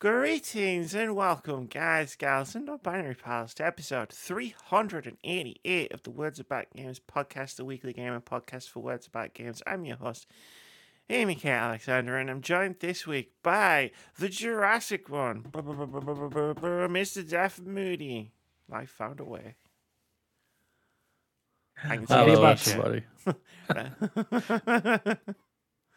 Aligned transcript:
Greetings 0.00 0.94
and 0.94 1.16
welcome, 1.16 1.66
guys, 1.66 2.14
gals, 2.14 2.54
and 2.54 2.66
non-binary 2.66 3.16
pals, 3.16 3.52
to 3.54 3.66
episode 3.66 4.10
388 4.10 5.92
of 5.92 6.04
the 6.04 6.10
Words 6.12 6.38
About 6.38 6.66
Games 6.72 7.00
podcast, 7.00 7.56
the 7.56 7.64
weekly 7.64 7.92
gaming 7.92 8.20
podcast 8.20 8.68
for 8.68 8.78
Words 8.78 9.08
About 9.08 9.34
Games. 9.34 9.60
I'm 9.66 9.84
your 9.84 9.96
host, 9.96 10.28
Amy 11.10 11.34
K. 11.34 11.50
Alexander, 11.50 12.16
and 12.16 12.30
I'm 12.30 12.42
joined 12.42 12.76
this 12.78 13.08
week 13.08 13.32
by 13.42 13.90
the 14.16 14.28
Jurassic 14.28 15.08
one, 15.08 15.42
Mr. 15.52 17.28
Jeff 17.28 17.58
Moody. 17.58 18.30
I 18.70 18.86
found 18.86 19.18
a 19.18 19.24
way. 19.24 19.56
I 21.82 21.96
can 21.96 22.06
Hello, 22.06 22.44
everybody. 22.44 23.02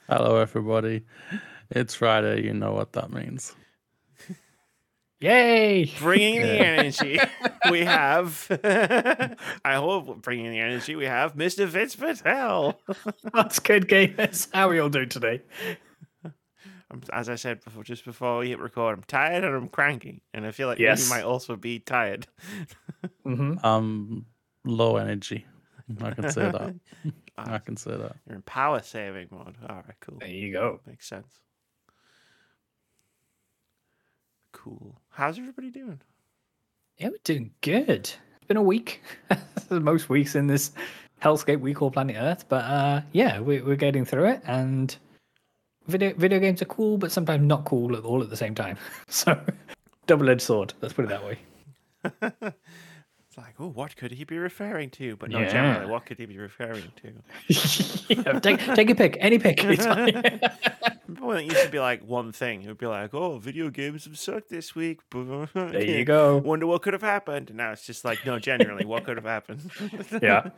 Hello, 0.09 0.37
everybody. 0.41 1.05
It's 1.69 1.93
Friday. 1.93 2.45
You 2.45 2.55
know 2.55 2.71
what 2.71 2.93
that 2.93 3.11
means. 3.11 3.55
Yay! 5.19 5.85
bringing 5.99 6.41
the 6.41 6.59
energy 6.59 7.19
we 7.69 7.81
have 7.85 8.47
i 9.63 9.75
hope 9.75 10.19
bringing 10.23 10.49
the 10.49 10.57
energy 10.59 10.95
we 10.95 11.05
have 11.05 11.35
mr 11.35 11.67
Vitz 11.67 11.95
Patel 11.97 12.79
What's 13.31 13.59
good, 13.59 13.87
gamers? 13.87 14.47
How 14.51 14.67
are 14.67 14.71
we 14.71 14.79
all 14.79 14.89
doing 14.89 15.09
today? 15.09 15.41
I'm, 16.89 17.01
as 17.13 17.29
i 17.29 17.35
said 17.35 17.63
before 17.63 17.83
just 17.83 18.03
before 18.03 18.39
we 18.39 18.49
hit 18.49 18.59
record 18.59 18.97
i'm 18.97 19.03
tired 19.03 19.43
and 19.43 19.55
i'm 19.55 19.69
cranky 19.69 20.23
and 20.33 20.45
i 20.45 20.51
feel 20.51 20.67
like 20.67 20.79
Yes. 20.79 21.03
you 21.03 21.09
might 21.15 21.23
also 21.23 21.55
be 21.55 21.77
tired 21.79 22.25
hmm 23.23 23.53
Um, 23.63 24.25
low 24.65 24.97
energy. 24.97 25.45
I 26.01 26.11
can 26.11 26.29
say 26.29 26.49
that. 26.51 26.73
I 27.37 27.57
can 27.59 27.77
say 27.77 27.91
that. 27.91 28.15
you're 28.27 28.35
in 28.37 28.41
power 28.41 28.81
saving 28.81 29.27
mode 29.31 29.55
all 29.69 29.75
right 29.75 29.95
cool 30.01 30.17
There 30.19 30.27
you 30.29 30.51
go. 30.51 30.79
makes 30.87 31.07
sense 31.07 31.39
cool 34.51 34.95
how's 35.09 35.37
everybody 35.37 35.69
doing 35.69 35.99
Yeah, 36.97 37.09
we're 37.09 37.17
doing 37.23 37.51
good. 37.61 37.87
It's 37.99 38.45
been 38.47 38.57
a 38.57 38.61
week. 38.61 39.01
Most 39.69 40.09
weeks 40.09 40.35
in 40.35 40.47
this 40.47 40.71
hellscape 41.21 41.59
we 41.59 41.73
call 41.73 41.91
planet 41.91 42.15
Earth, 42.19 42.45
but 42.49 42.63
uh, 42.65 43.01
yeah, 43.11 43.39
we, 43.39 43.61
we're 43.61 43.75
getting 43.75 44.05
through 44.05 44.25
it. 44.25 44.41
And 44.45 44.95
video 45.87 46.13
video 46.13 46.39
games 46.39 46.61
are 46.61 46.65
cool, 46.65 46.97
but 46.97 47.11
sometimes 47.11 47.43
not 47.43 47.65
cool 47.65 47.95
at 47.95 48.03
all 48.03 48.21
at 48.21 48.29
the 48.29 48.37
same 48.37 48.55
time. 48.55 48.77
So, 49.07 49.39
double-edged 50.07 50.41
sword. 50.41 50.73
Let's 50.81 50.93
put 50.93 51.05
it 51.05 51.09
that 51.09 51.23
way. 51.25 52.53
like 53.41 53.55
oh 53.59 53.67
what 53.67 53.95
could 53.95 54.11
he 54.11 54.23
be 54.23 54.37
referring 54.37 54.89
to 54.91 55.15
but 55.17 55.29
no 55.29 55.39
Yeah. 55.39 55.49
generally 55.51 55.91
what 55.91 56.05
could 56.05 56.17
he 56.17 56.25
be 56.25 56.37
referring 56.37 56.91
to 57.01 57.13
yeah, 58.15 58.39
take 58.39 58.59
take 58.75 58.89
a 58.89 58.95
pick, 58.95 59.17
any 59.19 59.39
pick. 59.39 59.63
It's 59.63 59.85
fine. 59.85 60.13
Remember 61.07 61.27
when 61.27 61.37
it 61.39 61.45
used 61.45 61.63
to 61.63 61.69
be 61.69 61.79
like 61.79 62.03
one 62.03 62.31
thing? 62.31 62.61
It 62.63 62.67
would 62.67 62.77
be 62.77 62.85
like, 62.87 63.13
"Oh, 63.13 63.37
video 63.37 63.69
games 63.69 64.05
have 64.05 64.17
sucked 64.17 64.49
this 64.49 64.75
week." 64.75 65.01
there 65.11 65.83
you 65.83 66.05
go. 66.15 66.37
Wonder 66.37 66.67
what 66.67 66.81
could 66.83 66.93
have 66.93 67.01
happened. 67.01 67.49
And 67.49 67.57
now 67.57 67.71
it's 67.73 67.85
just 67.85 68.05
like, 68.05 68.25
no, 68.25 68.39
genuinely, 68.39 68.85
what 68.85 69.03
could 69.03 69.17
have 69.17 69.25
happened? 69.25 69.69
Yeah. 70.21 70.51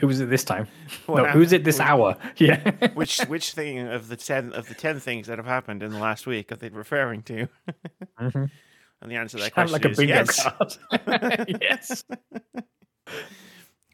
Who 0.00 0.06
was 0.06 0.20
it 0.20 0.30
this 0.30 0.44
time? 0.44 0.66
No, 1.08 1.24
who's 1.26 1.52
it 1.52 1.62
this 1.62 1.78
hour? 1.78 2.16
Yeah. 2.36 2.70
Which 2.94 3.20
which 3.26 3.52
thing 3.52 3.80
of 3.80 4.08
the 4.08 4.16
ten 4.16 4.52
of 4.52 4.68
the 4.68 4.74
ten 4.74 4.98
things 4.98 5.26
that 5.26 5.36
have 5.38 5.46
happened 5.46 5.82
in 5.82 5.92
the 5.92 5.98
last 5.98 6.26
week 6.26 6.50
are 6.50 6.56
they 6.56 6.70
referring 6.70 7.22
to? 7.24 7.48
Mhm. 8.20 8.50
And 9.02 9.10
the 9.10 9.16
answer 9.16 9.36
to 9.38 9.44
that 9.44 9.54
Sound 9.54 9.70
question 9.70 9.72
like 9.72 9.84
a 9.84 9.90
is 9.90 9.96
bingo 9.98 10.14
yes. 10.14 10.42
card. 10.42 11.56
yes. 11.62 12.04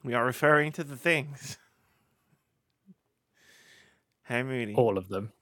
We 0.04 0.14
are 0.14 0.24
referring 0.24 0.72
to 0.72 0.84
the 0.84 0.96
things. 0.96 1.58
Hey, 4.24 4.42
Moody, 4.42 4.74
All 4.74 4.96
of 4.96 5.08
them. 5.08 5.32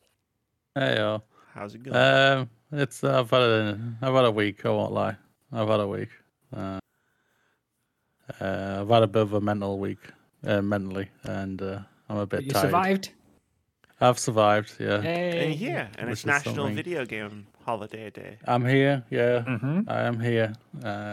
Hey, 0.75 0.97
yo. 0.97 1.23
how's 1.55 1.75
it 1.75 1.83
going? 1.83 1.97
Um, 1.97 2.51
it's 2.73 3.05
I've 3.05 3.31
had 3.31 3.43
a 3.43 3.79
I've 4.01 4.15
had 4.15 4.25
a 4.25 4.31
week. 4.31 4.65
I 4.65 4.71
won't 4.71 4.93
lie. 4.93 5.17
I've 5.53 5.69
had 5.69 5.81
a 5.81 5.87
week. 5.89 6.09
Uh, 6.57 6.79
uh, 8.41 8.79
I've 8.81 8.89
had 8.89 9.03
a 9.03 9.07
bit 9.07 9.23
of 9.23 9.33
a 9.35 9.41
mental 9.41 9.79
week, 9.79 9.99
uh, 10.47 10.63
mentally, 10.63 11.09
and 11.25 11.61
uh, 11.61 11.81
I'm 12.09 12.19
a 12.19 12.27
bit 12.27 12.41
tired. 12.41 12.45
You 12.47 12.53
tired. 12.53 12.63
survived. 12.65 13.11
I've 14.01 14.19
survived. 14.19 14.75
Yeah, 14.79 15.01
Hey. 15.03 15.47
and 15.53 15.61
yeah, 15.61 15.89
and 15.99 16.07
which 16.09 16.13
it's 16.13 16.21
is 16.21 16.27
National 16.27 16.55
something. 16.57 16.77
Video 16.77 17.05
Game 17.05 17.47
Holiday 17.73 18.09
Day. 18.09 18.39
I'm 18.47 18.65
here. 18.65 19.05
Yeah, 19.11 19.43
hmm 19.43 19.81
I 19.89 20.01
am 20.09 20.19
here. 20.19 20.55
Uh, 20.83 21.13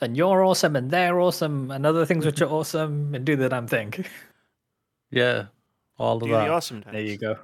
And 0.00 0.16
you're 0.16 0.42
awesome, 0.42 0.74
and 0.74 0.90
they're 0.90 1.20
awesome, 1.20 1.70
and 1.70 1.84
other 1.84 2.06
things 2.06 2.24
which 2.24 2.40
are 2.40 2.48
awesome, 2.58 3.14
and 3.14 3.26
do 3.26 3.36
the 3.36 3.48
damn 3.50 3.66
thing. 3.66 3.92
yeah, 5.10 5.46
all 5.98 6.16
of 6.16 6.22
Do 6.22 6.30
that. 6.30 6.44
the 6.46 6.50
awesome 6.50 6.80
dance. 6.80 6.92
There 6.94 7.02
you 7.02 7.18
go. 7.18 7.36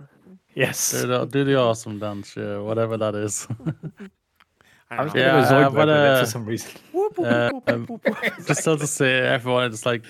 Yes. 0.55 0.93
Do 0.93 1.07
the, 1.07 1.27
do 1.27 1.45
the 1.45 1.57
awesome 1.57 1.99
dance, 1.99 2.35
yeah, 2.37 2.57
whatever 2.59 2.97
that 2.97 3.15
is. 3.15 3.47
I 4.91 4.97
I 4.97 5.03
was 5.05 5.13
don't 5.13 5.15
going 5.15 5.27
know. 5.27 5.45
to 5.45 5.53
Yeah, 5.53 5.61
go 5.61 5.67
uh, 5.67 5.71
but, 5.71 5.89
uh, 5.91 6.21
for 6.21 6.31
some 6.31 6.47
reason. 6.47 6.71
Uh, 7.19 7.51
um, 7.67 8.01
just 8.47 8.63
so 8.65 8.77
to 8.77 8.87
say, 8.87 9.19
everyone, 9.19 9.71
just 9.71 9.85
like 9.85 10.05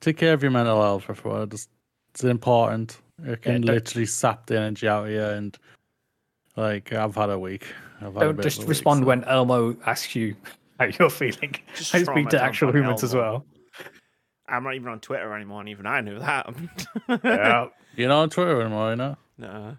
take 0.00 0.18
care 0.18 0.34
of 0.34 0.42
your 0.42 0.50
mental 0.52 0.82
health. 0.82 1.06
Everyone, 1.08 1.48
just 1.48 1.70
it's 2.10 2.22
important. 2.22 2.98
It 3.24 3.40
can 3.40 3.62
don't- 3.62 3.74
literally 3.76 4.04
sap 4.04 4.44
the 4.44 4.58
energy 4.58 4.86
out 4.86 5.06
of 5.06 5.10
you. 5.10 5.22
And 5.24 5.56
like 6.58 6.92
I've 6.92 7.14
had 7.14 7.30
a 7.30 7.38
week. 7.38 7.66
I've 8.00 8.14
had 8.14 8.20
Don't 8.20 8.36
bit 8.36 8.42
just 8.42 8.58
of 8.58 8.64
week, 8.64 8.68
respond 8.70 9.00
so- 9.02 9.06
when 9.06 9.24
Elmo 9.24 9.76
asks 9.86 10.14
you 10.14 10.36
how 10.78 10.86
you're 10.86 11.10
feeling. 11.10 11.54
Just 11.76 11.94
I 11.94 12.02
speak 12.02 12.28
to 12.30 12.42
actual 12.42 12.68
on 12.68 12.74
humans 12.76 13.02
as 13.04 13.14
well. 13.14 13.44
I'm 14.48 14.64
not 14.64 14.74
even 14.74 14.88
on 14.88 15.00
Twitter 15.00 15.34
anymore, 15.34 15.60
and 15.60 15.68
even 15.68 15.86
I 15.86 16.00
knew 16.00 16.18
that. 16.18 16.54
Yeah. 17.22 17.66
You're 17.96 18.08
not 18.08 18.22
on 18.22 18.30
Twitter 18.30 18.60
anymore, 18.62 18.90
you 18.90 18.96
know? 18.96 19.16
no. 19.36 19.76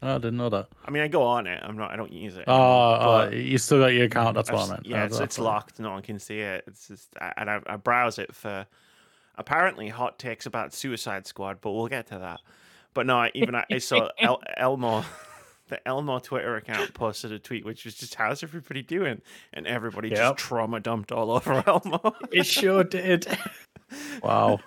I 0.00 0.14
didn't 0.18 0.36
know 0.36 0.50
that. 0.50 0.68
I 0.86 0.90
mean, 0.90 1.02
I 1.02 1.08
go 1.08 1.22
on 1.22 1.46
it. 1.46 1.60
I'm 1.62 1.76
not. 1.78 1.90
I 1.90 1.96
don't 1.96 2.12
use 2.12 2.36
it. 2.36 2.44
Oh, 2.46 2.94
anymore, 2.94 3.22
oh, 3.22 3.30
you 3.30 3.56
still 3.58 3.78
got 3.80 3.92
your 3.94 4.04
account. 4.04 4.34
That's 4.36 4.50
I've 4.50 4.54
what 4.54 4.60
I 4.60 4.64
s- 4.64 4.70
meant. 4.70 4.86
Yeah, 4.86 5.04
it's, 5.04 5.18
it's 5.18 5.38
locked. 5.38 5.80
No 5.80 5.90
one 5.92 6.02
can 6.02 6.18
see 6.18 6.40
it. 6.40 6.64
It's 6.66 6.88
just, 6.88 7.08
I, 7.20 7.32
and 7.38 7.50
I, 7.50 7.60
I 7.66 7.76
browse 7.76 8.18
it 8.18 8.34
for 8.34 8.66
apparently 9.36 9.88
hot 9.88 10.18
takes 10.18 10.44
about 10.46 10.72
Suicide 10.74 11.26
Squad, 11.26 11.58
but 11.62 11.72
we'll 11.72 11.88
get 11.88 12.06
to 12.08 12.18
that. 12.18 12.40
But 12.92 13.06
no, 13.06 13.16
I, 13.16 13.30
even 13.34 13.54
I, 13.54 13.64
I 13.72 13.78
saw 13.78 14.08
El, 14.18 14.42
Elmo, 14.58 15.04
the 15.68 15.86
Elmo 15.88 16.18
Twitter 16.18 16.56
account 16.56 16.92
posted 16.94 17.32
a 17.32 17.38
tweet 17.38 17.64
which 17.64 17.84
was 17.84 17.94
just, 17.94 18.14
"How's 18.16 18.42
everybody 18.42 18.82
doing?" 18.82 19.22
And 19.52 19.66
everybody 19.66 20.08
Yep. 20.10 20.18
just 20.18 20.36
trauma 20.38 20.80
dumped 20.80 21.10
all 21.12 21.30
over 21.30 21.62
Elmo. 21.66 22.14
It 22.32 22.44
sure 22.46 22.84
did. 22.84 23.26
Wow. 24.22 24.60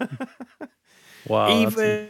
Wow. 1.28 1.48
that's 1.64 1.78
Even 1.78 2.10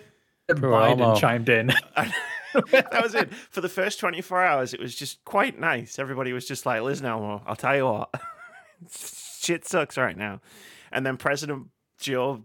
Biden 0.49 0.99
Elmo. 1.01 1.15
chimed 1.15 1.49
in. 1.49 1.67
that 2.71 2.99
was 3.01 3.15
it. 3.15 3.33
For 3.33 3.61
the 3.61 3.69
first 3.69 3.99
24 3.99 4.43
hours, 4.43 4.73
it 4.73 4.79
was 4.79 4.95
just 4.95 5.23
quite 5.25 5.59
nice. 5.59 5.99
Everybody 5.99 6.33
was 6.33 6.45
just 6.47 6.65
like, 6.65 6.81
listen, 6.81 7.05
Elmo, 7.05 7.41
I'll 7.45 7.55
tell 7.55 7.75
you 7.75 7.85
what. 7.85 8.09
Shit 8.91 9.65
sucks 9.67 9.97
right 9.97 10.17
now. 10.17 10.39
And 10.91 11.05
then 11.05 11.17
President 11.17 11.67
Joe 11.99 12.43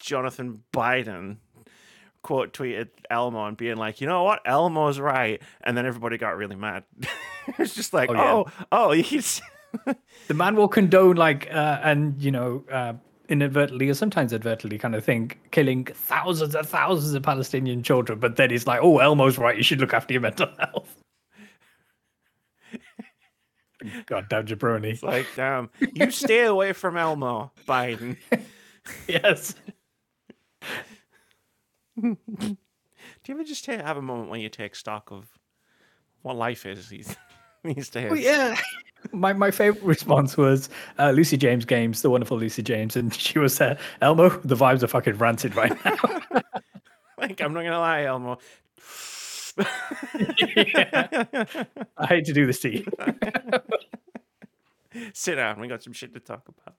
Jonathan 0.00 0.62
Biden 0.72 1.38
quote 2.28 2.52
tweeted 2.52 2.88
Elmo 3.08 3.46
and 3.46 3.56
being 3.56 3.78
like, 3.78 4.02
you 4.02 4.06
know 4.06 4.22
what? 4.22 4.42
Elmo's 4.44 5.00
right. 5.00 5.40
And 5.62 5.74
then 5.74 5.86
everybody 5.86 6.18
got 6.18 6.36
really 6.36 6.56
mad. 6.56 6.84
it's 7.58 7.74
just 7.74 7.94
like, 7.94 8.10
Oh, 8.10 8.14
yeah. 8.14 8.32
oh, 8.32 8.46
oh, 8.70 8.90
he's. 9.10 9.40
the 10.26 10.34
man 10.34 10.54
will 10.54 10.68
condone 10.68 11.16
like 11.16 11.48
uh, 11.50 11.80
and 11.82 12.22
you 12.22 12.30
know 12.30 12.62
uh, 12.70 12.92
inadvertently 13.30 13.88
or 13.88 13.94
sometimes 13.94 14.34
advertently 14.34 14.76
kind 14.76 14.94
of 14.94 15.02
thing 15.02 15.30
killing 15.52 15.84
thousands 15.86 16.54
and 16.54 16.66
thousands 16.66 17.12
of 17.12 17.22
palestinian 17.22 17.82
children 17.82 18.18
but 18.18 18.36
then 18.36 18.48
he's 18.48 18.66
like 18.66 18.80
oh 18.82 18.96
elmo's 18.98 19.36
right 19.36 19.58
you 19.58 19.62
should 19.62 19.78
look 19.78 19.92
after 19.92 20.14
your 20.14 20.22
mental 20.22 20.48
health 20.58 20.96
god 24.06 24.26
damn 24.30 24.46
jabroni 24.46 24.92
It's 24.92 25.02
like, 25.02 25.26
damn, 25.36 25.68
you 25.92 26.10
stay 26.10 26.44
away 26.44 26.72
from 26.72 26.96
Elmo, 26.96 27.52
Biden. 27.66 28.16
yes 29.06 29.54
Do 32.00 32.56
you 33.26 33.34
ever 33.34 33.44
just 33.44 33.64
have 33.66 33.96
a 33.96 34.02
moment 34.02 34.30
when 34.30 34.40
you 34.40 34.48
take 34.48 34.74
stock 34.74 35.10
of 35.10 35.26
what 36.22 36.36
life 36.36 36.66
is 36.66 36.88
these, 36.88 37.16
these 37.64 37.88
days? 37.88 38.10
oh, 38.10 38.14
yeah 38.14 38.56
my, 39.12 39.32
my 39.32 39.50
favorite 39.50 39.82
response 39.82 40.36
was 40.36 40.68
uh, 40.98 41.10
Lucy 41.10 41.36
James 41.36 41.64
Games, 41.64 42.02
the 42.02 42.10
wonderful 42.10 42.38
Lucy 42.38 42.62
James, 42.62 42.96
and 42.96 43.14
she 43.14 43.38
was 43.38 43.60
uh, 43.60 43.76
Elmo. 44.00 44.28
The 44.28 44.56
vibes 44.56 44.82
are 44.82 44.88
fucking 44.88 45.18
rancid 45.18 45.54
right 45.56 45.72
now. 45.84 45.96
Like, 47.18 47.40
I'm 47.40 47.52
not 47.52 47.64
gonna 47.64 47.80
lie, 47.80 48.04
Elmo. 48.04 48.38
I 51.98 52.06
hate 52.06 52.26
to 52.26 52.32
do 52.32 52.46
this 52.46 52.60
to 52.60 52.72
you. 52.72 52.86
Sit 55.12 55.34
down. 55.34 55.60
We 55.60 55.66
got 55.66 55.82
some 55.82 55.92
shit 55.92 56.14
to 56.14 56.20
talk 56.20 56.48
about. 56.48 56.76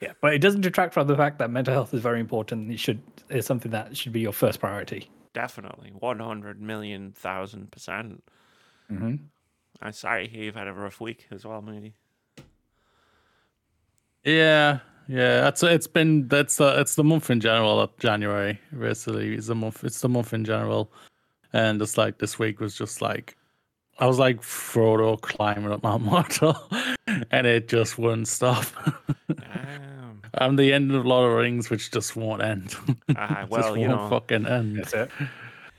Yeah, 0.00 0.12
but 0.20 0.34
it 0.34 0.40
doesn't 0.40 0.60
detract 0.60 0.92
from 0.92 1.06
the 1.06 1.16
fact 1.16 1.38
that 1.38 1.50
mental 1.50 1.72
health 1.72 1.94
is 1.94 2.02
very 2.02 2.20
important. 2.20 2.70
It 2.70 2.78
should 2.78 3.00
is 3.30 3.46
something 3.46 3.72
that 3.72 3.96
should 3.96 4.12
be 4.12 4.20
your 4.20 4.32
first 4.32 4.60
priority. 4.60 5.10
Definitely, 5.32 5.92
one 5.98 6.18
hundred 6.18 6.60
million 6.60 7.12
thousand 7.12 7.70
percent. 7.70 8.22
Mm-hmm. 8.90 9.16
I'm 9.80 9.92
sorry 9.92 10.30
you've 10.32 10.54
had 10.54 10.68
a 10.68 10.72
rough 10.72 11.00
week 11.00 11.26
as 11.30 11.44
well, 11.44 11.62
Moody. 11.62 11.94
Yeah, 14.24 14.80
yeah. 15.08 15.40
That's 15.40 15.62
it's 15.62 15.86
been 15.86 16.28
that's 16.28 16.60
uh, 16.60 16.76
it's 16.78 16.94
the 16.94 17.04
month 17.04 17.30
in 17.30 17.40
general. 17.40 17.80
uh, 17.80 17.86
January 17.98 18.60
basically 18.78 19.34
is 19.34 19.46
the 19.46 19.54
month. 19.54 19.82
It's 19.82 20.00
the 20.00 20.08
month 20.08 20.34
in 20.34 20.44
general, 20.44 20.92
and 21.52 21.80
it's 21.80 21.96
like 21.96 22.18
this 22.18 22.38
week 22.38 22.60
was 22.60 22.76
just 22.76 23.00
like 23.00 23.36
I 23.98 24.06
was 24.06 24.18
like 24.18 24.42
Frodo 24.42 25.20
climbing 25.20 25.72
up 25.72 25.82
Mount 25.82 26.04
Mordor, 26.04 26.56
and 27.30 27.46
it 27.46 27.68
just 27.68 27.98
wouldn't 27.98 28.28
stop. 28.28 28.64
Um, 29.28 30.22
I'm 30.34 30.56
the 30.56 30.72
end 30.72 30.94
of 30.94 31.06
Lord 31.06 31.30
of 31.30 31.36
the 31.36 31.42
Rings, 31.42 31.70
which 31.70 31.90
just 31.90 32.14
won't 32.14 32.42
end. 32.42 32.74
ah, 33.16 33.38
Just 33.40 33.50
well, 33.50 33.76
you 33.76 33.88
won't 33.88 34.02
know, 34.02 34.08
fucking 34.10 34.46
end. 34.46 34.76
That's 34.78 34.92
it. 34.92 35.10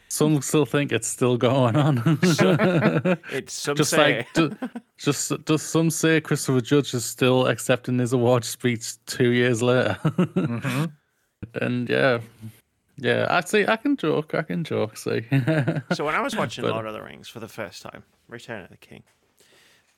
Some 0.09 0.41
still 0.41 0.65
think 0.65 0.91
it's 0.93 1.07
still 1.07 1.37
going 1.37 1.75
on. 1.75 2.01
it's 2.23 3.53
some 3.53 3.75
just 3.75 3.91
say. 3.91 4.17
like, 4.19 4.33
ju- 4.33 4.57
just 4.97 5.31
just 5.45 5.67
some 5.69 5.91
say 5.91 6.21
Christopher 6.21 6.61
Judge 6.61 6.93
is 6.93 7.03
still 7.03 7.45
accepting 7.47 7.99
his 7.99 8.13
award 8.13 8.45
speech 8.45 8.93
two 9.05 9.29
years 9.31 9.61
later. 9.61 9.93
hmm 9.93 10.85
and 11.61 11.89
yeah, 11.89 12.19
yeah, 12.97 13.27
I 13.29 13.41
see. 13.41 13.65
I 13.67 13.75
can 13.77 13.95
joke. 13.97 14.33
I 14.35 14.41
can 14.43 14.63
joke. 14.63 14.97
See, 14.97 15.21
So 15.93 16.05
when 16.05 16.15
I 16.15 16.21
was 16.21 16.35
watching 16.35 16.63
But- 16.63 16.71
Lord 16.73 16.85
of 16.87 16.93
the 16.93 17.01
Rings 17.01 17.27
for 17.29 17.39
the 17.39 17.47
first 17.47 17.81
time, 17.81 18.03
Return 18.27 18.63
of 18.63 18.69
the 18.69 18.77
King, 18.77 19.03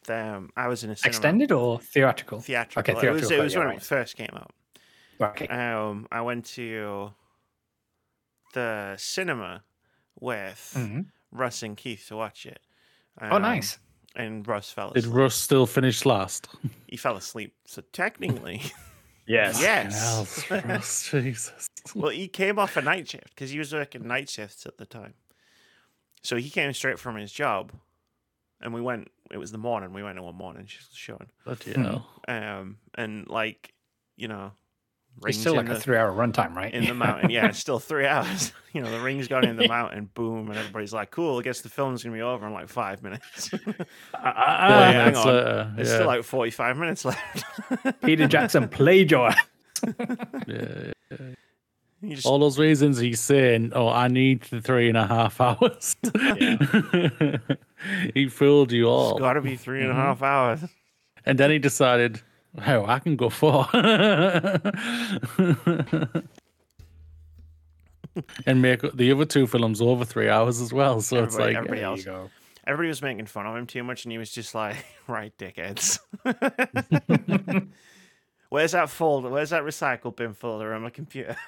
um, 0.09 0.49
I 0.57 0.67
was 0.67 0.83
in 0.83 0.89
a 0.91 0.95
cinema. 0.95 1.09
Extended 1.15 1.51
or 1.51 1.79
theatrical? 1.79 2.39
theatrical. 2.41 2.97
Okay, 2.97 3.07
It 3.07 3.11
was, 3.11 3.21
theatrical. 3.21 3.39
it 3.39 3.43
was 3.43 3.53
yeah, 3.53 3.59
when 3.59 3.67
right. 3.67 3.77
it 3.77 3.83
first 3.83 4.15
came 4.17 4.29
out. 4.33 4.51
Okay. 5.21 5.47
Um, 5.47 6.07
I 6.11 6.21
went 6.21 6.45
to 6.55 7.13
the 8.53 8.95
cinema 8.97 9.63
with 10.19 10.73
Mhm. 10.77 11.05
Russ 11.31 11.61
and 11.63 11.77
Keith 11.77 12.05
to 12.07 12.15
watch 12.15 12.45
it. 12.45 12.59
Oh, 13.21 13.35
Um, 13.35 13.41
nice. 13.41 13.77
And 14.15 14.47
Russ 14.47 14.71
fell 14.71 14.91
did. 14.91 15.05
Russ 15.05 15.35
still 15.35 15.65
finish 15.67 16.05
last? 16.05 16.47
He 16.87 16.97
fell 16.97 17.15
asleep. 17.15 17.53
So 17.65 17.83
technically, 17.93 18.61
Yes. 19.29 19.61
yes. 19.61 20.41
Hell, 20.49 20.61
Jesus. 21.21 21.67
well, 21.95 22.09
he 22.09 22.27
came 22.27 22.57
off 22.59 22.75
a 22.77 22.81
night 22.81 23.07
shift 23.09 23.29
because 23.29 23.51
he 23.51 23.59
was 23.59 23.71
working 23.71 24.07
night 24.07 24.27
shifts 24.27 24.65
at 24.65 24.77
the 24.77 24.85
time. 24.85 25.13
So 26.23 26.35
he 26.35 26.49
came 26.49 26.73
straight 26.73 26.99
from 26.99 27.15
his 27.15 27.31
job, 27.31 27.71
and 28.59 28.73
we 28.73 28.81
went. 28.81 29.09
It 29.31 29.37
was 29.37 29.51
the 29.51 29.57
morning. 29.59 29.93
We 29.93 30.01
went 30.03 30.17
in 30.17 30.23
one 30.23 30.35
morning 30.35 30.65
sh- 30.65 30.79
showing. 30.93 31.27
But 31.45 31.63
Hmm. 31.63 31.81
hell. 31.83 32.09
Um, 32.27 32.77
and 32.95 33.27
like, 33.27 33.73
you 34.17 34.27
know, 34.27 34.51
It's 35.27 35.37
still 35.39 35.59
in 35.59 35.65
like 35.67 35.77
a 35.77 35.79
three-hour 35.79 36.11
runtime, 36.13 36.55
right? 36.55 36.73
in 36.73 36.85
the 36.85 36.93
mountain. 36.93 37.29
Yeah, 37.29 37.47
it's 37.47 37.59
still 37.59 37.79
three 37.79 38.05
hours. 38.15 38.53
You 38.71 38.83
know, 38.83 38.91
the 38.91 38.99
ring's 38.99 39.27
gone 39.27 39.47
in 39.47 39.55
the 39.55 39.67
mountain, 39.77 40.11
boom, 40.13 40.47
and 40.49 40.55
everybody's 40.59 40.93
like, 40.93 41.09
cool, 41.09 41.39
I 41.39 41.41
guess 41.41 41.61
the 41.61 41.69
film's 41.69 42.03
going 42.03 42.13
to 42.13 42.17
be 42.19 42.21
over 42.21 42.45
in 42.45 42.53
like 42.53 42.69
five 42.69 43.01
minutes. 43.01 43.51
Uh, 43.51 43.57
yeah, 44.13 44.91
hang 44.91 45.07
it's, 45.09 45.17
on. 45.17 45.27
uh, 45.27 45.73
There's 45.75 45.87
yeah, 45.89 45.95
still 45.95 46.05
like 46.05 46.23
45 46.23 46.77
minutes 46.77 47.03
left. 47.03 47.43
Peter 48.03 48.27
Jackson 48.27 48.69
play 48.69 49.05
joy. 49.05 49.33
yeah. 50.47 50.91
You 52.01 52.15
just, 52.15 52.27
All 52.27 52.37
those 52.37 52.59
reasons 52.59 52.99
he's 52.99 53.19
saying, 53.19 53.71
"Oh, 53.75 53.89
I 53.89 54.07
need 54.07 54.43
the 54.43 54.61
three 54.61 54.87
and 54.87 54.97
a 54.97 55.07
half 55.07 55.41
hours." 55.41 55.95
he 58.13 58.27
fooled 58.27 58.71
you 58.71 58.85
all, 58.87 59.11
it's 59.13 59.19
got 59.19 59.33
to 59.33 59.41
be 59.41 59.55
three 59.55 59.81
and 59.81 59.91
a 59.91 59.95
half 59.95 60.21
hours. 60.21 60.61
and 61.25 61.37
then 61.39 61.49
he 61.51 61.59
decided, 61.59 62.21
"Oh, 62.57 62.85
I 62.85 62.99
can 62.99 63.15
go 63.15 63.29
four. 63.29 63.67
and 68.45 68.61
make 68.61 68.81
the 68.93 69.11
other 69.11 69.25
two 69.25 69.47
films 69.47 69.81
over 69.81 70.05
three 70.05 70.29
hours 70.29 70.61
as 70.61 70.73
well. 70.73 71.01
So 71.01 71.23
it's 71.23 71.37
like, 71.37 71.55
everybody 71.55 71.81
else. 71.81 71.99
you 71.99 72.05
go. 72.05 72.29
Everybody 72.65 72.89
was 72.89 73.01
making 73.01 73.25
fun 73.25 73.45
of 73.47 73.55
him 73.55 73.65
too 73.65 73.83
much, 73.83 74.05
and 74.05 74.11
he 74.11 74.17
was 74.17 74.31
just 74.31 74.53
like, 74.53 74.85
right, 75.07 75.33
dickheads. 75.37 75.99
Where's 78.49 78.71
that 78.71 78.89
folder? 78.89 79.29
Where's 79.29 79.51
that 79.51 79.61
recycle 79.61 80.15
bin 80.15 80.33
folder 80.33 80.73
on 80.73 80.81
my 80.81 80.89
computer? 80.89 81.35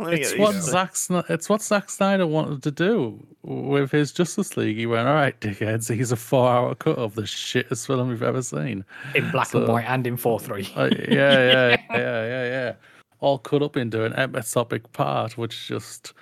It's 0.00 0.36
what 0.36 0.54
these. 0.54 0.64
Zack 0.64 0.96
Snyder, 0.96 1.26
it's 1.28 1.48
what 1.48 1.62
Zack 1.62 1.88
Snyder 1.88 2.26
wanted 2.26 2.62
to 2.64 2.70
do 2.70 3.24
with 3.42 3.90
his 3.90 4.12
Justice 4.12 4.56
League. 4.56 4.76
He 4.76 4.86
went, 4.86 5.06
"All 5.06 5.14
right, 5.14 5.38
dickheads, 5.40 5.94
he's 5.94 6.12
a 6.12 6.16
four-hour 6.16 6.74
cut 6.74 6.98
of 6.98 7.14
the 7.14 7.22
shittest 7.22 7.86
film 7.86 8.08
we've 8.08 8.22
ever 8.22 8.42
seen." 8.42 8.84
In 9.14 9.30
black 9.30 9.54
and 9.54 9.68
white 9.68 9.84
and 9.86 10.06
in 10.06 10.16
four 10.16 10.40
three. 10.40 10.70
Uh, 10.76 10.90
yeah, 11.08 11.08
yeah, 11.08 11.76
yeah, 11.90 11.96
yeah, 11.96 12.44
yeah. 12.44 12.72
All 13.20 13.38
cut 13.38 13.62
up 13.62 13.76
into 13.76 14.04
an 14.04 14.12
episodic 14.14 14.92
part, 14.92 15.38
which 15.38 15.68
just 15.68 16.12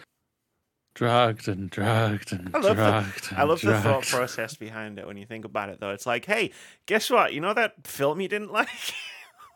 dragged 0.95 1.49
and 1.49 1.71
dragged 1.71 2.33
and 2.33 2.55
I 2.55 2.59
love, 2.59 2.77
dragged. 2.77 3.31
the, 3.31 3.37
I 3.37 3.41
and 3.41 3.49
love 3.49 3.61
the 3.63 3.81
thought 3.81 4.07
process 4.07 4.55
behind 4.55 4.99
it 4.99 5.07
when 5.07 5.17
you 5.17 5.27
think 5.27 5.45
about 5.45 5.71
it, 5.71 5.81
though. 5.81 5.91
It's 5.91 6.07
like, 6.07 6.27
hey, 6.27 6.53
guess 6.87 7.11
what? 7.11 7.33
You 7.33 7.41
know 7.41 7.55
that 7.55 7.87
film 7.87 8.21
you 8.21 8.29
didn't 8.29 8.53
like? 8.53 8.69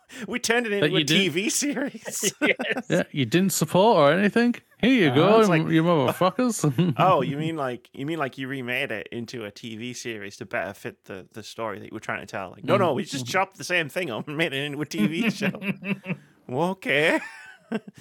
we 0.28 0.38
turned 0.38 0.66
it 0.66 0.72
into 0.72 0.88
you 0.90 0.96
a 0.98 1.04
did? 1.04 1.32
TV 1.32 1.50
series. 1.50 2.32
Yeah, 2.88 3.02
you 3.10 3.24
didn't 3.26 3.52
support 3.52 3.96
or 3.98 4.12
anything. 4.12 4.54
Here 4.80 5.08
you 5.08 5.14
go, 5.14 5.26
Uh-huh. 5.26 5.40
It's 5.40 5.48
like- 5.48 5.68
you 5.68 5.82
motherfuckers. 5.82 6.94
oh, 6.98 7.22
you 7.22 7.36
mean 7.36 7.56
like 7.56 7.88
you 7.92 8.06
mean 8.06 8.18
like 8.18 8.38
you 8.38 8.46
remade 8.48 8.92
it 8.92 9.08
into 9.10 9.44
a 9.44 9.50
TV 9.50 9.96
series 9.96 10.36
to 10.36 10.46
better 10.46 10.72
fit 10.74 11.04
the, 11.04 11.26
the 11.32 11.42
story 11.42 11.78
that 11.78 11.86
you 11.86 11.94
were 11.94 12.00
trying 12.00 12.20
to 12.20 12.26
tell? 12.26 12.50
Like, 12.50 12.64
no, 12.64 12.76
no, 12.76 12.92
we 12.92 13.02
Mm-hmm. 13.02 13.10
just 13.10 13.26
chopped 13.26 13.58
the 13.58 13.64
same 13.64 13.88
thing 13.88 14.10
up 14.10 14.28
and 14.28 14.36
made 14.36 14.52
it 14.52 14.62
into 14.64 14.80
a 14.80 14.86
TV 14.86 15.32
show. 15.32 16.14
Well, 16.48 16.70
okay. 16.70 17.18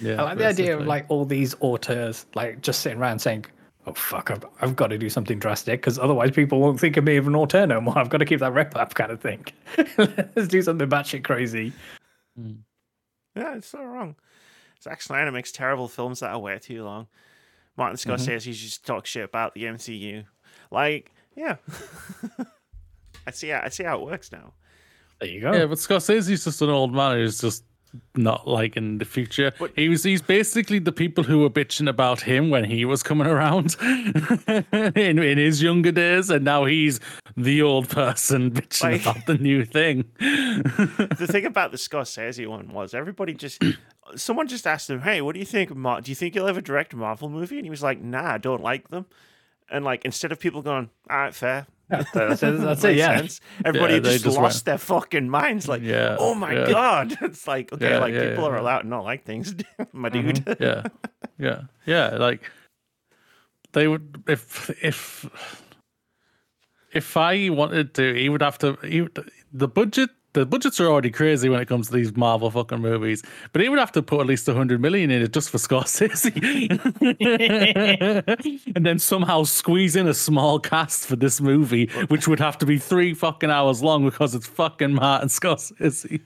yeah, 0.00 0.20
I 0.20 0.22
like 0.22 0.38
the 0.38 0.46
idea 0.46 0.78
of 0.78 0.86
like 0.86 1.06
all 1.08 1.24
these 1.24 1.56
auteurs 1.60 2.26
like 2.36 2.60
just 2.62 2.80
sitting 2.82 2.98
around 2.98 3.18
saying, 3.18 3.46
"Oh 3.86 3.94
fuck, 3.94 4.30
I've, 4.30 4.44
I've 4.60 4.76
got 4.76 4.88
to 4.88 4.98
do 4.98 5.08
something 5.08 5.38
drastic 5.38 5.80
because 5.80 5.98
otherwise 5.98 6.32
people 6.32 6.60
won't 6.60 6.80
think 6.80 6.96
of 6.96 7.04
me 7.04 7.16
as 7.16 7.26
an 7.26 7.34
auteur 7.36 7.66
no 7.66 7.80
more. 7.80 7.98
I've 7.98 8.10
got 8.10 8.18
to 8.18 8.24
keep 8.24 8.40
that 8.40 8.52
rep 8.52 8.76
up 8.76 8.94
kind 8.94 9.12
of 9.12 9.20
thing. 9.20 9.44
Let's 9.98 10.48
do 10.48 10.62
something 10.62 10.88
batshit 10.88 11.24
crazy." 11.24 11.72
Yeah, 12.36 13.56
it's 13.56 13.68
so 13.68 13.82
wrong. 13.82 14.16
Zack 14.82 15.02
Snyder 15.02 15.32
makes 15.32 15.52
terrible 15.52 15.88
films 15.88 16.20
that 16.20 16.30
are 16.30 16.38
way 16.38 16.58
too 16.58 16.84
long. 16.84 17.06
Martin 17.76 17.96
Mm-hmm. 17.96 18.38
Just 18.38 18.86
talks 18.86 19.10
shit 19.10 19.24
about 19.24 19.54
the 19.54 19.64
MCU. 19.64 20.24
Like, 20.70 21.12
yeah. 21.34 21.56
I 23.26 23.30
see 23.30 23.48
how, 23.48 23.60
I 23.64 23.68
see 23.68 23.84
how 23.84 24.00
it 24.00 24.04
works 24.06 24.32
now. 24.32 24.54
There 25.20 25.28
you 25.28 25.40
go. 25.40 25.52
Yeah, 25.52 25.66
but 25.66 25.78
Scorsese's 25.78 26.44
just 26.44 26.62
an 26.62 26.70
old 26.70 26.92
man 26.92 27.16
who's 27.16 27.40
just 27.40 27.64
not 28.14 28.46
like 28.48 28.76
in 28.76 28.98
the 28.98 29.04
future. 29.04 29.52
But- 29.58 29.72
he 29.76 29.88
was 29.88 30.02
he's 30.04 30.22
basically 30.22 30.78
the 30.78 30.92
people 30.92 31.24
who 31.24 31.40
were 31.40 31.50
bitching 31.50 31.88
about 31.88 32.20
him 32.22 32.50
when 32.50 32.64
he 32.64 32.84
was 32.84 33.02
coming 33.02 33.26
around 33.26 33.76
in 33.80 35.18
in 35.18 35.38
his 35.38 35.62
younger 35.62 35.92
days, 35.92 36.30
and 36.30 36.44
now 36.44 36.64
he's 36.64 37.00
the 37.36 37.62
old 37.62 37.88
person 37.88 38.50
bitching 38.52 38.82
Like- 38.82 39.02
about 39.02 39.26
the 39.26 39.34
new 39.38 39.64
thing. 39.64 40.04
the 40.18 41.26
thing 41.30 41.44
about 41.46 41.70
the 41.70 41.76
Scorsese 41.78 42.46
one 42.46 42.68
was 42.68 42.94
everybody 42.94 43.34
just 43.34 43.62
someone 44.16 44.48
just 44.48 44.66
asked 44.66 44.88
him, 44.90 45.00
"Hey, 45.00 45.20
what 45.20 45.34
do 45.34 45.38
you 45.40 45.46
think 45.46 45.74
Mar- 45.74 46.00
do 46.00 46.10
you 46.10 46.14
think 46.14 46.34
you'll 46.34 46.48
ever 46.48 46.60
direct 46.60 46.92
a 46.92 46.96
Marvel 46.96 47.28
movie?" 47.28 47.56
And 47.56 47.64
he 47.66 47.70
was 47.70 47.82
like, 47.82 48.00
"Nah, 48.00 48.34
I 48.34 48.38
don't 48.38 48.62
like 48.62 48.88
them." 48.88 49.06
And 49.70 49.84
like 49.84 50.04
instead 50.04 50.32
of 50.32 50.38
people 50.40 50.62
going, 50.62 50.90
"All 51.10 51.16
right, 51.18 51.34
fair." 51.34 51.66
That's, 51.88 52.40
that's 52.40 52.84
it. 52.84 52.96
Yeah. 52.96 53.18
sense," 53.18 53.40
Everybody 53.64 53.94
Yeah, 53.94 54.00
just, 54.00 54.24
just 54.24 54.36
lost 54.36 54.54
went- 54.56 54.64
their 54.64 54.78
fucking 54.78 55.28
minds. 55.28 55.68
Like, 55.68 55.82
Yeah, 55.82 56.16
oh 56.18 56.34
my 56.34 56.52
yeah. 56.52 56.70
god! 56.70 57.16
It's 57.22 57.46
like, 57.46 57.72
okay, 57.72 57.98
like 57.98 58.14
people 58.14 58.44
are 58.46 58.56
allowed 58.56 58.82
to 58.82 58.88
not 58.88 59.04
like 59.04 59.24
things, 59.24 59.54
my 59.92 60.10
mm-hmm. 60.10 60.30
dude. 60.30 60.56
yeah, 60.60 60.82
yeah, 61.38 61.62
yeah. 61.86 62.16
Like 62.16 62.50
they 63.72 63.86
would 63.88 64.24
if 64.26 64.70
if 64.82 65.26
if 66.92 67.16
I 67.16 67.50
wanted 67.50 67.94
to, 67.94 68.14
he 68.14 68.28
would 68.28 68.42
have 68.42 68.58
to. 68.58 68.78
He 68.82 69.02
would, 69.02 69.30
the 69.52 69.68
budget. 69.68 70.10
The 70.36 70.44
budgets 70.44 70.78
are 70.80 70.86
already 70.86 71.10
crazy 71.10 71.48
when 71.48 71.62
it 71.62 71.66
comes 71.66 71.86
to 71.86 71.94
these 71.94 72.14
Marvel 72.14 72.50
fucking 72.50 72.80
movies, 72.80 73.22
but 73.52 73.62
he 73.62 73.70
would 73.70 73.78
have 73.78 73.90
to 73.92 74.02
put 74.02 74.20
at 74.20 74.26
least 74.26 74.46
hundred 74.46 74.82
million 74.82 75.10
in 75.10 75.22
it 75.22 75.32
just 75.32 75.48
for 75.48 75.56
Scorsese, 75.56 76.30
and 78.76 78.84
then 78.84 78.98
somehow 78.98 79.44
squeeze 79.44 79.96
in 79.96 80.06
a 80.06 80.12
small 80.12 80.60
cast 80.60 81.06
for 81.06 81.16
this 81.16 81.40
movie, 81.40 81.86
which 82.08 82.28
would 82.28 82.38
have 82.38 82.58
to 82.58 82.66
be 82.66 82.76
three 82.76 83.14
fucking 83.14 83.50
hours 83.50 83.82
long 83.82 84.04
because 84.04 84.34
it's 84.34 84.46
fucking 84.46 84.92
Martin 84.92 85.28
Scorsese. 85.30 86.20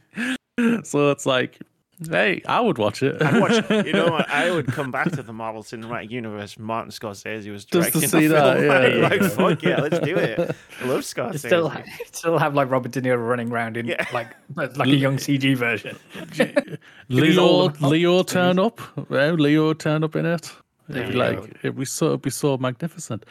So 0.83 1.11
it's 1.12 1.25
like, 1.25 1.61
hey, 2.09 2.42
I 2.47 2.61
would 2.61 2.78
watch 2.78 3.02
it. 3.02 3.21
I'd 3.23 3.40
watch, 3.40 3.71
you 3.87 3.92
know 3.92 4.11
what? 4.11 4.28
I 4.30 4.50
would 4.50 4.66
come 4.66 4.90
back 4.90 5.11
to 5.12 5.23
the 5.23 5.33
Marvel 5.33 5.62
Cinematic 5.62 6.11
Universe. 6.11 6.59
Martin 6.59 6.90
Scorsese 6.90 7.50
was 7.50 7.64
directing 7.64 8.00
Just 8.00 8.12
to 8.12 8.21
directing 8.21 8.21
see 8.21 8.26
that, 8.28 8.57
film. 8.59 8.66
yeah, 8.66 8.78
I'd 8.78 8.95
yeah. 9.21 9.26
like, 9.26 9.33
fuck 9.33 9.62
yeah, 9.62 9.80
let's 9.80 9.99
do 10.00 10.16
it. 10.16 10.38
I 10.83 10.85
love 10.87 11.00
Scorsese. 11.02 11.38
Still, 11.38 11.73
still 12.12 12.38
have 12.38 12.54
like 12.54 12.71
Robert 12.71 12.92
De 12.92 13.02
Niro 13.02 13.28
running 13.28 13.50
around 13.52 13.76
in 13.76 13.87
Yeah. 13.87 14.07
like 14.12 14.28
like 14.57 14.76
a 14.87 14.97
young 14.97 15.16
CG 15.16 15.57
version. 15.57 15.97
Leo, 17.09 17.69
Leo 17.80 18.23
turn 18.23 18.59
up. 18.59 18.80
Well, 19.11 19.35
Leo 19.35 19.73
turn 19.75 20.04
up 20.04 20.16
in 20.16 20.26
it. 20.26 20.52
It'd 20.88 21.09
be 21.09 21.14
like 21.14 21.37
go. 21.37 21.47
it'd 21.62 21.76
be 21.78 21.85
so 21.85 22.07
it'd 22.09 22.23
be 22.23 22.30
so 22.30 22.57
magnificent. 22.57 23.25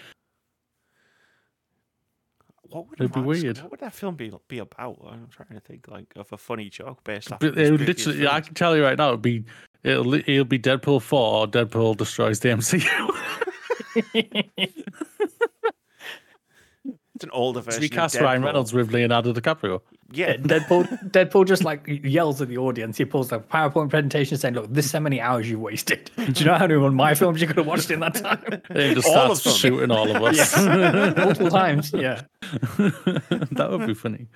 What 2.69 2.89
would 2.89 3.01
It'd 3.01 3.13
be 3.13 3.21
weird. 3.21 3.57
What 3.59 3.71
would 3.71 3.79
that 3.79 3.93
film 3.93 4.15
be 4.15 4.31
be 4.47 4.59
about? 4.59 4.99
I'm 5.09 5.27
trying 5.31 5.53
to 5.53 5.59
think 5.59 5.87
like 5.87 6.13
of 6.15 6.31
a 6.31 6.37
funny 6.37 6.69
joke 6.69 7.03
based 7.03 7.31
off. 7.31 7.39
But 7.39 7.57
it 7.57 7.71
would 7.71 7.79
previous 7.79 8.05
literally, 8.05 8.27
I 8.27 8.41
can 8.41 8.53
tell 8.53 8.75
you 8.75 8.83
right 8.83 8.97
now, 8.97 9.09
it'd 9.09 9.21
be 9.21 9.43
it'll 9.83 10.13
it'll 10.13 10.45
be 10.45 10.59
Deadpool 10.59 11.01
four 11.01 11.41
or 11.41 11.47
Deadpool 11.47 11.97
destroys 11.97 12.39
the 12.39 12.49
MCU. 12.49 12.85
It's 17.19 17.25
an 17.25 17.31
older 17.31 17.59
version. 17.59 17.81
Recast 17.81 18.15
of 18.15 18.21
Ryan 18.21 18.43
Reynolds 18.43 18.71
with 18.71 18.93
Leonardo 18.93 19.33
DiCaprio. 19.33 19.81
Yeah, 20.09 20.37
Deadpool, 20.37 21.11
Deadpool 21.11 21.45
just 21.45 21.65
like 21.65 21.83
yells 21.85 22.41
at 22.41 22.47
the 22.47 22.57
audience. 22.57 22.97
He 22.97 23.03
pulls 23.03 23.29
a 23.33 23.39
PowerPoint 23.39 23.89
presentation 23.89 24.37
saying, 24.37 24.53
"Look, 24.53 24.73
this 24.73 24.85
is 24.85 24.91
how 24.93 25.01
many 25.01 25.19
hours 25.19 25.49
you 25.49 25.59
wasted. 25.59 26.09
Do 26.15 26.23
you 26.33 26.45
know 26.45 26.53
how 26.53 26.65
many 26.65 26.75
of 26.81 26.93
my 26.93 27.13
films 27.15 27.41
you 27.41 27.47
could 27.47 27.57
have 27.57 27.67
watched 27.67 27.91
in 27.91 27.99
that 27.99 28.15
time? 28.15 28.61
He 28.73 28.93
just 28.93 29.05
All 29.09 29.31
of 29.33 29.37
starts 29.37 29.43
them. 29.43 29.71
shooting 29.71 29.91
all 29.91 30.09
of 30.15 30.23
us. 30.23 30.55
Multiple 31.17 31.49
times." 31.49 31.91
Yeah. 31.93 32.21
that 32.77 33.67
would 33.69 33.85
be 33.85 33.93
funny. 33.93 34.27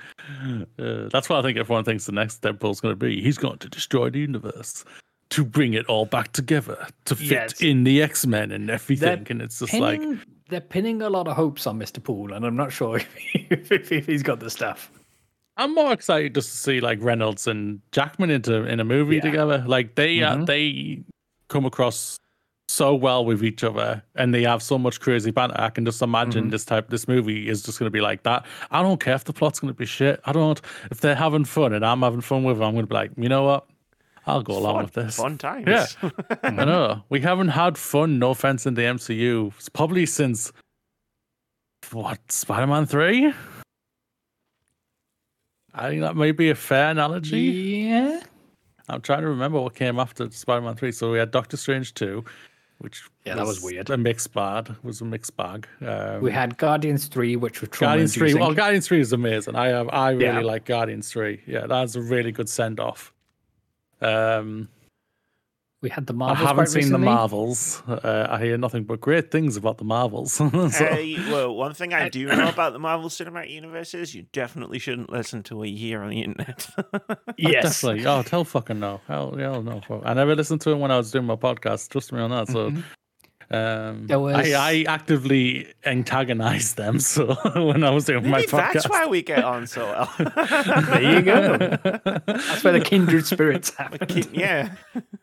Uh, 0.78 1.08
that's 1.10 1.30
what 1.30 1.40
I 1.40 1.42
think 1.42 1.58
everyone 1.58 1.86
thinks 1.86 2.06
the 2.06 2.12
next 2.12 2.42
Deadpool's 2.42 2.82
going 2.82 2.92
to 2.92 2.98
be. 2.98 3.22
He's 3.22 3.38
going 3.38 3.60
to 3.60 3.70
destroy 3.70 4.10
the 4.10 4.20
universe 4.20 4.84
to 5.30 5.46
bring 5.46 5.74
it 5.74 5.86
all 5.88 6.06
back 6.06 6.34
together 6.34 6.86
to 7.06 7.16
fit 7.16 7.32
Yes. 7.32 7.62
in 7.62 7.86
the 7.86 8.02
X 8.04 8.26
Men 8.28 8.52
and 8.52 8.70
everything. 8.70 9.26
and 9.30 9.42
it's 9.42 9.60
just 9.60 9.74
like, 9.74 10.00
Pinning, 10.02 10.20
they're 10.50 10.62
pinning 10.62 11.02
a 11.02 11.10
lot 11.10 11.28
of 11.28 11.36
hopes 11.36 11.66
on 11.68 11.80
Mr. 11.80 12.04
Poole, 12.04 12.34
and 12.34 12.46
I'm 12.46 12.56
not 12.56 12.72
sure 12.72 12.98
if, 13.34 13.72
if, 13.72 13.92
if 13.92 14.06
he's 14.08 14.24
got 14.24 14.40
the 14.40 14.50
stuff. 14.50 14.92
I'm 15.58 15.76
more 15.76 15.94
excited 15.94 16.34
just 16.34 16.50
to 16.52 16.58
see 16.58 16.82
like 16.82 17.00
Reynolds 17.02 17.46
and 17.48 17.80
Jackman 17.92 18.32
into 18.32 18.64
in 18.66 18.80
a 18.80 18.84
movie 18.84 19.18
Yeah. 19.18 19.22
together. 19.22 19.64
Like 19.68 19.96
they 19.96 20.24
uh, 20.24 20.38
Mhm. 20.38 20.46
they 20.48 21.04
come 21.48 21.66
across 21.66 22.18
so 22.70 22.96
well 22.96 23.24
with 23.24 23.44
each 23.44 23.64
other, 23.64 24.02
and 24.16 24.34
they 24.34 24.42
have 24.44 24.64
so 24.64 24.80
much 24.80 25.00
crazy 25.00 25.30
banter. 25.30 25.56
I 25.60 25.70
can 25.70 25.86
just 25.86 26.02
imagine 26.02 26.48
Mhm. 26.48 26.52
this 26.52 26.66
type 26.66 26.90
this 26.90 27.08
movie 27.08 27.48
is 27.50 27.62
just 27.62 27.78
going 27.78 27.86
to 27.88 27.92
be 27.92 28.02
like 28.02 28.24
that. 28.24 28.46
I 28.72 28.82
don't 28.82 29.00
care 29.00 29.14
if 29.14 29.26
the 29.26 29.34
plot's 29.34 29.60
going 29.60 29.72
to 29.72 29.78
be 29.78 29.86
shit. 29.86 30.20
I 30.26 30.32
don't 30.32 30.60
if 30.90 31.02
they're 31.02 31.14
having 31.14 31.46
fun 31.46 31.74
and 31.74 31.86
I'm 31.86 32.02
having 32.02 32.22
fun 32.22 32.44
with 32.44 32.58
them. 32.58 32.66
I'm 32.68 32.74
going 32.74 32.86
to 32.86 32.90
be 32.90 32.96
like, 32.96 33.12
you 33.16 33.30
know 33.30 33.44
what? 33.44 33.68
I'll 34.26 34.42
go 34.42 34.58
along 34.58 34.76
fun, 34.76 34.84
with 34.86 34.94
this. 34.94 35.16
fun 35.18 35.38
times. 35.38 35.68
Yeah. 35.68 36.10
I 36.44 36.50
know. 36.52 37.04
We 37.10 37.20
haven't 37.22 37.50
had 37.50 37.78
fun, 37.78 38.20
no 38.20 38.32
offense, 38.32 38.66
in 38.66 38.74
the 38.76 38.84
MCU. 38.84 39.54
It's 39.58 39.70
probably 39.70 40.06
since 40.06 40.52
what 41.92 42.20
Spider 42.32 42.68
Man 42.68 42.86
three. 42.86 43.34
I 45.76 45.90
think 45.90 46.02
that 46.02 46.16
may 46.16 46.32
be 46.32 46.50
a 46.50 46.56
fair 46.56 46.92
analogy. 46.92 47.40
Yeah. 47.90 48.22
I'm 48.90 49.02
trying 49.02 49.22
to 49.22 49.28
remember 49.30 49.60
what 49.62 49.76
came 49.76 50.00
after 50.00 50.30
Spider 50.32 50.62
Man 50.62 50.76
three. 50.76 50.92
So 50.92 51.12
we 51.12 51.18
had 51.18 51.32
Doctor 51.32 51.58
Strange 51.58 51.94
two, 51.94 52.24
which 52.80 53.02
Yeah, 53.26 53.36
that 53.36 53.46
was 53.46 53.62
weird. 53.64 53.90
A 53.90 53.98
mixed 53.98 54.34
bag 54.34 54.74
was 54.84 55.02
a 55.02 55.06
mixed 55.06 55.36
bag. 55.36 55.68
Um, 55.86 56.22
We 56.22 56.32
had 56.32 56.58
Guardians 56.58 57.08
3, 57.08 57.36
which 57.38 57.62
was 57.62 57.70
trauma 57.70 57.92
Guardians 57.94 58.14
three. 58.16 58.34
Well. 58.34 58.54
Guardians 58.54 58.88
three 58.88 59.00
is 59.00 59.14
amazing. 59.14 59.56
I 59.56 59.68
have 59.68 59.90
I 59.90 60.12
really 60.12 60.26
Yeah. 60.26 60.40
like 60.42 60.66
Guardians 60.66 61.10
three. 61.12 61.42
Yeah, 61.48 61.66
that's 61.68 61.96
a 61.96 62.02
really 62.02 62.32
good 62.32 62.50
send 62.50 62.80
off. 62.80 63.13
Um, 64.04 64.70
We 65.82 65.90
had 65.90 66.08
the 66.08 66.14
Marvels. 66.14 66.40
I 66.40 66.48
haven't 66.48 66.66
quite 66.66 66.70
seen 66.84 66.92
the. 66.94 66.98
Marvels. 66.98 67.84
Uh, 67.88 68.28
I 68.30 68.42
hear 68.42 68.58
nothing 68.58 68.86
but 68.86 69.02
great 69.02 69.32
things 69.32 69.58
about 69.58 69.78
the 69.80 69.84
Marvels. 69.84 70.32
so, 70.34 70.46
Uh, 70.48 70.70
well, 71.30 71.56
one 71.56 71.74
thing 71.74 71.94
I 71.94 72.08
do 72.08 72.26
know 72.36 72.48
about 72.48 72.72
the 72.72 72.80
Marvel 72.80 73.10
Cinematic 73.10 73.50
Universe 73.52 73.94
is 73.94 74.16
you 74.16 74.24
definitely 74.32 74.80
shouldn't 74.80 75.10
listen 75.12 75.44
to 75.44 75.58
what 75.58 75.70
you 75.70 75.78
hear 75.78 76.02
on 76.02 76.10
the 76.12 76.22
internet. 76.22 76.70
Yes. 77.38 77.64
definitely. 77.82 78.06
Oh, 78.06 78.24
hell 78.24 78.46
fucking 78.46 78.80
no. 78.80 79.02
Hell, 79.08 79.36
hell 79.36 79.62
no. 79.62 79.82
I 80.06 80.14
never 80.14 80.36
listened 80.36 80.62
to 80.62 80.72
him 80.72 80.80
when 80.80 80.92
I 80.92 80.98
was 80.98 81.12
doing 81.12 81.26
my 81.26 81.36
podcast. 81.36 81.90
Trust 81.90 82.14
me 82.14 82.20
on 82.22 82.30
that. 82.30 82.48
So, 82.48 82.72
um, 83.54 84.08
There 84.08 84.20
was- 84.20 84.36
I, 84.36 84.72
I 84.72 84.86
actively 84.88 85.68
antagonized 85.86 86.78
them. 86.78 87.00
So 87.14 87.36
when 87.56 87.84
I 87.84 87.90
was 87.92 88.06
doing 88.06 88.30
my 88.30 88.42
podcast, 88.44 88.74
that's 88.74 88.90
why 88.90 89.06
we 89.06 89.22
get 89.22 89.44
on 89.44 89.68
so 89.68 89.82
well. 89.86 90.10
There 90.90 91.14
you 91.14 91.22
go. 91.22 91.58
That's 92.26 92.64
where 92.64 92.74
the 92.74 92.82
kindred 92.84 93.26
spirits 93.26 93.70
happen. 93.78 94.08
yeah. 94.34 94.70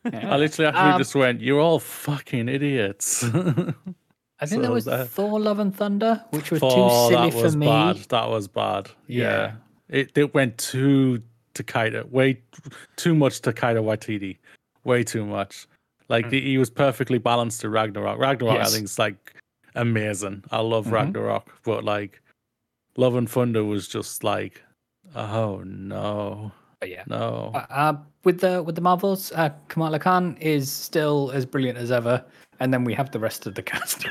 I 0.04 0.36
literally 0.36 0.68
actually 0.68 0.92
Um, 0.92 0.98
just 0.98 1.14
went, 1.14 1.40
"You're 1.40 1.60
all 1.60 1.78
fucking 1.80 2.48
idiots." 2.48 3.24
I 4.42 4.46
think 4.46 4.62
there 4.62 4.72
was 4.72 4.84
that- 4.86 5.08
Thor: 5.08 5.38
Love 5.40 5.58
and 5.58 5.74
Thunder, 5.74 6.24
which 6.30 6.50
was 6.50 6.60
Oh, 6.62 6.70
too 6.70 7.14
silly 7.14 7.30
that 7.30 7.50
for 7.52 7.58
me. 7.58 7.66
bad. 7.66 7.96
That 8.08 8.28
was 8.30 8.48
bad. 8.48 8.90
Yeah. 9.06 9.22
Yeah. 9.24 9.52
It 9.88 10.16
it 10.16 10.34
went 10.34 10.56
too 10.58 11.22
Taika, 11.54 12.08
way 12.10 12.40
too 12.96 13.14
much 13.14 13.40
Taika 13.42 13.82
Waititi, 13.82 14.38
way 14.84 15.04
too 15.04 15.26
much. 15.26 15.66
Like 16.10 16.28
the, 16.28 16.40
he 16.40 16.58
was 16.58 16.68
perfectly 16.68 17.18
balanced 17.18 17.60
to 17.62 17.70
Ragnarok. 17.70 18.18
Ragnarok, 18.18 18.56
Yes. 18.56 18.68
I 18.72 18.74
think, 18.74 18.84
is 18.84 18.98
like 18.98 19.34
amazing. 19.76 20.44
I 20.50 20.60
love 20.60 20.86
Mhm. 20.86 20.92
Ragnarok, 20.92 21.48
but 21.64 21.84
like 21.84 22.20
Love 22.96 23.14
and 23.14 23.30
Thunder 23.30 23.64
was 23.64 23.86
just 23.88 24.22
like, 24.24 24.60
oh 25.14 25.62
no, 25.64 26.50
But 26.80 26.90
yeah. 26.90 27.04
no. 27.06 27.52
Uh, 27.54 27.66
uh, 27.70 27.96
with 28.24 28.40
the 28.40 28.62
with 28.62 28.74
the 28.74 28.80
Marvels, 28.80 29.32
uh, 29.36 29.50
Kamala 29.68 29.98
Khan 30.00 30.36
is 30.40 30.70
still 30.70 31.30
as 31.32 31.46
brilliant 31.46 31.78
as 31.78 31.90
ever, 31.92 32.22
and 32.58 32.74
then 32.74 32.84
we 32.84 32.92
have 32.94 33.10
the 33.12 33.20
rest 33.20 33.46
of 33.46 33.54
the 33.54 33.62
cast. 33.72 34.06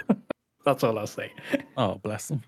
That's 0.65 0.83
all 0.83 0.97
I'll 0.97 1.05
say. 1.07 1.31
Oh, 1.77 1.95
bless 1.95 2.31
him. 2.31 2.41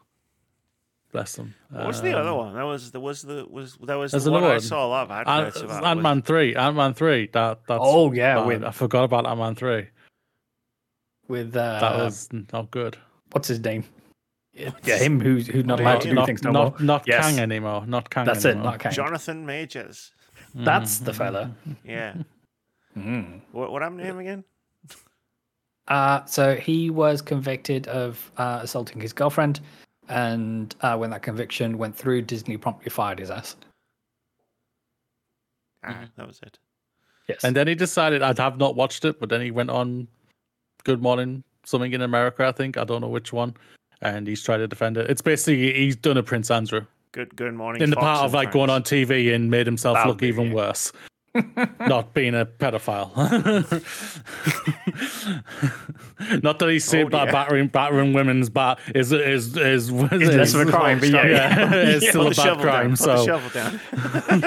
Bless 1.12 1.36
them. 1.36 1.54
What 1.70 1.88
was 1.88 2.02
the 2.02 2.18
other 2.18 2.30
Um, 2.30 2.38
one? 2.38 2.54
That 2.56 2.64
was 2.64 2.92
there 2.92 3.02
was 3.02 3.22
the 3.22 3.46
was 3.50 3.76
that 3.84 3.96
was 3.98 4.12
There's 4.12 4.24
the 4.24 4.32
one 4.32 4.44
another 4.44 4.56
I 4.56 4.60
saw 4.60 4.86
a 4.86 4.88
lot 4.88 5.04
of 5.12 5.28
adverts 5.28 5.62
about. 5.62 5.84
Ant 5.84 6.02
Man 6.02 6.22
three. 6.22 6.56
Ant 6.56 6.76
Man 6.78 6.94
three. 6.94 7.28
That 7.34 7.60
that's 7.68 7.82
oh 7.84 8.12
yeah, 8.14 8.36
bad. 8.36 8.48
with 8.48 8.64
I 8.64 8.72
forgot 8.72 9.04
about 9.04 9.28
Ant 9.28 9.40
Man 9.40 9.56
three. 9.56 9.88
with 11.28 11.56
uh, 11.56 11.80
That 11.82 11.98
was 11.98 12.30
not 12.54 12.72
good. 12.72 12.98
what's 13.32 13.48
his 13.50 13.60
name? 13.60 13.84
Yeah, 14.54 14.72
him 14.98 15.20
who's 15.20 15.48
who's 15.48 15.66
not 15.66 15.80
allowed 15.80 16.02
to 16.02 16.10
do 16.10 16.16
not, 16.16 16.26
things 16.28 16.44
no 16.44 16.52
not, 16.52 16.80
more. 16.80 16.86
not 16.86 17.04
Yes. 17.08 17.26
Kang 17.26 17.40
anymore. 17.40 17.86
Not 17.88 18.10
Kang 18.10 18.26
That's 18.26 18.44
it, 18.46 18.56
not 18.58 18.80
Kang. 18.80 18.92
Jonathan 18.92 19.46
Majors. 19.46 20.12
That's 20.54 20.96
Mm-hmm. 20.96 21.06
the 21.06 21.14
fella. 21.14 21.52
Yeah. 21.84 22.14
Mm. 22.98 23.40
What 23.54 23.72
what 23.72 23.82
happened 23.82 24.00
to 24.02 24.06
him 24.06 24.20
again? 24.20 24.44
Uh, 25.88 26.26
so 26.26 26.56
he 26.56 26.90
was 26.90 27.22
convicted 27.22 27.88
of 27.88 28.32
uh, 28.36 28.60
assaulting 28.64 29.00
his 29.00 29.14
girlfriend, 29.14 29.62
and 30.12 30.76
uh, 30.82 30.98
when 30.98 31.10
that 31.12 31.22
conviction 31.24 31.78
went 31.78 31.96
through, 31.96 32.24
Disney 32.24 32.58
promptly 32.58 32.90
fired 32.90 33.20
his 33.20 33.32
ass. 33.32 33.56
Ah, 35.84 36.06
that 36.18 36.28
was 36.28 36.40
it. 36.44 36.60
Yes. 37.28 37.44
And 37.44 37.56
then 37.56 37.68
he 37.68 37.76
decided 37.76 38.22
I'd 38.22 38.38
have 38.38 38.58
not 38.58 38.76
watched 38.76 39.06
it, 39.06 39.20
but 39.20 39.30
then 39.30 39.42
he 39.42 39.52
went 39.52 39.70
on 39.70 40.08
Good 40.84 41.02
Morning 41.02 41.44
something 41.64 41.94
in 41.94 42.02
America, 42.02 42.46
I 42.46 42.52
think. 42.52 42.78
I 42.78 42.84
don't 42.84 43.02
know 43.02 43.08
which 43.08 43.32
one. 43.32 43.56
And 44.02 44.28
he's 44.28 44.44
tried 44.44 44.58
to 44.58 44.68
defend 44.68 44.98
it. 44.98 45.10
It's 45.10 45.22
basically 45.22 45.74
he's 45.74 45.96
done 45.96 46.18
a 46.18 46.24
Prince 46.24 46.50
Andrew 46.52 46.86
Good 47.12 47.36
good 47.36 47.54
morning. 47.54 47.82
in 47.82 47.90
the 47.92 47.96
Fox 47.96 48.04
part 48.06 48.18
of 48.20 48.26
and 48.26 48.34
like 48.34 48.52
going 48.52 48.70
on 48.70 48.84
TV 48.84 49.34
and 49.34 49.50
made 49.52 49.66
himself 49.68 49.96
That'll 49.96 50.14
look 50.14 50.24
even 50.24 50.48
it. 50.48 50.56
worse. 50.56 50.92
Not 51.80 52.14
being 52.14 52.36
a 52.36 52.46
pedophile. 52.46 53.12
not 56.44 56.60
that 56.60 56.70
he's 56.70 56.94
Oh, 56.94 57.00
oh, 57.00 57.10
dear. 57.10 57.32
battering 57.32 57.68
battering 57.68 58.14
women's 58.14 58.50
bat 58.50 58.80
is 58.94 59.12
is 59.12 59.56
is, 59.56 59.58
is, 59.58 59.90
It's 59.92 60.36
less 60.36 60.54
of 60.54 60.68
a 60.68 60.72
crime, 60.72 61.00
but 61.00 61.10
yeah, 61.10 61.26
yeah, 61.28 61.74
it's 61.74 62.04
yeah. 62.04 62.10
still 62.10 62.28
a 62.28 62.32
bad 62.32 62.60
crime. 62.60 62.88
down. 62.90 62.96
So 62.98 63.26
shovel 63.26 63.50
down. 63.50 63.80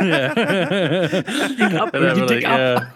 yeah. 0.05 1.83
up, 1.83 1.93
Whatever, 1.95 2.21
you 2.21 2.27
dig 2.27 2.45
like, 2.45 2.45
yeah. 2.45 2.91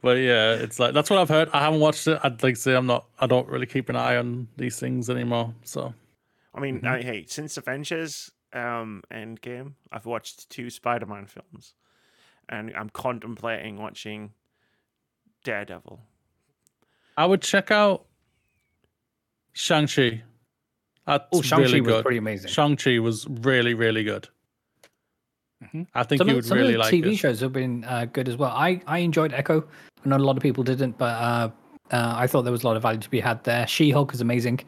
but 0.00 0.16
yeah, 0.18 0.54
it's 0.54 0.78
like 0.78 0.94
that's 0.94 1.10
what 1.10 1.18
I've 1.18 1.28
heard. 1.28 1.48
I 1.52 1.60
haven't 1.60 1.80
watched 1.80 2.06
it. 2.06 2.18
I'd 2.22 2.42
like 2.42 2.54
to 2.54 2.60
say 2.60 2.74
I'm 2.74 2.86
not. 2.86 3.06
I 3.18 3.26
don't 3.26 3.48
really 3.48 3.66
keep 3.66 3.88
an 3.88 3.96
eye 3.96 4.16
on 4.16 4.48
these 4.56 4.78
things 4.78 5.10
anymore. 5.10 5.54
So 5.64 5.94
I 6.54 6.60
mean, 6.60 6.76
Mm-hmm. 6.80 6.86
I, 6.86 7.02
hey, 7.02 7.24
since 7.28 7.56
Avengers 7.56 8.30
um, 8.52 9.02
Endgame, 9.12 9.74
I've 9.92 10.06
watched 10.06 10.48
two 10.50 10.70
Spider-Man 10.70 11.26
films, 11.26 11.74
and 12.52 12.72
I'm 12.76 12.90
contemplating 12.90 13.78
watching 13.78 14.30
Daredevil. 15.42 16.00
I 17.16 17.26
would 17.26 17.42
check 17.42 17.70
out 17.70 18.04
Shang 19.54 19.88
Chi. 19.88 20.22
That's 21.06 21.24
oh, 21.32 21.42
Shang-Chi 21.42 21.64
really 21.64 21.80
was 21.80 21.94
good. 21.94 22.02
pretty 22.04 22.18
amazing. 22.18 22.50
Shang 22.50 22.76
Chi 22.76 22.98
was 23.00 23.26
really 23.28 23.74
really 23.74 24.04
good. 24.04 24.28
Mhm. 25.64 25.86
I 25.94 26.02
think 26.04 26.18
some 26.18 26.28
you 26.28 26.32
of, 26.32 26.36
would 26.36 26.44
some 26.44 26.58
really 26.58 26.74
of 26.74 26.78
the 26.78 26.84
like 26.84 26.94
TV 26.94 27.12
it. 27.12 27.16
shows 27.16 27.40
have 27.40 27.52
been 27.52 27.84
uh, 27.84 28.04
good 28.04 28.28
as 28.28 28.36
well. 28.36 28.50
I, 28.50 28.80
I 28.86 28.98
enjoyed 28.98 29.32
Echo. 29.32 29.64
I 30.04 30.08
know 30.08 30.16
a 30.16 30.18
lot 30.18 30.36
of 30.36 30.42
people 30.42 30.64
didn't, 30.64 30.98
but 30.98 31.14
uh, 31.14 31.50
uh, 31.92 32.14
I 32.16 32.26
thought 32.26 32.42
there 32.42 32.52
was 32.52 32.64
a 32.64 32.66
lot 32.66 32.76
of 32.76 32.82
value 32.82 33.00
to 33.00 33.10
be 33.10 33.20
had 33.20 33.42
there. 33.44 33.66
She 33.66 33.90
Hulk 33.90 34.12
is 34.14 34.20
amazing. 34.20 34.60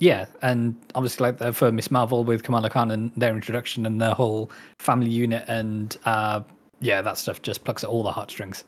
Uh, 0.00 0.04
yeah, 0.04 0.26
and 0.42 0.74
obviously 0.94 1.30
like 1.32 1.54
for 1.54 1.70
Miss 1.72 1.90
Marvel 1.90 2.24
with 2.24 2.42
Kamala 2.42 2.70
Khan 2.70 2.90
and 2.90 3.12
their 3.16 3.34
introduction 3.34 3.84
and 3.86 4.00
their 4.00 4.14
whole 4.14 4.50
family 4.78 5.10
unit 5.10 5.44
and 5.48 5.96
uh, 6.04 6.40
yeah, 6.80 7.02
that 7.02 7.18
stuff 7.18 7.42
just 7.42 7.64
plucks 7.64 7.84
at 7.84 7.90
all 7.90 8.02
the 8.02 8.12
heartstrings. 8.12 8.64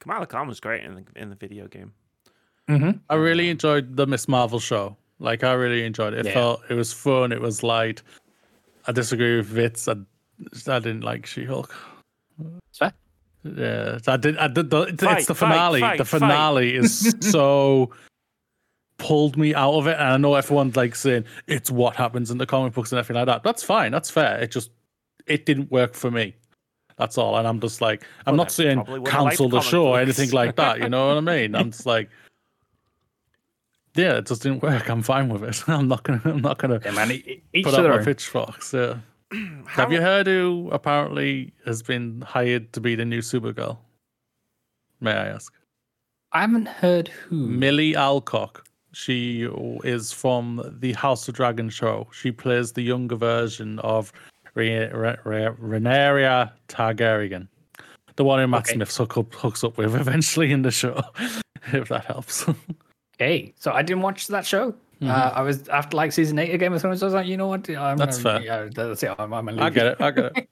Kamala 0.00 0.26
Khan 0.26 0.48
was 0.48 0.60
great 0.60 0.84
in 0.84 0.94
the 0.94 1.04
in 1.16 1.28
the 1.30 1.36
video 1.36 1.66
game. 1.68 1.92
Mm-hmm. 2.68 2.98
I 3.10 3.14
really 3.14 3.48
enjoyed 3.50 3.96
the 3.96 4.06
Miss 4.06 4.28
Marvel 4.28 4.60
show. 4.60 4.96
Like 5.18 5.42
I 5.44 5.52
really 5.52 5.84
enjoyed 5.84 6.12
it. 6.14 6.20
It 6.20 6.26
Yeah. 6.26 6.34
felt 6.34 6.62
it 6.68 6.74
was 6.74 6.92
fun. 6.92 7.32
It 7.32 7.40
was 7.40 7.62
light. 7.62 8.02
I 8.86 8.92
disagree 8.92 9.36
with 9.36 9.50
Vitz. 9.52 9.88
I, 9.88 10.72
I 10.72 10.78
didn't 10.78 11.02
like 11.02 11.26
She 11.26 11.44
Hulk. 11.44 11.74
Fair. 12.72 12.92
Yeah, 13.44 13.98
I 14.06 14.16
did. 14.16 14.36
I 14.38 14.48
did. 14.48 14.70
The, 14.70 14.82
it's 14.82 15.26
the 15.26 15.34
finale. 15.34 15.80
fight, 15.80 15.98
the 15.98 16.04
fight. 16.04 16.20
finale 16.20 16.74
is 16.74 17.14
so 17.20 17.90
pulled 18.98 19.36
me 19.36 19.54
out 19.54 19.74
of 19.74 19.86
it, 19.86 19.94
and 19.98 20.02
I 20.12 20.16
know 20.16 20.34
everyone's 20.34 20.76
like 20.76 20.94
saying 20.94 21.24
it's 21.46 21.70
what 21.70 21.96
happens 21.96 22.30
in 22.30 22.38
the 22.38 22.46
comic 22.46 22.72
books 22.74 22.92
and 22.92 22.98
everything 22.98 23.16
like 23.16 23.26
that. 23.26 23.42
That's 23.42 23.62
fine. 23.62 23.92
That's 23.92 24.10
fair. 24.10 24.38
It 24.40 24.50
just 24.50 24.70
it 25.26 25.46
didn't 25.46 25.70
work 25.70 25.94
for 25.94 26.10
me. 26.10 26.34
That's 26.96 27.16
all. 27.16 27.36
And 27.36 27.46
I'm 27.46 27.60
just 27.60 27.80
like, 27.80 28.02
I'm 28.26 28.32
Well, 28.32 28.38
not 28.44 28.50
saying 28.52 28.76
probably 28.78 28.98
would've 29.00 29.14
liked 29.14 29.28
cancel 29.38 29.48
the 29.48 29.58
comic 29.58 29.70
show 29.70 29.86
or 29.86 30.00
anything 30.00 30.30
like 30.30 30.56
that. 30.56 30.80
You 30.80 30.88
know 30.88 31.08
what 31.08 31.16
I 31.16 31.20
mean? 31.20 31.54
I'm 31.54 31.70
just 31.70 31.86
like, 31.86 32.10
yeah, 33.94 34.18
it 34.18 34.26
just 34.26 34.42
didn't 34.42 34.62
work. 34.62 34.88
I'm 34.88 35.02
fine 35.02 35.28
with 35.28 35.44
it. 35.44 35.62
I'm 35.68 35.88
not 35.88 36.02
gonna. 36.02 36.20
I'm 36.24 36.40
not 36.42 36.58
gonna 36.58 36.80
Yeah, 36.84 36.90
man. 36.92 37.12
Each 37.12 37.64
put 37.64 37.70
to 37.70 37.76
up 37.76 37.82
their 37.82 37.92
my 37.92 37.98
own. 37.98 38.04
pitchforks. 38.04 38.72
Yeah. 38.72 38.98
How- 39.32 39.82
Have 39.82 39.92
you 39.92 40.00
heard 40.00 40.26
who 40.26 40.68
apparently 40.72 41.52
has 41.66 41.82
been 41.82 42.22
hired 42.22 42.72
to 42.72 42.80
be 42.80 42.94
the 42.94 43.04
new 43.04 43.20
Supergirl? 43.20 43.78
May 45.00 45.12
I 45.12 45.28
ask? 45.28 45.52
I 46.32 46.40
haven't 46.42 46.66
heard 46.68 47.08
who. 47.08 47.36
Millie 47.46 47.94
Alcock. 47.94 48.64
She 48.98 49.48
is 49.84 50.10
from 50.12 50.60
the 50.80 50.92
House 50.94 51.28
of 51.28 51.34
Dragon 51.36 51.70
show. 51.70 52.08
She 52.12 52.32
plays 52.32 52.72
the 52.72 52.82
younger 52.82 53.14
version 53.14 53.78
of 53.78 54.12
Rha- 54.56 54.90
Rha- 54.92 55.18
Rha- 55.24 55.54
Rhaenyra 55.54 56.50
Targaryen, 56.66 57.46
the 58.16 58.24
one 58.24 58.40
who 58.40 58.48
Matt 58.48 58.62
Okay. 58.68 58.74
Smith 58.74 58.96
hooks 59.36 59.62
up 59.62 59.78
with 59.78 59.94
eventually 60.00 60.50
in 60.50 60.62
the 60.62 60.72
show, 60.72 61.00
if 61.72 61.88
that 61.90 62.06
helps. 62.06 62.44
Okay, 63.20 63.52
so 63.58 63.72
I 63.72 63.82
didn't 63.82 64.02
watch 64.02 64.28
that 64.28 64.46
show. 64.46 64.72
Uh, 65.02 65.32
I 65.34 65.42
was 65.42 65.68
after 65.68 65.96
like 65.96 66.12
season 66.12 66.38
eight 66.38 66.54
of 66.54 66.60
Game 66.60 66.72
of 66.72 66.80
Thrones. 66.80 67.02
I 67.02 67.06
was 67.06 67.14
like, 67.14 67.26
you 67.26 67.36
know 67.36 67.48
what? 67.48 67.68
I'm 67.68 67.74
Mm-hmm. 67.74 67.96
That's 67.98 68.22
gonna, 68.22 68.38
fair. 68.40 68.46
Yeah, 68.46 68.68
that's 68.72 69.02
it. 69.02 69.12
I'm, 69.18 69.32
I'm 69.34 69.48
I 69.60 69.70
get 69.70 69.86
it. 69.86 70.00
I 70.00 70.10
get 70.12 70.36
it. 70.36 70.48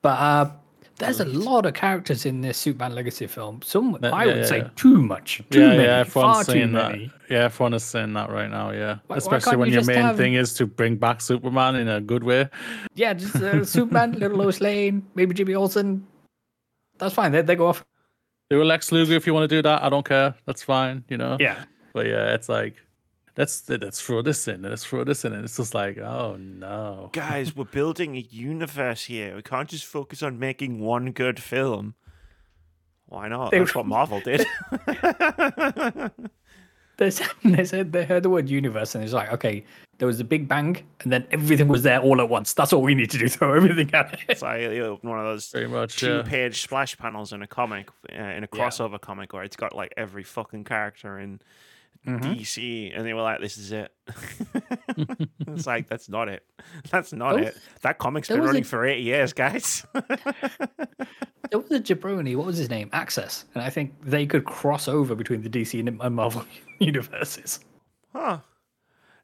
But 0.00 0.18
uh, 0.18 0.50
there's 0.98 1.20
a 1.20 1.24
lot 1.24 1.64
of 1.66 1.74
characters 1.74 2.26
in 2.26 2.40
this 2.40 2.58
Superman 2.58 2.94
Legacy 2.94 3.26
film. 3.26 3.62
Some 3.62 3.96
Yeah, 4.02 4.10
I 4.10 4.24
yeah, 4.24 4.34
would 4.34 4.46
say 4.46 4.58
yeah. 4.58 4.70
too 4.76 5.00
much. 5.02 5.42
Too 5.50 5.60
yeah, 5.60 5.66
many. 5.68 5.82
yeah, 5.84 5.98
everyone's 5.98 6.12
far 6.36 6.44
too 6.44 6.52
saying 6.52 6.72
that. 6.72 6.90
many. 6.92 7.12
Yeah, 7.30 7.44
everyone 7.44 7.74
is 7.74 7.84
saying 7.84 8.12
that 8.14 8.30
right 8.30 8.50
now. 8.50 8.70
Yeah, 8.72 8.98
why 9.06 9.16
especially 9.16 9.50
can't 9.50 9.58
when 9.60 9.68
you 9.68 9.74
your 9.76 9.84
main 9.84 9.96
have- 9.98 10.16
thing 10.16 10.34
is 10.34 10.54
to 10.54 10.66
bring 10.66 10.96
back 10.96 11.20
Superman 11.20 11.76
in 11.76 11.88
a 11.88 12.00
good 12.00 12.24
way. 12.24 12.48
Yeah, 12.94 13.14
just 13.14 13.36
uh, 13.36 13.64
Superman, 13.76 14.12
Little 14.12 14.38
Lois 14.38 14.60
Lane, 14.60 15.06
maybe 15.14 15.34
Jimmy 15.34 15.54
Olsen. 15.54 16.06
That's 16.98 17.14
fine. 17.14 17.32
They, 17.32 17.42
they 17.42 17.54
go 17.56 17.68
off. 17.68 17.84
Do 18.50 18.62
a 18.62 18.64
Lex 18.64 18.90
Luger 18.92 19.14
if 19.14 19.26
you 19.26 19.34
want 19.34 19.48
to 19.48 19.56
do 19.56 19.62
that. 19.62 19.82
I 19.82 19.88
don't 19.88 20.04
care. 20.06 20.34
That's 20.46 20.62
fine. 20.62 21.04
You 21.08 21.16
know. 21.18 21.36
Yeah. 21.38 21.64
But 21.92 22.06
yeah, 22.06 22.34
it's 22.34 22.48
like 22.48 22.74
let's 23.38 23.66
let's 23.70 24.00
throw 24.02 24.20
this 24.20 24.46
in. 24.48 24.60
Let's 24.62 24.84
throw 24.84 25.04
this 25.04 25.24
in, 25.24 25.32
and 25.32 25.44
it's 25.44 25.56
just 25.56 25.72
like, 25.74 25.96
oh 25.96 26.36
no. 26.36 27.08
Guys, 27.12 27.56
we're 27.56 27.64
building 27.64 28.16
a 28.16 28.20
universe 28.20 29.04
here. 29.04 29.36
We 29.36 29.42
can't 29.42 29.68
just 29.68 29.86
focus 29.86 30.22
on 30.22 30.38
making 30.38 30.80
one 30.80 31.12
good 31.12 31.40
film. 31.40 31.94
Why 33.06 33.28
not? 33.28 33.52
They- 33.52 33.60
That's 33.60 33.74
what 33.74 33.86
Marvel 33.86 34.20
did. 34.20 34.44
They 36.98 37.10
said, 37.12 37.28
they 37.44 37.64
said 37.64 37.92
they 37.92 38.04
heard 38.04 38.24
the 38.24 38.28
word 38.28 38.48
universe 38.48 38.96
and 38.96 39.04
it's 39.04 39.12
like, 39.12 39.32
okay, 39.32 39.64
there 39.98 40.08
was 40.08 40.18
a 40.18 40.24
big 40.24 40.48
bang 40.48 40.84
and 41.04 41.12
then 41.12 41.28
everything 41.30 41.68
was 41.68 41.84
there 41.84 42.00
all 42.00 42.20
at 42.20 42.28
once. 42.28 42.54
That's 42.54 42.72
all 42.72 42.82
we 42.82 42.96
need 42.96 43.08
to 43.12 43.18
do. 43.18 43.28
Throw 43.36 43.54
everything 43.54 43.94
at 43.94 44.14
it. 44.14 44.20
it's 44.28 44.42
like 44.42 44.62
you 44.62 44.80
know, 44.80 44.98
one 45.02 45.16
of 45.16 45.24
those 45.24 45.48
Pretty 45.48 45.68
much. 45.68 45.96
Two-page 45.96 46.60
splash 46.60 46.98
panels 46.98 47.32
in 47.32 47.40
a 47.40 47.46
comic, 47.46 47.88
uh, 48.12 48.20
in 48.20 48.42
a 48.42 48.48
crossover 48.48 49.00
comic, 49.00 49.32
where 49.32 49.44
it's 49.44 49.54
got 49.54 49.76
like 49.76 49.94
every 49.96 50.24
fucking 50.24 50.64
character 50.64 51.20
in 51.20 51.40
Mm-hmm. 52.06 52.32
DC, 52.32 52.96
and 52.96 53.04
they 53.06 53.12
were 53.12 53.20
like, 53.22 53.40
"This 53.40 53.58
is 53.58 53.70
it." 53.72 53.92
it's 55.46 55.66
like 55.66 55.88
that's 55.88 56.08
not 56.08 56.28
it. 56.28 56.42
That's 56.90 57.12
not 57.12 57.34
There 57.36 57.44
it. 57.44 57.56
That 57.82 57.98
comic's 57.98 58.28
been 58.28 58.40
running 58.40 58.62
a- 58.62 58.64
for 58.64 58.86
eight 58.86 59.02
years, 59.02 59.32
guys. 59.32 59.84
There 61.50 61.60
was 61.60 61.70
a 61.70 61.80
jabroni. 61.80 62.36
What 62.36 62.44
was 62.44 62.58
his 62.58 62.68
name? 62.68 62.90
Access. 62.92 63.46
And 63.54 63.62
I 63.62 63.70
think 63.70 63.94
they 64.02 64.26
could 64.26 64.44
cross 64.44 64.86
over 64.86 65.14
between 65.14 65.40
the 65.42 65.48
DC 65.48 65.78
and 65.80 65.98
and 66.02 66.14
Marvel 66.14 66.44
universes. 66.78 67.60
huh? 68.12 68.40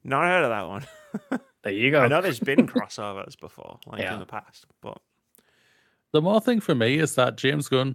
Not 0.04 0.24
heard 0.24 0.44
of 0.44 0.50
that 0.50 0.66
one. 0.68 1.40
There 1.64 1.72
you 1.72 1.90
go. 1.90 2.00
I 2.02 2.08
know 2.08 2.22
there's 2.22 2.40
been 2.40 2.66
crossovers 2.66 3.38
before, 3.38 3.78
like 3.86 4.00
Yeah. 4.00 4.14
in 4.14 4.20
the 4.20 4.26
past, 4.26 4.64
but 4.80 4.98
The 6.12 6.22
more 6.22 6.40
thing 6.40 6.60
for 6.60 6.74
me 6.74 6.98
is 6.98 7.14
that 7.16 7.36
James 7.36 7.68
Gunn 7.68 7.94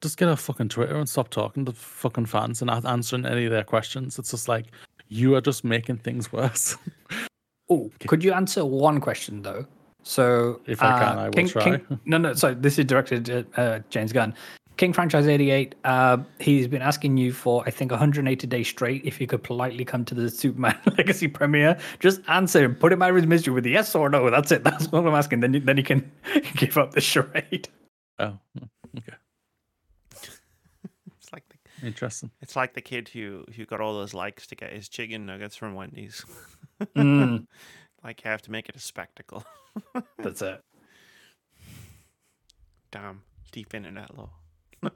just 0.00 0.16
get 0.16 0.28
off 0.28 0.40
fucking 0.40 0.68
Twitter 0.68 0.96
and 0.96 1.08
stop 1.08 1.28
talking 1.30 1.64
to 1.64 1.72
fucking 1.72 2.26
fans 2.26 2.60
and 2.62 2.66
not 2.68 2.84
answering 2.84 3.26
any 3.26 3.44
of 3.46 3.50
their 3.50 3.64
questions. 3.64 4.18
It's 4.18 4.30
just 4.30 4.48
like 4.48 4.66
you 5.08 5.34
are 5.34 5.40
just 5.40 5.64
making 5.64 5.98
things 5.98 6.32
worse. 6.32 6.76
Oh, 7.70 7.90
could 8.06 8.24
you 8.24 8.32
answer 8.32 8.64
one 8.64 8.98
question 8.98 9.42
though? 9.42 9.66
So, 10.02 10.62
If 10.66 10.82
I 10.82 10.98
can, 11.00 11.18
uh, 11.18 11.20
I 11.20 11.24
will 11.26 11.32
King, 11.32 11.48
try. 11.48 11.64
King, 11.64 12.00
no, 12.06 12.16
no. 12.16 12.32
So 12.32 12.54
this 12.54 12.78
is 12.78 12.86
directed 12.86 13.28
at 13.28 13.58
uh, 13.58 13.80
James 13.90 14.10
Gunn. 14.10 14.32
King 14.78 14.92
franchise 14.94 15.26
88. 15.26 15.74
Uh, 15.84 16.18
he's 16.40 16.66
been 16.66 16.80
asking 16.80 17.18
you 17.18 17.32
for 17.32 17.62
I 17.66 17.70
think 17.70 17.90
180 17.90 18.46
days 18.46 18.68
straight 18.68 19.04
if 19.04 19.20
you 19.20 19.26
could 19.26 19.42
politely 19.42 19.84
come 19.84 20.04
to 20.06 20.14
the 20.14 20.30
Superman 20.30 20.78
Legacy 20.96 21.28
premiere. 21.28 21.76
Just 21.98 22.22
answer 22.28 22.64
him. 22.64 22.74
Put 22.74 22.92
him 22.92 23.02
out 23.02 23.10
of 23.10 23.16
his 23.16 23.26
misery 23.26 23.52
with 23.52 23.66
a 23.66 23.70
yes 23.70 23.94
or 23.94 24.08
no. 24.08 24.30
That's 24.30 24.50
it. 24.50 24.64
That's 24.64 24.90
what 24.90 25.06
I'm 25.06 25.14
asking. 25.14 25.40
Then 25.40 25.52
you, 25.52 25.60
then 25.60 25.76
you 25.76 25.82
can 25.82 26.10
give 26.56 26.78
up 26.78 26.92
the 26.92 27.02
charade. 27.02 27.68
oh, 28.18 28.38
okay, 28.96 29.16
it's 30.14 31.32
like 31.32 31.44
the, 31.50 31.56
interesting. 31.82 32.30
it's 32.40 32.56
like 32.56 32.74
the 32.74 32.80
kid 32.80 33.08
who 33.08 33.44
who 33.56 33.64
got 33.66 33.80
all 33.80 33.94
those 33.94 34.14
likes 34.14 34.46
to 34.48 34.54
get 34.56 34.72
his 34.72 34.88
chicken 34.88 35.26
nuggets 35.26 35.56
from 35.56 35.74
Wendy's. 35.74 36.24
Mm, 36.96 37.46
like 38.04 38.24
you 38.24 38.30
have 38.30 38.42
to 38.42 38.50
make 38.50 38.68
it 38.68 38.76
a 38.76 38.80
spectacle. 38.80 39.44
that's 40.18 40.42
it. 40.42 40.60
Damn, 42.90 43.22
deep 43.52 43.74
internet 43.74 44.16
law. 44.16 44.30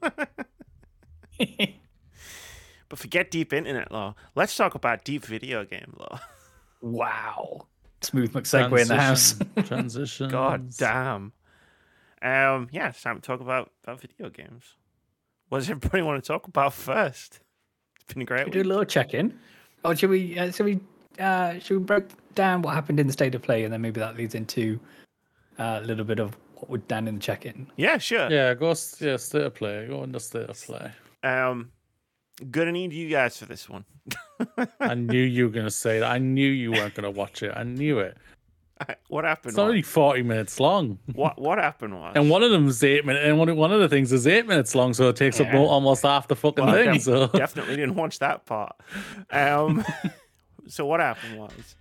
But 2.93 2.99
forget 2.99 3.31
deep 3.31 3.55
internet 3.55 3.91
law. 3.91 4.15
Let's 4.35 4.55
talk 4.55 4.75
about 4.75 5.03
deep 5.03 5.25
video 5.25 5.65
game 5.65 5.97
law. 5.99 6.21
wow. 6.83 7.67
Smooth 8.03 8.35
McSegue 8.35 8.83
in 8.83 8.87
the 8.89 9.01
house. 9.01 9.33
Transition- 9.33 9.65
Transition. 9.65 10.29
God 10.29 10.77
damn. 10.77 11.33
Um, 12.21 12.69
yeah, 12.71 12.89
it's 12.91 13.01
time 13.01 13.17
to 13.17 13.23
talk 13.23 13.41
about, 13.41 13.71
about 13.83 14.03
video 14.03 14.29
games. 14.29 14.75
What 15.53 15.59
does 15.59 15.69
everybody 15.69 16.01
want 16.03 16.25
to 16.25 16.27
talk 16.27 16.47
about 16.47 16.73
first? 16.73 17.41
It's 17.97 18.15
been 18.15 18.23
a 18.23 18.25
great 18.25 18.47
we 18.47 18.51
do 18.53 18.63
a 18.63 18.65
little 18.65 18.87
check-in. 18.87 19.39
Or 19.85 19.95
should 19.95 20.09
we? 20.09 20.39
Uh, 20.39 20.51
should 20.51 20.65
we? 20.65 20.81
Uh, 21.21 21.59
should 21.59 21.77
we 21.77 21.85
break 21.85 22.05
down 22.35 22.63
what 22.63 22.73
happened 22.73 22.99
in 22.99 23.07
the 23.07 23.13
state 23.13 23.35
of 23.35 23.43
play, 23.43 23.65
and 23.65 23.71
then 23.71 23.83
maybe 23.83 24.01
that 24.01 24.17
leads 24.17 24.35
into 24.35 24.81
uh, 25.59 25.81
a 25.83 25.85
little 25.85 26.07
bit 26.07 26.21
of 26.21 26.35
what 26.55 26.71
we've 26.71 26.89
done 26.89 27.07
in 27.07 27.17
the 27.17 27.21
check-in. 27.21 27.67
Yeah, 27.77 27.99
sure. 27.99 28.31
Yeah, 28.31 28.55
go. 28.55 28.71
s- 28.71 28.97
Yeah, 28.99 29.19
state 29.19 29.43
of 29.43 29.55
play. 29.55 29.87
Go 29.89 30.03
into 30.05 30.21
state 30.21 30.49
of 30.49 30.59
play. 30.59 30.91
Um, 31.23 31.71
gonna 32.51 32.73
need 32.73 32.95
you 32.95 33.11
guys 33.11 33.37
for 33.37 33.45
this 33.45 33.69
one. 33.69 33.85
I 34.81 34.95
knew 34.95 35.21
you 35.23 35.49
were 35.49 35.53
gonna 35.53 35.71
say 35.71 35.99
that. 36.01 36.11
I 36.11 36.17
knew 36.17 36.49
you 36.49 36.73
weren't 36.73 36.95
gonna 36.95 37.11
watch 37.11 37.43
it. 37.43 37.53
I 37.55 37.65
knew 37.65 37.99
it. 37.99 38.17
what 39.09 39.25
happened? 39.25 39.51
It's 39.53 39.59
only 39.59 39.83
forty 39.83 40.23
minutes 40.23 40.59
long, 40.61 40.99
what 41.13 41.41
what 41.41 41.59
happened 41.59 41.95
was, 41.95 42.13
and 42.17 42.29
one 42.31 42.43
of 42.43 42.51
them 42.51 42.69
is 42.69 42.83
eight 42.85 43.05
minutes, 43.05 43.25
and 43.27 43.39
one 43.39 43.55
one 43.57 43.73
of 43.73 43.81
the 43.81 43.89
things 43.89 44.13
is 44.13 44.27
eight 44.27 44.47
minutes 44.47 44.75
long, 44.75 44.93
so 44.95 45.09
it 45.09 45.17
takes 45.17 45.41
up 45.41 45.47
Yeah. 45.49 45.55
mo- 45.55 45.67
almost 45.67 46.03
half 46.03 46.29
the 46.29 46.37
fucking 46.37 46.65
Well, 46.65 46.75
thing. 46.75 47.01
So 47.01 47.27
definitely 47.35 47.77
didn't 47.77 47.95
watch 47.97 48.19
that 48.21 48.47
part. 48.47 48.77
Um, 49.31 49.85
so 50.69 50.87
what 50.87 51.01
happened 51.01 51.37
was, 51.37 51.77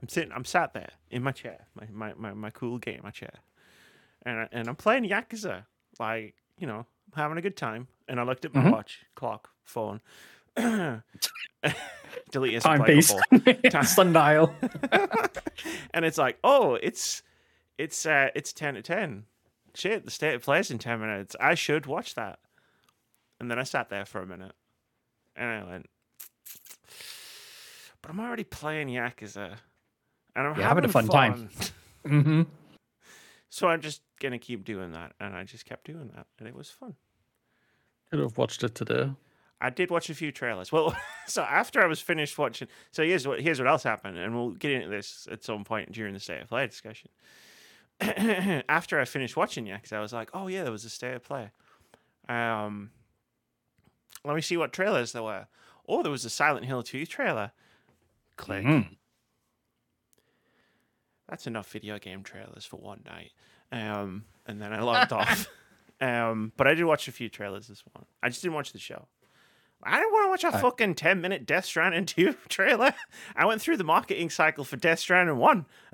I'm 0.00 0.08
sitting, 0.08 0.32
I'm 0.32 0.44
sat 0.44 0.74
there 0.74 0.90
in 1.10 1.22
my 1.22 1.32
chair, 1.32 1.66
my 1.74 1.86
my 1.92 2.14
my, 2.16 2.32
my 2.34 2.50
cool 2.50 2.78
game, 2.78 3.00
my 3.02 3.10
chair, 3.10 3.34
and 4.24 4.40
I, 4.40 4.48
and 4.52 4.68
I'm 4.68 4.76
playing 4.76 5.04
Yakuza, 5.04 5.64
like 5.98 6.34
you 6.58 6.66
know, 6.66 6.86
having 7.14 7.38
a 7.38 7.42
good 7.42 7.56
time. 7.56 7.88
And 8.06 8.20
I 8.20 8.22
looked 8.22 8.44
at 8.44 8.52
my 8.54 8.62
Mhm. 8.62 8.70
watch, 8.72 9.06
clock, 9.14 9.48
phone. 9.62 10.00
Delete 12.30 12.54
is 12.54 12.62
Timepiece, 12.62 13.12
applicable. 13.32 13.82
sundial. 13.84 14.54
and 15.92 16.04
it's 16.04 16.18
like, 16.18 16.38
oh, 16.44 16.74
it's 16.74 17.22
it's 17.78 18.06
uh 18.06 18.28
it's 18.34 18.52
ten 18.52 18.74
to 18.74 18.82
ten. 18.82 19.24
Shit, 19.74 20.04
the 20.04 20.10
state 20.10 20.34
of 20.34 20.42
play's 20.42 20.70
in 20.70 20.78
ten 20.78 21.00
minutes. 21.00 21.34
I 21.40 21.54
should 21.54 21.86
watch 21.86 22.14
that. 22.14 22.38
And 23.40 23.50
then 23.50 23.58
I 23.58 23.64
sat 23.64 23.88
there 23.90 24.04
for 24.04 24.22
a 24.22 24.26
minute, 24.26 24.52
and 25.36 25.48
I 25.50 25.64
went, 25.68 25.86
but 28.00 28.10
I'm 28.10 28.20
already 28.20 28.44
playing 28.44 28.88
Yakuza, 28.88 29.56
and 30.36 30.46
I'm 30.46 30.54
You're 30.56 30.66
having 30.66 30.84
a 30.84 30.88
fun 30.88 31.08
time. 31.08 31.50
hmm 32.06 32.42
So 33.50 33.68
I'm 33.68 33.80
just 33.80 34.02
gonna 34.20 34.38
keep 34.38 34.64
doing 34.64 34.92
that, 34.92 35.12
and 35.18 35.34
I 35.34 35.42
just 35.44 35.64
kept 35.66 35.84
doing 35.86 36.10
that, 36.14 36.26
and 36.38 36.46
it 36.46 36.54
was 36.54 36.70
fun. 36.70 36.94
could 38.10 38.20
have 38.20 38.38
watched 38.38 38.62
it 38.62 38.74
today. 38.76 39.10
I 39.60 39.70
did 39.70 39.90
watch 39.90 40.10
a 40.10 40.14
few 40.14 40.32
trailers. 40.32 40.72
Well, 40.72 40.96
so 41.26 41.42
after 41.42 41.80
I 41.82 41.86
was 41.86 42.00
finished 42.00 42.36
watching, 42.36 42.68
so 42.90 43.02
here's 43.02 43.26
what 43.26 43.40
here's 43.40 43.58
what 43.58 43.68
else 43.68 43.82
happened, 43.82 44.18
and 44.18 44.34
we'll 44.34 44.50
get 44.50 44.72
into 44.72 44.88
this 44.88 45.26
at 45.30 45.44
some 45.44 45.64
point 45.64 45.92
during 45.92 46.14
the 46.14 46.20
state 46.20 46.42
of 46.42 46.48
play 46.48 46.66
discussion. 46.66 47.10
after 48.00 49.00
I 49.00 49.04
finished 49.04 49.36
watching 49.36 49.66
yeah, 49.66 49.76
because 49.76 49.92
I 49.92 50.00
was 50.00 50.12
like, 50.12 50.30
oh 50.34 50.48
yeah, 50.48 50.62
there 50.62 50.72
was 50.72 50.84
a 50.84 50.90
state 50.90 51.14
of 51.14 51.22
play. 51.22 51.50
Um, 52.28 52.90
let 54.24 54.34
me 54.34 54.40
see 54.40 54.56
what 54.56 54.72
trailers 54.72 55.12
there 55.12 55.22
were. 55.22 55.46
Oh, 55.86 56.02
there 56.02 56.10
was 56.10 56.24
a 56.24 56.30
Silent 56.30 56.66
Hill 56.66 56.82
2 56.82 57.06
trailer. 57.06 57.52
Click. 58.36 58.64
Mm. 58.64 58.96
That's 61.28 61.46
enough 61.46 61.70
video 61.70 61.98
game 61.98 62.22
trailers 62.22 62.64
for 62.64 62.76
one 62.76 63.02
night. 63.06 63.32
Um, 63.70 64.24
and 64.46 64.60
then 64.60 64.72
I 64.72 64.80
logged 64.80 65.12
off. 65.12 65.46
Um, 66.00 66.52
but 66.56 66.66
I 66.66 66.74
did 66.74 66.84
watch 66.84 67.06
a 67.06 67.12
few 67.12 67.28
trailers 67.28 67.68
this 67.68 67.82
one. 67.92 68.06
I 68.22 68.28
just 68.28 68.42
didn't 68.42 68.54
watch 68.54 68.72
the 68.72 68.78
show. 68.78 69.06
I 69.86 69.98
didn't 69.98 70.12
want 70.12 70.26
to 70.26 70.30
watch 70.48 70.54
a 70.54 70.56
I- 70.56 70.60
fucking 70.60 70.94
10 70.94 71.20
minute 71.20 71.46
Death 71.46 71.64
Stranding 71.66 72.06
2 72.06 72.34
trailer. 72.48 72.92
I 73.36 73.46
went 73.46 73.60
through 73.60 73.76
the 73.76 73.84
marketing 73.84 74.30
cycle 74.30 74.64
for 74.64 74.76
Death 74.76 74.98
Stranding 75.00 75.36
1. 75.36 75.66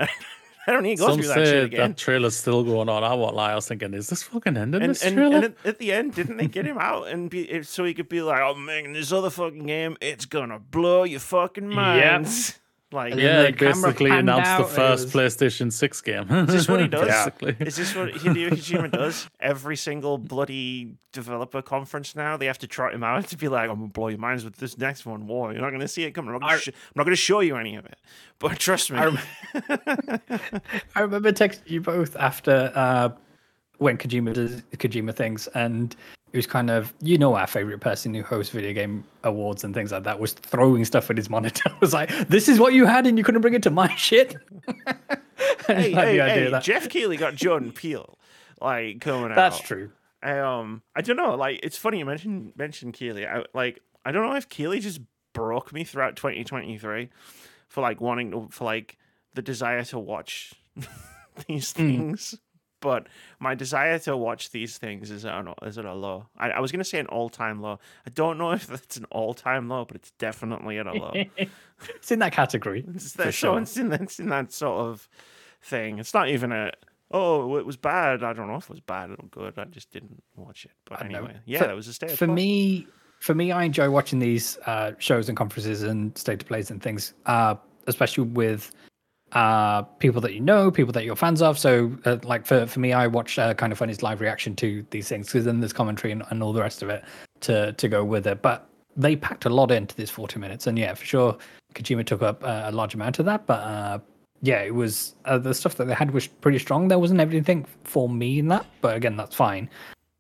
I 0.67 0.73
don't 0.73 0.83
need 0.83 0.99
to 0.99 1.07
go 1.07 1.15
through 1.17 1.27
that 1.29 1.47
shit 1.47 1.65
again. 1.65 1.91
that 1.93 1.97
trailer's 1.97 2.37
still 2.37 2.63
going 2.63 2.89
on. 2.91 3.03
I 3.03 3.15
won't 3.15 3.35
lie. 3.35 3.53
I 3.53 3.55
was 3.55 3.67
thinking, 3.67 3.95
is 3.95 4.09
this 4.11 4.23
fucking 4.23 4.59
ending 4.59 4.83
And, 4.83 4.91
this 4.91 5.03
and, 5.03 5.17
trailer? 5.17 5.37
and 5.47 5.55
at, 5.65 5.79
the 5.79 5.91
end, 5.91 6.15
didn't 6.15 6.37
they 6.37 6.47
get 6.47 6.67
him 6.67 6.77
out 6.81 7.09
and 7.09 7.31
be 7.31 7.63
so 7.63 7.83
he 7.85 7.95
could 7.95 8.11
be 8.11 8.21
like, 8.21 8.41
"Oh 8.43 8.55
man, 8.55 8.93
this 8.93 9.11
other 9.11 9.31
fucking 9.31 9.67
game, 9.67 9.97
it's 10.03 10.27
gonna 10.27 10.59
blow 10.59 11.05
your 11.05 11.19
fucking 11.19 11.67
minds." 11.69 12.60
Like, 12.93 13.13
And 13.13 13.21
yeah, 13.21 13.47
he 13.47 13.53
basically 13.53 14.11
panned 14.11 14.29
announced 14.29 14.59
the 14.69 14.75
first 14.75 15.05
was- 15.05 15.15
PlayStation 15.15 15.73
6 15.73 16.01
game. 16.01 16.29
Is 16.31 16.47
this 16.49 16.69
what 16.69 16.81
he 16.81 16.89
does? 16.89 17.07
Basically. 17.07 17.57
Is 17.61 17.77
this 17.77 17.95
what 17.95 18.09
Hideo 18.15 18.51
Kojima 18.51 18.91
does? 18.91 19.29
Every 19.39 19.77
single 19.77 20.19
bloody 20.19 20.95
developer 21.13 21.63
conference 21.63 22.17
now, 22.17 22.37
they 22.37 22.47
have 22.47 22.59
to 22.59 22.67
trot 22.67 22.93
him 22.93 23.05
out 23.05 23.29
to 23.29 23.37
be 23.37 23.47
like, 23.47 23.71
"I'm 23.71 23.77
gonna 23.77 23.89
blow 23.93 24.09
your 24.09 24.19
minds 24.19 24.45
with 24.45 24.57
this 24.57 24.77
next 24.77 25.07
one." 25.07 25.29
Whoa, 25.29 25.51
you're 25.51 25.61
not 25.61 25.71
gonna 25.71 25.87
see 25.87 26.03
it 26.03 26.13
coming. 26.13 26.35
I'm 26.35 26.41
not 26.41 26.49
gonna, 26.49 26.61
sh- 26.61 26.69
I'm 26.69 26.93
not 26.97 27.05
gonna 27.05 27.15
show 27.17 27.39
you 27.41 27.57
any 27.57 27.77
of 27.77 27.85
it, 27.87 27.97
but 28.41 28.59
trust 28.59 28.91
me. 28.91 28.99
I 28.99 29.17
remember 31.01 31.33
texting 31.33 31.69
you 31.71 31.81
both 31.81 32.17
after 32.17 32.73
uh, 32.75 33.11
when 33.79 33.99
Kojima 33.99 34.35
does 34.35 34.63
Kojima 34.77 35.15
things, 35.15 35.47
and 35.49 35.95
it 36.33 36.37
was 36.37 36.47
kind 36.47 36.71
of 36.71 36.93
you 37.01 37.19
know 37.19 37.35
our 37.35 37.47
favorite 37.47 37.81
person 37.81 38.15
who 38.15 38.23
hosts 38.23 38.53
video 38.53 38.73
game 38.73 39.05
awards 39.25 39.65
and 39.65 39.75
things 39.75 39.93
like 39.93 40.05
that 40.05 40.19
was 40.21 40.33
throwing 40.33 40.85
stuff 40.85 41.11
at 41.11 41.17
his 41.17 41.29
monitor. 41.31 41.63
I 41.71 41.77
was 41.81 41.93
like, 41.93 42.11
"This 42.29 42.49
is 42.49 42.59
what 42.59 42.73
you 42.73 42.87
had, 42.87 43.07
and 43.07 43.17
you 43.19 43.25
couldn't 43.25 43.41
bring 43.41 43.55
it 43.55 43.63
to 43.65 43.71
my 43.71 43.95
shit." 43.97 44.37
Hey, 45.67 45.93
hey, 45.93 46.19
hey, 46.19 46.61
Geoff 46.61 46.89
Keighley 46.89 47.17
got 47.17 47.35
Jordan 47.35 47.73
Peele 47.73 48.19
like 48.61 49.01
coming 49.01 49.31
out. 49.31 49.37
That's 49.37 49.61
true. 49.61 49.91
I, 50.23 50.39
um, 50.39 50.83
I 50.95 51.01
don't 51.01 51.17
know. 51.17 51.35
Like, 51.35 51.61
it's 51.63 51.77
funny 51.79 51.99
you 51.99 52.05
mentioned 52.05 52.53
mentioned 52.57 52.93
Keighley. 52.95 53.27
I 53.27 53.45
like. 53.55 53.81
I 54.05 54.13
don't 54.13 54.29
know 54.29 54.37
if 54.37 54.49
Keighley 54.49 54.81
just 54.81 55.01
broke 55.33 55.73
me 55.73 55.85
throughout 55.85 56.17
2023 56.17 57.09
for 57.69 57.81
like 57.81 58.01
wanting 58.01 58.31
to 58.33 58.49
for 58.51 58.65
like 58.65 58.99
the 59.35 59.43
desire 59.43 59.85
to 59.85 59.99
watch 59.99 60.53
these 61.47 61.73
Hmm. 61.73 61.79
things. 61.87 62.35
But 62.81 63.07
my 63.39 63.55
desire 63.55 63.99
to 64.01 64.17
watch 64.17 64.51
these 64.51 64.79
things 64.79 65.11
is 65.11 65.25
at 65.25 65.35
an, 65.35 65.53
is 65.63 65.79
at 65.79 65.85
a 65.85 65.95
low. 65.95 66.27
I, 66.37 66.51
I 66.51 66.61
was 66.61 66.73
gonna 66.73 66.85
say 66.85 66.99
an 66.99 67.07
all 67.07 67.29
time 67.29 67.61
low. 67.61 67.79
I 68.07 68.11
don't 68.11 68.39
know 68.39 68.51
if 68.59 68.67
that's 68.67 68.97
an 68.97 69.05
all 69.11 69.35
time 69.35 69.69
low, 69.69 69.85
but 69.85 69.97
it's 69.97 70.11
definitely 70.13 70.79
at 70.79 70.87
a 70.87 70.93
low. 70.93 71.13
It's 71.97 72.11
in 72.11 72.19
that 72.19 72.33
category. 72.33 72.85
It's 72.95 73.13
for 73.13 73.23
that, 73.25 73.35
so 73.35 73.57
it's 73.57 73.77
in, 73.79 73.89
that, 73.89 74.03
it's 74.03 74.21
in 74.21 74.29
that 74.29 74.53
sort 74.53 74.81
of 74.87 75.09
thing. 75.63 75.99
It's 75.99 76.13
not 76.13 76.29
even 76.29 76.53
a 76.53 76.73
oh 77.11 77.57
it 77.57 77.65
was 77.65 77.77
bad. 77.77 78.23
I 78.23 78.33
don't 78.35 78.49
know 78.49 78.57
if 78.57 78.65
it 78.65 78.71
was 78.71 78.81
bad 78.81 79.11
or 79.11 79.17
good. 79.31 79.59
I 79.59 79.65
just 79.65 79.91
didn't 79.91 80.23
watch 80.37 80.65
it. 80.67 80.73
But 80.85 81.03
I 81.03 81.09
know. 81.09 81.19
anyway, 81.21 81.37
yeah, 81.47 81.61
For- 81.61 81.67
that 81.69 81.77
was 81.77 81.89
a 81.89 81.93
state. 81.95 82.11
for 82.13 82.27
me 82.27 82.87
for 83.19 83.35
me 83.35 83.53
i 83.53 83.65
enjoy 83.65 83.91
watching 83.91 84.19
these 84.19 84.57
uh, 84.65 84.93
shows 84.99 85.29
and 85.29 85.37
conferences 85.37 85.83
and 85.83 86.17
state 86.17 86.41
of 86.41 86.49
plays 86.49 86.71
and 86.71 86.83
things 86.83 87.13
uh, 87.27 87.55
especially 87.87 88.25
with 88.25 88.73
uh, 89.33 89.83
people 89.83 90.21
that 90.21 90.35
you 90.35 90.41
know 90.41 90.71
people 90.71 90.93
that 90.93 91.05
you're 91.05 91.17
fans 91.17 91.43
of. 91.43 91.59
So 91.59 91.97
uh, 92.05 92.19
like 92.25 92.47
for, 92.47 92.67
for 92.67 92.81
me 92.81 92.93
i 92.93 93.07
watch 93.07 93.39
uh, 93.39 93.55
kind 93.55 93.73
of 93.73 93.79
funny's 93.79 94.03
live 94.03 94.21
reaction 94.21 94.57
to 94.57 94.85
these 94.91 95.09
things 95.09 95.27
because 95.27 95.45
then 95.45 95.61
there's 95.61 95.73
commentary 95.73 96.13
and, 96.13 96.23
and 96.31 96.43
all 96.43 96.53
the 96.53 96.61
rest 96.61 96.83
of 96.83 96.89
it 96.89 97.05
to 97.41 97.73
to 97.73 97.89
go 97.89 98.05
with 98.05 98.27
it. 98.27 98.43
But 98.43 98.69
they 98.97 99.17
packed 99.17 99.45
a 99.45 99.51
lot 99.51 99.71
into 99.71 99.95
this 99.95 100.11
40 100.11 100.39
minutes. 100.39 100.67
And 100.67 100.79
yeah 100.79 100.95
for 100.95 101.05
sure 101.05 101.39
kojima 101.75 102.05
took 102.05 102.23
up 102.23 102.43
uh, 102.43 102.65
a 102.67 102.73
large 102.73 102.95
amount 102.95 103.19
of 103.19 103.27
that. 103.27 103.47
But 103.47 103.61
uh, 103.61 103.99
yeah 104.43 104.63
it 104.63 104.75
was 104.75 105.15
uh, 105.25 105.39
the 105.39 105.55
stuff 105.55 105.77
that 105.77 105.85
they 105.85 105.95
had 105.95 106.11
was 106.11 106.27
pretty 106.27 106.59
strong. 106.59 106.89
There 106.89 106.99
wasn't 106.99 107.21
everything 107.21 107.67
for 107.85 108.09
me 108.09 108.39
in 108.39 108.49
that 108.49 108.67
but 108.81 108.97
again 108.97 109.17
that's 109.17 109.37
fine. 109.37 109.71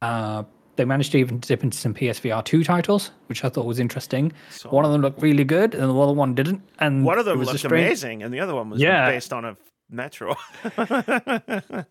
Uh, 0.03 0.44
they 0.81 0.87
managed 0.87 1.12
to 1.12 1.19
even 1.19 1.38
dip 1.40 1.62
into 1.62 1.77
some 1.77 1.93
PSVR 1.93 2.43
2 2.43 2.64
titles, 2.64 3.11
which 3.27 3.45
I 3.45 3.51
thought 3.51 3.66
was 3.66 3.79
interesting. 3.79 4.33
So- 4.51 4.71
one 4.71 4.87
of 4.87 4.93
them 4.93 5.03
looked 5.03 5.21
really 5.21 5.45
good, 5.45 5.75
and 5.75 5.90
the 5.90 5.95
other 5.95 6.14
one 6.14 6.35
didn't. 6.35 6.62
And 6.79 7.05
One 7.05 7.19
of 7.19 7.27
them 7.27 7.38
looked 7.38 7.59
strange- 7.59 7.73
amazing, 7.87 8.23
and 8.23 8.33
the 8.33 8.40
other 8.40 8.55
one 8.55 8.71
was 8.71 8.81
Yeah. 8.81 9.11
based 9.11 9.33
on 9.35 9.45
a 9.45 9.57
metro. 9.90 10.35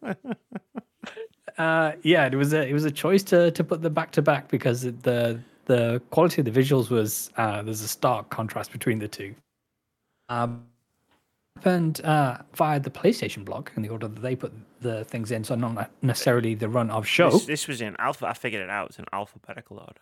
Uh, 1.57 1.91
yeah, 2.03 2.25
it 2.25 2.35
was 2.35 2.53
a 2.53 2.65
it 2.65 2.71
was 2.71 2.85
a 2.85 2.91
choice 2.91 3.21
to 3.21 3.51
to 3.51 3.63
put 3.65 3.81
them 3.81 3.93
back 3.93 4.11
to 4.11 4.21
back 4.21 4.47
because 4.47 4.83
the 4.83 5.37
the 5.65 6.01
quality 6.09 6.39
of 6.41 6.45
the 6.45 6.51
visuals 6.51 6.89
was 6.89 7.31
uh, 7.35 7.61
there's 7.61 7.81
a 7.81 7.87
stark 7.87 8.29
contrast 8.29 8.71
between 8.71 8.97
the 8.99 9.09
two. 9.09 9.35
Um, 10.29 10.63
happened 11.57 11.99
uh, 12.05 12.37
via 12.55 12.79
the 12.79 12.89
PlayStation 12.89 13.43
blog 13.43 13.69
in 13.75 13.81
the 13.81 13.89
order 13.89 14.07
that 14.07 14.21
they 14.21 14.37
put 14.37 14.53
the 14.81 15.03
things 15.05 15.31
in, 15.31 15.43
so 15.43 15.55
not 15.55 15.91
necessarily 16.01 16.55
the 16.55 16.69
run 16.69 16.89
of 16.89 17.07
show. 17.07 17.31
this, 17.31 17.45
this 17.45 17.67
was 17.67 17.81
in 17.81 17.95
alpha. 17.99 18.27
I 18.27 18.33
figured 18.33 18.61
it 18.61 18.69
out. 18.69 18.89
It's 18.89 18.99
in 18.99 19.05
alphabetical 19.13 19.79
order. 19.79 20.01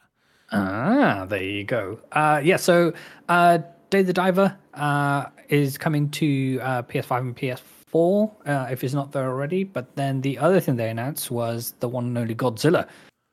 Ah, 0.51 1.25
there 1.27 1.43
you 1.43 1.63
go. 1.63 1.99
Uh, 2.11 2.41
yeah, 2.43 2.57
so 2.57 2.93
uh, 3.27 3.59
Dave 3.89 4.07
the 4.07 4.13
Diver 4.13 4.55
uh, 4.73 5.25
is 5.49 5.77
coming 5.77 6.09
to 6.11 6.59
uh, 6.61 6.83
PS5 6.83 7.19
and 7.19 7.35
PS4 7.35 8.31
uh, 8.45 8.67
if 8.71 8.83
it's 8.83 8.93
not 8.93 9.11
there 9.11 9.27
already. 9.27 9.63
But 9.63 9.95
then 9.95 10.21
the 10.21 10.37
other 10.37 10.59
thing 10.59 10.75
they 10.75 10.89
announced 10.89 11.31
was 11.31 11.73
the 11.79 11.87
one 11.87 12.05
and 12.05 12.17
only 12.17 12.35
Godzilla 12.35 12.87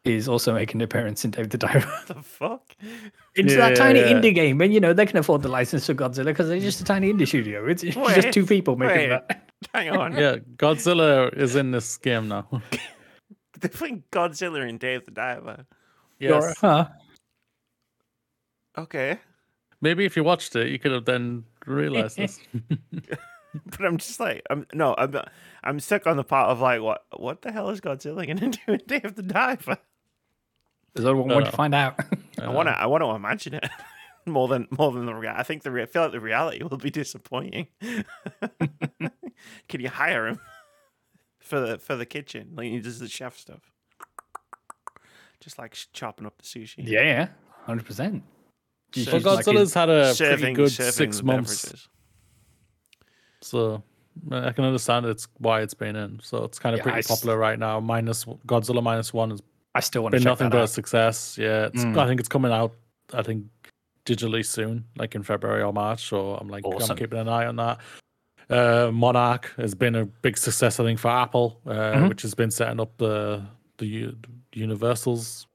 is 0.04 0.28
also 0.28 0.52
making 0.52 0.80
an 0.80 0.85
appearance 0.85 1.24
in 1.24 1.30
Dave 1.30 1.48
the 1.50 1.59
Diver. 1.59 1.92
the 2.07 2.14
fuck? 2.14 2.76
it's 3.35 3.52
Yeah, 3.52 3.59
that 3.59 3.70
yeah, 3.70 3.74
tiny 3.74 4.00
yeah. 4.00 4.12
indie 4.12 4.35
game, 4.35 4.61
and 4.61 4.72
you 4.72 4.80
know 4.80 4.92
they 4.92 5.07
can 5.07 5.16
afford 5.16 5.42
the 5.42 5.48
license 5.48 5.87
for 5.87 5.94
Godzilla 5.94 6.26
because 6.26 6.48
they're 6.48 6.61
just 6.61 6.80
a 6.80 6.85
tiny 6.85 7.12
indie 7.12 7.26
studio. 7.26 7.66
It's, 7.66 7.83
it's 7.83 7.96
Wait, 7.96 8.14
just 8.14 8.33
two 8.33 8.44
people 8.44 8.76
making 8.76 9.11
wait. 9.11 9.28
that. 9.28 9.48
Hang 9.74 9.90
on. 9.90 10.12
yeah, 10.16 10.37
Godzilla 10.57 11.33
is 11.37 11.57
in 11.57 11.70
this 11.70 11.96
game 11.96 12.29
now. 12.29 12.46
They're 13.61 13.70
playing 13.70 14.03
Godzilla 14.12 14.68
in 14.68 14.79
Day 14.79 14.94
of 14.94 15.05
the 15.05 15.11
Diver. 15.12 15.64
yes. 16.18 16.57
Huh. 16.61 16.88
Okay, 18.77 19.18
Maybe 19.81 20.05
if 20.05 20.16
you 20.16 20.24
watched 20.24 20.57
it, 20.57 20.68
you 20.70 20.79
could 20.79 20.92
have 20.92 21.05
then 21.05 21.44
realized 21.66 22.16
this. 22.16 22.40
but 23.66 23.81
I'm 23.85 23.98
just 23.98 24.18
like, 24.18 24.42
I'm 24.50 24.66
no, 24.72 24.94
I'm 24.96 25.14
I'm 25.62 25.79
stuck 25.79 26.07
on 26.07 26.16
the 26.16 26.24
part 26.24 26.48
of 26.50 26.61
like, 26.61 26.81
what 26.81 27.05
what 27.16 27.42
the 27.42 27.53
hell 27.53 27.68
is 27.70 27.81
Godzilla 27.81 28.27
gonna 28.27 28.50
do 28.50 28.72
in 28.72 28.81
Dave 28.87 29.14
the 29.14 29.22
Diver? 29.22 29.77
There's 30.94 31.05
that 31.05 31.14
one 31.14 31.29
No, 31.29 31.35
want 31.35 31.44
no. 31.44 31.50
to 31.50 31.57
find 31.57 31.74
out. 31.74 32.00
I 32.40 32.48
want 32.48 32.68
to 32.68 32.72
I 32.72 32.87
want 32.87 33.03
to 33.03 33.11
imagine 33.11 33.55
it 33.55 33.64
more 34.27 34.49
than 34.49 34.67
more 34.71 34.93
than 34.93 35.07
the 35.07 35.15
reality. 35.15 35.41
I 35.41 35.43
think 35.43 35.63
the 35.63 35.71
re- 35.71 35.83
I 35.83 35.87
feel 35.87 36.03
like 36.03 36.13
the 36.13 36.21
reality 36.21 36.63
will 36.63 36.79
be 36.79 36.91
disappointing. 36.91 37.69
Can 39.69 39.81
you 39.81 39.89
hire 39.89 40.27
him 40.27 40.41
for 41.41 41.61
the 41.61 41.79
for 41.79 41.97
the 41.97 42.07
kitchen? 42.07 42.53
Like 42.55 42.69
he 42.69 42.81
does 42.81 42.99
the 42.99 43.09
chef 43.09 43.37
stuff, 43.39 43.71
just 45.41 45.59
like 45.59 45.75
sh- 45.75 45.87
chopping 45.93 46.27
up 46.27 46.39
the 46.39 46.45
sushi. 46.45 46.75
yeah, 46.79 47.29
hundred 47.67 47.87
percent. 47.87 48.23
So 48.95 49.03
Well, 49.07 49.17
he's 49.17 49.25
like 49.25 49.45
Godzilla's 49.45 49.75
had 49.75 49.91
a 49.91 50.03
pretty 50.03 50.15
serving 50.15 50.55
good 50.55 50.71
serving 50.71 50.93
six 50.93 51.23
months, 51.23 51.65
beverages. 51.65 51.89
so 53.43 53.83
I 54.31 54.53
can 54.53 54.65
understand 54.65 55.07
it's 55.07 55.27
why 55.39 55.63
it's 55.63 55.75
been 55.75 55.97
in. 55.97 56.21
So 56.23 56.45
it's 56.45 56.59
kind 56.61 56.75
of 56.75 56.79
Yeah, 56.79 56.83
pretty 56.85 56.97
I 56.97 56.99
s- 57.01 57.09
popular 57.09 57.37
right 57.37 57.59
now. 57.59 57.81
Minus 57.81 58.25
Godzilla 58.47 58.83
minus 58.83 59.13
one 59.13 59.31
has 59.31 59.43
I 59.75 59.81
still 59.81 60.03
want 60.03 60.13
to 60.13 60.17
been 60.19 60.23
check 60.23 60.31
nothing 60.31 60.51
that 60.51 60.57
but 60.57 60.63
a 60.63 60.69
success. 60.69 61.37
Yeah, 61.37 61.67
it's, 61.67 61.85
Mm. 61.85 61.99
I 61.99 62.07
think 62.07 62.21
it's 62.21 62.29
coming 62.29 62.53
out. 62.53 62.75
I 63.13 63.23
think 63.23 63.47
digitally 64.05 64.45
soon, 64.45 64.85
like 64.97 65.14
in 65.14 65.23
February 65.23 65.62
or 65.62 65.73
March. 65.73 66.09
So 66.09 66.35
I'm 66.35 66.49
like, 66.49 66.64
Awesome. 66.64 66.93
I'm 66.93 66.97
keeping 66.97 67.19
an 67.19 67.29
eye 67.29 67.47
on 67.47 67.57
that. 67.57 67.79
Uh, 68.51 68.90
Monarch 68.93 69.53
has 69.57 69.75
been 69.75 69.95
a 69.95 70.05
big 70.05 70.37
success, 70.37 70.79
I 70.79 70.85
think, 70.85 70.99
for 70.99 71.09
Apple, 71.09 71.61
uh, 71.67 71.71
Mhm. 71.95 72.09
which 72.11 72.23
has 72.23 72.35
been 72.35 72.51
setting 72.51 72.81
up 72.81 72.97
the 72.99 73.43
the 73.79 73.87
U- 73.87 74.17
Universal's 74.53 75.47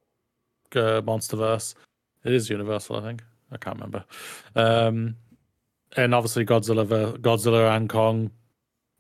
uh, 0.76 1.02
MonsterVerse. 1.02 1.74
It 2.26 2.34
is 2.34 2.50
Universal, 2.50 2.98
I 2.98 3.02
think. 3.02 3.24
I 3.52 3.58
can't 3.58 3.78
remember. 3.78 4.04
Um, 4.56 5.16
and 5.96 6.14
obviously 6.14 6.46
Godzilla, 6.46 6.86
Godzilla 7.18 7.76
and 7.76 7.88
Kong. 7.90 8.30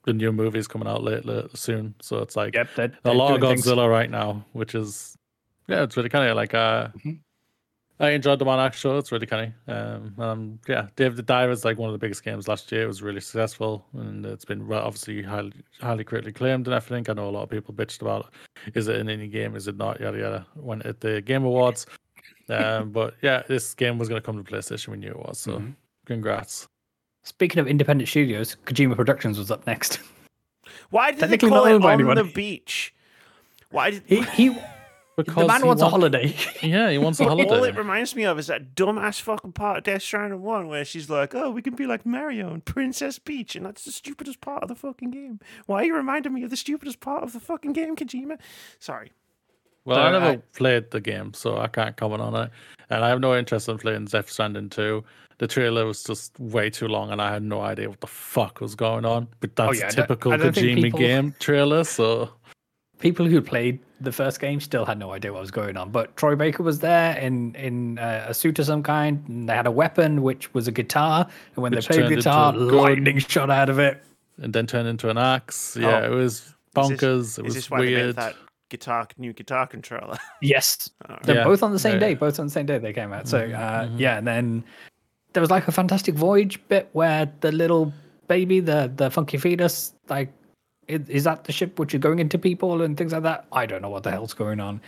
The 0.05 0.13
new 0.13 0.31
movie 0.31 0.57
is 0.59 0.67
coming 0.67 0.87
out 0.87 1.03
late, 1.03 1.25
late 1.25 1.55
soon, 1.57 1.93
so 2.01 2.19
it's 2.19 2.35
like 2.37 2.55
Yep, 2.55 2.67
they're, 2.75 2.85
a 2.85 2.91
they're 3.03 3.13
lot 3.13 3.33
of 3.33 3.41
doing 3.41 3.55
things. 3.55 3.65
Godzilla 3.65 3.89
right 3.89 4.09
now, 4.09 4.45
which 4.53 4.73
is 4.73 5.15
yeah, 5.67 5.83
it's 5.83 5.97
really 5.97 6.09
kind 6.09 6.27
of 6.29 6.35
like 6.37 6.53
uh, 6.53 6.87
Mhm. 6.97 7.19
I 8.01 8.11
enjoyed 8.11 8.39
the 8.39 8.45
Monarch 8.45 8.73
show. 8.75 8.97
It's 8.97 9.11
really 9.11 9.25
funny. 9.25 9.51
of 9.67 9.75
um, 10.17 10.23
um, 10.23 10.59
yeah. 10.69 10.87
Dave 10.95 11.17
the 11.17 11.21
Diver 11.21 11.51
is 11.51 11.65
like 11.65 11.77
one 11.77 11.89
of 11.89 11.93
the 11.93 11.97
biggest 11.99 12.23
games 12.23 12.47
last 12.47 12.71
year. 12.71 12.83
It 12.83 12.87
was 12.87 13.01
really 13.01 13.19
successful, 13.19 13.85
and 13.93 14.25
it's 14.25 14.45
been 14.45 14.67
well, 14.67 14.85
obviously 14.85 15.21
highly 15.21 15.51
highly 15.81 16.05
critically 16.05 16.29
acclaimed 16.31 16.67
and 16.67 16.73
everything. 16.75 17.05
I 17.09 17.13
know 17.13 17.27
a 17.27 17.31
lot 17.31 17.43
of 17.43 17.49
people 17.49 17.73
bitched 17.73 18.01
about 18.01 18.31
it. 18.65 18.77
is 18.77 18.87
it 18.87 18.95
an 18.95 19.07
indie 19.07 19.29
game, 19.31 19.55
is 19.55 19.67
it 19.67 19.75
not, 19.75 19.99
yada 19.99 20.17
yada. 20.17 20.47
When 20.55 20.81
at 20.83 21.01
the 21.01 21.21
Game 21.21 21.43
Awards, 21.43 21.87
um, 22.47 22.91
but 22.93 23.15
yeah, 23.21 23.43
this 23.49 23.73
game 23.73 23.97
was 23.97 24.07
going 24.07 24.21
to 24.21 24.25
come 24.25 24.41
to 24.41 24.49
PlayStation. 24.49 24.89
We 24.89 24.97
knew 24.97 25.09
it 25.11 25.17
was, 25.19 25.37
so 25.39 25.59
Mhm. 25.59 25.75
congrats. 26.05 26.67
Speaking 27.23 27.59
of 27.59 27.67
independent 27.67 28.07
studios, 28.07 28.55
Kojima 28.65 28.95
Productions 28.95 29.37
was 29.37 29.51
up 29.51 29.67
next. 29.67 29.99
Why 30.89 31.11
did 31.11 31.17
they 31.19 31.21
Technically 31.27 31.49
call 31.49 31.65
not 31.65 31.71
it 31.73 31.83
on 31.85 31.91
anyone. 31.91 32.15
the 32.15 32.23
beach? 32.23 32.93
Why 33.71 33.91
did 33.91 34.03
He, 34.05 34.21
he 34.21 34.57
the 35.27 35.45
man 35.47 35.61
he 35.61 35.67
wants 35.67 35.81
a 35.81 35.89
holiday. 35.89 36.35
Yeah, 36.61 36.89
he 36.91 36.97
wants 36.97 37.19
a 37.19 37.23
holiday. 37.27 37.49
All 37.49 37.63
it 37.63 37.75
reminds 37.75 38.15
me 38.15 38.25
of 38.25 38.37
is 38.39 38.47
that 38.47 38.75
dumbass 38.75 39.21
fucking 39.21 39.53
part 39.53 39.77
of 39.79 39.83
Death 39.83 40.01
Stranding 40.03 40.41
1 40.41 40.67
where 40.67 40.83
she's 40.85 41.09
like, 41.09 41.33
oh, 41.35 41.49
we 41.51 41.61
can 41.61 41.75
be 41.75 41.85
like 41.85 42.05
Mario 42.05 42.51
and 42.53 42.63
Princess 42.65 43.19
Peach, 43.19 43.55
and 43.55 43.65
that's 43.65 43.85
the 43.85 43.91
stupidest 43.91 44.41
part 44.41 44.63
of 44.63 44.69
the 44.69 44.75
fucking 44.75 45.11
game. 45.11 45.39
Why 45.65 45.81
are 45.81 45.85
you 45.85 45.95
reminding 45.95 46.33
me 46.33 46.43
of 46.43 46.49
the 46.49 46.57
stupidest 46.57 46.99
part 46.99 47.23
of 47.23 47.33
the 47.33 47.39
fucking 47.39 47.73
game, 47.73 47.95
Kojima? 47.95 48.37
Sorry. 48.79 49.11
Well, 49.85 49.97
I 49.99 50.11
never 50.11 50.25
I- 50.25 50.41
played 50.55 50.91
the 50.91 51.01
game, 51.01 51.33
so 51.33 51.57
I 51.57 51.67
can't 51.67 51.95
comment 51.95 52.21
on 52.21 52.35
it. 52.35 52.51
and 52.89 53.03
I 53.03 53.09
have 53.09 53.19
no 53.21 53.35
interest 53.37 53.69
in 53.69 53.77
playing 53.77 54.05
Death 54.05 54.29
Stranding 54.29 54.69
2. 54.69 55.03
The 55.39 55.47
trailer 55.47 55.85
was 55.85 56.03
just 56.03 56.37
way 56.37 56.69
too 56.69 56.89
long, 56.89 57.11
and 57.11 57.21
I 57.21 57.31
had 57.31 57.43
no 57.43 57.61
idea 57.61 57.89
what 57.89 58.01
the 58.01 58.07
fuck 58.07 58.59
was 58.59 58.75
going 58.75 59.05
on. 59.05 59.29
But 59.39 59.51
oh, 59.57 59.67
that's 59.67 59.69
Oh, 59.69 59.79
yeah, 59.79 59.85
I 59.85 59.87
a 59.87 59.91
typical 59.93 60.33
I 60.33 60.37
Kojima 60.37 60.81
people- 60.83 60.99
game 60.99 61.33
trailer. 61.39 61.85
So 61.85 62.29
people 62.99 63.25
who 63.25 63.41
played 63.41 63.79
the 64.01 64.11
first 64.11 64.39
game 64.39 64.59
still 64.61 64.85
had 64.85 64.97
no 64.97 65.11
idea 65.11 65.33
what 65.33 65.41
was 65.41 65.51
going 65.51 65.75
on. 65.75 65.89
But 65.91 66.15
Troy 66.15 66.35
Baker 66.35 66.63
was 66.63 66.79
there 66.79 67.17
in 67.17 67.55
in 67.55 67.97
uh, 67.99 68.25
a 68.29 68.33
suit 68.33 68.59
of 68.59 68.65
some 68.65 68.83
kind, 68.83 69.23
and 69.27 69.49
they 69.49 69.53
had 69.55 69.67
a 69.67 69.71
weapon 69.71 70.21
which 70.21 70.53
was 70.53 70.67
a 70.67 70.71
guitar. 70.71 71.27
And 71.55 71.63
when 71.63 71.73
Which 71.73 71.87
they 71.87 71.95
played 71.95 72.09
turned 72.09 72.15
guitar, 72.15 72.53
a 72.53 72.57
gun. 72.57 72.67
lightning 72.71 73.17
shot 73.19 73.49
out 73.49 73.69
of 73.69 73.79
it. 73.79 74.03
and 74.41 74.53
then 74.53 74.65
turned 74.67 74.87
into 74.87 75.09
an 75.09 75.17
axe. 75.17 75.75
Yeah, 75.77 75.99
Oh. 76.03 76.05
it 76.13 76.15
was 76.15 76.33
Is 76.35 76.41
this- 76.45 76.53
bonkers. 76.75 77.19
it 77.39 77.41
Is 77.41 77.43
was 77.43 77.53
this 77.55 77.69
why 77.69 77.79
they 77.79 77.85
made 77.87 77.95
weird. 77.95 78.15
that 78.15 78.35
guitar 78.69 79.05
new 79.17 79.33
guitar 79.33 79.67
controller? 79.67 80.17
Yes, 80.41 80.89
Alright. 81.03 81.23
they're 81.23 81.35
Yeah, 81.37 81.43
both 81.43 81.61
on 81.63 81.73
the 81.73 81.79
same 81.79 81.95
yeah. 81.95 81.99
day. 82.07 82.13
Both 82.15 82.39
on 82.39 82.45
the 82.45 82.51
same 82.51 82.65
day 82.65 82.77
they 82.77 82.93
came 82.93 83.11
out. 83.11 83.27
So 83.27 83.39
Mhm, 83.49 83.55
uh, 83.55 83.87
mhm. 83.87 83.99
yeah, 83.99 84.17
and 84.17 84.25
then 84.25 84.63
there 85.33 85.41
was 85.41 85.51
like 85.51 85.67
a 85.67 85.71
Fantastic 85.73 86.15
Voyage 86.15 86.57
bit 86.69 86.87
where 86.93 87.29
the 87.41 87.51
little 87.51 87.91
baby, 88.29 88.61
the 88.61 88.89
the 88.95 89.09
funky 89.11 89.37
fetus, 89.37 89.93
like 90.07 90.31
is, 90.89 91.23
that 91.23 91.43
the 91.43 91.51
ship 91.51 91.79
which 91.79 91.93
is 91.93 91.99
going 91.99 92.19
into 92.19 92.37
people 92.37 92.81
and 92.81 92.97
things 92.97 93.13
like 93.13 93.23
that? 93.23 93.45
I 93.51 93.65
don't 93.65 93.81
know 93.81 93.89
what 93.89 94.03
the 94.03 94.11
hell's 94.11 94.33
going 94.33 94.59
on. 94.59 94.81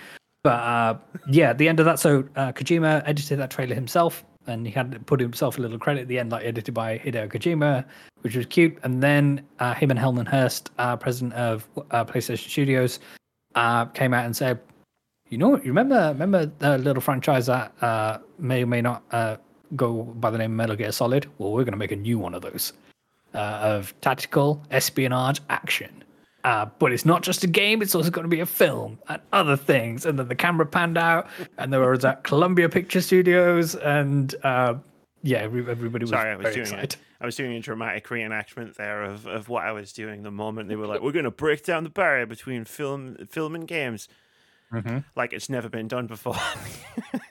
But 0.43 0.59
uh, 0.59 0.97
yeah, 1.29 1.51
at 1.51 1.57
the 1.57 1.69
end 1.69 1.79
of 1.79 1.85
that, 1.85 1.99
so 1.99 2.27
uh, 2.35 2.51
Kojima 2.51 3.03
edited 3.05 3.39
that 3.39 3.51
trailer 3.51 3.75
himself, 3.75 4.25
and 4.47 4.65
he 4.65 4.73
had 4.73 5.05
put 5.05 5.19
himself 5.19 5.59
a 5.59 5.61
little 5.61 5.77
credit 5.77 6.01
at 6.01 6.07
the 6.07 6.17
end, 6.17 6.31
like 6.31 6.43
edited 6.43 6.73
by 6.73 6.97
Hideo 6.97 7.31
Kojima, 7.31 7.85
which 8.21 8.35
was 8.35 8.47
cute. 8.47 8.77
And 8.83 9.03
then 9.03 9.45
uh, 9.59 9.75
him 9.75 9.91
and 9.91 9.99
Hermen 9.99 10.25
Hulst, 10.25 10.71
uh, 10.79 10.97
president 10.97 11.33
of 11.33 11.67
uh, 11.91 12.03
PlayStation 12.03 12.49
Studios, 12.49 12.99
uh, 13.53 13.85
came 13.85 14.15
out 14.15 14.25
and 14.25 14.35
said, 14.35 14.59
"You 15.29 15.37
know, 15.37 15.57
you 15.57 15.65
remember 15.65 16.07
remember 16.09 16.47
the 16.57 16.79
little 16.79 17.01
franchise 17.01 17.45
that 17.45 17.71
may 18.39 18.63
or 18.63 18.67
may 18.67 18.81
not 18.81 19.03
go 19.75 20.03
by 20.03 20.31
the 20.31 20.39
name 20.39 20.55
Metal 20.55 20.75
Gear 20.75 20.91
Solid? 20.91 21.27
Well, 21.37 21.51
we're 21.51 21.63
going 21.63 21.73
to 21.73 21.77
make 21.77 21.91
a 21.91 21.95
new 21.95 22.17
one 22.17 22.33
of 22.33 22.41
those 22.41 22.73
uh, 23.33 23.37
of 23.37 23.93
tactical 24.01 24.63
espionage 24.71 25.41
action." 25.49 26.03
Uh, 26.43 26.65
but 26.79 26.91
it's 26.91 27.05
not 27.05 27.21
just 27.21 27.43
a 27.43 27.47
game; 27.47 27.81
it's 27.81 27.93
also 27.93 28.09
going 28.09 28.23
to 28.25 28.29
be 28.29 28.39
a 28.39 28.45
film 28.45 28.97
and 29.09 29.21
other 29.31 29.55
things. 29.55 30.05
And 30.05 30.17
then 30.17 30.27
the 30.27 30.35
camera 30.35 30.65
panned 30.65 30.97
out, 30.97 31.27
and 31.57 31.71
there 31.71 31.79
was 31.81 32.03
at 32.03 32.23
Columbia 32.23 32.67
Picture 32.69 33.01
Studios, 33.01 33.75
and 33.75 34.33
uh, 34.43 34.73
yeah, 35.21 35.37
everybody 35.39 36.03
was 36.03 36.09
Sorry, 36.09 36.31
I 36.31 36.35
was 36.35 36.43
very 36.43 36.55
doing 36.55 36.65
excited. 36.65 36.93
it. 36.93 36.97
I 37.19 37.25
was 37.25 37.35
doing 37.35 37.51
a 37.51 37.59
dramatic 37.59 38.07
reenactment 38.07 38.73
there 38.73 39.03
of, 39.03 39.27
of 39.27 39.47
what 39.47 39.63
I 39.63 39.71
was 39.71 39.93
doing 39.93 40.23
the 40.23 40.31
moment 40.31 40.67
they 40.69 40.75
were 40.75 40.87
like, 40.87 41.01
"We're 41.01 41.11
going 41.11 41.25
to 41.25 41.29
break 41.31 41.63
down 41.63 41.83
the 41.83 41.91
barrier 41.91 42.25
between 42.25 42.65
film, 42.65 43.17
film 43.29 43.53
and 43.53 43.67
games." 43.67 44.07
Mhm. 44.73 45.03
Like 45.15 45.33
it's 45.33 45.49
never 45.49 45.69
been 45.69 45.87
done 45.89 46.07
before. 46.07 46.37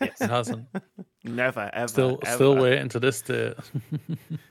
It 0.00 0.12
hasn't. 0.20 0.68
never, 1.24 1.68
ever, 1.72 1.88
Still, 1.88 2.18
ever. 2.24 2.34
still 2.36 2.54
waiting 2.56 2.88
to 2.90 3.00
this 3.00 3.22
day. 3.22 3.54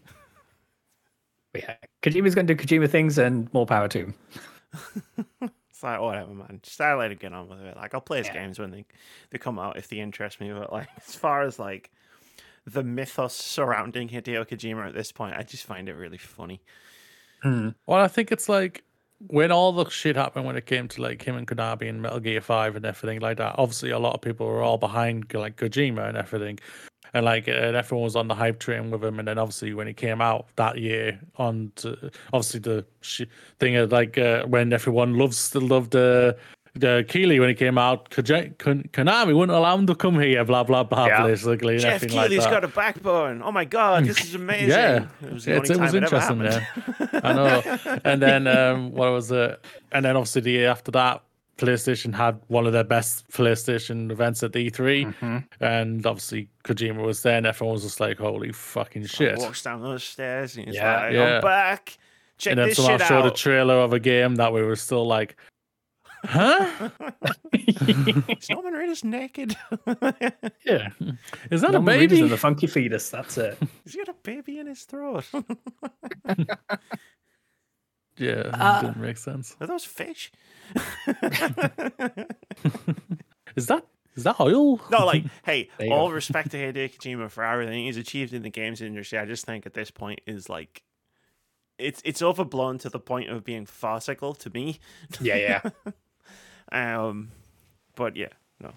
But 1.66 1.80
yeah, 1.82 2.12
Kojima's 2.12 2.36
going 2.36 2.48
to 2.48 2.56
do 2.56 2.64
Kojima 2.64 2.90
things, 2.90 3.18
and 3.18 3.52
more 3.54 3.66
power 3.66 3.88
to 3.90 4.00
him. 4.00 4.14
It's 5.80 5.84
like 5.86 5.98
oh, 6.00 6.04
whatever, 6.08 6.34
man. 6.34 6.60
Just 6.62 6.82
I 6.82 6.94
let 6.96 7.10
it 7.10 7.20
get 7.20 7.32
on 7.32 7.48
with 7.48 7.62
it. 7.62 7.78
Like 7.78 7.94
I'll 7.94 8.02
play 8.02 8.18
his 8.18 8.28
Yeah. 8.28 8.34
games 8.34 8.60
when 8.60 8.70
they 8.70 8.84
they 9.30 9.38
come 9.38 9.58
out 9.58 9.78
if 9.78 9.88
they 9.88 10.00
interest 10.00 10.42
me. 10.42 10.52
But 10.52 10.74
like 10.74 10.90
as 11.08 11.16
far 11.16 11.42
as 11.44 11.58
like 11.58 11.90
the 12.66 12.84
mythos 12.84 13.34
surrounding 13.34 14.10
Hideo 14.10 14.46
Kojima 14.46 14.90
at 14.90 14.94
this 14.94 15.14
point, 15.14 15.38
I 15.38 15.44
just 15.44 15.64
find 15.64 15.88
it 15.88 15.94
really 15.94 16.18
funny. 16.18 16.62
Hmm. 17.44 17.70
Well, 17.88 18.02
I 18.02 18.10
think 18.10 18.34
it's 18.34 18.50
like 18.50 18.84
when 19.28 19.54
all 19.54 19.72
the 19.72 19.90
shit 19.90 20.18
happened 20.18 20.46
when 20.46 20.58
it 20.58 20.66
came 20.66 20.90
to 20.90 21.02
like 21.02 21.22
him 21.24 21.38
and 21.38 21.48
Konami 21.48 21.88
and 21.88 22.02
Metal 22.02 22.20
Gear 22.20 22.42
Five 22.42 22.76
and 22.76 22.86
everything 22.86 23.22
like 23.22 23.38
that. 23.38 23.56
Obviously, 23.58 23.92
a 23.92 24.00
lot 24.00 24.16
of 24.16 24.20
people 24.20 24.48
were 24.48 24.62
all 24.62 24.78
behind 24.78 25.34
like 25.34 25.56
Kojima 25.56 26.10
and 26.10 26.18
everything, 26.18 26.60
and 27.14 27.26
like 27.26 27.48
and 27.48 27.76
everyone 27.76 28.04
was 28.04 28.16
on 28.16 28.28
the 28.28 28.36
hype 28.36 28.60
train 28.60 28.92
with 28.92 29.04
him. 29.04 29.20
And 29.20 29.28
then 29.28 29.38
obviously 29.38 29.74
when 29.74 29.88
he 29.88 29.94
came 29.94 30.22
out 30.22 30.48
that 30.56 30.78
year, 30.78 31.20
on 31.38 31.72
to, 31.78 32.12
obviously 32.34 32.60
the 32.60 32.86
sh- 33.02 33.24
thing 33.60 33.76
of 33.76 33.92
like 33.92 34.18
uh, 34.18 34.46
when 34.46 34.74
everyone 34.74 35.16
loves 35.18 35.54
loved 35.56 35.96
uh, 35.96 36.34
the 36.76 37.04
Keighley 37.10 37.40
when 37.40 37.50
he 37.50 37.56
came 37.56 37.78
out, 37.80 38.10
Koji- 38.12 38.58
Kon- 38.60 38.88
Konami 38.94 39.36
wouldn't 39.36 39.58
allow 39.58 39.76
him 39.76 39.88
to 39.88 39.96
come 39.96 40.20
here. 40.20 40.46
Blah 40.46 40.64
blah 40.64 40.84
blah. 40.84 41.08
Yeah. 41.08 41.24
Basically, 41.24 41.74
and 41.74 41.82
Geoff 41.82 41.94
everything 41.94 42.18
like 42.18 42.32
got 42.52 42.64
a 42.64 42.68
backbone. 42.68 43.42
Oh 43.44 43.52
my 43.52 43.66
god, 43.66 44.06
this 44.06 44.24
is 44.24 44.36
amazing. 44.44 44.70
Yeah, 44.70 45.08
it 45.24 45.34
was, 45.34 45.46
the 45.46 45.56
only 45.56 45.70
it 45.70 45.80
was 45.80 45.92
time 45.92 46.04
interesting. 46.04 46.42
ever 46.42 46.52
Yeah, 46.52 46.60
happened. 46.60 47.26
I 47.26 47.34
know. 47.34 48.00
And 48.06 48.22
then 48.22 48.48
um, 48.48 48.92
what 48.92 49.12
was 49.12 49.32
it? 49.32 49.60
And 49.92 50.06
then 50.06 50.16
obviously 50.16 50.42
the 50.42 50.52
year 50.52 50.70
after 50.70 50.92
that, 50.92 51.24
PlayStation 51.60 52.14
had 52.14 52.40
one 52.48 52.66
of 52.66 52.74
their 52.74 52.84
best 52.84 53.28
PlayStation 53.30 54.12
events 54.12 54.42
at 54.44 54.52
E3, 54.54 55.14
Mm-hmm. 55.14 55.38
and 55.64 56.06
obviously 56.06 56.50
Kojima 56.64 57.04
was 57.04 57.22
there, 57.22 57.38
and 57.38 57.46
everyone 57.46 57.74
was 57.74 57.84
just 57.84 58.00
like, 58.00 58.18
"Holy 58.18 58.52
fucking 58.52 59.06
shit!" 59.06 59.38
Walks 59.38 59.62
down 59.64 59.82
those 59.82 60.04
stairs 60.04 60.56
and 60.58 60.66
he's 60.68 60.76
Yeah. 60.76 61.04
like, 61.04 61.14
Yeah. 61.14 61.36
"I'm 61.36 61.42
back. 61.42 61.98
Check 62.38 62.52
And 62.52 62.60
then 62.60 62.68
this 62.70 62.78
someone 62.78 63.00
shit 63.00 63.08
showed 63.08 63.26
a 63.26 63.28
out." 63.28 63.36
trailer 63.36 63.76
of 63.76 63.92
a 63.94 64.00
game 64.00 64.36
that 64.36 64.54
we 64.54 64.62
were 64.64 64.76
still 64.78 65.06
like, 65.06 65.36
"Huh? 66.26 66.90
Is 67.54 68.50
Norman 68.50 68.74
Reedus 68.74 69.04
naked? 69.04 69.56
yeah, 70.66 70.90
Is 71.52 71.62
that 71.62 71.72
Norman 71.72 71.96
a 71.96 71.98
Reedus 71.98 72.10
baby?" 72.10 72.22
and 72.22 72.30
the 72.32 72.38
funky 72.38 72.68
fetus. 72.68 73.10
That's 73.10 73.38
it. 73.38 73.58
He's 73.84 73.96
got 73.96 74.08
a 74.10 74.16
baby 74.24 74.60
in 74.60 74.68
his 74.68 74.84
throat. 74.84 75.26
Yeah, 78.20 78.52
Uh, 78.54 78.82
didn't 78.82 78.98
make 78.98 79.18
sense. 79.18 79.56
Are 79.62 79.68
those 79.68 79.86
fish? 79.86 80.32
Is 83.56 83.66
that 83.68 83.86
is 84.16 84.24
that 84.26 84.40
oil? 84.40 84.80
No, 84.92 85.06
like, 85.06 85.24
hey, 85.46 85.70
all 85.90 86.08
go. 86.10 86.14
respect 86.14 86.52
to 86.52 86.58
Hideo 86.74 86.94
Kojima 86.94 87.30
for 87.32 87.44
everything 87.44 87.86
he's 87.86 87.98
achieved 87.98 88.34
in 88.34 88.42
the 88.44 88.50
games 88.50 88.82
industry. 88.82 89.18
I 89.18 89.26
just 89.26 89.46
think 89.46 89.66
at 89.66 89.74
this 89.74 89.92
point 89.92 90.20
is 90.28 90.50
like, 90.50 90.84
it's 91.78 92.02
it's 92.06 92.22
overblown 92.22 92.78
to 92.80 92.90
the 92.90 93.00
point 93.00 93.30
of 93.30 93.44
being 93.44 93.66
farcical 93.66 94.34
to 94.36 94.50
me. 94.52 94.80
Yeah, 95.22 95.62
yeah. 96.72 97.04
Um, 97.06 97.32
but 97.96 98.16
yeah, 98.16 98.28
no, 98.62 98.74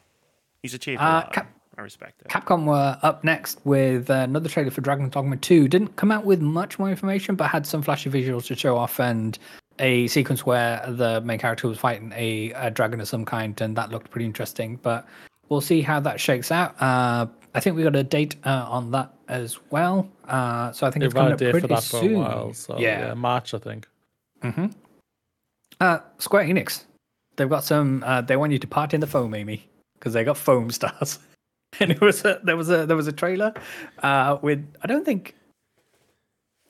he's 0.62 0.74
achieved 0.74 1.00
a 1.00 1.04
Uh, 1.04 1.12
lot. 1.12 1.32
Cap- 1.32 1.54
I 1.78 1.80
respect 1.82 2.20
it. 2.22 2.28
Capcom 2.28 2.64
were 2.66 2.98
up 3.02 3.24
next 3.24 3.58
with 3.64 4.10
uh, 4.10 4.14
another 4.14 4.48
trailer 4.48 4.70
for 4.70 4.82
Dragon 4.82 5.08
Dogma 5.08 5.36
2. 5.38 5.68
Didn't 5.68 5.96
come 5.96 6.10
out 6.12 6.24
with 6.24 6.40
much 6.40 6.78
more 6.78 6.90
information, 6.90 7.34
but 7.34 7.48
had 7.48 7.66
some 7.66 7.82
flashy 7.82 8.10
visuals 8.10 8.46
to 8.46 8.54
show 8.56 8.76
off 8.76 9.00
and 9.00 9.38
a 9.78 10.06
sequence 10.08 10.44
where 10.44 10.84
the 10.86 11.20
main 11.22 11.38
character 11.38 11.66
was 11.66 11.78
fighting 11.78 12.12
a, 12.14 12.52
a 12.52 12.70
dragon 12.70 13.00
of 13.00 13.08
some 13.08 13.24
kind, 13.24 13.58
and 13.60 13.74
that 13.76 13.90
looked 13.90 14.10
pretty 14.10 14.26
interesting. 14.26 14.76
But 14.82 15.06
we'll 15.48 15.62
see 15.62 15.80
how 15.80 15.98
that 16.00 16.20
shakes 16.20 16.52
out. 16.52 16.80
Uh, 16.80 17.26
I 17.54 17.60
think 17.60 17.76
we 17.76 17.82
got 17.82 17.96
a 17.96 18.02
date 18.04 18.36
uh, 18.44 18.66
on 18.68 18.90
that 18.90 19.14
as 19.28 19.58
well. 19.70 20.08
Uh, 20.28 20.72
so 20.72 20.86
I 20.86 20.90
think 20.90 21.00
They've 21.00 21.06
it's 21.06 21.14
coming 21.14 21.30
had 21.30 21.32
a 21.32 21.34
up 21.34 21.38
day 21.38 21.50
pretty 21.52 21.68
for 21.68 21.74
that 21.74 21.84
for 21.84 22.00
soon. 22.00 22.14
a 22.16 22.18
while. 22.18 22.52
So 22.52 22.78
yeah, 22.78 23.08
yeah. 23.08 23.14
March 23.14 23.54
I 23.54 23.58
think. 23.58 23.88
hmm 24.42 24.66
Uh, 25.80 25.98
Square 26.18 26.44
Enix, 26.44 26.84
they've 27.36 27.48
got 27.48 27.64
some. 27.64 28.02
Uh, 28.06 28.20
they 28.20 28.36
want 28.36 28.52
you 28.52 28.58
to 28.58 28.66
part 28.66 28.92
in 28.92 29.00
the 29.00 29.06
foam, 29.06 29.34
Amy, 29.34 29.68
because 29.98 30.12
they 30.12 30.22
got 30.22 30.36
foam 30.36 30.70
stars. 30.70 31.18
and 31.80 31.90
it 31.90 32.00
was 32.00 32.24
a, 32.24 32.40
there 32.42 32.56
was 32.56 32.70
a 32.70 32.86
there 32.86 32.96
was 32.96 33.06
a 33.06 33.12
trailer 33.12 33.52
uh, 34.02 34.38
with 34.42 34.66
I 34.82 34.86
don't 34.86 35.04
think. 35.04 35.36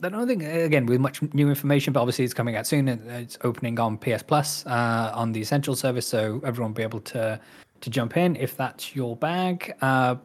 I 0.04 0.08
don't 0.08 0.26
think 0.26 0.42
again 0.42 0.86
with 0.86 1.00
much 1.00 1.22
new 1.32 1.48
information, 1.48 1.92
but 1.92 2.00
obviously 2.00 2.24
it's 2.24 2.34
coming 2.34 2.56
out 2.56 2.66
soon. 2.66 2.88
and 2.88 3.08
It's 3.08 3.38
opening 3.42 3.78
on 3.78 3.96
PS 3.98 4.24
Plus 4.24 4.66
uh, 4.66 5.12
on 5.14 5.30
the 5.30 5.40
Essential 5.40 5.76
service, 5.76 6.08
so 6.08 6.40
everyone 6.44 6.72
will 6.72 6.76
be 6.76 6.82
able 6.82 6.98
to 7.02 7.38
to 7.82 7.90
jump 7.90 8.16
in 8.16 8.34
if 8.34 8.56
that's 8.56 8.96
your 8.96 9.14
bag. 9.14 9.76
Uh, 9.80 10.16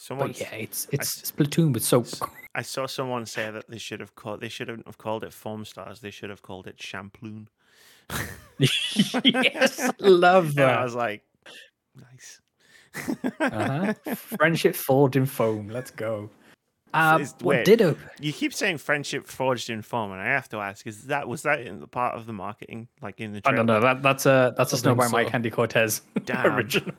Someone, 0.00 0.32
yeah, 0.36 0.54
it's 0.54 0.86
it's 0.92 1.30
Splatoon 1.30 1.74
with 1.74 1.84
soap. 1.84 2.06
I 2.54 2.62
saw 2.62 2.86
someone 2.86 3.26
say 3.26 3.50
that 3.50 3.68
they 3.68 3.78
should 3.78 3.98
have 4.00 4.14
called 4.14 4.40
they 4.40 4.48
should 4.48 4.68
have 4.68 4.96
called 4.96 5.24
it 5.24 5.32
foam 5.32 5.64
stars. 5.64 6.00
They 6.00 6.12
should 6.12 6.30
have 6.30 6.40
called 6.40 6.68
it 6.68 6.80
shamploon. 6.80 7.48
yes, 8.58 9.90
love 9.98 10.50
And 10.56 10.70
I 10.70 10.84
was 10.84 10.94
like, 10.94 11.24
nice. 11.96 12.37
Uh-huh. 13.40 13.94
Friendship 14.14 14.74
forged 14.74 15.16
in 15.16 15.26
foam. 15.26 15.68
Let's 15.68 15.90
go. 15.90 16.30
Uh, 16.94 17.18
Is- 17.20 17.34
what 17.42 17.56
wait. 17.56 17.64
did 17.66 17.82
open? 17.82 18.02
You 18.18 18.32
keep 18.32 18.54
saying 18.54 18.78
friendship 18.78 19.26
forged 19.26 19.68
in 19.68 19.82
foam, 19.82 20.10
and 20.10 20.20
I 20.22 20.26
have 20.26 20.48
to 20.50 20.56
ask: 20.56 20.86
Is 20.86 21.04
that 21.04 21.28
was 21.28 21.42
that 21.42 21.60
in 21.60 21.80
the 21.80 21.86
part 21.86 22.14
of 22.16 22.24
the 22.24 22.32
marketing, 22.32 22.88
like 23.02 23.20
in 23.20 23.32
the? 23.32 23.38
I 23.38 23.50
Trailer? 23.50 23.56
don't 23.58 23.66
know. 23.66 23.80
That 23.80 24.02
that's 24.02 24.24
a 24.24 24.54
that's 24.56 24.72
a 24.72 24.78
Snow 24.78 24.92
think 24.92 25.00
White 25.00 25.10
Mike 25.12 25.26
so. 25.26 25.30
Candy 25.32 25.50
Cortez 25.50 26.00
Damn. 26.24 26.54
original. 26.56 26.94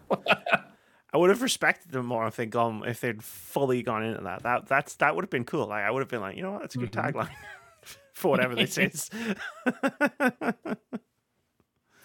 I 1.11 1.17
would 1.17 1.31
have 1.31 1.41
respected 1.41 1.91
them 1.91 2.05
more 2.05 2.27
if 2.27 2.35
they'd 2.35 2.51
gone 2.51 2.83
if 2.85 3.01
they'd 3.01 3.23
fully 3.23 3.81
gone 3.81 4.03
into 4.03 4.21
that. 4.21 4.43
That 4.43 4.67
that's 4.67 4.93
that 4.97 5.15
would 5.15 5.23
have 5.23 5.31
been 5.31 5.43
cool. 5.43 5.65
Like 5.65 5.83
I 5.83 5.89
would 5.89 6.01
have 6.01 6.07
been 6.09 6.21
like, 6.21 6.37
you 6.37 6.43
know 6.43 6.51
what, 6.51 6.61
that's 6.61 6.75
a 6.75 6.77
good 6.77 6.91
Mhm. 6.91 7.11
tagline 7.11 7.29
for 8.13 8.29
whatever 8.29 8.53
this 8.53 8.77
is. 8.77 9.09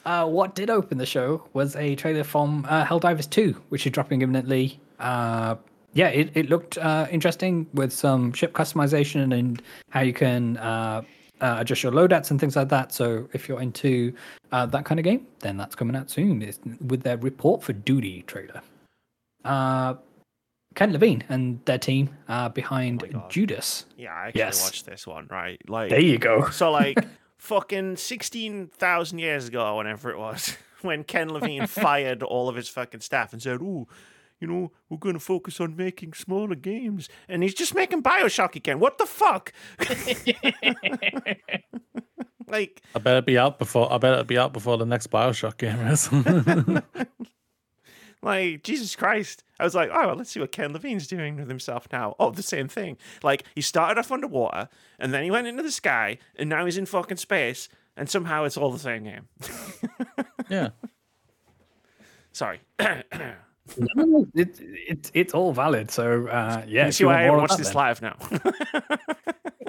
Uh, 0.04 0.26
what 0.26 0.54
did 0.54 0.68
open 0.70 0.98
the 0.98 1.06
show 1.06 1.42
was 1.54 1.76
a 1.76 1.94
trailer 1.96 2.24
from 2.24 2.66
uh, 2.68 2.84
Helldivers 2.84 3.28
2, 3.28 3.52
which 3.70 3.86
is 3.86 3.92
dropping 3.92 4.22
imminently. 4.22 4.78
Uh, 4.98 5.56
yeah, 5.94 6.08
it, 6.08 6.30
it 6.34 6.50
looked 6.50 6.76
uh, 6.78 7.06
interesting 7.10 7.66
with 7.74 7.92
some 7.92 8.32
ship 8.32 8.52
customization 8.52 9.32
and 9.38 9.62
how 9.90 10.00
you 10.00 10.12
can 10.12 10.56
uh, 10.58 11.02
uh, 11.40 11.56
adjust 11.60 11.82
your 11.82 11.92
loadouts 11.92 12.30
and 12.30 12.38
things 12.40 12.56
like 12.56 12.68
that. 12.68 12.92
So 12.92 13.28
if 13.32 13.48
you're 13.48 13.60
into 13.62 14.12
uh, 14.52 14.66
that 14.66 14.84
kind 14.84 15.00
of 15.00 15.04
game, 15.04 15.26
then 15.40 15.56
that's 15.56 15.74
coming 15.74 15.96
out 15.96 16.10
soon 16.10 16.42
it's 16.42 16.58
with 16.86 17.02
their 17.02 17.16
Report 17.16 17.62
for 17.62 17.72
Duty 17.72 18.22
trailer. 18.26 18.60
Uh, 19.44 19.94
Ken 20.74 20.92
Levine 20.92 21.22
and 21.28 21.60
their 21.66 21.78
team 21.78 22.10
uh, 22.28 22.48
behind 22.48 23.04
Oh. 23.14 23.24
Judas. 23.28 23.86
Yeah, 23.96 24.12
I 24.12 24.26
actually 24.28 24.38
Yes. 24.40 24.62
watched 24.64 24.86
this 24.86 25.06
one, 25.06 25.28
right? 25.30 25.58
Like 25.68 25.90
There 25.90 26.00
you 26.00 26.18
go. 26.18 26.50
So 26.50 26.70
like 26.72 26.98
fucking 27.44 27.96
sixteen 27.96 28.68
thousand 28.68 29.18
years 29.18 29.48
ago, 29.48 29.64
or 29.66 29.76
whenever 29.76 30.10
it 30.10 30.18
was, 30.18 30.56
when 30.82 31.04
Ken 31.04 31.28
Levine 31.28 31.66
fired 31.68 32.22
all 32.22 32.48
of 32.48 32.56
his 32.56 32.68
fucking 32.68 33.00
staff 33.00 33.32
and 33.32 33.42
said, 33.42 33.58
"Oh, 33.62 33.86
you 34.40 34.48
know, 34.48 34.72
we're 34.88 34.98
gonna 34.98 35.20
focus 35.20 35.60
on 35.60 35.76
making 35.76 36.14
smaller 36.14 36.54
games," 36.54 37.08
and 37.28 37.42
he's 37.42 37.54
just 37.54 37.74
making 37.74 38.02
Bioshock 38.02 38.56
again. 38.56 38.80
What 38.80 38.98
the 38.98 39.06
fuck? 39.06 39.52
like, 42.48 42.82
I 42.94 42.98
better 42.98 43.22
be 43.22 43.38
out 43.38 43.58
before 43.58 43.92
I 43.92 43.98
better 43.98 44.24
be 44.24 44.38
out 44.38 44.52
before 44.52 44.78
the 44.78 44.86
next 44.86 45.10
Bioshock 45.10 45.58
game 45.58 45.80
is. 45.86 46.08
Like 48.24 48.62
Jesus 48.62 48.96
Christ! 48.96 49.44
I 49.60 49.64
was 49.64 49.74
like, 49.74 49.90
oh, 49.92 50.06
well, 50.08 50.16
let's 50.16 50.30
see 50.30 50.40
what 50.40 50.50
Ken 50.50 50.72
Levine's 50.72 51.06
doing 51.06 51.36
with 51.36 51.48
himself 51.48 51.86
now. 51.92 52.16
Oh, 52.18 52.30
the 52.30 52.42
same 52.42 52.68
thing. 52.68 52.96
Like 53.22 53.44
he 53.54 53.60
started 53.60 53.98
off 53.98 54.10
underwater, 54.10 54.68
and 54.98 55.14
then 55.14 55.22
he 55.22 55.30
went 55.30 55.46
into 55.46 55.62
the 55.62 55.70
sky, 55.70 56.18
and 56.36 56.48
now 56.48 56.64
he's 56.64 56.78
in 56.78 56.86
fucking 56.86 57.18
space, 57.18 57.68
and 57.96 58.08
somehow 58.08 58.44
it's 58.44 58.56
all 58.56 58.72
the 58.72 58.78
same 58.78 59.04
game. 59.04 59.28
yeah. 60.48 60.70
Sorry. 62.32 62.60
No, 62.80 63.02
no, 63.78 64.04
no, 64.04 64.26
it, 64.34 64.58
it, 64.60 65.10
it's 65.14 65.34
all 65.34 65.52
valid. 65.52 65.90
So 65.90 66.26
uh, 66.26 66.64
yeah, 66.66 66.86
You 66.86 66.92
see 66.92 67.04
why 67.04 67.26
I 67.26 67.30
want 67.30 67.38
more 67.38 67.48
watch 67.48 67.56
this 67.56 67.70
that, 67.70 67.76
live 67.76 68.02
now. 68.02 68.16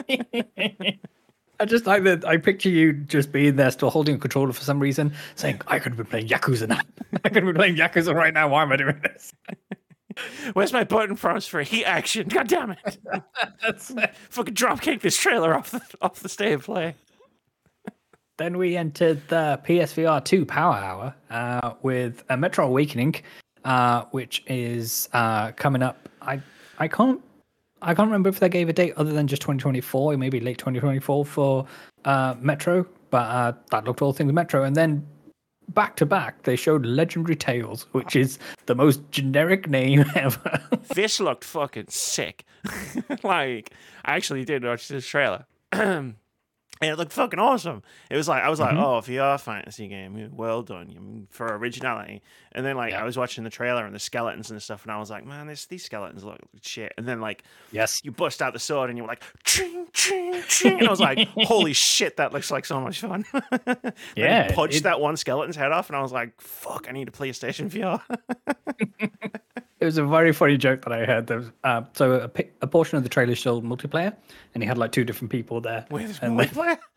I 1.59 1.65
just 1.65 1.85
like 1.85 2.03
that. 2.03 2.25
I 2.25 2.37
picture 2.37 2.69
you 2.69 2.93
just 2.93 3.31
being 3.31 3.55
there, 3.55 3.71
still 3.71 3.89
holding 3.89 4.15
a 4.15 4.17
controller 4.17 4.51
for 4.53 4.61
some 4.61 4.79
reason, 4.79 5.13
saying, 5.35 5.61
"I 5.67 5.79
could 5.79 5.95
be 5.95 6.03
playing 6.03 6.27
Yakuza 6.27 6.67
now. 6.67 6.81
I 7.23 7.29
could 7.29 7.45
be 7.45 7.53
playing 7.53 7.75
Yakuza 7.75 8.13
right 8.13 8.33
now. 8.33 8.49
Why 8.49 8.63
am 8.63 8.71
I 8.71 8.77
doing 8.77 8.99
this?" 9.01 9.33
Where's 10.53 10.71
my 10.71 10.83
button 10.83 11.15
prompts 11.17 11.47
for 11.47 11.61
heat 11.61 11.85
action? 11.85 12.27
God 12.27 12.47
damn 12.47 12.71
it! 12.71 12.97
That's 13.61 13.93
Fucking 14.29 14.53
dropkick 14.53 15.01
this 15.01 15.17
trailer 15.17 15.53
off 15.53 15.71
the 15.71 15.81
off 16.01 16.21
the 16.21 16.29
State 16.29 16.53
of 16.53 16.63
Play. 16.63 16.95
Then 18.37 18.57
we 18.57 18.75
entered 18.75 19.25
the 19.29 19.61
PSVR 19.65 20.23
2 20.23 20.45
Power 20.45 20.75
Hour 20.75 21.15
uh, 21.29 21.73
with 21.81 22.23
a 22.29 22.35
Metro 22.35 22.67
Awakening, 22.67 23.15
uh, 23.63 24.03
which 24.11 24.43
is 24.47 25.07
uh, 25.13 25.51
coming 25.53 25.81
up. 25.81 26.09
I 26.21 26.41
I 26.77 26.87
can't 26.87 27.21
I 27.81 27.93
can't 27.93 28.07
remember 28.07 28.29
if 28.29 28.39
they 28.39 28.49
gave 28.49 28.69
a 28.69 28.73
date 28.73 28.93
other 28.97 29.11
than 29.11 29.27
just 29.27 29.41
2024, 29.41 30.17
maybe 30.17 30.39
late 30.39 30.57
2024 30.57 31.25
for 31.25 31.65
uh, 32.05 32.35
Metro, 32.39 32.85
but 33.09 33.17
uh, 33.17 33.53
that 33.71 33.85
looked 33.85 34.01
all 34.01 34.13
things 34.13 34.31
Metro. 34.33 34.63
And 34.63 34.75
then 34.75 35.05
back 35.69 35.95
to 35.97 36.05
back, 36.05 36.43
they 36.43 36.55
showed 36.55 36.85
Legendary 36.85 37.35
Tales, 37.35 37.83
which 37.91 38.15
is 38.15 38.39
the 38.65 38.75
most 38.75 39.01
generic 39.11 39.69
name 39.69 40.05
ever. 40.15 40.61
This 40.93 41.19
looked 41.19 41.43
fucking 41.43 41.87
sick. 41.89 42.45
like 43.23 43.71
I 44.03 44.15
actually 44.15 44.45
did 44.45 44.63
watch 44.63 44.87
this 44.87 45.05
trailer. 45.05 45.45
And 46.81 46.91
it 46.91 46.97
looked 46.97 47.13
fucking 47.13 47.39
awesome. 47.39 47.83
It 48.09 48.17
was 48.17 48.27
like 48.27 48.43
I 48.43 48.49
was 48.49 48.59
like, 48.59 48.71
mm-hmm. 48.71 48.83
"Oh, 48.83 48.99
VR 49.01 49.39
fantasy 49.39 49.87
game, 49.87 50.29
well 50.35 50.61
done 50.61 51.27
for 51.31 51.55
originality." 51.55 52.21
And 52.51 52.65
then 52.65 52.75
like 52.75 52.91
Yeah. 52.91 53.01
I 53.01 53.05
was 53.05 53.17
watching 53.17 53.45
the 53.45 53.49
trailer 53.49 53.85
and 53.85 53.95
the 53.95 53.99
skeletons 53.99 54.51
and 54.51 54.61
stuff, 54.61 54.83
and 54.83 54.91
I 54.91 54.99
was 54.99 55.09
like, 55.09 55.25
"Man, 55.25 55.47
this 55.47 55.67
these 55.67 55.85
skeletons 55.85 56.25
look 56.25 56.39
shit." 56.61 56.93
And 56.97 57.07
then 57.07 57.21
like 57.21 57.43
yes. 57.71 58.01
you 58.03 58.11
bust 58.11 58.41
out 58.41 58.51
the 58.51 58.59
sword 58.59 58.89
and 58.89 58.97
you're 58.97 59.07
like, 59.07 59.23
ching, 59.45 59.87
ching, 59.93 60.43
ching. 60.49 60.79
And 60.79 60.87
I 60.87 60.91
was 60.91 60.99
like, 60.99 61.27
holy 61.37 61.71
shit, 61.73 62.17
that 62.17 62.33
looks 62.33 62.51
like 62.51 62.65
so 62.65 62.81
much 62.81 62.99
fun. 62.99 63.23
Yeah, 64.15 64.53
punched 64.53 64.77
it- 64.77 64.83
that 64.83 64.99
one 64.99 65.15
skeleton's 65.17 65.55
head 65.55 65.71
off, 65.71 65.89
and 65.89 65.95
I 65.95 66.01
was 66.01 66.11
like, 66.11 66.39
fuck, 66.41 66.87
I 66.89 66.91
need 66.91 67.07
a 67.07 67.11
PlayStation 67.11 67.69
VR. 67.69 68.01
It 69.85 69.89
was 69.89 69.97
a 69.99 70.05
very 70.05 70.33
funny 70.33 70.57
joke 70.57 70.81
that 70.83 70.91
I 70.91 71.05
heard. 71.05 71.27
There 71.27 71.37
was, 71.37 71.51
uh, 71.63 71.83
so 71.93 72.29
a, 72.35 72.43
a 72.61 72.67
portion 72.67 72.97
of 72.97 73.03
the 73.03 73.09
trailer 73.09 73.35
showed 73.35 73.63
multiplayer, 73.63 74.15
and 74.53 74.63
he 74.63 74.67
had 74.67 74.77
like 74.77 74.91
two 74.91 75.03
different 75.03 75.31
people 75.31 75.61
there. 75.61 75.85
They- 75.89 75.95
multiplayer? 75.97 76.77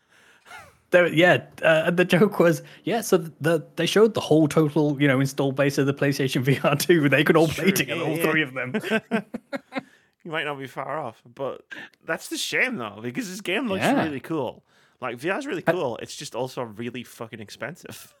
There, 0.91 1.05
yeah, 1.05 1.43
uh, 1.61 1.83
and 1.85 1.97
the 1.97 2.03
joke 2.03 2.39
was, 2.39 2.63
yeah. 2.83 3.01
So 3.01 3.17
the 3.17 3.63
they 3.75 3.85
showed 3.85 4.15
the 4.15 4.21
whole 4.21 4.47
total, 4.47 4.99
you 4.99 5.07
know, 5.07 5.19
install 5.19 5.51
base 5.51 5.77
of 5.77 5.85
the 5.85 5.93
PlayStation 5.93 6.43
VR 6.43 6.79
two. 6.79 7.07
They 7.09 7.23
could 7.23 7.37
all 7.37 7.47
play 7.47 7.69
together, 7.69 8.01
yeah, 8.01 8.07
all 8.09 8.17
yeah. 8.17 8.31
three 8.31 8.41
of 8.41 8.53
them. 8.55 8.73
You 10.25 10.31
might 10.31 10.45
not 10.45 10.57
be 10.59 10.65
far 10.67 10.97
off, 10.99 11.21
but 11.33 11.61
that's 12.05 12.27
the 12.29 12.37
shame 12.37 12.75
though, 12.77 12.99
because 13.03 13.29
this 13.29 13.39
game 13.41 13.67
looks 13.67 13.83
Yeah. 13.83 14.03
really 14.03 14.19
cool. 14.19 14.63
Like 14.99 15.17
VR's 15.17 15.45
really 15.45 15.61
cool. 15.61 15.97
It's 16.01 16.15
just 16.15 16.33
also 16.35 16.63
really 16.63 17.03
fucking 17.03 17.39
expensive. 17.39 18.13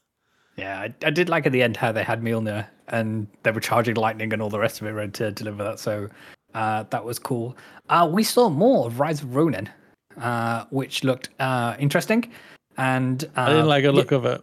Yeah, 0.59 0.81
I, 0.81 0.93
I 1.07 1.09
did 1.09 1.29
like 1.29 1.45
at 1.45 1.51
the 1.51 1.63
end 1.63 1.77
how 1.77 1.91
they 1.91 2.03
had 2.03 2.21
Mjolnir 2.21 2.67
and 2.89 3.27
they 3.43 3.51
were 3.51 3.61
charging 3.61 3.95
lightning 3.95 4.33
and 4.33 4.41
all 4.41 4.49
the 4.49 4.59
rest 4.59 4.81
of 4.81 4.87
it 4.87 4.91
right, 4.91 5.13
to 5.13 5.31
deliver 5.31 5.63
that. 5.63 5.79
So 5.79 6.09
uh, 6.53 6.83
that 6.89 7.03
was 7.03 7.19
cool. 7.19 7.55
Uh, 7.89 8.09
we 8.11 8.23
saw 8.23 8.49
more 8.49 8.87
of 8.87 8.99
Rise 8.99 9.21
of 9.21 9.35
Ronin, 9.35 9.69
uh, 10.19 10.65
which 10.69 11.03
looked 11.03 11.29
uh, 11.39 11.75
interesting. 11.79 12.31
And 12.77 13.23
uh, 13.35 13.41
I 13.41 13.49
didn't 13.49 13.67
like 13.67 13.83
the 13.83 13.89
yeah- 13.89 13.95
look 13.95 14.11
of 14.11 14.25
it. 14.25 14.41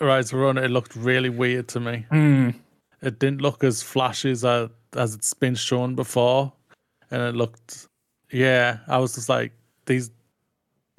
Rise 0.00 0.32
of 0.32 0.40
Run, 0.40 0.58
it 0.58 0.72
looked 0.72 0.96
really 0.96 1.28
weird 1.28 1.68
to 1.68 1.80
me. 1.80 2.04
Hmm. 2.10 2.50
It 3.00 3.20
didn't 3.20 3.40
look 3.42 3.62
as 3.62 3.80
flashy 3.80 4.32
as, 4.32 4.44
I, 4.44 4.68
as 4.96 5.14
it's 5.14 5.32
been 5.34 5.54
shown 5.54 5.94
before. 5.94 6.52
And 7.12 7.22
it 7.22 7.36
looked, 7.36 7.86
yeah, 8.32 8.78
I 8.88 8.98
was 8.98 9.14
just 9.14 9.28
like, 9.28 9.52
these, 9.86 10.10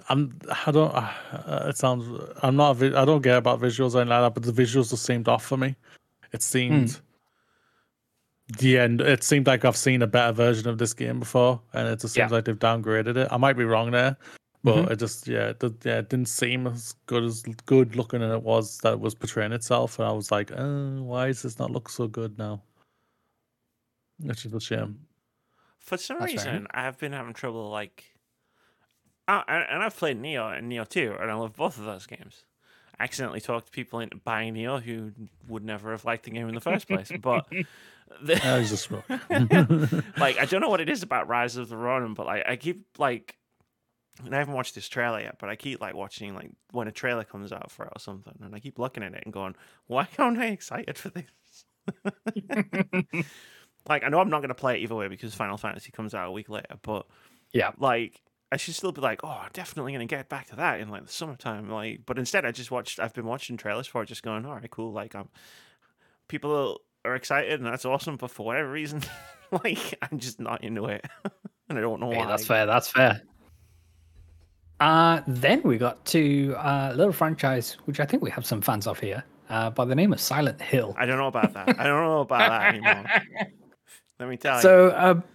I'm, 0.10 0.39
I 0.65 0.72
don't, 0.72 0.94
uh, 0.94 1.65
it 1.68 1.78
sounds, 1.78 2.06
I'm 2.44 2.56
not, 2.56 2.72
a 2.72 2.74
vi- 2.76 3.00
I 3.02 3.06
don't 3.06 3.24
care 3.24 3.38
about 3.38 3.60
visuals 3.60 3.96
or 3.96 4.02
anything 4.02 4.10
like 4.10 4.34
that, 4.34 4.39
but 4.39 4.44
the 4.44 4.52
visuals 4.63 4.89
just 4.91 5.04
seemed 5.06 5.28
off 5.28 5.44
for 5.44 5.58
me. 5.58 5.76
It 6.32 6.41
seemed, 6.44 7.00
the 8.60 8.78
end, 8.78 9.02
it 9.02 9.24
seemed 9.24 9.48
like 9.48 9.65
I've 9.65 9.76
seen 9.78 10.02
a 10.04 10.08
better 10.08 10.32
version 10.32 10.70
of 10.70 10.78
this 10.78 10.94
game 10.94 11.20
before, 11.20 11.60
and 11.74 11.88
it 11.88 12.00
just 12.00 12.13
seems 12.13 12.30
Yeah. 12.30 12.36
like 12.36 12.46
they've 12.46 12.58
downgraded 12.60 13.18
it. 13.18 13.28
I 13.32 13.38
might 13.38 13.58
be 13.58 13.63
wrong 13.63 13.89
there, 13.89 14.15
but 14.63 14.86
Mhm. 14.86 14.91
it 14.91 14.96
just, 15.00 15.28
yeah, 15.28 15.50
it, 15.60 15.63
yeah, 15.84 15.98
it 16.00 16.10
didn't 16.10 16.30
seem 16.30 16.68
as 16.68 16.94
good 17.08 17.24
as 17.24 17.41
good 17.65 17.96
looking 17.96 18.22
as 18.22 18.32
it 18.32 18.44
was 18.44 18.78
that 18.80 18.94
it 18.94 19.00
was 19.00 19.15
portraying 19.15 19.54
itself, 19.54 19.98
and 19.98 20.08
I 20.08 20.12
was 20.12 20.32
like, 20.32 20.52
oh, 20.52 21.02
why 21.02 21.28
does 21.28 21.41
this 21.41 21.58
not 21.58 21.72
look 21.72 21.89
so 21.89 22.08
good 22.08 22.38
now? 22.38 22.62
Which 24.20 24.46
is 24.46 24.54
a 24.54 24.60
shame. 24.60 25.00
For 25.80 25.98
some 25.98 26.20
That's 26.20 26.34
reason, 26.34 26.68
I've 26.72 26.98
been 27.00 27.12
having 27.13 27.34
trouble 27.34 27.70
like, 27.70 28.04
and 29.28 29.66
and 29.70 29.84
I've 29.84 29.96
played 29.96 30.22
Nioh 30.22 30.58
and 30.58 30.72
Nioh 30.72 30.88
Two, 30.88 31.16
and 31.20 31.30
I 31.32 31.34
love 31.36 31.56
both 31.56 31.78
of 31.78 31.86
those 31.86 32.06
games. 32.06 32.44
I 33.00 33.04
accidentally 33.04 33.42
talked 33.42 33.66
to 33.68 33.72
people 33.72 34.00
into 34.00 34.18
buying 34.18 34.54
Nioh 34.56 34.82
who 34.82 35.12
would 35.48 35.64
never 35.66 35.92
have 35.92 36.06
liked 36.06 36.24
the 36.24 36.32
game 36.32 36.48
in 36.48 36.56
the 36.56 36.62
first 36.62 36.88
place, 36.88 37.12
but. 37.22 37.46
The, 38.22 38.40
I 38.46 38.60
was 38.60 38.70
just 38.70 38.92
wrong. 38.92 39.04
like 40.18 40.38
I 40.38 40.46
don't 40.46 40.62
know 40.62 40.70
what 40.70 40.80
it 40.80 40.90
is 40.90 41.02
about 41.02 41.28
Rise 41.28 41.58
of 41.58 41.70
the 41.70 41.76
Ronin, 41.76 42.14
but 42.14 42.28
like 42.28 42.44
I 42.48 42.56
keep 42.56 42.86
like 43.00 43.36
and 44.24 44.34
I 44.34 44.38
haven't 44.38 44.54
watched 44.54 44.76
this 44.76 44.88
trailer 44.88 45.20
yet, 45.20 45.38
but 45.40 45.50
I 45.50 45.56
keep 45.56 45.82
like 45.82 45.96
watching 45.96 46.36
like 46.36 46.52
when 46.72 46.88
a 46.88 46.92
trailer 46.92 47.24
comes 47.24 47.52
out 47.52 47.72
for 47.72 47.84
it 47.86 47.92
or 47.96 48.00
something, 48.00 48.36
and 48.44 48.54
I 48.54 48.60
keep 48.60 48.78
looking 48.78 49.02
at 49.02 49.16
it 49.16 49.24
and 49.26 49.34
going, 49.34 49.56
"Why 49.88 50.08
aren't 50.20 50.38
I 50.38 50.46
excited 50.50 51.00
for 51.00 51.10
this?" 51.10 51.66
like 53.90 54.04
I 54.04 54.10
know 54.10 54.20
I'm 54.20 54.30
not 54.30 54.40
going 54.42 54.50
to 54.50 54.56
play 54.56 54.76
it 54.76 54.84
either 54.84 54.96
way 54.96 55.08
because 55.08 55.34
Final 55.34 55.58
Fantasy 55.58 55.92
comes 55.92 56.14
out 56.14 56.28
a 56.28 56.32
week 56.32 56.48
later, 56.48 56.76
but 56.84 57.08
Yeah. 57.54 57.72
like 57.80 58.22
I 58.56 58.58
should 58.58 58.74
still 58.74 58.94
be 58.94 59.02
like, 59.02 59.20
"Oh, 59.22 59.28
I'm 59.44 59.50
definitely 59.52 59.91
going 59.91 60.08
to 60.08 60.15
get 60.15 60.30
back 60.30 60.48
to 60.48 60.56
that 60.56 60.80
in 60.80 60.88
like 60.88 61.06
the 61.06 61.12
summertime." 61.12 61.70
Like, 61.70 62.04
but 62.06 62.18
instead, 62.18 62.46
I 62.46 62.52
just 62.52 62.72
watched. 62.72 63.02
I've 63.02 63.13
been 63.13 63.26
watching 63.26 63.58
trailers 63.58 63.86
for 63.86 64.02
it, 64.02 64.06
just 64.06 64.24
going, 64.24 64.46
"All 64.46 64.54
right, 64.54 64.72
cool." 64.72 64.94
Like, 64.94 65.13
um, 65.13 65.28
people 66.30 66.80
are 67.04 67.15
excited 67.15 67.60
and 67.60 67.65
that's 67.65 67.84
awesome, 67.84 68.15
but 68.15 68.32
for 68.32 68.46
whatever 68.46 68.72
reason, 68.72 69.02
like 69.52 69.94
I'm 70.02 70.20
just 70.20 70.39
not 70.39 70.63
into 70.63 70.86
it, 70.86 71.06
and 71.70 71.78
I 71.78 71.82
don't 71.82 72.00
know 72.00 72.08
why. 72.08 72.26
that's 72.26 72.48
fair. 72.48 72.65
That's 72.65 72.88
fair. 72.88 73.22
Uh, 74.80 75.20
then 75.28 75.62
we 75.63 75.78
got 75.78 76.06
to 76.06 76.56
uh, 76.58 76.91
a 76.94 76.96
little 76.96 77.12
franchise, 77.12 77.76
which 77.84 78.00
I 78.00 78.06
think 78.06 78.24
we 78.24 78.32
have 78.32 78.46
some 78.46 78.62
fans 78.62 78.88
of 78.88 79.02
here, 79.02 79.22
uh, 79.50 79.70
by 79.70 79.84
the 79.84 79.96
name 79.96 80.13
of 80.13 80.22
Silent 80.22 80.62
Hill. 80.62 80.96
I 80.98 81.06
don't 81.06 81.18
know 81.18 81.28
about 81.28 81.54
that. 81.56 81.78
I 81.78 81.84
don't 81.88 82.06
know 82.06 82.22
about 82.22 82.50
that 82.50 82.74
anymore. 82.74 83.06
Let 84.22 84.30
me 84.30 84.38
tell 84.38 84.56
you. 84.56 84.62
So 84.62 84.94
um, 84.96 85.26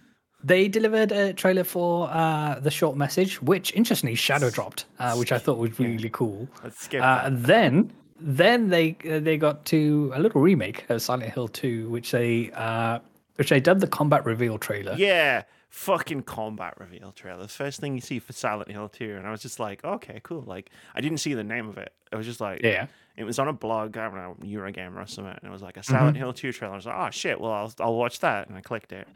they 0.43 0.67
delivered 0.67 1.11
a 1.11 1.33
trailer 1.33 1.63
for 1.63 2.09
uh, 2.11 2.59
the 2.59 2.71
short 2.71 2.95
message, 2.97 3.41
which 3.41 3.73
interestingly 3.73 4.15
shadow 4.15 4.49
dropped, 4.49 4.85
uh, 4.99 5.15
which 5.15 5.31
I 5.31 5.37
thought 5.37 5.57
was 5.57 5.77
really 5.79 6.09
cool. 6.09 6.47
Let's 6.63 6.83
skip 6.83 7.01
Uh, 7.03 7.29
then 7.31 7.91
then 8.19 8.69
they 8.69 8.95
uh, 9.09 9.19
they 9.19 9.37
got 9.37 9.65
to 9.65 10.11
a 10.13 10.19
little 10.19 10.41
remake 10.41 10.89
of 10.89 11.01
Silent 11.01 11.31
Hill 11.33 11.47
2, 11.47 11.89
which 11.89 12.11
they 12.11 12.51
uh, 12.53 12.99
which 13.35 13.49
they 13.49 13.59
dubbed 13.59 13.81
the 13.81 13.87
combat 13.87 14.25
reveal 14.25 14.57
trailer. 14.57 14.93
Yeah, 14.97 15.43
fucking 15.69 16.23
combat 16.23 16.75
reveal 16.79 17.11
trailer. 17.13 17.41
The 17.41 17.47
first 17.47 17.79
thing 17.79 17.95
you 17.95 18.01
see 18.01 18.19
for 18.19 18.33
Silent 18.33 18.69
Hill 18.71 18.89
2, 18.89 19.15
and 19.17 19.25
I 19.25 19.31
was 19.31 19.41
just 19.41 19.59
like, 19.59 19.83
okay, 19.83 20.19
cool. 20.23 20.41
Like, 20.41 20.69
I 20.93 21.01
didn't 21.01 21.17
see 21.19 21.33
the 21.33 21.43
name 21.43 21.67
of 21.67 21.77
it. 21.77 21.91
I 22.11 22.17
was 22.17 22.25
just 22.25 22.41
like, 22.41 22.61
Yeah. 22.63 22.87
It 23.17 23.25
was 23.25 23.39
on 23.39 23.47
a 23.49 23.53
blog, 23.53 23.97
I 23.97 24.05
don't 24.07 24.15
know, 24.15 24.35
Eurogamer 24.41 25.03
or 25.03 25.05
something, 25.05 25.33
and 25.33 25.43
it 25.43 25.51
was 25.51 25.61
like 25.61 25.77
a 25.77 25.81
Mm-hmm. 25.81 25.93
Silent 25.93 26.17
Hill 26.17 26.33
2 26.33 26.51
trailer. 26.53 26.73
I 26.73 26.77
was 26.77 26.85
like, 26.85 26.95
oh 26.97 27.09
shit, 27.11 27.39
well, 27.41 27.51
I'll, 27.51 27.73
I'll 27.79 27.95
watch 27.95 28.19
that. 28.21 28.47
And 28.47 28.57
I 28.57 28.61
clicked 28.61 28.91
it. 28.93 29.07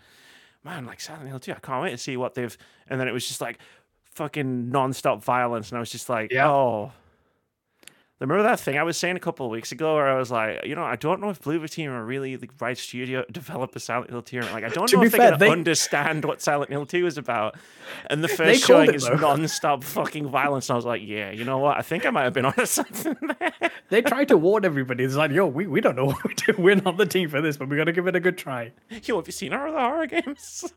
Man, 0.66 0.86
like 0.86 1.00
Silent 1.00 1.28
Hill 1.30 1.40
2, 1.40 1.52
I 1.54 1.56
can't 1.60 1.84
wait 1.84 1.92
to 1.92 1.98
see 1.98 2.18
what 2.18 2.34
they've. 2.34 2.58
And 2.88 3.00
then 3.00 3.08
it 3.08 3.12
was 3.14 3.26
just 3.28 3.40
like 3.40 3.60
fucking 4.16 4.70
non 4.70 4.92
stop 4.94 5.24
violence, 5.24 5.70
and 5.70 5.78
I 5.78 5.80
was 5.80 5.92
just 5.92 6.10
like, 6.10 6.32
Yeah. 6.32 6.50
oh. 6.50 6.92
Remember 8.28 8.44
that 8.50 8.60
thing 8.60 8.78
I 8.78 8.84
was 8.84 8.98
saying 8.98 9.16
a 9.16 9.20
couple 9.20 9.46
of 9.46 9.52
weeks 9.52 9.72
ago 9.72 9.96
where 9.96 10.08
I 10.08 10.18
was 10.18 10.32
like, 10.32 10.66
you 10.66 10.74
know, 10.76 10.84
I 10.84 10.96
don't 10.96 11.22
know 11.22 11.30
if 11.30 11.40
Bloober 11.42 11.70
Team 11.70 11.92
are 11.92 12.04
really 12.04 12.36
the 12.36 12.50
right 12.60 12.78
studio 12.78 13.24
to 13.24 13.32
develop 13.32 13.76
a 13.76 13.80
Silent 13.80 14.10
Hill 14.10 14.22
2. 14.24 14.40
Like, 14.42 14.64
I 14.64 14.70
don't 14.70 14.92
know 14.94 15.04
if 15.04 15.12
they 15.12 15.18
fair, 15.18 15.32
can 15.32 15.40
they- 15.40 15.50
understand 15.50 16.26
what 16.26 16.42
Silent 16.42 16.72
Hill 16.72 16.86
2 16.86 17.06
is 17.06 17.18
about. 17.18 17.56
And 18.10 18.24
the 18.24 18.28
first 18.40 18.66
showing 18.66 18.90
it, 18.90 18.96
is 18.96 19.04
though. 19.08 19.16
non-stop 19.16 19.84
fucking 19.84 20.28
violence. 20.28 20.70
And 20.70 20.74
I 20.74 20.78
was 20.78 20.86
like, 20.86 21.02
yeah, 21.04 21.30
you 21.32 21.44
know 21.46 21.60
what? 21.60 21.78
I 21.78 21.82
think 21.82 22.06
I 22.06 22.10
might 22.10 22.24
have 22.24 22.34
been 22.34 22.46
onto 22.46 22.66
something 22.66 23.16
there. 23.40 23.72
They 23.90 24.02
tried 24.02 24.30
to 24.30 24.38
warn 24.38 24.66
everybody. 24.66 25.04
It's 25.04 25.16
like, 25.16 25.30
yo, 25.32 25.46
we, 25.46 25.68
we 25.68 25.80
don't 25.82 25.96
know 25.96 26.06
what 26.06 26.24
we're 26.26 26.34
doing. 26.34 26.62
We're 26.64 26.76
not 26.76 26.98
the 26.98 27.06
team 27.06 27.30
for 27.30 27.42
this, 27.42 27.58
but 27.58 27.70
we 27.70 27.78
got 27.78 27.84
to 27.84 27.92
give 27.92 28.08
it 28.08 28.16
a 28.16 28.20
good 28.20 28.38
try. 28.38 28.72
Yo, 29.04 29.18
have 29.18 29.28
you 29.28 29.32
seen 29.32 29.54
our 29.54 29.68
other 29.68 29.78
horror 29.80 30.08
games? 30.08 30.74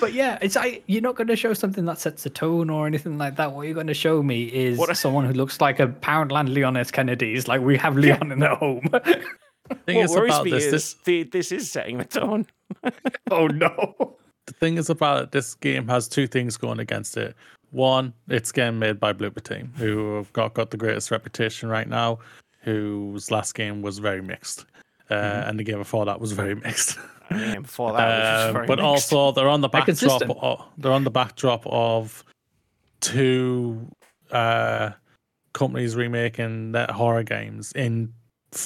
But 0.00 0.14
yeah, 0.14 0.38
it's 0.40 0.56
like 0.56 0.84
you're 0.86 1.02
not 1.02 1.16
going 1.16 1.26
to 1.28 1.36
show 1.36 1.52
something 1.52 1.84
that 1.84 1.98
sets 1.98 2.22
the 2.22 2.30
tone 2.30 2.70
or 2.70 2.86
anything 2.86 3.18
like 3.18 3.36
that. 3.36 3.52
What 3.52 3.66
you're 3.66 3.74
going 3.74 3.86
to 3.88 3.94
show 3.94 4.22
me 4.22 4.44
is 4.44 4.78
What- 4.78 4.96
someone 4.96 5.26
who 5.26 5.34
looks 5.34 5.60
like 5.60 5.78
a 5.80 5.86
Poundland 5.86 6.52
Leon 6.52 6.77
S. 6.78 6.90
Kennedy's. 6.90 7.48
Like 7.48 7.60
we 7.60 7.76
have 7.76 7.96
Leon 7.96 8.32
in 8.32 8.38
the 8.40 8.54
home. 8.54 8.88
thing 9.84 9.96
what 9.96 10.04
is 10.04 10.10
worries 10.10 10.32
about 10.34 10.44
me 10.44 10.50
this, 10.52 10.64
is 10.64 10.70
this 10.72 10.94
the, 11.04 11.22
this 11.24 11.52
is 11.52 11.70
setting 11.70 11.98
the 11.98 12.04
tone. 12.04 12.46
oh 13.30 13.46
no! 13.48 14.16
the 14.46 14.52
thing 14.54 14.78
is 14.78 14.88
about 14.88 15.22
it, 15.24 15.32
this 15.32 15.54
game 15.54 15.88
has 15.88 16.08
two 16.08 16.26
things 16.26 16.56
going 16.56 16.78
against 16.78 17.16
it. 17.16 17.34
One, 17.70 18.14
it's 18.28 18.50
game 18.50 18.78
made 18.78 18.98
by 18.98 19.12
Bloober 19.12 19.42
Team, 19.42 19.72
who 19.76 20.16
have 20.16 20.32
got, 20.32 20.54
got 20.54 20.70
the 20.70 20.78
greatest 20.78 21.10
reputation 21.10 21.68
right 21.68 21.86
now, 21.86 22.18
whose 22.62 23.30
last 23.30 23.54
game 23.54 23.82
was 23.82 23.98
very 23.98 24.22
mixed. 24.22 24.64
Uh, 25.10 25.42
And 25.46 25.58
the 25.58 25.64
game 25.64 25.76
before 25.78 26.06
that 26.06 26.18
was 26.18 26.32
very 26.32 26.54
mixed. 26.54 26.98
I 27.28 27.34
mean, 27.34 27.62
before 27.62 27.92
that, 27.92 28.06
which 28.06 28.24
was 28.24 28.46
Um, 28.46 28.52
very 28.54 28.66
but 28.66 28.78
mixed. 28.78 29.12
also 29.12 29.32
they're 29.32 29.50
on 29.50 29.60
the 29.60 29.68
backdrop. 29.68 30.22
Of, 30.22 30.64
they're 30.78 30.92
on 30.92 31.04
the 31.04 31.10
backdrop 31.10 31.62
of 31.66 32.24
two 33.00 33.86
uh, 34.30 34.90
companies 35.52 35.96
remaking 35.96 36.72
their 36.72 36.86
horror 36.86 37.22
games 37.22 37.72
in 37.72 38.12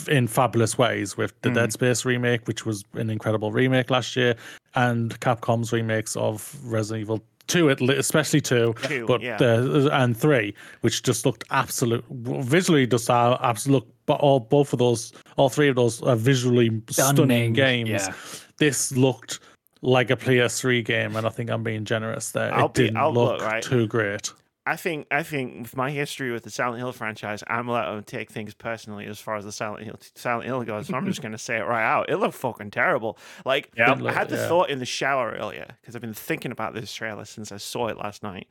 in 0.09 0.29
fabulous 0.29 0.79
ways. 0.79 1.17
With 1.17 1.33
the 1.43 1.49
Mm. 1.51 1.55
Dead 1.55 1.73
Space 1.73 2.05
remake, 2.05 2.47
which 2.47 2.65
was 2.65 2.85
an 2.95 3.11
incredible 3.11 3.51
remake 3.53 3.91
last 3.91 4.15
year, 4.17 4.37
and 4.75 5.19
Capcom's 5.21 5.73
remakes 5.73 6.15
of 6.17 6.57
Resident 6.65 7.03
Evil. 7.03 7.25
Two, 7.49 7.69
at 7.69 7.81
especially 7.81 8.41
two, 8.41 8.73
Two, 8.85 9.05
but 9.07 9.21
yeah. 9.21 9.37
uh, 9.41 9.89
and 9.93 10.17
three, 10.17 10.55
which 10.83 11.03
just 11.03 11.27
looked 11.27 11.43
absolute 11.51 12.05
visually 12.11 12.87
just 12.87 13.11
uh, 13.11 13.37
absolute. 13.43 13.85
But 14.07 14.21
all 14.21 14.39
both 14.39 14.73
of 14.73 14.79
those, 14.79 15.13
all 15.37 15.49
three 15.49 15.69
of 15.69 15.75
those, 15.75 16.01
are 16.03 16.15
visually 16.17 16.69
stunning 16.89 17.17
Stunning, 17.17 17.53
games 17.53 17.89
yeah. 17.91 18.15
this 18.59 18.93
looked 18.97 19.41
like 19.83 20.11
a 20.11 20.17
PS3 20.17 20.85
game, 20.85 21.17
and 21.17 21.27
I 21.27 21.31
think 21.31 21.51
I'm 21.51 21.65
being 21.65 21.85
generous 21.85 22.31
there. 22.31 22.55
I'll 22.55 22.67
it 22.67 22.75
be- 22.75 22.85
didn't 22.85 22.97
I'll 22.99 23.13
look 23.13 23.41
look, 23.41 23.43
right. 23.51 23.63
too 23.63 23.89
great. 23.89 24.33
I 24.65 24.77
think 24.77 25.09
I 25.11 25.23
think 25.25 25.63
with 25.63 25.77
my 25.77 25.91
history 25.91 26.31
with 26.31 26.45
the 26.45 26.51
Silent 26.51 26.79
Hill 26.79 26.93
franchise, 26.93 27.43
I'm 27.49 27.67
allowed 27.69 27.97
to 27.97 28.03
take 28.03 28.31
things 28.31 28.55
personally 28.55 29.07
as 29.07 29.19
far 29.19 29.35
as 29.37 29.45
the 29.45 29.51
Silent 29.51 29.85
Hill 29.85 29.97
Silent 30.15 30.45
Hill 30.47 30.63
goes. 30.63 30.87
So 30.87 30.95
I'm 30.97 31.07
just 31.07 31.21
gonna 31.23 31.37
say 31.39 31.57
it 31.59 31.63
right 31.67 31.83
out. 31.85 32.09
It 32.11 32.19
looked 32.19 32.35
fucking 32.37 32.71
terrible. 32.71 33.19
Like 33.45 33.71
Yeah. 33.77 33.95
the- 33.95 34.07
I 34.07 34.13
had 34.13 34.29
the 34.29 34.37
Yeah. 34.37 34.47
thought 34.49 34.71
in 34.71 34.79
the 34.79 34.85
shower 34.87 35.33
earlier 35.33 35.67
because 35.81 35.97
I've 35.97 36.01
been 36.03 36.15
thinking 36.15 36.53
about 36.53 36.75
this 36.75 36.93
trailer 36.95 37.25
since 37.25 37.51
I 37.51 37.57
saw 37.57 37.89
it 37.89 37.97
last 37.97 38.23
night. 38.23 38.47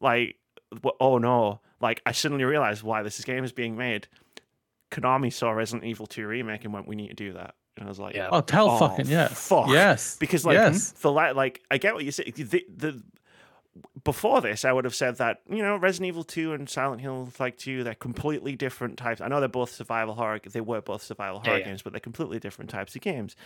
Like, 0.00 0.36
oh 1.00 1.16
no! 1.18 1.60
Like 1.80 2.02
I 2.04 2.12
suddenly 2.12 2.44
realized 2.44 2.82
why 2.82 3.02
this 3.02 3.22
game 3.24 3.42
is 3.44 3.52
being 3.52 3.76
made. 3.76 4.08
Konami 4.90 5.32
saw 5.32 5.52
Resident 5.52 5.84
Evil 5.84 6.06
2 6.06 6.26
remake 6.26 6.64
and 6.64 6.74
went, 6.74 6.86
"We 6.88 6.96
need 6.96 7.08
to 7.08 7.14
do 7.14 7.32
that." 7.34 7.54
And 7.76 7.86
I 7.86 7.88
was 7.88 7.98
like, 7.98 8.14
Yeah. 8.14 8.28
Oh, 8.30 8.40
tell 8.40 8.68
Oh, 8.70 8.78
fucking 8.78 9.06
yes, 9.06 9.48
fuck. 9.48 9.68
yes, 9.70 10.16
because 10.18 10.44
like 10.44 10.54
yes. 10.54 10.90
the 10.92 11.10
like 11.10 11.62
I 11.70 11.78
get 11.78 11.94
what 11.94 12.04
you 12.04 12.10
say. 12.10 12.30
The, 12.30 12.64
the 12.76 13.02
before 14.04 14.40
this, 14.40 14.64
I 14.64 14.72
would 14.72 14.84
have 14.84 14.94
said 14.94 15.16
that 15.16 15.40
you 15.48 15.62
know 15.62 15.76
Resident 15.76 16.08
Evil 16.08 16.24
Two 16.24 16.52
and 16.52 16.68
Silent 16.68 17.00
Hill 17.00 17.30
like 17.38 17.56
Two, 17.56 17.84
they're 17.84 17.94
completely 17.94 18.56
different 18.56 18.96
types. 18.98 19.20
I 19.20 19.28
know 19.28 19.40
they're 19.40 19.48
both 19.48 19.72
survival 19.72 20.14
horror. 20.14 20.38
Games, 20.38 20.52
they 20.52 20.60
were 20.60 20.80
both 20.80 21.02
survival 21.02 21.40
horror 21.40 21.58
yeah. 21.58 21.66
games, 21.66 21.82
but 21.82 21.92
they're 21.92 22.00
completely 22.00 22.38
different 22.38 22.70
types 22.70 22.94
of 22.94 23.02
games. 23.02 23.36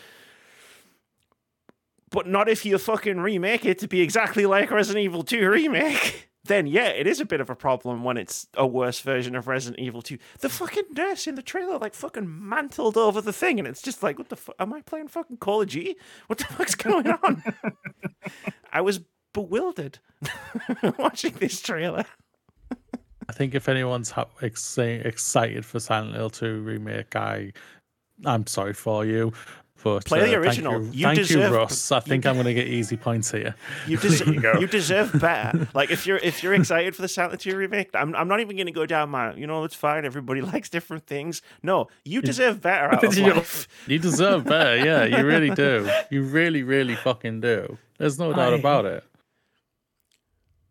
But 2.10 2.28
not 2.28 2.48
if 2.48 2.64
you 2.64 2.78
fucking 2.78 3.20
remake 3.20 3.64
it 3.64 3.78
to 3.80 3.88
be 3.88 4.00
exactly 4.00 4.46
like 4.46 4.70
Resident 4.70 5.04
Evil 5.04 5.22
Two 5.22 5.48
remake. 5.48 6.28
Then 6.46 6.66
yeah, 6.66 6.88
it 6.88 7.06
is 7.06 7.20
a 7.20 7.24
bit 7.24 7.40
of 7.40 7.48
a 7.48 7.54
problem 7.54 8.04
when 8.04 8.18
it's 8.18 8.46
a 8.54 8.66
worse 8.66 9.00
version 9.00 9.34
of 9.34 9.48
Resident 9.48 9.80
Evil 9.80 10.02
2. 10.02 10.18
The 10.40 10.50
fucking 10.50 10.84
nurse 10.94 11.26
in 11.26 11.36
the 11.36 11.42
trailer 11.42 11.78
like 11.78 11.94
fucking 11.94 12.26
mantled 12.28 12.98
over 12.98 13.22
the 13.22 13.32
thing, 13.32 13.58
and 13.58 13.66
it's 13.66 13.80
just 13.80 14.02
like, 14.02 14.18
what 14.18 14.28
the 14.28 14.36
fuck? 14.36 14.54
Am 14.58 14.74
I 14.74 14.82
playing 14.82 15.08
fucking 15.08 15.38
Call 15.38 15.62
of 15.62 15.68
Duty? 15.70 15.96
What 16.26 16.38
the 16.38 16.44
fuck's 16.44 16.74
going 16.74 17.06
on? 17.06 17.42
I 18.74 18.82
was 18.82 19.00
bewildered 19.34 19.98
watching 20.98 21.34
this 21.34 21.60
trailer. 21.60 22.04
I 23.28 23.32
think 23.32 23.54
if 23.54 23.68
anyone's 23.68 24.10
ha- 24.10 24.26
exci- 24.40 25.04
excited 25.04 25.64
for 25.66 25.80
Silent 25.80 26.14
Hill 26.14 26.30
2 26.30 26.60
remake, 26.60 27.14
I, 27.16 27.52
I'm 28.24 28.46
sorry 28.46 28.72
for 28.74 29.04
you. 29.04 29.32
But 29.82 30.06
Play 30.06 30.20
the 30.20 30.24
uh, 30.26 30.30
thank 30.30 30.44
original. 30.46 30.82
you, 30.82 30.90
You 30.92 31.02
thank 31.06 31.18
deserve- 31.18 31.50
you, 31.52 31.56
Russ. 31.58 31.92
I 31.92 32.00
think 32.00 32.24
I'm 32.24 32.34
going 32.34 32.46
to 32.46 32.54
get 32.54 32.68
easy 32.68 32.96
points 32.96 33.30
here. 33.30 33.54
You, 33.86 33.96
des- 34.04 34.24
you 34.30 34.60
you 34.60 34.66
deserve 34.66 35.12
better. 35.20 35.68
Like 35.74 35.90
if 35.90 36.06
you're 36.06 36.16
if 36.18 36.42
you're 36.42 36.54
excited 36.54 36.96
for 36.96 37.02
the 37.02 37.08
Silent 37.08 37.42
Hill 37.42 37.56
remake, 37.56 37.90
I'm 37.92 38.14
I'm 38.16 38.26
not 38.26 38.40
even 38.40 38.56
going 38.56 38.64
to 38.66 38.72
go 38.72 38.86
down 38.86 39.10
my. 39.10 39.34
You 39.34 39.46
know, 39.46 39.64
it's 39.64 39.74
fine. 39.74 40.06
Everybody 40.06 40.40
likes 40.40 40.70
different 40.70 41.06
things. 41.06 41.42
No, 41.62 41.88
you 42.02 42.22
deserve 42.22 42.62
better 42.62 42.94
out 42.94 43.04
of 43.04 43.14
You- 43.18 43.34
life. 43.34 43.68
You 43.86 43.98
deserve 43.98 44.44
better. 44.44 44.76
Yeah, 44.82 45.04
you 45.04 45.26
really 45.26 45.50
do. 45.50 45.86
You 46.10 46.22
really, 46.22 46.62
really 46.62 46.94
fucking 46.94 47.40
do. 47.42 47.76
There's 47.98 48.18
no 48.18 48.32
doubt 48.32 48.54
I- 48.54 48.58
about 48.58 48.86
it. 48.86 49.04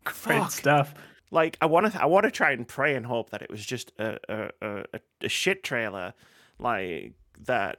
Great 0.04 0.38
Fuck. 0.40 0.50
stuff. 0.50 0.94
like 1.30 1.56
I 1.60 1.66
want 1.66 1.90
to 1.92 2.02
I 2.02 2.06
want 2.06 2.24
to 2.24 2.30
try 2.30 2.52
and 2.52 2.66
pray 2.66 2.94
and 2.94 3.04
hope 3.06 3.30
that 3.30 3.42
it 3.42 3.50
was 3.50 3.64
just 3.64 3.92
a 3.98 4.18
a, 4.28 4.50
a, 4.62 4.84
a- 4.94 5.00
a 5.22 5.28
shit 5.28 5.62
trailer 5.64 6.14
like 6.58 7.12
that 7.46 7.78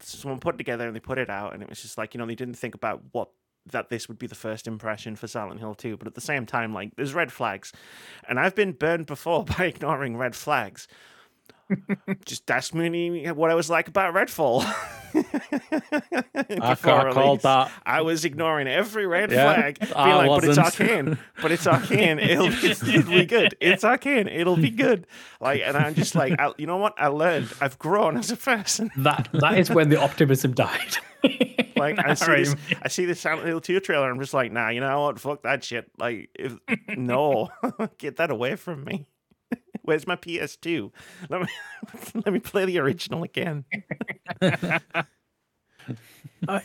someone 0.00 0.40
put 0.40 0.58
together 0.58 0.86
and 0.86 0.96
they 0.96 1.00
put 1.00 1.18
it 1.18 1.30
out 1.30 1.52
and 1.54 1.62
it 1.62 1.68
was 1.68 1.80
just 1.82 1.96
like 1.98 2.14
you 2.14 2.18
know 2.18 2.26
they 2.26 2.34
didn't 2.34 2.54
think 2.54 2.74
about 2.74 3.02
what 3.12 3.28
that 3.66 3.90
this 3.90 4.08
would 4.08 4.18
be 4.18 4.26
the 4.26 4.34
first 4.34 4.66
impression 4.66 5.14
for 5.14 5.26
Silent 5.26 5.60
Hill 5.60 5.74
2 5.74 5.96
but 5.98 6.06
at 6.06 6.14
the 6.14 6.20
same 6.20 6.46
time 6.46 6.72
like 6.72 6.96
there's 6.96 7.12
red 7.14 7.30
flags 7.30 7.72
and 8.28 8.40
I've 8.40 8.54
been 8.54 8.72
burned 8.72 9.06
before 9.06 9.44
by 9.58 9.66
ignoring 9.66 10.16
red 10.16 10.34
flags 10.34 10.88
just 12.24 12.50
ask 12.50 12.74
me 12.74 13.30
what 13.30 13.50
I 13.50 13.54
was 13.54 13.70
like 13.70 13.88
about 13.88 14.14
Redfall 14.14 14.64
I, 15.14 16.54
I 16.60 16.74
called 17.12 17.40
that. 17.40 17.70
I 17.84 18.02
was 18.02 18.24
ignoring 18.24 18.68
every 18.68 19.06
red 19.06 19.32
Yeah, 19.32 19.54
flag, 19.54 19.78
being 19.80 19.92
I 19.94 20.14
like, 20.14 20.28
"But 20.28 20.44
it's 20.44 20.58
wasn't." 20.58 20.88
Arkane. 20.90 21.18
But 21.42 21.52
it's 21.52 21.64
Arkane. 21.66 22.22
It'll 22.22 22.48
be, 22.48 22.96
it'll 22.96 23.10
be 23.10 23.26
good. 23.26 23.56
It's 23.60 23.84
Arkane. 23.84 24.32
It'll 24.32 24.56
be 24.56 24.70
good." 24.70 25.06
Like, 25.40 25.62
and 25.64 25.76
I'm 25.76 25.94
just 25.94 26.14
like, 26.14 26.38
I, 26.38 26.52
you 26.58 26.66
know 26.66 26.76
what? 26.76 26.94
I 26.96 27.08
learned. 27.08 27.52
I've 27.60 27.78
grown 27.78 28.16
as 28.16 28.30
a 28.30 28.36
person. 28.36 28.90
That 28.98 29.28
that 29.32 29.58
is 29.58 29.70
when 29.70 29.88
the 29.88 30.00
optimism 30.00 30.52
died. 30.54 30.96
Like, 31.76 31.98
I 31.98 32.14
see 32.14 32.34
this. 32.36 32.54
I 32.82 32.88
see 32.88 33.04
this 33.06 33.20
Silent 33.20 33.46
Hill 33.46 33.60
2 33.60 33.80
trailer. 33.80 34.10
I'm 34.10 34.20
just 34.20 34.34
like, 34.34 34.52
nah. 34.52 34.68
You 34.68 34.80
know 34.80 35.00
what? 35.02 35.18
Fuck 35.18 35.42
that 35.42 35.64
shit. 35.64 35.90
Like, 35.98 36.30
if 36.34 36.56
no, 36.96 37.48
get 37.98 38.16
that 38.16 38.30
away 38.30 38.56
from 38.56 38.84
me. 38.84 39.06
Where's 39.84 40.06
my 40.06 40.16
PS2? 40.16 40.90
Let 41.28 41.42
me 41.42 41.48
let 42.24 42.32
me 42.32 42.38
play 42.40 42.64
the 42.66 42.78
original 42.78 43.22
again. 43.22 43.64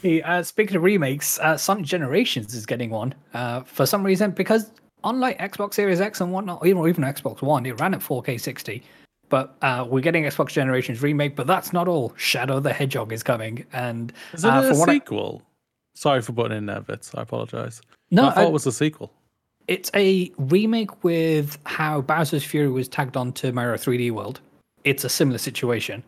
Hey, 0.01 0.21
uh, 0.21 0.41
speaking 0.43 0.77
of 0.77 0.83
remakes, 0.83 1.37
uh, 1.39 1.57
Sonic 1.57 1.85
Generations 1.85 2.53
is 2.53 2.65
getting 2.65 2.89
one 2.91 3.13
uh, 3.33 3.61
for 3.63 3.85
some 3.85 4.03
reason 4.03 4.31
because 4.31 4.71
unlike 5.03 5.37
Xbox 5.39 5.73
Series 5.73 5.99
X 5.99 6.21
and 6.21 6.31
whatnot, 6.31 6.65
even, 6.65 6.87
even 6.87 7.03
Xbox 7.03 7.41
One, 7.41 7.65
it 7.65 7.79
ran 7.79 7.93
at 7.93 7.99
4K 7.99 8.39
60. 8.39 8.83
But 9.27 9.55
uh, 9.61 9.85
we're 9.89 10.01
getting 10.01 10.23
Xbox 10.23 10.49
Generations 10.49 11.01
remake, 11.01 11.35
but 11.35 11.47
that's 11.47 11.73
not 11.73 11.87
all. 11.87 12.13
Shadow 12.15 12.59
the 12.59 12.71
Hedgehog 12.71 13.11
is 13.11 13.23
coming, 13.23 13.65
and 13.73 14.13
Is 14.33 14.45
it 14.45 14.49
uh, 14.49 14.61
a 14.61 14.69
from 14.69 14.79
what 14.79 14.89
I- 14.89 14.93
sequel? 14.93 15.41
Sorry 15.95 16.21
for 16.21 16.33
putting 16.33 16.57
in 16.57 16.65
there, 16.67 16.81
Vitz. 16.81 17.17
I 17.17 17.21
apologize. 17.23 17.81
no, 18.11 18.27
I 18.27 18.33
thought 18.33 18.45
uh, 18.45 18.47
it 18.47 18.53
was 18.53 18.65
a 18.67 18.71
sequel. 18.71 19.11
It's 19.67 19.91
a 19.95 20.31
remake 20.37 21.03
with 21.03 21.57
how 21.65 22.01
Bowser's 22.01 22.43
Fury 22.43 22.69
was 22.69 22.87
tagged 22.87 23.17
onto 23.17 23.51
Mario 23.51 23.75
3D 23.77 24.11
World. 24.11 24.39
It's 24.83 25.03
a 25.03 25.09
similar 25.09 25.37
situation. 25.39 26.03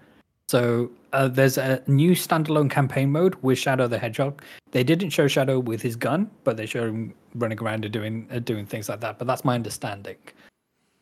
So 0.50 0.90
uh, 1.14 1.28
there's 1.28 1.58
a 1.58 1.82
new 1.88 2.12
standalone 2.12 2.70
campaign 2.70 3.12
mode 3.12 3.36
with 3.42 3.58
Shadow 3.58 3.88
the 3.88 3.98
Hedgehog. 4.00 4.42
They 4.72 4.84
didn't 4.84 5.10
show 5.10 5.28
Shadow 5.28 5.60
with 5.60 5.82
his 5.82 5.96
gun, 5.96 6.30
but 6.44 6.56
they 6.58 6.66
showed 6.66 6.90
him 6.90 7.14
running 7.36 7.60
around 7.60 7.84
and 7.84 7.94
doing 7.94 8.28
uh, 8.32 8.40
doing 8.40 8.66
things 8.66 8.88
like 8.88 9.00
that. 9.02 9.18
But 9.18 9.28
that's 9.28 9.44
my 9.44 9.56
understanding. 9.56 10.16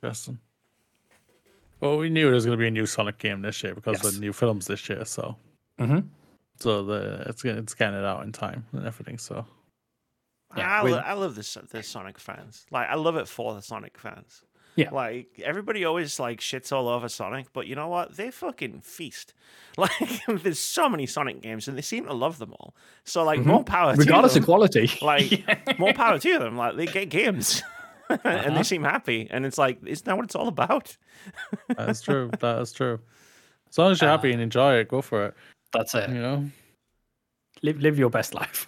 Interesting. 0.02 0.40
Well, 1.82 1.98
we 1.98 2.10
knew 2.10 2.26
there 2.26 2.34
was 2.36 2.46
going 2.46 2.58
to 2.58 2.62
be 2.62 2.68
a 2.68 2.72
new 2.72 2.86
Sonic 2.86 3.18
game 3.20 3.42
this 3.42 3.62
year 3.64 3.76
because 3.76 3.98
Yes. 3.98 4.06
of 4.08 4.14
the 4.16 4.20
new 4.22 4.34
films 4.34 4.66
this 4.66 4.88
year. 4.90 5.04
So, 5.06 5.36
Mhm. 5.80 6.08
so 6.60 6.84
the 6.84 7.26
it's 7.28 7.44
it's 7.44 7.74
getting 7.76 8.00
it 8.00 8.06
out 8.06 8.24
in 8.24 8.32
time 8.32 8.66
and 8.72 8.86
everything. 8.88 9.18
So, 9.18 9.46
Yeah, 10.58 10.80
I, 10.80 10.84
with- 10.84 10.94
lo- 10.94 11.00
I 11.00 11.14
love 11.14 11.36
this 11.36 11.58
the 11.72 11.84
Sonic 11.84 12.20
fans. 12.20 12.66
Like 12.72 12.88
I 12.90 12.96
love 12.96 13.16
it 13.18 13.28
for 13.28 13.54
the 13.54 13.62
Sonic 13.62 13.98
fans. 13.98 14.42
Yeah. 14.78 14.90
Like 14.92 15.42
everybody 15.44 15.86
always 15.86 16.20
like 16.20 16.42
shits 16.42 16.74
all 16.74 16.90
over 16.90 17.08
Sonic, 17.08 17.48
but 17.54 17.66
you 17.66 17.76
know 17.76 17.88
what? 17.88 18.18
They 18.18 18.32
fucking 18.32 18.82
feast. 18.82 19.34
Like 19.78 19.92
there's 20.28 20.60
so 20.60 20.88
many 20.88 21.06
Sonic 21.06 21.42
games 21.42 21.68
and 21.68 21.78
they 21.78 21.82
seem 21.82 22.06
to 22.06 22.14
love 22.14 22.38
them 22.40 22.54
all. 22.60 22.76
So 23.04 23.24
like 23.26 23.40
more 23.46 23.64
power 23.64 23.94
Regardless 23.96 24.34
to 24.34 24.40
of 24.40 24.46
quality. 24.46 24.90
Like 25.02 25.46
more 25.80 25.94
power 25.94 26.18
to 26.20 26.40
them. 26.40 26.56
Like 26.58 26.76
they 26.78 26.86
get 26.86 27.10
games. 27.10 27.62
and 28.10 28.20
Uh-huh. 28.26 28.50
they 28.52 28.64
seem 28.64 28.84
happy. 28.84 29.28
And 29.32 29.46
it's 29.46 29.58
like, 29.58 29.80
isn't 29.86 30.06
that 30.06 30.16
what 30.16 30.26
it's 30.26 30.36
all 30.36 30.48
about? 30.48 30.96
That's 31.76 32.02
true. 32.02 32.30
that 32.40 32.62
is 32.62 32.72
true. 32.72 33.00
As 33.70 33.78
long 33.78 33.92
as 33.92 34.00
you're 34.02 34.10
happy 34.10 34.32
and 34.32 34.42
enjoy 34.42 34.76
it, 34.76 34.88
go 34.88 35.02
for 35.02 35.26
it. 35.28 35.34
That's 35.74 35.94
it. 35.96 36.10
You 36.10 36.22
know, 36.22 36.50
Live 37.62 37.80
live 37.82 37.98
your 38.00 38.10
best 38.10 38.34
life. 38.34 38.68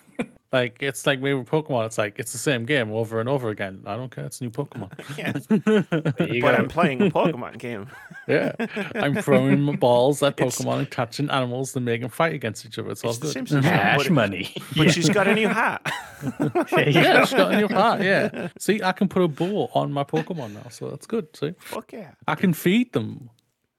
Like 0.51 0.81
it's 0.81 1.05
like 1.05 1.19
me 1.21 1.33
with 1.33 1.47
Pokemon. 1.49 1.85
It's 1.87 1.97
like 1.97 2.19
it's 2.19 2.31
the 2.31 2.37
same 2.37 2.65
game 2.65 2.91
over 2.91 3.19
and 3.19 3.27
over 3.27 3.49
again. 3.49 3.83
I 3.85 3.95
don't 3.97 4.09
care. 4.09 4.25
It's 4.25 4.39
new 4.41 4.49
Pokemon. 4.49 4.91
Yes. 5.17 5.45
There 6.27 6.41
But. 6.41 6.55
I'm 6.59 6.67
playing 6.67 7.01
a 7.01 7.09
Pokemon 7.09 7.57
game. 7.57 7.87
yeah, 8.27 8.53
I'm 8.95 9.15
throwing 9.21 9.61
my 9.61 9.75
balls 9.75 10.21
at 10.23 10.33
It's- 10.39 10.59
Pokemon 10.61 10.79
and 10.79 10.89
catching 10.91 11.29
animals 11.29 11.75
and 11.75 11.83
making 11.85 12.01
them 12.03 12.11
fight 12.11 12.33
against 12.33 12.65
each 12.65 12.77
other. 12.79 12.91
It's 12.91 13.03
all 13.03 13.09
It's 13.11 13.19
The 13.19 13.25
good. 13.27 13.33
Simpsons. 13.33 13.65
Cash 13.65 14.03
But- 14.05 14.11
money. 14.13 14.53
But 14.75 14.91
she's 14.91 15.09
got 15.09 15.27
a 15.27 15.35
new 15.35 15.47
hat. 15.47 15.81
Yeah, 16.23 16.47
go. 16.49 17.21
it's 17.21 17.33
got 17.33 17.53
a 17.53 17.57
new 17.57 17.67
heart. 17.67 18.01
Yeah. 18.01 18.49
See, 18.57 18.81
I 18.81 18.91
can 18.91 19.07
put 19.07 19.21
a 19.23 19.27
bow 19.27 19.69
on 19.73 19.91
my 19.91 20.03
Pokemon 20.03 20.53
now, 20.53 20.69
so 20.69 20.89
that's 20.89 21.05
good. 21.07 21.27
See, 21.35 21.53
Fuck 21.59 21.93
yeah. 21.93 22.11
I 22.27 22.35
can 22.35 22.53
feed 22.53 22.93
them. 22.93 23.29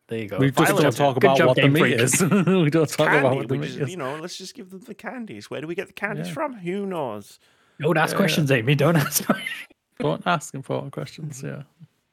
There 0.08 0.18
you 0.18 0.28
go. 0.28 0.38
We 0.38 0.50
just 0.50 0.76
don't 0.76 0.96
talk 0.96 1.16
about 1.18 1.38
what 1.46 1.56
the 1.56 1.68
meat 1.68 2.00
is. 2.00 2.20
we 2.46 2.70
don't 2.70 2.88
talk 2.88 3.08
about 3.12 3.36
what 3.36 3.48
the 3.48 3.56
meat 3.58 3.70
is. 3.78 3.90
you 3.90 3.96
know, 3.96 4.16
let's 4.16 4.38
just 4.38 4.54
give 4.54 4.70
them 4.70 4.80
the 4.80 4.94
candies. 4.94 5.50
Where 5.50 5.60
do 5.60 5.66
we 5.66 5.74
get 5.74 5.86
the 5.86 5.92
candies 5.92 6.28
Yeah. 6.28 6.32
from? 6.34 6.54
Who 6.54 6.86
knows? 6.86 7.38
Don't 7.80 7.96
ask 7.98 8.12
Yeah, 8.14 8.18
questions, 8.18 8.50
Amy. 8.50 8.74
Don't 8.74 8.96
ask 8.96 9.24
questions. 9.24 9.50
Don't 10.00 10.26
ask 10.26 10.54
important 10.54 10.92
questions. 10.92 11.42
Yeah. 11.44 11.62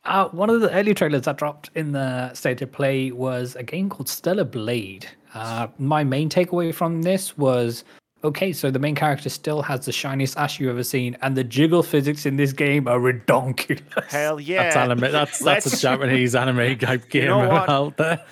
Uh, 0.04 0.28
one 0.30 0.50
of 0.50 0.62
the 0.62 0.72
early 0.72 0.94
trailers 0.94 1.22
that 1.24 1.38
dropped 1.38 1.70
in 1.74 1.92
the 1.94 2.34
state 2.34 2.62
of 2.62 2.72
play 2.72 3.12
was 3.12 3.56
a 3.56 3.64
game 3.64 3.90
called 3.90 4.10
Stellar 4.10 4.44
Blade. 4.44 5.08
Uh, 5.34 5.68
my 5.80 6.04
main 6.04 6.30
takeaway 6.30 6.74
from 6.74 7.02
this 7.02 7.38
was 7.38 7.84
okay, 8.26 8.52
so 8.54 8.70
the 8.72 8.80
main 8.80 8.96
character 8.96 9.30
still 9.30 9.62
has 9.62 9.86
the 9.86 9.92
shiniest 9.92 10.38
ash 10.38 10.60
you've 10.60 10.70
ever 10.70 10.84
seen, 10.84 11.18
and 11.22 11.36
the 11.38 11.44
jiggle 11.44 11.84
physics 11.84 12.26
in 12.26 12.36
this 12.38 12.54
game 12.54 12.88
are 12.88 13.00
redonkulous. 13.00 13.82
Hell 14.10 14.40
yeah. 14.40 14.64
That's 14.64 14.76
anime. 14.76 15.12
That's 15.12 15.40
that's 15.40 15.66
a 15.74 15.78
Japanese 15.80 16.36
anime 16.36 16.78
type 16.80 17.10
game 17.10 17.26
know 17.28 17.42
out 17.52 17.98
there. 17.98 18.24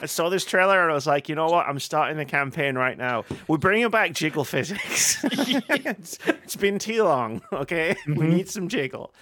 I 0.00 0.06
saw 0.06 0.28
this 0.28 0.44
trailer 0.44 0.80
and 0.82 0.90
I 0.90 0.94
was 0.94 1.06
like, 1.06 1.28
you 1.28 1.34
know 1.34 1.46
what? 1.48 1.66
I'm 1.66 1.78
starting 1.78 2.16
the 2.16 2.24
campaign 2.24 2.76
right 2.76 2.96
now. 2.96 3.24
We're 3.48 3.58
bringing 3.58 3.88
back 3.90 4.12
jiggle 4.12 4.44
physics. 4.44 5.18
it's, 5.24 6.18
it's 6.26 6.56
been 6.56 6.78
too 6.78 7.04
long, 7.04 7.42
okay? 7.52 7.96
We 8.06 8.14
Mm-hmm. 8.14 8.30
need 8.30 8.48
some 8.48 8.68
jiggle. 8.68 9.12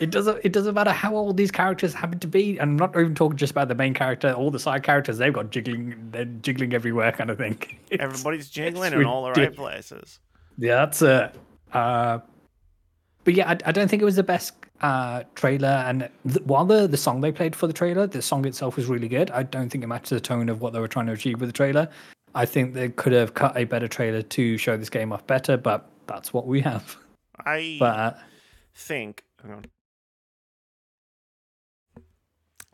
It 0.00 0.10
doesn't. 0.10 0.40
It 0.42 0.52
doesn't 0.52 0.74
matter 0.74 0.90
how 0.90 1.14
old 1.14 1.36
these 1.36 1.52
characters 1.52 1.94
happen 1.94 2.18
to 2.18 2.26
be. 2.26 2.58
And 2.58 2.70
I'm 2.72 2.76
not 2.76 2.90
even 2.98 3.14
talking 3.14 3.36
just 3.36 3.52
about 3.52 3.68
the 3.68 3.74
main 3.76 3.94
character. 3.94 4.32
All 4.32 4.50
the 4.50 4.58
side 4.58 4.82
characters, 4.82 5.18
they've 5.18 5.32
got 5.32 5.50
jiggling. 5.50 5.94
They're 6.10 6.24
jiggling 6.24 6.74
everywhere, 6.74 7.12
kind 7.12 7.30
of 7.30 7.38
thing. 7.38 7.58
It's- 7.90 8.00
Everybody's 8.00 8.48
jiggling 8.50 8.92
in 8.92 9.04
all 9.04 9.24
the 9.24 9.32
right 9.40 9.54
places. 9.54 10.18
Yeah, 10.58 10.76
that's 10.76 11.00
it. 11.02 11.34
Uh, 11.72 12.18
but 13.24 13.34
yeah, 13.34 13.48
I, 13.50 13.58
I 13.66 13.72
don't 13.72 13.88
think 13.88 14.02
it 14.02 14.04
was 14.04 14.16
the 14.16 14.22
best 14.24 14.54
uh, 14.80 15.22
trailer. 15.36 15.68
And 15.68 16.08
th- 16.28 16.44
while 16.44 16.64
the, 16.64 16.86
the 16.86 16.96
song 16.96 17.20
they 17.20 17.32
played 17.32 17.54
for 17.56 17.66
the 17.66 17.72
trailer, 17.72 18.06
the 18.06 18.20
song 18.22 18.44
itself 18.46 18.76
was 18.76 18.86
really 18.86 19.08
good. 19.08 19.30
I 19.30 19.44
don't 19.44 19.68
think 19.70 19.84
it 19.84 19.86
matched 19.86 20.10
the 20.10 20.20
tone 20.20 20.48
of 20.48 20.60
what 20.60 20.72
they 20.72 20.80
were 20.80 20.88
trying 20.88 21.06
to 21.06 21.12
achieve 21.12 21.40
with 21.40 21.48
the 21.48 21.52
trailer. 21.54 21.88
I 22.34 22.46
think 22.46 22.74
they 22.74 22.88
could 22.88 23.12
have 23.12 23.34
cut 23.34 23.56
a 23.56 23.64
better 23.64 23.86
trailer 23.88 24.22
to 24.22 24.58
show 24.58 24.76
this 24.76 24.90
game 24.90 25.12
off 25.12 25.24
better, 25.26 25.56
but 25.56 25.88
that's 26.08 26.32
what 26.32 26.46
we 26.48 26.60
have. 26.62 26.96
I 27.46 27.76
But 27.78 27.98
uh, 27.98 28.14
think. 28.74 29.22
Hang 29.44 29.52
on. 29.52 29.64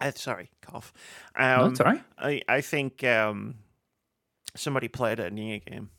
Uh, 0.01 0.11
sorry, 0.15 0.51
cough. 0.63 0.93
Um, 1.37 1.59
no, 1.59 1.67
it's 1.67 1.81
all 1.81 1.87
right. 1.87 2.03
I, 2.19 2.41
I 2.49 2.61
think 2.63 3.05
um, 3.05 3.57
somebody 4.57 4.89
played 4.89 5.21
a 5.21 5.31
NieR 5.31 5.63
game 5.65 5.91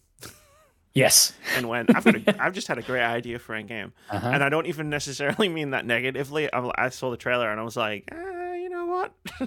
Yes. 0.94 1.34
and 1.56 1.70
went, 1.70 1.96
I've, 1.96 2.04
got 2.04 2.16
a, 2.16 2.36
I've 2.44 2.54
just 2.54 2.68
had 2.68 2.80
a 2.80 2.82
great 2.82 3.04
idea 3.04 3.38
for 3.38 3.54
a 3.56 3.62
game. 3.64 3.94
Uh-huh. 4.10 4.28
And 4.28 4.44
I 4.44 4.50
don't 4.50 4.66
even 4.66 4.90
necessarily 4.90 5.50
mean 5.50 5.70
that 5.72 5.86
negatively. 5.86 6.52
I, 6.52 6.72
I 6.76 6.90
saw 6.90 7.12
the 7.12 7.18
trailer 7.18 7.50
and 7.52 7.60
I 7.60 7.64
was 7.64 7.78
like, 7.78 8.10
eh, 8.12 8.56
you 8.56 8.70
know 8.70 8.88
what? 8.88 9.14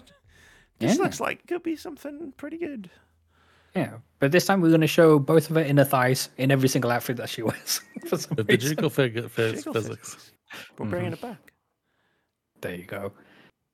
this 0.78 0.96
Yeah. 0.96 1.02
looks 1.02 1.18
like 1.20 1.46
could 1.48 1.62
be 1.64 1.74
something 1.76 2.32
pretty 2.36 2.58
good. 2.58 2.90
Yeah. 3.74 3.94
But 4.20 4.30
this 4.30 4.46
time 4.46 4.60
we're 4.60 4.68
going 4.68 4.82
to 4.82 4.86
show 4.86 5.18
both 5.18 5.50
of 5.50 5.56
her 5.56 5.62
inner 5.62 5.84
thighs 5.84 6.28
in 6.38 6.52
every 6.52 6.68
single 6.68 6.92
outfit 6.92 7.16
that 7.16 7.28
she 7.28 7.42
wears. 7.42 7.80
for 8.06 8.16
some 8.18 8.36
With 8.36 8.46
the 8.46 8.56
reason. 8.56 8.88
figure 8.90 9.28
physics. 9.28 9.64
physics. 9.64 10.30
We're 10.78 10.86
bringing 10.86 11.12
it 11.12 11.20
back. 11.20 11.52
There 12.60 12.74
you 12.74 12.84
go. 12.84 13.12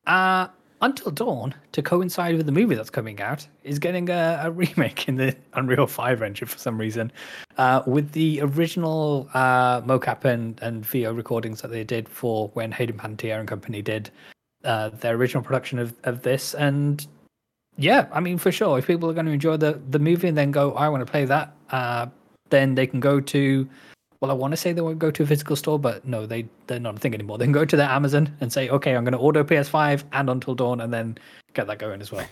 Uh, 0.07 0.49
Until 0.83 1.11
Dawn, 1.11 1.55
to 1.72 1.83
coincide 1.83 2.37
with 2.37 2.47
the 2.47 2.53
movie 2.53 2.74
that's 2.74 2.91
coming 2.91 3.20
out, 3.20 3.47
is 3.64 3.78
getting 3.78 4.09
a, 4.09 4.41
a 4.45 4.51
remake 4.62 5.09
in 5.09 5.16
the 5.16 5.37
Unreal 5.55 5.87
5 5.87 6.22
engine 6.22 6.49
for 6.49 6.59
some 6.59 6.78
reason. 6.78 7.12
Uh, 7.59 7.83
with 7.87 8.12
the 8.12 8.41
original 8.41 9.28
uh, 9.35 9.83
mocap 9.83 10.24
and, 10.24 10.61
and 10.62 10.85
VO 10.85 11.12
recordings 11.12 11.61
that 11.62 11.68
they 11.68 11.85
did 11.85 12.09
for 12.09 12.49
when 12.55 12.72
Hayden 12.72 12.97
Panettiere 12.97 13.39
and 13.39 13.49
company 13.49 13.83
did 13.83 14.11
uh, 14.64 14.89
their 14.89 15.14
original 15.14 15.43
production 15.43 15.78
of, 15.78 15.95
of 16.05 16.22
this. 16.22 16.55
And 16.55 17.07
yeah, 17.76 18.09
I 18.12 18.20
mean, 18.20 18.39
for 18.39 18.51
sure, 18.51 18.78
if 18.78 18.87
people 18.87 19.09
are 19.11 19.14
going 19.14 19.26
to 19.26 19.33
enjoy 19.33 19.57
the, 19.57 19.81
the 19.91 19.99
movie 19.99 20.28
and 20.28 20.37
then 20.37 20.51
go, 20.51 20.72
I 20.72 20.89
want 20.89 21.07
to 21.07 21.11
play 21.11 21.24
that, 21.26 21.55
uh, 21.70 22.07
then 22.49 22.74
they 22.74 22.87
can 22.87 23.01
go 23.01 23.20
to 23.20 23.68
well, 24.21 24.31
I 24.31 24.35
want 24.35 24.53
to 24.53 24.57
say 24.57 24.73
they 24.73 24.81
won't 24.83 24.99
go 24.99 25.11
to 25.11 25.23
a 25.23 25.27
physical 25.27 25.57
store, 25.57 25.79
but 25.79 26.07
no, 26.07 26.27
they 26.27 26.47
they're 26.66 26.79
not 26.81 26.97
a 26.97 26.99
thing 26.99 27.14
anymore. 27.14 27.39
They 27.39 27.47
can 27.47 27.53
go 27.53 27.64
to 27.64 27.77
their 27.77 27.89
Amazon 27.89 28.37
and 28.41 28.53
say, 28.53 28.68
okay, 28.68 28.95
I'm 28.95 29.05
going 29.05 29.12
to 29.12 29.18
order 29.18 29.43
PS5 29.45 30.05
and 30.12 30.29
Until 30.31 30.55
Dawn, 30.55 30.81
and 30.81 30.93
then 30.93 31.16
get 31.55 31.66
that 31.66 31.79
going 31.79 32.01
as 32.01 32.12
well. 32.12 32.27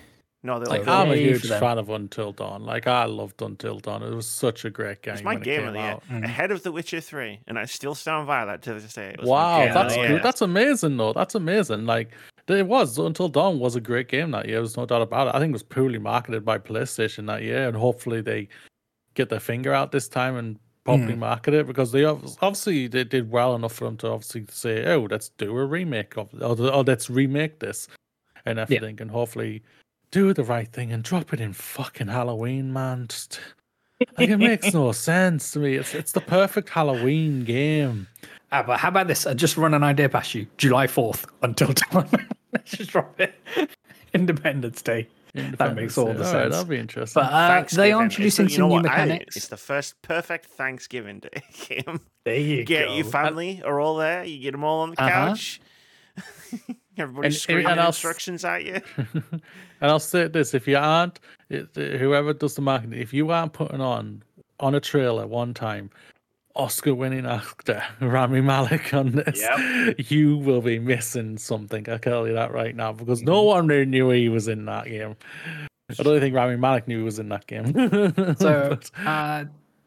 No, 0.44 0.60
they're 0.60 0.68
Like, 0.68 0.86
like, 0.86 0.88
I'm 0.88 1.10
a 1.10 1.16
huge 1.16 1.42
them. 1.42 1.58
fan 1.58 1.78
of 1.78 1.88
Until 1.90 2.30
Dawn. 2.32 2.62
Like 2.64 2.86
I 2.86 3.06
loved 3.06 3.42
Until 3.42 3.80
Dawn. 3.80 4.04
It 4.04 4.14
was 4.14 4.26
such 4.28 4.64
a 4.64 4.70
great 4.70 5.02
game. 5.02 5.14
it's 5.14 5.22
my 5.24 5.32
when 5.34 5.42
it 5.42 5.44
game 5.44 5.58
came 5.60 5.68
of 5.68 5.74
the 5.74 5.80
year. 5.80 5.90
out. 5.90 6.02
Mm. 6.08 6.24
Ahead 6.24 6.50
of 6.52 6.62
The 6.62 6.70
Witcher 6.70 7.00
3. 7.00 7.40
And 7.48 7.58
I 7.58 7.64
still 7.64 7.96
stand 7.96 8.28
by 8.28 8.44
that 8.44 8.62
to 8.62 8.74
this 8.74 8.92
day. 8.92 9.08
It 9.08 9.18
was 9.20 9.28
Wow, 9.28 9.72
that's 9.74 9.96
good. 9.96 10.22
That's 10.22 10.40
amazing, 10.40 10.96
though. 10.96 11.12
That's 11.12 11.34
amazing. 11.34 11.86
Like 11.86 12.12
it 12.46 12.66
was 12.68 12.96
Until 12.98 13.28
Dawn 13.28 13.58
was 13.58 13.74
a 13.74 13.80
great 13.80 14.06
game 14.06 14.30
that 14.30 14.46
year. 14.46 14.58
There's 14.58 14.76
no 14.76 14.86
doubt 14.86 15.02
about 15.02 15.26
it. 15.26 15.34
I 15.34 15.40
think 15.40 15.50
it 15.50 15.54
was 15.54 15.64
poorly 15.64 15.98
marketed 15.98 16.44
by 16.44 16.58
PlayStation 16.58 17.26
that 17.26 17.42
year, 17.42 17.66
and 17.66 17.76
hopefully 17.76 18.20
they 18.20 18.48
get 19.14 19.30
their 19.30 19.40
finger 19.40 19.72
out 19.74 19.90
this 19.90 20.08
time 20.08 20.36
and 20.36 20.56
properly 20.88 21.14
Hmm. 21.14 21.20
market 21.20 21.54
it 21.54 21.66
because 21.66 21.92
they 21.92 22.04
obviously 22.04 22.86
they 22.88 23.04
did 23.04 23.30
well 23.30 23.54
enough 23.54 23.74
for 23.74 23.84
them 23.84 23.96
to 23.98 24.08
obviously 24.08 24.44
say, 24.50 24.84
"Oh, 24.86 25.06
let's 25.10 25.28
do 25.30 25.56
a 25.56 25.64
remake 25.64 26.16
of, 26.16 26.28
or, 26.40 26.58
or 26.72 26.82
let's 26.84 27.08
remake 27.10 27.58
this," 27.60 27.88
and 28.46 28.58
everything, 28.58 29.00
and 29.00 29.10
hopefully 29.10 29.62
do 30.10 30.32
the 30.32 30.44
right 30.44 30.70
thing 30.72 30.92
and 30.92 31.02
drop 31.02 31.32
it 31.34 31.40
in 31.40 31.52
fucking 31.52 32.08
Halloween, 32.08 32.72
man. 32.72 33.06
Just 33.08 33.40
like 34.16 34.28
it 34.30 34.36
makes 34.38 34.72
no 34.80 34.92
sense 34.92 35.52
to 35.52 35.58
me. 35.58 35.74
It's 35.76 35.94
it's 35.94 36.12
the 36.12 36.20
perfect 36.20 36.68
Halloween 36.70 37.44
game. 37.44 38.06
Ah, 38.50 38.62
but 38.62 38.78
how 38.80 38.88
about 38.88 39.08
this? 39.08 39.26
I 39.26 39.34
just 39.34 39.58
run 39.58 39.74
an 39.74 39.82
idea 39.84 40.08
past 40.08 40.34
you. 40.34 40.46
July 40.56 40.86
4th, 40.86 41.26
Until 41.42 41.72
Dawn. 41.92 42.08
Let's 42.52 42.70
just 42.70 42.90
drop 42.90 43.20
it. 43.20 43.34
Independence 44.14 44.80
Day. 44.80 45.06
That 45.34 45.74
makes 45.76 45.96
all 45.98 46.06
the 46.06 46.10
Independence 46.12 46.32
Day. 46.32 46.42
sense. 46.42 46.50
that'll 46.54 46.64
be 46.68 46.78
interesting. 46.78 47.22
But 47.22 47.32
uh, 47.32 47.48
they 47.48 47.52
are 47.54 47.60
It's 47.62 47.76
the- 47.76 48.22
introducing 48.22 48.48
some 48.48 48.62
new 48.68 48.74
what? 48.74 48.86
I- 48.88 49.04
mechanics. 49.06 49.36
it's 49.36 49.48
the 49.48 49.56
first 49.56 50.00
perfect 50.02 50.46
Thanksgiving 50.46 51.20
Day 51.20 51.42
game. 51.68 52.00
there 52.24 52.36
you 52.38 52.64
get 52.64 52.86
go. 52.88 52.94
your 52.94 53.04
family 53.04 53.62
are 53.64 53.78
all 53.80 53.96
there. 53.96 54.24
You 54.24 54.38
get 54.40 54.52
them 54.52 54.64
all 54.64 54.80
on 54.80 54.90
the 54.90 55.00
Uh-huh. 55.02 55.10
couch. 55.28 55.60
Everybody's 56.96 57.34
And- 57.34 57.40
screaming 57.42 57.66
and 57.66 57.80
I'll 57.80 57.88
instructions 57.88 58.44
at 58.44 58.64
you. 58.64 58.80
and 59.14 59.42
I'll 59.80 60.00
say 60.00 60.26
this: 60.28 60.52
if 60.54 60.66
you 60.66 60.76
aren't, 60.76 61.20
it, 61.48 61.68
whoever 61.76 62.32
does 62.32 62.54
the 62.56 62.62
marketing, 62.62 63.00
if 63.00 63.12
you 63.12 63.30
aren't 63.30 63.52
putting 63.52 63.80
on 63.80 64.22
on 64.58 64.74
a 64.74 64.80
trailer 64.80 65.26
one 65.26 65.54
time, 65.54 65.90
Oscar-winning 66.58 67.24
actor 67.24 67.82
Rami 68.00 68.40
Malek 68.40 68.92
on 68.92 69.12
this, 69.12 69.42
you 70.10 70.36
will 70.36 70.60
be 70.60 70.78
missing 70.78 71.38
something. 71.38 71.88
I 71.88 71.98
can 71.98 72.12
tell 72.12 72.26
you 72.26 72.34
that 72.34 72.52
right 72.52 72.74
now 72.74 72.92
because 72.92 73.22
no 73.22 73.42
one 73.42 73.68
really 73.68 73.86
knew 73.86 74.10
he 74.10 74.28
was 74.28 74.48
in 74.48 74.64
that 74.66 74.86
game. 74.86 75.16
I 75.98 76.02
don't 76.02 76.20
think 76.20 76.34
Rami 76.34 76.56
Malek 76.56 76.86
knew 76.88 76.98
he 76.98 77.04
was 77.04 77.18
in 77.18 77.28
that 77.30 77.46
game. 77.46 77.72
So 78.38 78.76
But- 78.76 78.90
uh, 79.06 79.44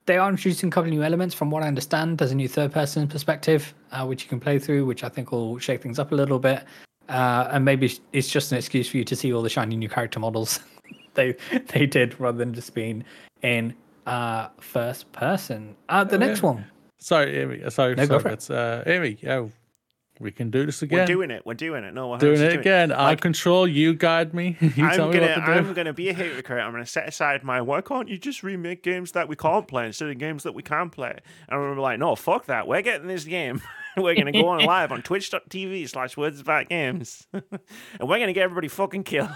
they 0.08 0.18
are 0.18 0.30
introducing 0.30 0.70
a 0.70 0.72
couple 0.72 0.88
of 0.88 0.94
new 0.94 1.04
elements. 1.04 1.36
From 1.36 1.52
what 1.52 1.62
I 1.62 1.68
understand, 1.68 2.18
there's 2.18 2.32
a 2.32 2.36
new 2.36 2.48
third-person 2.48 3.08
perspective 3.08 3.74
uh, 3.92 4.06
which 4.06 4.24
you 4.24 4.30
can 4.30 4.40
play 4.40 4.58
through, 4.58 4.86
which 4.86 5.04
I 5.04 5.10
think 5.10 5.32
will 5.32 5.60
shake 5.60 5.82
things 5.84 6.00
up 6.00 6.12
a 6.12 6.16
little 6.16 6.40
bit. 6.40 6.64
Uh, 7.08 7.50
and 7.52 7.64
maybe 7.66 8.00
it's 8.14 8.30
just 8.30 8.52
an 8.52 8.58
excuse 8.58 8.90
for 8.90 8.98
you 8.98 9.04
to 9.04 9.16
see 9.16 9.32
all 9.34 9.42
the 9.42 9.50
shiny 9.50 9.76
new 9.76 9.90
character 9.90 10.20
models 10.20 10.60
they 11.14 11.36
they 11.68 11.86
did, 11.86 12.20
rather 12.20 12.38
than 12.38 12.54
just 12.54 12.74
being 12.74 13.04
in 13.44 13.74
uh, 14.06 14.50
first 14.60 15.12
person. 15.12 15.76
Uh, 15.90 16.04
the 16.04 16.16
Oh, 16.16 16.20
next 16.20 16.40
yeah. 16.42 16.46
one. 16.50 16.66
sorry, 16.98 17.38
Amy. 17.40 17.70
Sorry, 17.70 17.96
No, 17.96 18.08
go 18.08 18.20
sorry. 18.20 18.22
for 18.22 18.30
it. 18.30 18.34
It's 18.34 18.50
uh, 18.50 18.84
Amy. 18.86 19.18
Yeah, 19.22 19.48
we 20.22 20.32
can 20.32 20.52
do 20.52 20.66
this 20.66 20.82
again. 20.82 21.00
We're 21.00 21.06
doing 21.06 21.32
it. 21.32 21.46
We're 21.46 21.56
doing 21.56 21.84
it. 21.84 21.94
No, 21.94 22.10
we're 22.10 22.18
Doing 22.18 22.34
actually 22.34 22.48
it 22.56 22.60
again. 22.60 22.92
I 22.92 23.06
Like, 23.10 23.22
control. 23.22 23.68
You 23.68 23.94
guide 23.94 24.34
me. 24.34 24.56
You 24.76 24.86
I'm 24.86 24.96
tell 24.96 25.08
me 25.10 25.16
gonna, 25.20 25.28
what 25.28 25.36
to 25.36 25.46
do. 25.46 25.52
I'm 25.52 25.74
gonna 25.74 25.94
be 25.94 26.10
a 26.10 26.14
hypocrite. 26.14 26.64
I'm 26.64 26.72
gonna 26.72 26.86
set 26.86 27.08
aside 27.08 27.44
my. 27.44 27.62
Why 27.62 27.82
can't 27.82 28.08
you 28.08 28.18
just 28.18 28.44
remake 28.44 28.84
games 28.84 29.12
that 29.14 29.28
we 29.28 29.36
can't 29.36 29.68
play 29.68 29.88
instead 29.88 30.10
of 30.10 30.18
games 30.18 30.44
that 30.44 30.54
we 30.54 30.64
can 30.64 30.90
play? 30.90 31.10
And 31.12 31.22
I'm 31.50 31.60
gonna 31.60 31.76
be 31.76 31.82
like, 31.82 32.00
no, 32.00 32.16
fuck 32.16 32.46
that. 32.46 32.68
We're 32.68 32.82
getting 32.82 33.08
this 33.08 33.26
game. 33.26 33.62
we're 33.98 34.16
gonna 34.16 34.32
go 34.32 34.48
on 34.48 34.64
live 34.64 34.92
on 34.92 35.02
Twitch.tv 35.02 35.90
slash 35.90 36.16
Words 36.16 36.40
About 36.40 36.70
Games, 36.70 37.28
and 37.34 37.44
we're 38.02 38.20
gonna 38.20 38.34
get 38.34 38.44
everybody 38.44 38.68
fucking 38.68 39.04
killed. 39.04 39.30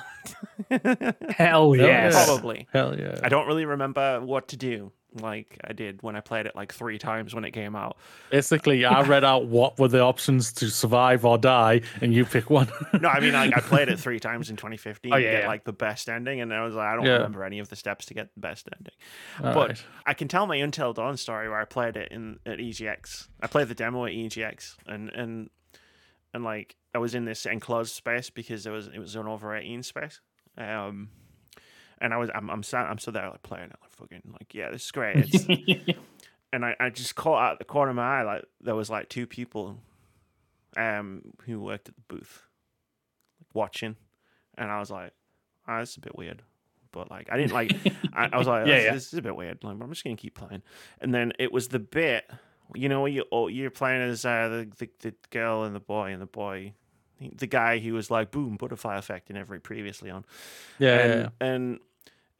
Hell 0.69 1.25
Hell 1.29 1.75
yes. 1.75 2.13
yeah. 2.13 2.25
Probably. 2.25 2.67
Hell 2.71 2.97
yeah. 2.97 3.19
I 3.23 3.29
don't 3.29 3.47
really 3.47 3.65
remember 3.65 4.21
what 4.21 4.47
to 4.49 4.57
do 4.57 4.91
like 5.21 5.57
I 5.63 5.73
did 5.73 6.01
when 6.03 6.15
I 6.15 6.19
played 6.21 6.45
it 6.45 6.55
like 6.55 6.73
three 6.73 6.97
times 6.97 7.33
when 7.33 7.45
it 7.45 7.51
came 7.51 7.75
out. 7.75 7.97
Basically, 8.29 8.85
I 8.85 9.01
read 9.01 9.23
out 9.23 9.45
what 9.47 9.79
were 9.79 9.87
the 9.87 10.01
options 10.01 10.51
to 10.53 10.69
survive 10.69 11.25
or 11.25 11.37
die, 11.37 11.81
and 12.01 12.13
you 12.13 12.25
pick 12.25 12.49
one. 12.49 12.67
No, 13.01 13.09
I 13.09 13.19
mean 13.19 13.33
like 13.33 13.55
I 13.55 13.59
played 13.61 13.89
it 13.89 13.99
three 13.99 14.19
times 14.19 14.49
in 14.49 14.55
2015 14.55 15.13
Oh, 15.13 15.17
to 15.17 15.21
yeah, 15.23 15.31
get 15.31 15.41
yeah. 15.43 15.47
like 15.47 15.63
the 15.63 15.73
best 15.73 16.09
ending, 16.09 16.41
and 16.41 16.53
I 16.53 16.63
was 16.63 16.75
like, 16.75 16.87
I 16.87 16.95
don't 16.95 17.05
Yeah. 17.05 17.13
remember 17.13 17.43
any 17.43 17.59
of 17.59 17.69
the 17.69 17.75
steps 17.75 18.05
to 18.07 18.13
get 18.13 18.33
the 18.33 18.39
best 18.41 18.67
ending. 18.77 18.93
All 19.43 19.53
but 19.53 19.69
right. 19.69 19.83
I 20.05 20.13
can 20.13 20.27
tell 20.27 20.45
my 20.47 20.55
Until 20.55 20.93
Dawn 20.93 21.17
story 21.17 21.49
where 21.49 21.59
I 21.59 21.65
played 21.65 21.97
it 21.97 22.11
in 22.11 22.39
at 22.45 22.59
EGX. 22.59 23.27
I 23.41 23.47
played 23.47 23.67
the 23.67 23.75
demo 23.75 24.05
at 24.05 24.11
EGX, 24.13 24.75
and 24.87 25.09
and 25.09 25.49
and 26.33 26.43
like 26.43 26.75
I 26.93 26.97
was 26.97 27.15
in 27.15 27.25
this 27.25 27.45
enclosed 27.45 27.93
space 27.93 28.29
because 28.29 28.65
it 28.65 28.71
was 28.71 28.87
it 28.87 28.99
was 28.99 29.15
an 29.15 29.27
over 29.27 29.55
18 29.55 29.83
space. 29.83 30.19
Um, 30.57 31.09
and 32.05 32.13
I 32.13 32.17
was 32.17 32.29
I'm 32.35 32.49
I'm 32.51 32.61
sat 32.63 32.85
I'm 32.85 32.99
still 32.99 33.13
there 33.13 33.27
like 33.29 33.41
playing 33.41 33.65
it 33.71 33.75
like 33.81 33.91
fucking 33.91 34.21
like 34.31 34.53
yeah 34.53 34.69
this 34.69 34.85
is 34.85 34.91
great. 34.91 35.17
It's, 35.27 35.97
and 36.53 36.63
I, 36.63 36.75
I 36.79 36.89
just 36.91 37.15
caught 37.15 37.41
out 37.41 37.57
the 37.59 37.65
corner 37.65 37.89
of 37.89 37.95
my 37.95 38.19
eye 38.19 38.23
like 38.23 38.45
there 38.61 38.75
was 38.75 38.89
like 38.91 39.09
two 39.09 39.25
people 39.25 39.79
um 40.77 41.21
who 41.45 41.59
worked 41.59 41.89
at 41.89 41.95
the 41.95 42.01
booth 42.15 42.43
watching 43.53 43.95
and 44.57 44.69
I 44.69 44.79
was 44.79 44.91
like 44.91 45.13
oh, 45.67 45.79
this 45.79 45.91
is 45.91 45.97
a 45.97 46.01
bit 46.01 46.15
weird 46.15 46.43
but 46.91 47.09
like 47.09 47.27
I 47.31 47.37
didn't 47.37 47.53
like 47.53 47.73
I, 48.13 48.29
I 48.31 48.37
was 48.37 48.47
like 48.53 48.67
Yeah, 48.67 48.75
this, 48.75 48.83
yeah. 48.85 48.93
this 48.93 49.13
is 49.13 49.19
a 49.19 49.21
bit 49.23 49.35
weird 49.35 49.63
like 49.63 49.77
I'm 49.81 49.89
just 49.89 50.03
gonna 50.03 50.15
keep 50.15 50.35
playing 50.35 50.61
and 51.01 51.13
then 51.13 51.33
it 51.39 51.51
was 51.51 51.69
the 51.69 51.79
bit 51.79 52.29
you 52.75 52.87
know 52.87 53.05
you 53.07 53.25
oh, 53.31 53.47
you're 53.47 53.71
playing 53.71 54.01
as 54.03 54.25
uh, 54.25 54.47
the, 54.49 54.69
the 54.77 54.89
the 54.99 55.13
girl 55.31 55.63
and 55.63 55.75
the 55.75 55.79
boy 55.79 56.11
and 56.11 56.21
the 56.21 56.25
boy 56.27 56.73
the 57.37 57.47
guy 57.47 57.79
who 57.79 57.93
was 57.93 58.11
like 58.11 58.31
boom 58.31 58.57
butterfly 58.57 58.97
effect 58.97 59.29
in 59.29 59.37
every 59.37 59.59
previously 59.59 60.09
on 60.09 60.25
Yeah, 60.79 60.99
and 60.99 61.21
yeah. 61.21 61.47
and 61.47 61.79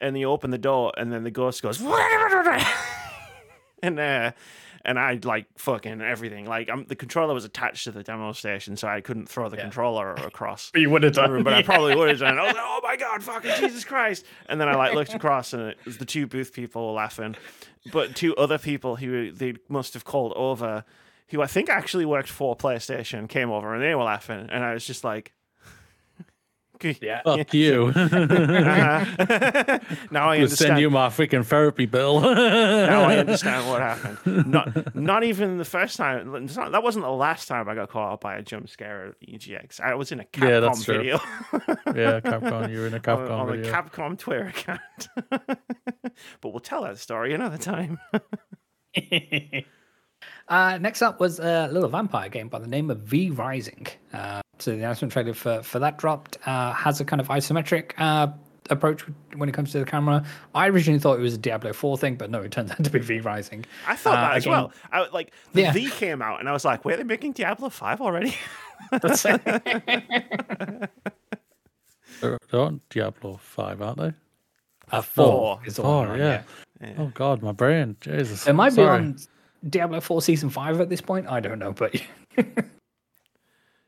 and 0.00 0.18
you 0.18 0.28
open 0.30 0.50
the 0.50 0.58
door 0.58 0.92
and 0.96 1.12
then 1.12 1.24
the 1.24 1.30
ghost 1.30 1.62
goes 1.62 1.80
and 3.82 3.98
uh 4.00 4.32
and 4.84 5.00
I 5.00 5.18
like 5.24 5.46
fucking 5.58 6.00
everything. 6.00 6.46
Like 6.46 6.70
I'm, 6.70 6.84
the 6.84 6.94
controller 6.94 7.34
was 7.34 7.44
attached 7.44 7.84
to 7.84 7.90
the 7.90 8.04
demo 8.04 8.30
station, 8.32 8.76
so 8.76 8.86
I 8.86 9.00
couldn't 9.00 9.28
throw 9.28 9.48
the 9.48 9.56
Yeah. 9.56 9.62
controller 9.62 10.14
across. 10.14 10.70
but 10.70 10.80
you 10.82 10.90
would 10.90 11.02
have 11.02 11.14
done, 11.14 11.32
room, 11.32 11.42
but 11.42 11.54
I 11.54 11.62
probably 11.64 11.96
would 11.96 12.08
have 12.08 12.20
done. 12.20 12.38
I 12.38 12.42
was 12.44 12.54
like, 12.54 12.62
"Oh 12.64 12.80
my 12.84 12.96
god, 12.96 13.20
fucking 13.24 13.50
Jesus 13.58 13.84
Christ!" 13.84 14.24
And 14.48 14.60
then 14.60 14.68
I 14.68 14.76
like 14.76 14.94
looked 14.94 15.12
across, 15.12 15.52
and 15.52 15.70
it 15.70 15.78
was 15.84 15.98
the 15.98 16.04
two 16.04 16.28
booth 16.28 16.52
people 16.52 16.86
were 16.86 16.92
laughing, 16.92 17.34
but 17.90 18.14
two 18.14 18.36
other 18.36 18.58
people 18.58 18.94
who 18.94 19.32
they 19.32 19.54
must 19.68 19.92
have 19.94 20.04
called 20.04 20.32
over, 20.36 20.84
who 21.30 21.42
I 21.42 21.48
think 21.48 21.68
actually 21.68 22.04
worked 22.04 22.28
for 22.28 22.54
PlayStation, 22.56 23.28
came 23.28 23.50
over, 23.50 23.74
and 23.74 23.82
they 23.82 23.94
were 23.96 24.04
laughing, 24.04 24.48
and 24.52 24.62
I 24.62 24.72
was 24.72 24.86
just 24.86 25.02
like, 25.02 25.32
Yeah. 26.84 27.22
Fuck 27.22 27.52
you. 27.54 27.92
Now 30.10 30.28
I 30.30 30.38
understand. 30.38 30.40
We'll 30.40 30.48
send 30.48 30.70
understand. 30.72 30.80
you 30.80 30.90
my 30.90 31.08
freaking 31.08 31.44
therapy 31.44 31.86
bill. 31.86 32.20
now 32.20 33.02
I 33.04 33.16
understand 33.18 33.68
what 33.68 33.80
happened. 33.80 34.46
Not, 34.46 34.94
not 34.94 35.24
even 35.24 35.58
the 35.58 35.64
first 35.64 35.96
time. 35.96 36.30
not- 36.54 36.72
that 36.72 36.82
wasn't 36.82 37.04
the 37.04 37.10
last 37.10 37.48
time 37.48 37.68
I 37.68 37.74
got 37.74 37.88
caught 37.90 38.12
up 38.14 38.20
by 38.20 38.36
a 38.36 38.42
jump 38.42 38.68
scare 38.68 39.06
at 39.08 39.20
EGX. 39.28 39.80
I 39.80 39.94
was 39.94 40.12
in 40.12 40.20
a 40.20 40.24
Capcom 40.24 40.48
Yeah, 40.48 40.60
that's 40.60 40.84
true. 40.84 40.96
video 40.98 41.18
yeah, 41.94 42.20
Capcom. 42.20 42.70
You're 42.72 42.86
in 42.86 42.94
a 42.94 42.96
on, 42.96 43.02
Capcom 43.02 43.30
on 43.30 43.62
the. 43.62 43.68
Capcom 43.68 44.18
Twitter 44.18 44.46
account. 44.46 44.80
but 45.30 45.58
we'll 46.44 46.60
tell 46.60 46.82
that 46.82 46.98
story 46.98 47.34
another 47.34 47.58
time. 47.58 47.98
Uh, 50.48 50.78
next 50.78 51.02
up 51.02 51.18
was 51.20 51.40
a 51.40 51.68
little 51.72 51.88
vampire 51.88 52.28
game 52.28 52.48
by 52.48 52.58
the 52.58 52.68
name 52.68 52.90
of 52.90 52.98
V 53.00 53.30
Rising. 53.30 53.86
Uh, 54.12 54.40
so 54.58 54.70
the 54.70 54.76
announcement 54.78 55.12
trailer 55.12 55.34
for, 55.34 55.62
for 55.62 55.78
that 55.80 55.98
dropped. 55.98 56.38
Uh, 56.46 56.72
has 56.72 57.00
a 57.00 57.04
kind 57.04 57.20
of 57.20 57.28
isometric 57.28 57.92
uh, 57.98 58.28
approach 58.70 59.04
when 59.36 59.48
it 59.48 59.52
comes 59.52 59.72
to 59.72 59.78
the 59.80 59.84
camera. 59.84 60.24
I 60.54 60.68
originally 60.68 61.00
thought 61.00 61.18
it 61.18 61.22
was 61.22 61.34
a 61.34 61.38
Diablo 61.38 61.72
4 61.72 61.98
thing, 61.98 62.14
but 62.14 62.30
no, 62.30 62.42
it 62.42 62.52
turns 62.52 62.70
out 62.72 62.82
to 62.84 62.90
be 62.90 63.00
V 63.00 63.20
Rising. 63.20 63.64
I 63.88 63.96
thought 63.96 64.18
Uh, 64.18 64.20
that 64.20 64.36
as 64.36 64.44
again- 64.44 64.52
well. 64.52 64.72
I, 64.92 65.08
like 65.08 65.32
the 65.52 65.62
Yeah. 65.62 65.72
V 65.72 65.90
came 65.90 66.22
out, 66.22 66.38
and 66.40 66.48
I 66.48 66.52
was 66.52 66.64
like, 66.64 66.84
"Wait, 66.84 66.96
they're 66.96 67.04
making 67.04 67.32
Diablo 67.32 67.68
Five 67.68 68.00
already?" 68.00 68.34
They're 72.20 72.38
they're 72.50 72.60
on 72.60 72.80
Diablo 72.88 73.36
5, 73.36 73.82
aren't 73.82 73.98
they? 73.98 74.12
Uh, 74.90 75.02
4 75.02 75.02
Four. 75.02 75.60
is 75.66 75.76
the 75.76 75.82
one. 75.82 76.08
Oh, 76.10 76.14
yeah. 76.14 76.42
Oh, 76.98 77.10
God, 77.14 77.42
my 77.42 77.52
brain. 77.52 77.96
Jesus. 78.00 78.46
It 78.46 78.52
might 78.54 78.72
Sorry. 78.72 79.00
be 79.02 79.06
on 79.08 79.16
Diablo 79.68 80.00
4 80.00 80.22
season 80.22 80.50
5 80.50 80.80
at 80.80 80.88
this 80.88 81.00
point. 81.00 81.26
I 81.28 81.40
don't 81.40 81.58
know, 81.58 81.72
but 81.72 81.94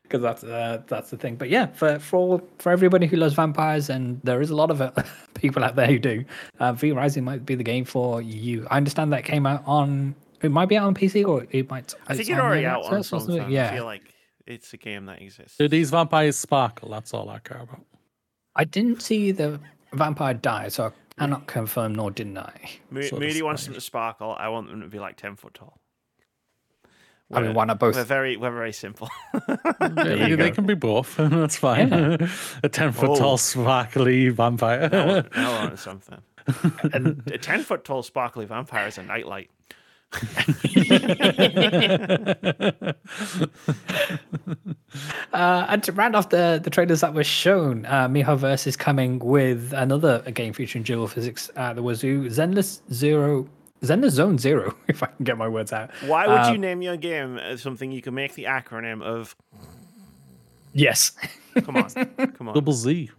because 0.09 0.23
that's 0.23 0.45
uh, 0.45 0.83
that's 0.87 1.11
the 1.11 1.17
thing. 1.17 1.37
But 1.37 1.51
yeah, 1.51 1.67
for 1.67 1.99
for 1.99 2.17
all, 2.17 2.49
for 2.59 2.73
everybody 2.73 3.07
who 3.07 3.17
loves 3.17 3.35
vampires, 3.35 3.91
and 3.91 4.21
there 4.25 4.41
is 4.41 4.51
a 4.51 4.55
lot 4.55 4.71
of 4.71 4.81
uh, 4.81 4.91
people 5.35 5.63
out 5.65 5.77
there 5.77 5.87
who 5.87 5.99
do, 5.99 6.25
uh, 6.61 6.73
V 6.73 6.93
Rising 6.93 7.25
might 7.25 7.45
be 7.45 7.55
the 7.55 7.65
game 7.65 7.85
for 7.85 8.23
you. 8.23 8.67
I 8.71 8.77
understand 8.77 9.13
that 9.13 9.25
came 9.25 9.47
out 9.47 9.63
on. 9.67 10.15
It 10.41 10.51
might 10.51 10.69
be 10.69 10.77
out 10.77 10.87
on 10.87 10.95
PC, 10.95 11.27
or 11.27 11.47
it 11.51 11.69
might. 11.69 11.95
I 12.05 12.15
think 12.15 12.21
it's 12.21 12.29
it's 12.31 12.39
already 12.39 12.67
out 12.67 12.85
on 12.85 12.99
access 12.99 13.09
something. 13.09 13.51
Yeah, 13.51 13.71
I 13.71 13.75
feel 13.75 13.85
like 13.85 14.15
it's 14.47 14.73
a 14.73 14.77
game 14.77 15.07
that 15.07 15.21
exists. 15.21 15.59
Do 15.59 15.69
these 15.69 15.91
vampires 15.91 16.37
sparkle? 16.37 16.91
That's 16.91 17.13
all 17.13 17.29
I 17.29 17.39
care 17.41 17.61
about. 17.61 17.83
I 18.57 18.65
didn't 18.65 19.03
see 19.03 19.31
the 19.33 19.61
vampire 19.93 20.35
die, 20.35 20.69
so 20.69 20.87
I 20.87 20.91
cannot 21.19 21.47
confirm 21.47 21.95
nor 21.95 22.11
deny. 22.11 22.53
Mo- 22.91 23.01
sort 23.03 23.23
of 23.23 23.29
Moody 23.29 23.43
wants 23.43 23.65
them 23.65 23.75
to 23.75 23.81
sparkle. 23.81 24.35
I 24.39 24.49
want 24.49 24.69
them 24.71 24.81
to 24.83 24.89
be 24.89 24.99
like 24.99 25.17
ten 25.17 25.37
foot 25.37 25.55
tall. 25.55 25.79
I 27.31 27.41
mean, 27.41 27.45
We're- 27.49 27.55
why 27.55 27.65
not 27.67 27.79
both? 27.79 27.95
We're 27.95 28.05
very, 28.05 28.37
we're 28.39 28.51
very 28.51 28.73
simple. 28.73 29.09
They, 29.81 30.35
they 30.35 30.51
can 30.51 30.67
be 30.67 30.75
both. 30.75 31.17
That's 31.19 31.57
fine. 31.57 31.93
a 32.63 32.69
10 32.69 32.93
foot 32.93 33.11
Oh. 33.11 33.17
tall, 33.17 33.37
sparkly 33.39 34.29
vampire. 34.31 34.89
I 34.93 35.07
want, 35.07 35.37
I 35.37 35.65
want 35.65 35.79
something. 35.79 36.19
a 37.33 37.39
ten 37.39 37.63
foot 37.63 37.85
tall 37.85 38.03
sparkly 38.03 38.45
vampire 38.47 38.87
is 38.89 38.97
a 38.99 39.03
nightlight. 39.03 39.51
Uh, 45.33 45.67
and 45.69 45.83
to 45.83 45.93
round 45.93 46.17
off 46.17 46.31
the, 46.31 46.61
the 46.63 46.71
trailers 46.71 47.01
that 47.03 47.15
were 47.15 47.25
shown, 47.25 47.85
uh, 47.87 48.09
Mihoverse 48.09 48.67
is 48.67 48.77
coming 48.77 49.19
with 49.19 49.73
another 49.75 50.21
game 50.33 50.53
featuring 50.53 50.83
dual 50.83 51.07
physics 51.07 51.51
at 51.57 51.77
the 51.77 51.83
wazoo, 51.83 52.25
Zenless 52.31 52.81
Zero, 52.93 53.47
Zenless 53.83 54.11
Zone 54.13 54.39
Zero, 54.39 54.75
if 54.89 55.03
I 55.03 55.07
can 55.07 55.25
get 55.25 55.37
my 55.37 55.49
words 55.49 55.73
out. 55.73 55.91
Why 56.07 56.27
would 56.27 56.41
Uh, 56.41 56.53
you 56.53 56.59
name 56.59 56.83
your 56.83 56.97
game 56.97 57.39
as 57.39 57.61
something 57.63 57.93
you 57.93 58.03
can 58.03 58.15
make 58.15 58.35
the 58.35 58.45
acronym 58.45 59.03
of? 59.03 59.37
Yes. 60.73 61.13
Come 61.63 61.77
on, 61.77 61.91
come 61.91 62.49
on. 62.49 62.55
Double 62.55 62.73
Z. 62.73 63.11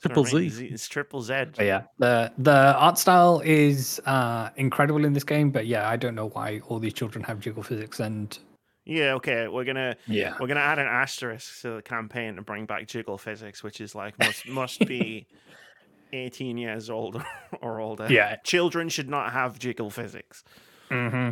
Triple 0.00 0.24
Sorry, 0.24 0.48
Z. 0.48 0.66
It's 0.66 0.88
triple 0.88 1.22
Z. 1.22 1.44
But 1.56 1.66
yeah, 1.66 1.82
the 1.98 2.32
the 2.38 2.74
art 2.76 2.98
style 2.98 3.40
is 3.44 4.00
uh, 4.06 4.50
incredible 4.56 5.04
in 5.04 5.12
this 5.12 5.24
game, 5.24 5.50
but 5.50 5.66
yeah, 5.66 5.88
I 5.88 5.96
don't 5.96 6.14
know 6.14 6.28
why 6.28 6.60
all 6.68 6.78
these 6.78 6.92
children 6.92 7.24
have 7.24 7.40
jiggle 7.40 7.62
physics 7.62 8.00
and 8.00 8.38
Yeah, 8.84 9.14
okay. 9.14 9.48
We're 9.48 9.64
gonna 9.64 9.96
yeah, 10.06 10.36
we're 10.38 10.46
gonna 10.46 10.60
add 10.60 10.78
an 10.78 10.86
asterisk 10.86 11.62
to 11.62 11.76
the 11.76 11.82
campaign 11.82 12.36
to 12.36 12.42
bring 12.42 12.64
back 12.66 12.86
jiggle 12.86 13.18
physics, 13.18 13.62
which 13.62 13.80
is 13.80 13.94
like 13.94 14.18
must 14.18 14.48
must 14.48 14.86
be 14.86 15.26
eighteen 16.12 16.56
years 16.56 16.88
old 16.88 17.22
or 17.60 17.80
older. 17.80 18.06
Yeah. 18.10 18.36
children 18.44 18.88
should 18.88 19.08
not 19.10 19.32
have 19.32 19.58
jiggle 19.58 19.90
physics. 19.90 20.44
hmm 20.90 21.30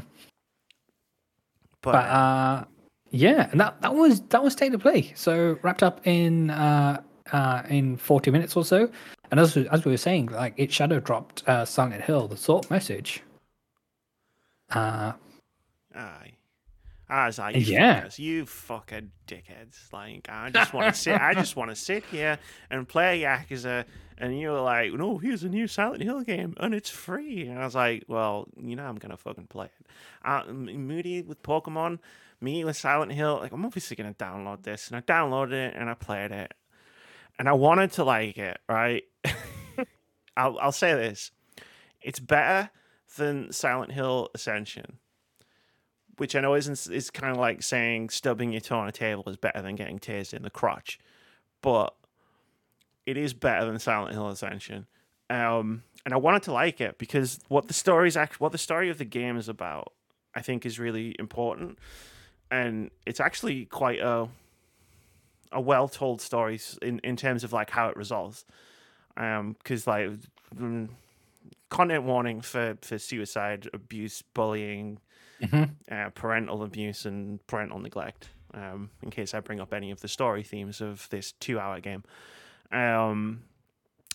But, 1.83 1.93
but 1.93 1.95
uh, 1.95 2.65
yeah, 3.11 3.49
and 3.53 3.61
that 3.61 3.81
that 3.81 3.95
was 3.95 4.21
that 4.23 4.43
was 4.43 4.55
state 4.55 4.75
of 4.75 4.81
play. 4.81 5.13
So 5.15 5.57
wrapped 5.63 5.85
up 5.85 6.05
in 6.05 6.51
uh, 6.51 7.03
uh, 7.33 7.63
in 7.69 7.97
forty 7.97 8.31
minutes 8.31 8.57
or 8.57 8.65
so, 8.65 8.91
and 9.31 9.41
as 9.41 9.57
as 9.57 9.85
we 9.85 9.91
were 9.93 9.97
saying, 9.97 10.27
like 10.27 10.55
it 10.57 10.73
shadow 10.73 11.01
dropped 11.01 11.47
uh, 11.49 11.65
Silent 11.65 12.03
Hill, 12.03 12.29
the 12.29 12.37
short 12.37 12.71
message. 12.71 13.23
Uh, 14.71 15.13
aye. 15.95 16.33
As 17.09 17.39
i 17.39 17.53
was 17.53 17.57
like, 17.57 17.69
Yeah. 17.69 18.03
fuckers, 18.03 18.19
you 18.19 18.47
fucking 18.47 19.13
dickheads. 19.29 19.93
Like, 19.93 20.29
I 20.29 20.51
just 20.51 20.73
want 20.75 20.93
to 20.93 21.01
sit. 21.01 21.21
I 21.21 21.35
just 21.35 21.55
want 21.55 21.71
to 21.71 21.77
sit 21.77 22.03
here 22.11 22.39
and 22.69 22.89
play 22.89 23.21
Yakuza. 23.21 23.85
And 24.19 24.41
you 24.41 24.51
were 24.51 24.61
like, 24.61 24.93
no, 24.95 25.19
here's 25.19 25.45
a 25.45 25.49
new 25.49 25.69
Silent 25.69 26.03
Hill 26.03 26.23
game, 26.23 26.55
and 26.59 26.75
it's 26.75 26.89
free. 26.91 27.47
And 27.49 27.61
I 27.61 27.65
was 27.65 27.75
like, 27.75 28.05
well, 28.09 28.49
you 28.61 28.75
know, 28.75 28.85
I'm 28.85 28.97
gonna 28.97 29.17
fucking 29.19 29.47
play 29.49 29.67
it. 29.67 29.87
Uh, 30.25 30.51
Moody 30.51 31.21
with 31.23 31.43
Pokemon, 31.43 31.99
me 32.41 32.65
with 32.65 32.77
Silent 32.79 33.13
Hill. 33.13 33.39
Like, 33.43 33.53
I'm 33.53 33.65
obviously 33.65 33.95
gonna 33.95 34.15
download 34.15 34.63
this, 34.63 34.89
and 34.89 34.97
I 34.97 35.01
downloaded 35.03 35.53
it 35.53 35.75
and 35.77 35.91
I 35.91 35.95
played 35.95 36.33
it, 36.33 36.55
and 37.39 37.49
I 37.49 37.53
wanted 37.53 37.93
to 37.93 38.05
like 38.05 38.39
it, 38.39 38.59
right? 38.69 39.05
I'll 40.37 40.59
I'll 40.59 40.73
say 40.73 40.95
this: 40.95 41.31
it's 42.01 42.21
better 42.21 42.71
than 43.17 43.53
Silent 43.53 43.93
Hill 43.93 44.31
Ascension 44.35 44.99
which 46.17 46.35
I 46.35 46.41
know 46.41 46.55
isn't 46.55 46.89
is 46.91 47.11
kind 47.11 47.33
of 47.33 47.39
like 47.39 47.63
saying 47.63 48.11
stubbing 48.11 48.53
your 48.53 48.61
toe 48.61 48.79
on 48.79 48.89
a 48.89 48.93
table 48.93 49.25
is 49.27 49.37
better 49.37 49.61
than 49.63 49.77
getting 49.77 49.99
tased 49.99 50.33
in 50.33 50.43
the 50.43 50.51
crotch, 50.51 50.99
but 51.63 51.95
it 53.05 53.17
is 53.17 53.35
better 53.35 53.67
than 53.67 53.79
Silent 53.79 54.13
Hill 54.13 54.29
Ascension. 54.29 54.87
Um, 55.29 55.83
and 56.05 56.15
I 56.15 56.17
wanted 56.17 56.43
to 56.45 56.53
like 56.53 56.81
it 56.81 56.99
because 56.99 57.41
what 57.49 57.69
the 57.69 57.75
story's 57.75 58.17
act, 58.17 58.41
what 58.41 58.53
the 58.53 58.59
story 58.59 58.91
of 58.91 58.99
the 58.99 59.05
game 59.05 59.37
is 59.37 59.49
about, 59.49 59.93
I 60.35 60.41
think 60.41 60.65
is 60.65 60.79
really 60.79 61.15
important, 61.19 61.79
and 62.51 62.91
it's 63.05 63.21
actually 63.21 63.67
quite 63.67 64.01
a 64.01 64.29
a 65.57 65.61
well 65.61 65.89
told 65.89 66.21
story 66.21 66.61
in 66.83 67.01
in 67.01 67.17
terms 67.17 67.43
of 67.45 67.53
like 67.53 67.71
how 67.71 67.89
it 67.89 67.97
resolves. 67.97 68.45
Um, 69.17 69.57
because 69.59 69.87
like 69.87 70.11
mm, 70.55 70.89
content 71.71 72.05
warning 72.05 72.41
for 72.43 72.77
for 72.83 72.99
suicide, 72.99 73.69
abuse, 73.73 74.23
bullying, 74.23 74.99
Mhm. 75.41 75.71
uh, 75.91 76.11
parental 76.11 76.63
abuse, 76.63 77.05
and 77.07 77.45
parental 77.47 77.79
neglect. 77.79 78.29
Um, 78.55 78.91
in 79.03 79.11
case 79.11 79.35
I 79.35 79.41
bring 79.41 79.61
up 79.61 79.73
any 79.75 79.91
of 79.91 80.01
the 80.01 80.09
story 80.09 80.43
themes 80.43 80.81
of 80.81 81.09
this 81.11 81.33
two-hour 81.33 81.81
game, 81.81 82.05
um, 82.73 83.43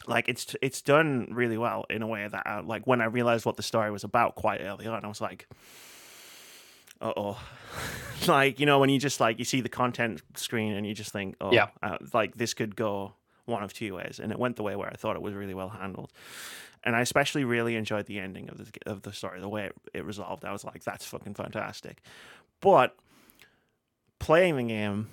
like 0.07 0.27
it's 0.29 0.55
it's 0.61 0.81
done 0.81 1.27
really 1.31 1.57
well 1.57 1.85
in 1.89 2.01
a 2.01 2.07
way 2.07 2.27
that 2.27 2.43
I, 2.45 2.59
like 2.61 2.87
when 2.87 3.01
I 3.01 3.05
realized 3.05 3.45
what 3.45 3.57
the 3.57 3.63
story 3.63 3.91
was 3.91 4.03
about 4.03 4.35
quite 4.35 4.61
early 4.61 4.87
on, 4.87 5.03
I 5.05 5.07
was 5.07 5.21
like, 5.21 5.47
uh 7.01 7.13
oh, 7.17 7.39
like 8.27 8.59
you 8.59 8.65
know 8.65 8.79
when 8.79 8.89
you 8.89 8.99
just 8.99 9.19
like 9.19 9.39
you 9.39 9.45
see 9.45 9.61
the 9.61 9.69
content 9.69 10.21
screen 10.35 10.73
and 10.73 10.85
you 10.85 10.93
just 10.93 11.11
think, 11.11 11.35
oh, 11.41 11.51
Yeah. 11.51 11.67
uh, 11.81 11.97
like 12.13 12.35
this 12.35 12.53
could 12.53 12.75
go 12.75 13.13
one 13.45 13.63
of 13.63 13.73
two 13.73 13.95
ways, 13.95 14.19
and 14.21 14.31
it 14.31 14.39
went 14.39 14.55
the 14.55 14.63
way 14.63 14.75
where 14.75 14.87
I 14.89 14.95
thought 14.95 15.15
it 15.15 15.21
was 15.21 15.33
really 15.33 15.53
well 15.53 15.69
handled. 15.69 16.11
And 16.83 16.95
I 16.95 17.01
especially 17.01 17.43
really 17.43 17.75
enjoyed 17.75 18.07
the 18.07 18.19
ending 18.19 18.49
of 18.49 18.57
the 18.57 18.67
of 18.85 19.01
the 19.03 19.13
story, 19.13 19.39
the 19.39 19.49
way 19.49 19.65
it, 19.65 19.75
it 19.93 20.05
resolved. 20.05 20.45
I 20.45 20.51
was 20.51 20.63
like, 20.63 20.83
that's 20.83 21.05
fucking 21.05 21.33
fantastic. 21.35 22.01
But 22.59 22.95
playing 24.19 24.57
the 24.57 24.63
game 24.63 25.07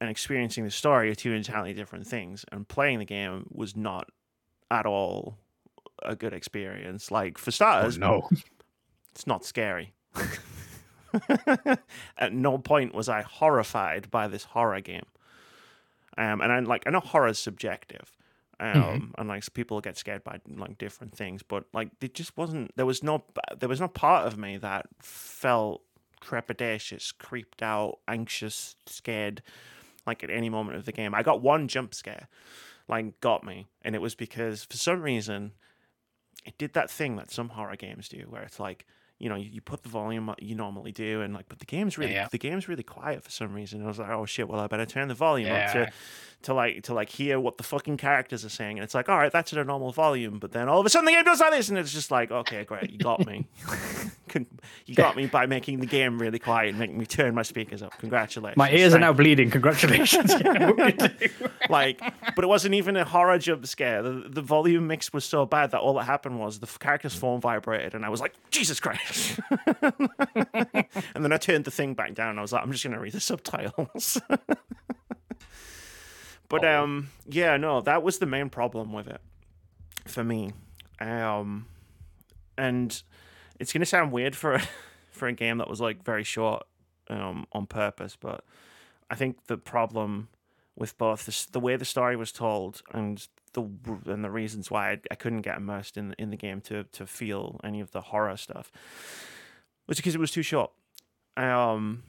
and 0.00 0.10
experiencing 0.10 0.64
the 0.64 0.70
story 0.70 1.10
are 1.10 1.14
two 1.14 1.32
entirely 1.32 1.72
different 1.72 2.06
things. 2.06 2.44
And 2.52 2.66
playing 2.68 2.98
the 2.98 3.04
game 3.04 3.46
was 3.50 3.74
not 3.76 4.10
at 4.70 4.86
all 4.86 5.38
a 6.02 6.14
good 6.16 6.32
experience. 6.32 7.10
Like 7.10 7.38
for 7.38 7.50
starters, 7.50 7.98
no. 7.98 8.28
it's 9.12 9.26
not 9.26 9.44
scary. 9.44 9.92
At 12.18 12.32
no 12.32 12.58
point 12.58 12.94
was 12.94 13.08
I 13.08 13.22
horrified 13.22 14.10
by 14.10 14.28
this 14.28 14.44
horror 14.44 14.80
game. 14.80 15.06
Um, 16.16 16.40
and 16.40 16.52
I 16.52 16.60
like 16.60 16.84
I 16.86 16.90
know 16.90 17.00
horror's 17.00 17.38
subjective. 17.38 18.12
Um, 18.60 19.14
and 19.18 19.28
like 19.28 19.52
people 19.52 19.80
get 19.80 19.98
scared 19.98 20.22
by 20.22 20.40
like 20.48 20.78
different 20.78 21.16
things, 21.16 21.42
but 21.42 21.64
like 21.72 21.90
it 22.00 22.14
just 22.14 22.36
wasn't. 22.36 22.74
There 22.76 22.86
was 22.86 23.02
no. 23.02 23.24
There 23.58 23.68
was 23.68 23.80
no 23.80 23.88
part 23.88 24.26
of 24.26 24.38
me 24.38 24.56
that 24.58 24.86
felt 25.00 25.82
trepidatious, 26.22 27.12
creeped 27.16 27.62
out, 27.62 27.98
anxious, 28.06 28.76
scared. 28.86 29.42
Like 30.06 30.22
at 30.22 30.30
any 30.30 30.50
moment 30.50 30.76
of 30.76 30.84
the 30.84 30.92
game, 30.92 31.14
I 31.14 31.22
got 31.22 31.40
one 31.40 31.66
jump 31.66 31.94
scare, 31.94 32.28
like 32.88 33.20
got 33.20 33.42
me, 33.42 33.66
and 33.82 33.94
it 33.94 34.02
was 34.02 34.14
because 34.14 34.62
for 34.64 34.76
some 34.76 35.02
reason 35.02 35.52
it 36.44 36.58
did 36.58 36.74
that 36.74 36.90
thing 36.90 37.16
that 37.16 37.30
some 37.30 37.50
horror 37.50 37.76
games 37.76 38.08
do 38.08 38.26
where 38.28 38.42
it's 38.42 38.60
like 38.60 38.86
you 39.18 39.28
know 39.28 39.36
you, 39.36 39.48
you 39.52 39.60
put 39.60 39.82
the 39.82 39.88
volume 39.88 40.28
up 40.28 40.42
you 40.42 40.54
normally 40.54 40.92
do 40.92 41.20
and 41.22 41.32
like 41.34 41.46
but 41.48 41.58
the 41.60 41.64
game's 41.64 41.96
really 41.96 42.12
Yeah. 42.12 42.28
the 42.30 42.38
game's 42.38 42.68
really 42.68 42.82
quiet 42.82 43.22
for 43.22 43.30
some 43.30 43.52
reason. 43.54 43.78
And 43.80 43.86
i 43.86 43.88
was 43.88 43.98
like 43.98 44.10
oh 44.10 44.26
shit 44.26 44.48
well 44.48 44.60
i 44.60 44.66
better 44.66 44.86
turn 44.86 45.08
the 45.08 45.14
volume 45.14 45.52
up 45.52 45.72
to 45.72 45.92
to 46.42 46.52
like 46.52 46.82
to 46.82 46.92
like 46.92 47.08
hear 47.08 47.40
what 47.40 47.56
the 47.56 47.62
fucking 47.64 47.96
characters 47.96 48.44
are 48.44 48.50
saying. 48.50 48.76
And 48.78 48.84
it's 48.84 48.94
like 48.94 49.08
all 49.08 49.16
right 49.16 49.32
that's 49.32 49.52
at 49.52 49.58
a 49.58 49.64
normal 49.64 49.92
volume 49.92 50.38
but 50.38 50.52
then 50.52 50.68
all 50.68 50.80
of 50.80 50.86
a 50.86 50.90
sudden 50.90 51.06
the 51.06 51.12
game 51.12 51.24
does 51.24 51.40
like 51.40 51.52
this 51.52 51.68
and 51.68 51.78
it's 51.78 51.92
just 51.92 52.10
like 52.10 52.30
okay 52.30 52.64
great 52.64 52.90
you 52.90 52.98
got 52.98 53.24
me. 53.26 53.46
You 54.86 54.96
got 54.96 55.14
me 55.16 55.26
by 55.26 55.46
making 55.46 55.78
the 55.78 55.86
game 55.86 56.18
really 56.20 56.40
quiet 56.40 56.70
and 56.70 56.78
making 56.80 56.98
me 56.98 57.06
turn 57.06 57.36
my 57.36 57.42
speakers 57.42 57.84
up. 57.84 57.96
Congratulations. 57.98 58.56
My 58.56 58.68
ears 58.72 58.92
are 58.92 58.98
now 58.98 59.12
bleeding. 59.12 59.48
Congratulations. 59.48 60.34
Yeah, 60.44 60.70
what 60.72 60.76
we 60.76 60.92
do. 60.92 61.08
like 61.68 62.00
but 62.34 62.42
it 62.44 62.48
wasn't 62.48 62.74
even 62.74 62.96
a 62.96 63.04
horror 63.04 63.38
jump 63.38 63.64
scare. 63.66 64.02
The, 64.02 64.26
the 64.28 64.42
volume 64.42 64.88
mix 64.88 65.12
was 65.12 65.24
so 65.24 65.46
bad 65.46 65.70
that 65.70 65.78
all 65.78 65.94
that 65.94 66.04
happened 66.04 66.40
was 66.40 66.58
the 66.58 66.66
character's 66.66 67.14
phone 67.14 67.40
vibrated 67.40 67.94
and 67.94 68.04
i 68.04 68.08
was 68.08 68.20
like 68.20 68.34
jesus 68.50 68.80
christ 68.80 69.13
and 71.14 71.24
then 71.24 71.32
i 71.32 71.36
turned 71.36 71.64
the 71.64 71.70
thing 71.70 71.94
back 71.94 72.14
down 72.14 72.38
i 72.38 72.42
was 72.42 72.52
like 72.52 72.62
i'm 72.62 72.72
just 72.72 72.84
going 72.84 72.94
to 72.94 73.00
read 73.00 73.12
the 73.12 73.20
subtitles. 73.20 74.20
But 76.50 76.64
um 76.64 77.08
yeah 77.26 77.56
no 77.56 77.80
that 77.80 78.02
was 78.02 78.18
the 78.18 78.26
main 78.26 78.48
problem 78.50 78.92
with 78.92 79.08
it 79.08 79.20
for 80.06 80.22
me. 80.22 80.52
Um 81.00 81.66
and 82.56 83.02
it's 83.58 83.72
going 83.72 83.80
to 83.80 83.86
sound 83.86 84.12
weird 84.12 84.36
for 84.36 84.54
a, 84.54 84.62
for 85.10 85.26
a 85.26 85.32
game 85.32 85.58
that 85.58 85.68
was 85.68 85.80
like 85.80 86.04
very 86.04 86.24
short 86.24 86.64
um 87.08 87.46
on 87.52 87.66
purpose 87.66 88.16
but 88.18 88.44
i 89.10 89.14
think 89.14 89.46
the 89.46 89.58
problem 89.58 90.28
with 90.76 90.96
both 90.96 91.26
the, 91.26 91.52
the 91.52 91.60
way 91.60 91.76
the 91.76 91.84
story 91.84 92.16
was 92.16 92.32
told 92.32 92.82
and 92.92 93.28
the 93.54 93.62
and 94.06 94.24
the 94.24 94.30
reasons 94.30 94.70
why 94.70 94.92
I, 94.92 95.00
I 95.10 95.14
couldn't 95.14 95.42
get 95.42 95.56
immersed 95.56 95.96
in 95.96 96.14
in 96.18 96.30
the 96.30 96.36
game 96.36 96.60
to 96.62 96.84
to 96.84 97.06
feel 97.06 97.60
any 97.64 97.80
of 97.80 97.92
the 97.92 98.02
horror 98.02 98.36
stuff 98.36 98.70
was 99.86 99.96
because 99.96 100.14
it 100.14 100.20
was 100.20 100.30
too 100.30 100.42
short. 100.42 100.70
Um, 101.36 102.02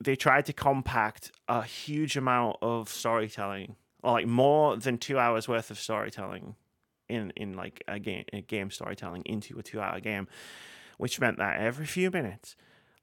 they 0.00 0.16
tried 0.16 0.46
to 0.46 0.52
compact 0.52 1.32
a 1.48 1.62
huge 1.62 2.16
amount 2.16 2.56
of 2.62 2.88
storytelling, 2.88 3.76
like 4.02 4.26
more 4.26 4.76
than 4.76 4.98
two 4.98 5.18
hours 5.18 5.48
worth 5.48 5.70
of 5.70 5.78
storytelling, 5.78 6.56
in 7.08 7.32
in 7.36 7.54
like 7.54 7.82
a 7.88 7.98
game 7.98 8.24
a 8.32 8.40
game 8.40 8.70
storytelling 8.70 9.22
into 9.22 9.58
a 9.58 9.62
two 9.62 9.80
hour 9.80 10.00
game, 10.00 10.28
which 10.98 11.20
meant 11.20 11.38
that 11.38 11.60
every 11.60 11.86
few 11.86 12.10
minutes. 12.10 12.56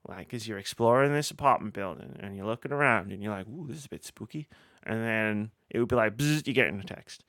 Like 0.06 0.34
as 0.34 0.48
you're 0.48 0.58
exploring 0.58 1.12
this 1.12 1.30
apartment 1.30 1.74
building 1.74 2.16
and 2.18 2.36
you're 2.36 2.44
looking 2.44 2.72
around 2.72 3.12
and 3.12 3.22
you're 3.22 3.32
like, 3.32 3.46
"Ooh, 3.46 3.66
this 3.68 3.76
is 3.78 3.86
a 3.86 3.88
bit 3.88 4.04
spooky," 4.04 4.48
and 4.82 5.00
then 5.04 5.50
it 5.70 5.78
would 5.78 5.88
be 5.88 5.94
like, 5.94 6.20
you 6.20 6.52
get 6.52 6.66
in 6.66 6.80
a 6.80 6.84
text. 6.84 7.22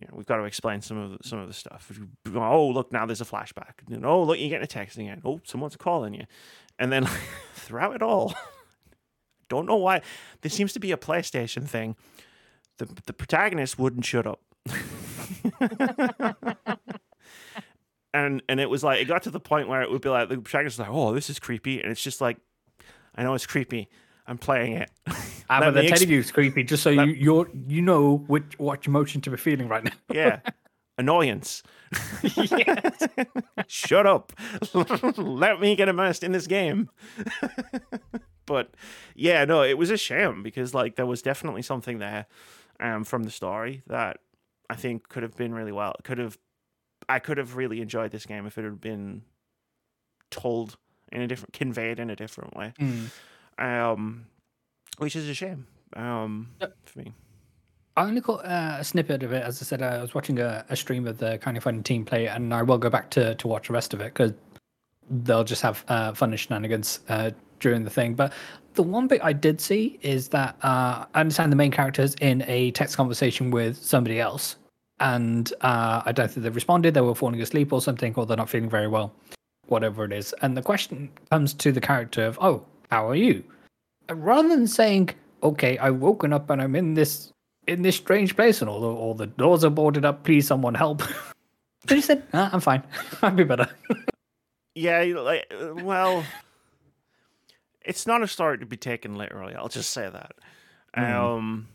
You 0.00 0.08
know, 0.08 0.14
we've 0.16 0.26
got 0.26 0.38
to 0.38 0.44
explain 0.44 0.80
some 0.80 0.98
of 0.98 1.10
the, 1.12 1.18
some 1.28 1.38
of 1.38 1.46
the 1.46 1.54
stuff. 1.54 1.92
Oh, 2.34 2.68
look, 2.68 2.90
now 2.92 3.06
there's 3.06 3.20
a 3.20 3.24
flashback. 3.24 3.74
And, 3.88 4.04
oh, 4.04 4.24
look, 4.24 4.38
you're 4.38 4.48
getting 4.48 4.64
a 4.64 4.68
text 4.68 4.98
again. 4.98 5.22
Oh, 5.24 5.40
someone's 5.44 5.76
calling 5.76 6.14
you, 6.14 6.24
and 6.78 6.90
then 6.92 7.08
throughout 7.54 7.94
it 7.94 8.02
all, 8.02 8.34
don't 9.48 9.66
know 9.66 9.76
why. 9.76 10.02
There 10.40 10.50
seems 10.50 10.72
to 10.72 10.80
be 10.80 10.90
a 10.90 10.96
PlayStation 10.96 11.68
thing. 11.68 11.94
The 12.78 12.88
the 13.06 13.12
protagonist 13.12 13.78
wouldn't 13.78 14.04
shut 14.04 14.26
up. 14.26 14.40
and 18.12 18.42
and 18.48 18.60
it 18.60 18.68
was 18.68 18.82
like 18.82 19.00
it 19.00 19.04
got 19.04 19.22
to 19.24 19.30
the 19.30 19.38
point 19.38 19.68
where 19.68 19.82
it 19.82 19.90
would 19.92 20.02
be 20.02 20.08
like 20.08 20.28
the 20.28 20.38
protagonist 20.38 20.78
was 20.78 20.88
like, 20.88 20.96
"Oh, 20.96 21.14
this 21.14 21.30
is 21.30 21.38
creepy," 21.38 21.80
and 21.80 21.92
it's 21.92 22.02
just 22.02 22.20
like, 22.20 22.38
I 23.14 23.22
know 23.22 23.34
it's 23.34 23.46
creepy. 23.46 23.88
I'm 24.26 24.38
playing 24.38 24.72
it. 24.72 24.90
Ah, 25.50 25.58
Let 25.58 25.66
but 25.66 25.70
they're 25.74 25.82
me 25.84 25.88
ex- 25.90 26.00
telling 26.00 26.14
you 26.14 26.24
creepy, 26.24 26.64
just 26.64 26.82
so 26.82 26.90
you 26.90 27.04
you're 27.06 27.48
you 27.68 27.82
know 27.82 28.18
which 28.26 28.58
what 28.58 28.86
emotion 28.86 29.20
to 29.22 29.30
be 29.30 29.36
feeling 29.36 29.68
right 29.68 29.84
now. 29.84 29.92
Yeah. 30.12 30.40
Annoyance. 30.96 31.62
Shut 33.66 34.06
up. 34.06 34.32
Let 35.16 35.60
me 35.60 35.74
get 35.74 35.88
immersed 35.88 36.22
in 36.22 36.30
this 36.32 36.46
game. 36.46 36.88
but 38.46 38.74
yeah, 39.14 39.44
no, 39.44 39.62
it 39.62 39.76
was 39.76 39.90
a 39.90 39.96
shame 39.96 40.42
because 40.42 40.72
like 40.72 40.96
there 40.96 41.06
was 41.06 41.20
definitely 41.22 41.62
something 41.62 41.98
there 41.98 42.26
um 42.80 43.04
from 43.04 43.24
the 43.24 43.30
story 43.30 43.82
that 43.86 44.18
I 44.70 44.76
think 44.76 45.08
could 45.08 45.22
have 45.24 45.36
been 45.36 45.52
really 45.52 45.72
well. 45.72 45.94
Could 46.04 46.18
have 46.18 46.38
I 47.08 47.18
could 47.18 47.38
have 47.38 47.56
really 47.56 47.80
enjoyed 47.80 48.12
this 48.12 48.24
game 48.26 48.46
if 48.46 48.56
it 48.56 48.64
had 48.64 48.80
been 48.80 49.22
told 50.30 50.76
in 51.12 51.20
a 51.20 51.26
different 51.26 51.52
conveyed 51.52 51.98
in 51.98 52.08
a 52.08 52.16
different 52.16 52.56
way. 52.56 52.72
Mm. 52.78 53.08
Um 53.58 54.26
which 54.98 55.16
is 55.16 55.28
a 55.28 55.34
shame. 55.34 55.66
Um 55.94 56.48
for 56.84 56.98
me. 56.98 57.12
I 57.96 58.04
only 58.06 58.20
caught 58.20 58.44
uh, 58.44 58.78
a 58.80 58.84
snippet 58.84 59.22
of 59.22 59.32
it. 59.32 59.44
As 59.44 59.62
I 59.62 59.64
said, 59.64 59.80
I 59.80 60.00
was 60.00 60.14
watching 60.14 60.40
a, 60.40 60.64
a 60.68 60.74
stream 60.74 61.06
of 61.06 61.18
the 61.18 61.38
kind 61.38 61.56
of 61.56 61.62
fun 61.62 61.82
team 61.82 62.04
play, 62.04 62.26
and 62.26 62.52
I 62.52 62.62
will 62.62 62.78
go 62.78 62.90
back 62.90 63.08
to, 63.10 63.36
to 63.36 63.48
watch 63.48 63.68
the 63.68 63.72
rest 63.72 63.94
of 63.94 64.00
it 64.00 64.12
because 64.12 64.32
they'll 65.08 65.44
just 65.44 65.62
have 65.62 65.84
uh, 65.86 66.12
fun 66.12 66.30
and 66.30 66.40
shenanigans 66.40 67.00
uh, 67.08 67.30
during 67.60 67.84
the 67.84 67.90
thing. 67.90 68.14
But 68.14 68.32
the 68.74 68.82
one 68.82 69.06
bit 69.06 69.20
I 69.22 69.32
did 69.32 69.60
see 69.60 70.00
is 70.02 70.28
that 70.30 70.56
uh, 70.64 71.04
I 71.14 71.20
understand 71.20 71.52
the 71.52 71.56
main 71.56 71.70
character's 71.70 72.14
in 72.20 72.42
a 72.48 72.72
text 72.72 72.96
conversation 72.96 73.52
with 73.52 73.76
somebody 73.76 74.18
else, 74.18 74.56
and 74.98 75.52
uh, 75.60 76.02
I 76.04 76.10
don't 76.10 76.28
think 76.28 76.42
they've 76.42 76.54
responded. 76.54 76.94
They 76.94 77.00
were 77.00 77.14
falling 77.14 77.40
asleep 77.40 77.72
or 77.72 77.80
something, 77.80 78.12
or 78.16 78.26
they're 78.26 78.36
not 78.36 78.50
feeling 78.50 78.70
very 78.70 78.88
well, 78.88 79.14
whatever 79.66 80.04
it 80.04 80.12
is. 80.12 80.34
And 80.42 80.56
the 80.56 80.62
question 80.62 81.10
comes 81.30 81.54
to 81.54 81.70
the 81.70 81.80
character 81.80 82.24
of, 82.24 82.38
"Oh, 82.40 82.64
how 82.90 83.08
are 83.08 83.14
you?" 83.14 83.44
Rather 84.10 84.48
than 84.48 84.66
saying, 84.66 85.10
"Okay, 85.42 85.78
I've 85.78 85.96
woken 85.96 86.32
up 86.32 86.50
and 86.50 86.60
I'm 86.60 86.76
in 86.76 86.94
this 86.94 87.32
in 87.66 87.82
this 87.82 87.96
strange 87.96 88.36
place 88.36 88.60
and 88.60 88.68
all 88.68 88.80
the, 88.80 88.88
all 88.88 89.14
the 89.14 89.26
doors 89.26 89.64
are 89.64 89.70
boarded 89.70 90.04
up. 90.04 90.24
Please, 90.24 90.46
someone 90.46 90.74
help. 90.74 91.02
But 91.86 91.96
he 91.96 92.00
said, 92.00 92.22
ah, 92.32 92.48
I'm 92.50 92.60
fine. 92.60 92.82
I'll 93.22 93.30
be 93.30 93.44
better. 93.44 93.68
Yeah, 94.76 95.02
like 95.02 95.46
uh, 95.54 95.72
well, 95.84 96.24
it's 97.80 98.08
not 98.08 98.22
a 98.22 98.26
story 98.26 98.58
to 98.58 98.66
be 98.66 98.76
taken 98.76 99.14
literally. 99.14 99.54
I'll 99.54 99.68
just 99.68 99.90
say 99.90 100.10
that. 100.10 100.32
Um, 100.94 101.68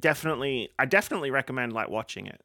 definitely, 0.00 0.70
I 0.76 0.86
definitely 0.86 1.30
recommend 1.30 1.72
like 1.72 1.90
watching 1.90 2.26
it. 2.26 2.40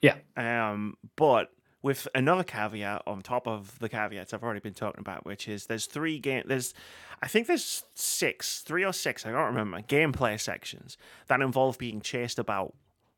Yeah. 0.00 0.14
Um, 0.36 0.94
but 1.16 1.48
with 1.82 2.06
another 2.14 2.44
caveat 2.44 3.02
on 3.06 3.22
top 3.22 3.46
of 3.48 3.78
the 3.78 3.88
caveats 3.88 4.34
I've 4.34 4.42
already 4.42 4.60
been 4.60 4.74
talking 4.74 5.00
about, 5.00 5.24
which 5.24 5.48
is 5.48 5.66
there's 5.66 5.86
three 5.86 6.18
game 6.18 6.42
there's 6.46 6.74
I 7.22 7.28
think 7.28 7.46
there's 7.46 7.84
six, 7.94 8.60
three 8.60 8.84
or 8.84 8.92
six, 8.92 9.24
I 9.26 9.30
don't 9.30 9.44
remember, 9.46 9.80
gameplay 9.82 10.40
sections 10.40 10.96
that 11.28 11.40
involve 11.40 11.78
being 11.78 12.00
chased 12.00 12.38
about 12.38 12.74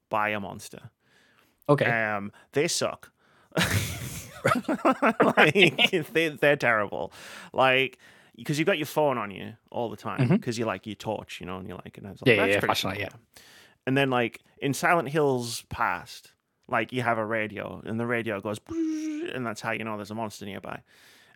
by 0.09 0.31
a 0.31 0.41
monster. 0.41 0.91
Okay. 1.69 1.87
Um, 1.87 2.33
they 2.53 2.69
suck. 2.69 3.11
like 5.37 5.55
they 6.13 6.29
they're 6.41 6.57
terrible. 6.57 7.13
Like 7.53 7.99
because 8.37 8.59
you've 8.59 8.67
got 8.67 8.79
your 8.79 8.87
phone 8.87 9.19
on 9.19 9.31
you 9.31 9.55
all 9.71 9.91
the 9.91 9.97
time 9.97 10.29
because 10.29 10.59
you 10.59 10.65
like 10.65 10.87
your 10.87 10.95
torch, 10.95 11.41
you 11.41 11.47
know, 11.47 11.59
and 11.59 11.69
you're 11.69 11.77
like, 11.85 11.99
and 11.99 12.07
I 12.07 12.11
was 12.13 12.23
like, 12.23 12.31
Mm-hmm. 12.31 12.39
Yeah, 12.41 12.47
yeah, 12.47 12.61
that's 12.61 12.83
yeah, 12.83 12.91
pretty 12.91 12.97
cool. 12.97 13.03
yeah. 13.03 13.43
And 13.87 13.97
then 13.97 14.11
like 14.11 14.41
in 14.59 14.75
Silent 14.75 15.09
Hills 15.09 15.65
past, 15.69 16.33
like 16.73 16.93
you 16.93 17.03
have 17.03 17.19
a 17.19 17.25
radio 17.25 17.81
and 17.85 18.01
the 18.01 18.07
radio 18.07 18.41
goes, 18.41 18.59
and 18.69 19.47
that's 19.47 19.61
how 19.61 19.71
you 19.71 19.85
know 19.85 19.97
there's 19.97 20.11
a 20.11 20.15
monster 20.17 20.45
nearby. 20.45 20.81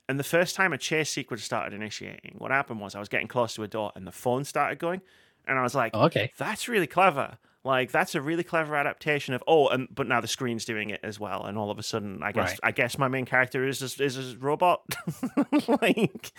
And 0.09 0.18
the 0.18 0.24
first 0.24 0.55
time 0.57 0.72
a 0.72 0.78
chase 0.78 1.11
sequence 1.11 1.45
started 1.45 1.74
initiating, 1.74 2.37
what 2.39 2.51
happened 2.51 2.80
was 2.80 2.95
I 2.95 2.99
was 3.01 3.09
getting 3.09 3.28
close 3.28 3.55
to 3.55 3.62
a 3.62 3.68
door 3.68 3.93
and 3.95 4.07
the 4.07 4.12
phone 4.12 4.45
started 4.45 4.78
going, 4.78 5.03
and 5.47 5.59
I 5.59 5.62
was 5.62 5.74
like, 5.74 5.93
Oh, 5.95 6.07
okay. 6.07 6.32
that's 6.37 6.68
really 6.68 6.87
clever. 6.87 7.39
Like 7.64 7.91
that's 7.91 8.14
a 8.14 8.20
really 8.20 8.45
clever 8.45 8.76
adaptation 8.76 9.34
of 9.34 9.43
oh, 9.49 9.68
and 9.68 9.89
but 9.93 10.07
now 10.07 10.20
the 10.20 10.28
screen's 10.28 10.64
doing 10.64 10.91
it 10.91 11.01
as 11.03 11.18
well, 11.18 11.45
and 11.45 11.59
all 11.59 11.70
of 11.70 11.78
a 11.78 11.82
sudden, 11.82 12.22
I 12.22 12.30
guess 12.32 12.51
Right. 12.51 12.61
I 12.62 12.70
guess 12.70 12.97
my 12.97 13.09
main 13.09 13.26
character 13.26 13.66
is 13.66 13.82
a, 13.82 14.03
is 14.05 14.34
a 14.34 14.39
robot. 14.39 14.82
like, 15.68 16.32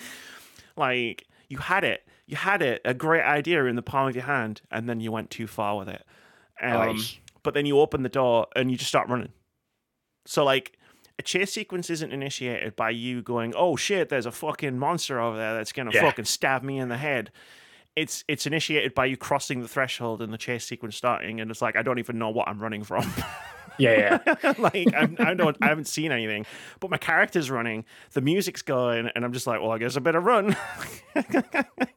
like 0.77 1.27
you 1.49 1.57
had 1.57 1.83
it, 1.83 2.07
you 2.27 2.37
had 2.37 2.61
it, 2.61 2.81
a 2.85 2.93
great 2.93 3.23
idea 3.23 3.65
in 3.65 3.75
the 3.75 3.81
palm 3.81 4.07
of 4.07 4.15
your 4.15 4.23
hand, 4.23 4.61
and 4.71 4.87
then 4.87 5.01
you 5.01 5.11
went 5.11 5.29
too 5.29 5.47
far 5.47 5.77
with 5.77 5.89
it. 5.89 6.03
Um. 6.61 6.97
But 7.47 7.53
then 7.53 7.65
you 7.65 7.79
open 7.79 8.03
the 8.03 8.09
door 8.09 8.45
and 8.57 8.69
you 8.69 8.75
just 8.75 8.89
start 8.89 9.07
running. 9.07 9.29
So 10.25 10.43
like 10.43 10.77
a 11.17 11.21
chase 11.21 11.53
sequence 11.53 11.89
isn't 11.89 12.11
initiated 12.11 12.75
by 12.75 12.89
you 12.89 13.21
going, 13.21 13.53
"Oh 13.55 13.77
shit, 13.77 14.09
there's 14.09 14.25
a 14.25 14.33
fucking 14.33 14.77
monster 14.77 15.21
over 15.21 15.37
there 15.37 15.53
that's 15.53 15.71
gonna 15.71 15.91
Yeah. 15.93 16.01
fucking 16.01 16.25
stab 16.25 16.61
me 16.61 16.77
in 16.77 16.89
the 16.89 16.97
head." 16.97 17.31
It's 17.95 18.25
it's 18.27 18.45
initiated 18.45 18.93
by 18.93 19.05
you 19.05 19.15
crossing 19.15 19.61
the 19.61 19.67
threshold 19.69 20.21
and 20.21 20.33
the 20.33 20.37
chase 20.37 20.65
sequence 20.65 20.97
starting, 20.97 21.39
and 21.39 21.49
it's 21.49 21.61
like 21.61 21.77
I 21.77 21.83
don't 21.83 21.99
even 21.99 22.19
know 22.19 22.29
what 22.31 22.49
I'm 22.49 22.59
running 22.59 22.83
from. 22.83 23.09
Yeah, 23.79 24.19
yeah. 24.25 24.53
like 24.57 24.93
I'm, 24.95 25.15
I 25.19 25.33
don't, 25.33 25.55
I 25.61 25.67
haven't 25.67 25.87
seen 25.87 26.11
anything, 26.11 26.45
but 26.79 26.89
my 26.89 26.97
character's 26.97 27.49
running, 27.51 27.85
the 28.13 28.21
music's 28.21 28.61
going, 28.61 29.09
and 29.15 29.23
I'm 29.23 29.33
just 29.33 29.45
like, 29.47 29.61
well, 29.61 29.71
I 29.71 29.77
guess 29.77 29.95
I 29.97 29.99
better 29.99 30.19
run. 30.19 30.55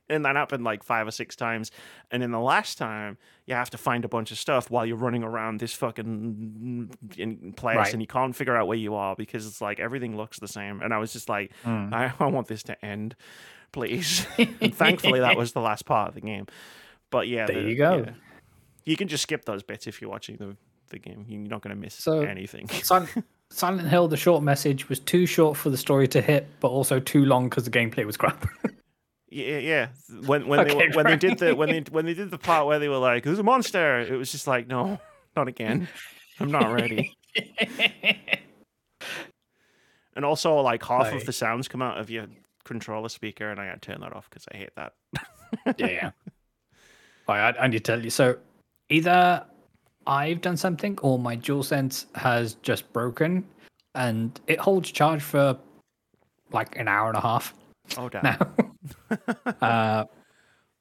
and 0.08 0.24
that 0.24 0.36
happened 0.36 0.64
like 0.64 0.82
five 0.82 1.06
or 1.06 1.10
six 1.10 1.36
times, 1.36 1.70
and 2.10 2.22
then 2.22 2.30
the 2.30 2.38
last 2.40 2.78
time, 2.78 3.18
you 3.46 3.54
have 3.54 3.70
to 3.70 3.78
find 3.78 4.04
a 4.04 4.08
bunch 4.08 4.30
of 4.30 4.38
stuff 4.38 4.70
while 4.70 4.84
you're 4.86 4.96
running 4.96 5.22
around 5.22 5.60
this 5.60 5.72
fucking 5.72 6.90
in 7.16 7.52
place, 7.54 7.76
Right. 7.76 7.92
and 7.92 8.02
you 8.02 8.06
can't 8.06 8.34
figure 8.34 8.56
out 8.56 8.66
where 8.66 8.78
you 8.78 8.94
are 8.94 9.16
because 9.16 9.46
it's 9.46 9.60
like 9.60 9.80
everything 9.80 10.16
looks 10.16 10.38
the 10.38 10.48
same. 10.48 10.80
And 10.82 10.92
I 10.94 10.98
was 10.98 11.12
just 11.12 11.28
like, 11.28 11.52
Mm. 11.64 11.92
I, 11.92 12.12
I 12.18 12.26
want 12.26 12.46
this 12.48 12.62
to 12.64 12.84
end, 12.84 13.16
please. 13.72 14.26
and 14.38 14.74
thankfully, 14.74 15.20
that 15.20 15.36
was 15.36 15.52
the 15.52 15.60
last 15.60 15.84
part 15.84 16.08
of 16.08 16.14
the 16.14 16.20
game. 16.20 16.46
But 17.10 17.26
yeah, 17.28 17.46
There 17.46 17.62
the- 17.62 17.68
you 17.68 17.76
go. 17.76 18.04
yeah. 18.06 18.12
You 18.84 18.96
can 18.96 19.08
just 19.08 19.22
skip 19.24 19.44
those 19.44 19.62
bits 19.62 19.86
if 19.86 20.00
you're 20.00 20.10
watching 20.10 20.36
the 20.36 20.56
the 20.90 20.98
game. 20.98 21.24
You're 21.28 21.40
not 21.48 21.62
going 21.62 21.74
to 21.74 21.80
miss 21.80 21.94
So- 21.94 22.20
anything. 22.22 22.68
Silent, 22.82 23.10
Silent 23.50 23.88
Hill, 23.88 24.06
the 24.08 24.16
short 24.16 24.42
message 24.42 24.88
was 24.88 25.00
too 25.00 25.26
short 25.26 25.56
for 25.56 25.70
the 25.70 25.76
story 25.76 26.06
to 26.08 26.20
hit, 26.20 26.46
but 26.60 26.68
also 26.68 27.00
too 27.00 27.24
long 27.24 27.48
because 27.48 27.64
the 27.64 27.70
gameplay 27.70 28.04
was 28.04 28.16
crap. 28.16 28.46
Yeah, 29.32 29.58
yeah. 29.58 29.88
When 30.26 30.48
when 30.48 30.66
they 30.66 30.74
Okay, 30.74 30.88
were- 30.88 30.94
when 30.96 31.06
they 31.06 31.16
did 31.16 31.38
the 31.38 31.54
when 31.54 31.68
they 31.68 31.84
when 31.92 32.04
they 32.04 32.14
did 32.14 32.32
the 32.32 32.36
part 32.38 32.66
where 32.66 32.80
they 32.80 32.88
were 32.88 32.96
like, 32.98 33.22
"There's 33.22 33.38
a 33.38 33.44
monster," 33.44 34.00
it 34.00 34.16
was 34.16 34.32
just 34.32 34.48
like, 34.48 34.66
no, 34.66 34.98
not 35.36 35.46
again. 35.46 35.86
I'm 36.40 36.50
not 36.50 36.72
ready. 36.72 37.16
And 40.16 40.24
also, 40.24 40.56
like 40.56 40.82
half 40.84 41.12
of 41.12 41.24
the 41.26 41.32
sounds 41.32 41.68
come 41.68 41.80
out 41.80 41.98
of 41.98 42.10
your 42.10 42.26
controller 42.64 43.08
speaker, 43.08 43.48
and 43.50 43.60
I 43.60 43.66
got 43.68 43.80
to 43.80 43.92
turn 43.92 44.00
that 44.00 44.12
off 44.12 44.28
because 44.28 44.46
I 44.52 44.56
hate 44.56 44.74
that. 44.76 44.94
yeah, 45.78 45.86
yeah. 45.86 46.10
Right, 47.28 47.56
I, 47.56 47.62
I 47.64 47.66
need 47.68 47.84
to 47.84 47.92
tell 47.92 48.02
you. 48.02 48.10
So 48.10 48.36
either 48.88 49.46
I've 50.10 50.40
done 50.40 50.56
something 50.56 50.98
or 51.02 51.18
my 51.20 51.36
DualSense 51.36 52.06
has 52.16 52.54
just 52.62 52.92
broken 52.92 53.44
and 53.94 54.38
it 54.48 54.58
holds 54.58 54.90
charge 54.90 55.22
for 55.22 55.56
like 56.52 56.76
an 56.76 56.88
hour 56.88 57.06
and 57.08 57.16
a 57.16 57.20
half 57.20 57.54
Oh 57.96 58.08
damn! 58.08 58.24
now. 58.24 58.38
uh, 59.62 60.04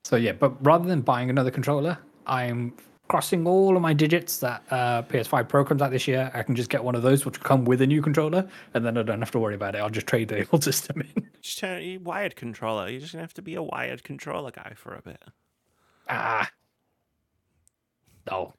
so 0.03 0.15
yeah, 0.15 0.31
but 0.31 0.63
rather 0.65 0.87
than 0.87 1.01
buying 1.01 1.29
another 1.29 1.51
controller, 1.51 1.97
I'm 2.25 2.73
crossing 3.07 3.47
all 3.47 3.75
of 3.75 3.81
my 3.81 3.93
digits 3.93 4.39
that 4.39 4.63
uh, 4.71 5.01
PS5 5.03 5.47
Pro 5.47 5.63
comes 5.65 5.81
out 5.81 5.91
this 5.91 6.07
year. 6.07 6.31
I 6.33 6.43
can 6.43 6.55
just 6.55 6.69
get 6.69 6.83
one 6.83 6.95
of 6.95 7.01
those, 7.01 7.25
which 7.25 7.39
will 7.39 7.45
come 7.45 7.65
with 7.65 7.81
a 7.81 7.87
new 7.87 8.01
controller, 8.01 8.47
and 8.73 8.85
then 8.85 8.97
I 8.97 9.03
don't 9.03 9.19
have 9.19 9.31
to 9.31 9.39
worry 9.39 9.55
about 9.55 9.73
it. 9.75 9.79
I'll 9.79 9.89
just 9.89 10.05
trade 10.07 10.27
the 10.27 10.47
old 10.51 10.63
system 10.71 11.01
in. 11.01 11.27
Just 11.41 11.59
turn 11.59 11.81
a 11.81 11.97
wired 11.97 12.35
controller. 12.35 12.87
You're 12.89 13.01
just 13.01 13.13
gonna 13.13 13.23
have 13.23 13.33
to 13.35 13.41
be 13.43 13.55
a 13.55 13.63
wired 13.63 14.03
controller 14.03 14.51
guy 14.51 14.73
for 14.75 14.95
a 14.95 15.01
bit, 15.01 15.21
Ah. 16.07 16.49
No. 18.29 18.53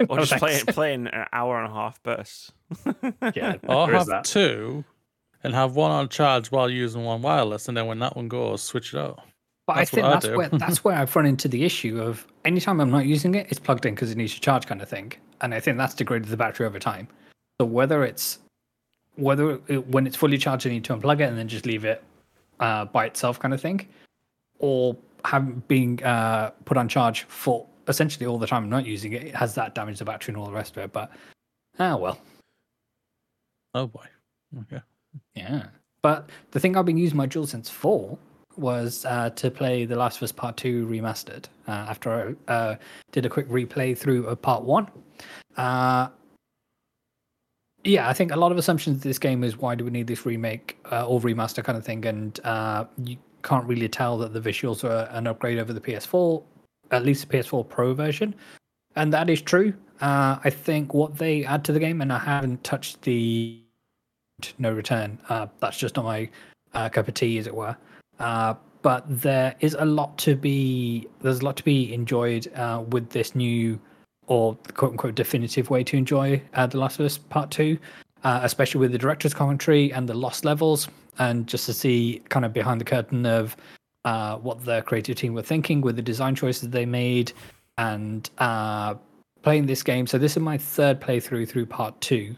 or 0.08 0.16
No, 0.16 0.24
just 0.24 0.38
play 0.40 0.56
thanks. 0.56 0.74
play 0.74 0.94
in 0.94 1.06
an 1.08 1.26
hour 1.32 1.58
and 1.62 1.70
a 1.70 1.74
half 1.74 2.02
bursts. 2.02 2.52
Yeah, 3.34 3.56
Or 3.68 3.86
there 3.86 3.94
is 3.96 3.98
have 4.00 4.06
that. 4.08 4.24
two 4.24 4.84
and 5.44 5.54
have 5.54 5.76
one 5.76 5.90
on 5.90 6.08
charge 6.08 6.50
while 6.50 6.68
using 6.70 7.04
one 7.04 7.22
wireless, 7.22 7.68
and 7.68 7.76
then 7.76 7.86
when 7.86 7.98
that 8.00 8.16
one 8.16 8.28
goes, 8.28 8.62
switch 8.62 8.94
it 8.94 8.98
out. 8.98 9.20
But 9.66 9.76
That's 9.76 9.92
I 9.92 9.94
think 9.94 10.04
what 10.04 10.10
I 10.10 10.14
that's 10.20 10.36
where 10.36 10.48
that's 10.58 10.84
where 10.84 10.94
I've 10.96 11.14
run 11.14 11.26
into 11.26 11.46
the 11.48 11.64
issue 11.64 12.00
of 12.00 12.26
anytime 12.44 12.80
I'm 12.80 12.90
not 12.90 13.06
using 13.06 13.34
it, 13.34 13.46
it's 13.50 13.60
plugged 13.60 13.86
in 13.86 13.94
because 13.94 14.10
it 14.10 14.16
needs 14.16 14.34
to 14.34 14.40
charge, 14.40 14.66
kind 14.66 14.80
of 14.82 14.88
thing. 14.88 15.12
And 15.40 15.54
I 15.54 15.60
think 15.60 15.76
that's 15.78 15.94
degraded 15.94 16.28
the 16.28 16.36
battery 16.36 16.66
over 16.66 16.78
time. 16.78 17.06
So 17.60 17.66
whether 17.66 18.02
it's 18.04 18.38
whether 19.16 19.60
it, 19.68 19.86
when 19.88 20.06
it's 20.06 20.16
fully 20.16 20.38
charged, 20.38 20.66
I 20.66 20.70
need 20.70 20.84
to 20.84 20.96
unplug 20.96 21.20
it 21.20 21.24
and 21.24 21.36
then 21.36 21.48
just 21.48 21.66
leave 21.66 21.84
it 21.84 22.02
uh, 22.60 22.84
by 22.86 23.04
itself, 23.06 23.38
kind 23.40 23.52
of 23.52 23.60
thing, 23.60 23.86
or 24.58 24.96
have 25.24 25.66
being 25.68 26.02
uh, 26.04 26.50
put 26.64 26.76
on 26.76 26.88
charge 26.88 27.24
for 27.24 27.66
essentially 27.88 28.26
all 28.26 28.38
the 28.38 28.46
time 28.46 28.64
I'm 28.64 28.70
not 28.70 28.86
using 28.86 29.12
it, 29.12 29.24
it 29.24 29.34
has 29.34 29.54
that 29.54 29.74
damage 29.74 29.98
the 29.98 30.04
battery 30.04 30.32
and 30.32 30.40
all 30.40 30.46
the 30.46 30.52
rest 30.52 30.76
of 30.76 30.84
it. 30.84 30.92
But 30.92 31.10
ah 31.78 31.96
well, 31.96 32.18
Oh 33.74 33.86
boy. 33.86 34.06
Okay. 34.62 34.80
yeah. 35.34 35.66
But 36.02 36.30
the 36.52 36.60
thing 36.60 36.76
I've 36.76 36.86
been 36.86 36.96
using 36.96 37.16
my 37.16 37.26
DualSense 37.26 37.70
for 37.70 38.16
was 38.56 39.04
uh, 39.04 39.30
to 39.30 39.50
play 39.50 39.84
The 39.84 39.96
Last 39.96 40.16
of 40.16 40.22
Us 40.24 40.32
Part 40.32 40.56
2 40.56 40.86
remastered 40.86 41.44
uh, 41.68 41.72
after 41.72 42.36
I 42.48 42.52
uh, 42.52 42.76
did 43.12 43.26
a 43.26 43.28
quick 43.28 43.48
replay 43.48 43.96
through 43.96 44.26
of 44.26 44.40
Part 44.42 44.64
1. 44.64 44.88
Uh, 45.56 46.08
yeah, 47.84 48.08
I 48.08 48.12
think 48.12 48.32
a 48.32 48.36
lot 48.36 48.50
of 48.50 48.58
assumptions 48.58 48.96
of 48.96 49.02
this 49.02 49.18
game 49.18 49.44
is 49.44 49.56
why 49.56 49.74
do 49.74 49.84
we 49.84 49.90
need 49.90 50.06
this 50.06 50.26
remake 50.26 50.78
uh, 50.90 51.06
or 51.06 51.20
remaster 51.20 51.62
kind 51.62 51.78
of 51.78 51.84
thing, 51.84 52.04
and 52.06 52.40
uh, 52.44 52.84
you 53.04 53.16
can't 53.44 53.64
really 53.64 53.88
tell 53.88 54.18
that 54.18 54.32
the 54.32 54.40
visuals 54.40 54.82
are 54.82 55.08
an 55.12 55.26
upgrade 55.26 55.58
over 55.58 55.72
the 55.72 55.80
PS4, 55.80 56.42
at 56.90 57.04
least 57.04 57.28
the 57.28 57.36
PS4 57.36 57.68
Pro 57.68 57.94
version, 57.94 58.34
and 58.96 59.12
that 59.12 59.30
is 59.30 59.40
true. 59.42 59.74
Uh, 60.00 60.38
I 60.44 60.50
think 60.50 60.94
what 60.94 61.16
they 61.16 61.44
add 61.44 61.64
to 61.64 61.72
the 61.72 61.80
game, 61.80 62.00
and 62.00 62.12
I 62.12 62.18
haven't 62.18 62.62
touched 62.62 63.02
the 63.02 63.60
no 64.58 64.72
return. 64.72 65.18
Uh, 65.28 65.46
that's 65.60 65.78
just 65.78 65.96
not 65.96 66.04
my 66.04 66.28
uh, 66.74 66.88
cup 66.88 67.08
of 67.08 67.14
tea, 67.14 67.38
as 67.38 67.46
it 67.46 67.54
were. 67.54 67.76
Uh, 68.18 68.54
but 68.82 69.04
there 69.08 69.54
is 69.60 69.74
a 69.78 69.84
lot 69.84 70.16
to 70.18 70.36
be 70.36 71.08
there's 71.20 71.40
a 71.40 71.44
lot 71.44 71.56
to 71.56 71.64
be 71.64 71.92
enjoyed 71.92 72.52
uh, 72.54 72.84
with 72.90 73.10
this 73.10 73.34
new 73.34 73.78
or 74.28 74.54
quote 74.74 74.92
unquote 74.92 75.14
definitive 75.14 75.70
way 75.70 75.82
to 75.82 75.96
enjoy 75.96 76.40
uh, 76.54 76.66
The 76.66 76.78
Last 76.78 77.00
of 77.00 77.06
Us 77.06 77.18
Part 77.18 77.50
Two, 77.50 77.78
especially 78.24 78.80
with 78.80 78.92
the 78.92 78.98
director's 78.98 79.34
commentary 79.34 79.92
and 79.92 80.08
the 80.08 80.14
lost 80.14 80.44
levels, 80.44 80.88
and 81.18 81.46
just 81.48 81.66
to 81.66 81.72
see 81.72 82.22
kind 82.28 82.44
of 82.44 82.52
behind 82.52 82.80
the 82.80 82.84
curtain 82.84 83.26
of 83.26 83.56
uh, 84.04 84.36
what 84.36 84.64
the 84.64 84.82
creative 84.82 85.16
team 85.16 85.34
were 85.34 85.42
thinking 85.42 85.80
with 85.80 85.96
the 85.96 86.02
design 86.02 86.34
choices 86.34 86.70
they 86.70 86.86
made, 86.86 87.32
and 87.76 88.30
uh, 88.38 88.94
playing 89.42 89.66
this 89.66 89.82
game. 89.82 90.06
So 90.06 90.18
this 90.18 90.36
is 90.36 90.42
my 90.42 90.58
third 90.58 91.00
playthrough 91.00 91.48
through 91.48 91.66
Part 91.66 92.00
Two 92.00 92.34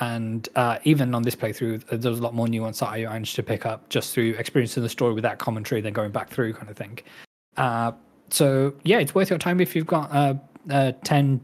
and 0.00 0.48
uh, 0.54 0.78
even 0.84 1.14
on 1.14 1.22
this 1.22 1.34
playthrough, 1.34 1.84
there 1.86 2.10
was 2.10 2.20
a 2.20 2.22
lot 2.22 2.34
more 2.34 2.48
nuance 2.48 2.80
that 2.80 2.88
I 2.88 3.02
managed 3.04 3.34
to 3.36 3.42
pick 3.42 3.66
up 3.66 3.88
just 3.88 4.14
through 4.14 4.30
experiencing 4.38 4.82
the 4.82 4.88
story 4.88 5.12
with 5.12 5.22
that 5.22 5.38
commentary, 5.38 5.80
then 5.80 5.92
going 5.92 6.12
back 6.12 6.30
through, 6.30 6.52
kind 6.54 6.70
of 6.70 6.76
thing. 6.76 6.98
Uh, 7.56 7.92
so 8.30 8.74
yeah, 8.84 8.98
it's 8.98 9.14
worth 9.14 9.30
your 9.30 9.38
time 9.38 9.60
if 9.60 9.74
you've 9.74 9.86
got 9.86 10.10
uh, 10.12 10.34
uh, 10.70 10.92
ten 11.04 11.40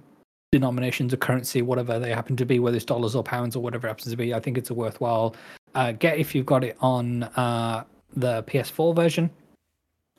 denominations 0.53 1.13
of 1.13 1.19
currency, 1.19 1.63
whatever 1.63 1.99
they 1.99 2.11
happen 2.11 2.37
to 2.37 2.45
be, 2.45 2.61
whether 2.61 2.77
it's 2.77 2.85
dollars 2.85 3.17
or 3.17 3.25
pounds 3.25 3.57
or 3.57 3.61
whatever 3.61 3.89
it 3.89 3.91
happens 3.91 4.11
to 4.11 4.17
be. 4.17 4.33
I 4.33 4.39
think 4.39 4.57
it's 4.57 4.71
a 4.71 4.75
worthwhile 4.75 5.35
uh, 5.75 5.93
get 5.93 6.19
if 6.19 6.35
you've 6.35 6.47
got 6.47 6.63
it 6.63 6.77
on 6.81 7.25
uh, 7.25 7.83
the 8.15 8.45
PS4 8.45 8.95
version. 8.95 9.31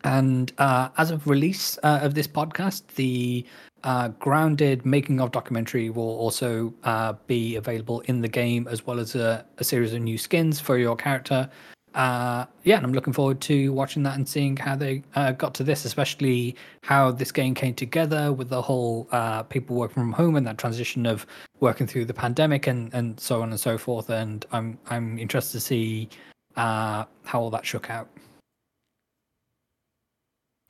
And 0.05 0.53
uh, 0.59 0.89
as 0.99 1.09
of 1.09 1.27
release 1.27 1.79
uh, 1.81 1.99
of 2.03 2.13
this 2.13 2.27
podcast, 2.27 2.85
the 2.93 3.43
uh, 3.83 4.09
grounded 4.09 4.85
making 4.85 5.19
of 5.19 5.31
documentary 5.31 5.89
will 5.89 6.15
also 6.17 6.71
uh, 6.83 7.13
be 7.25 7.55
available 7.55 8.01
in 8.01 8.21
the 8.21 8.27
game 8.27 8.67
as 8.69 8.85
well 8.85 8.99
as 8.99 9.15
a, 9.15 9.43
a 9.57 9.63
series 9.63 9.93
of 9.93 10.01
new 10.01 10.19
skins 10.19 10.59
for 10.59 10.77
your 10.77 10.95
character. 10.95 11.49
Uh, 11.95 12.45
yeah 12.65 12.75
and 12.75 12.85
i'm 12.85 12.91
looking 12.91 13.13
forward 13.13 13.39
to 13.39 13.71
watching 13.71 14.03
that 14.03 14.17
and 14.17 14.27
seeing 14.27 14.57
how 14.57 14.75
they 14.75 15.01
uh, 15.15 15.31
got 15.31 15.53
to 15.53 15.63
this 15.63 15.85
especially 15.85 16.53
how 16.83 17.09
this 17.09 17.31
game 17.31 17.55
came 17.55 17.73
together 17.73 18.33
with 18.33 18.49
the 18.49 18.61
whole 18.61 19.05
people 19.47 19.77
working 19.77 19.93
from 20.03 20.11
home 20.11 20.35
and 20.35 20.45
that 20.45 20.57
transition 20.57 21.05
of 21.05 21.25
working 21.61 21.87
through 21.87 22.03
the 22.03 22.13
pandemic 22.13 22.67
and, 22.67 22.93
and 22.93 23.17
so 23.17 23.41
on 23.41 23.49
and 23.49 23.59
so 23.59 23.77
forth. 23.77 24.09
And 24.09 24.45
i'm 24.51 24.77
i'm 24.87 25.17
interested 25.17 25.53
to 25.53 25.61
see 25.61 26.09
how 26.57 27.07
all 27.33 27.49
that 27.49 27.65
shook 27.65 27.89
out 27.89 28.09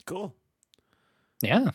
Cool. 0.05 0.33
yeah 1.41 1.69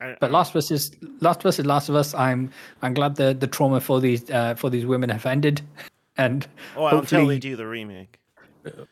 I, 0.00 0.16
But 0.20 0.30
Last 0.30 0.50
of 0.50 0.56
Us 0.56 0.70
is 0.70 0.92
Last 1.20 1.40
of 1.40 1.46
Us 1.46 1.58
is 1.58 1.66
Last 1.66 1.88
of 1.88 1.94
Us. 1.94 2.14
I'm 2.14 2.50
I'm 2.82 2.94
glad 2.94 3.16
the 3.16 3.34
the 3.34 3.46
trauma 3.46 3.80
for 3.80 4.00
these 4.00 4.30
uh, 4.30 4.54
for 4.54 4.70
these 4.70 4.86
women 4.86 5.10
have 5.10 5.26
ended, 5.26 5.60
and 6.16 6.46
oh, 6.76 6.86
until 6.86 6.90
they 6.90 6.96
hopefully- 6.96 7.38
do 7.38 7.56
the 7.56 7.66
remake. 7.66 8.16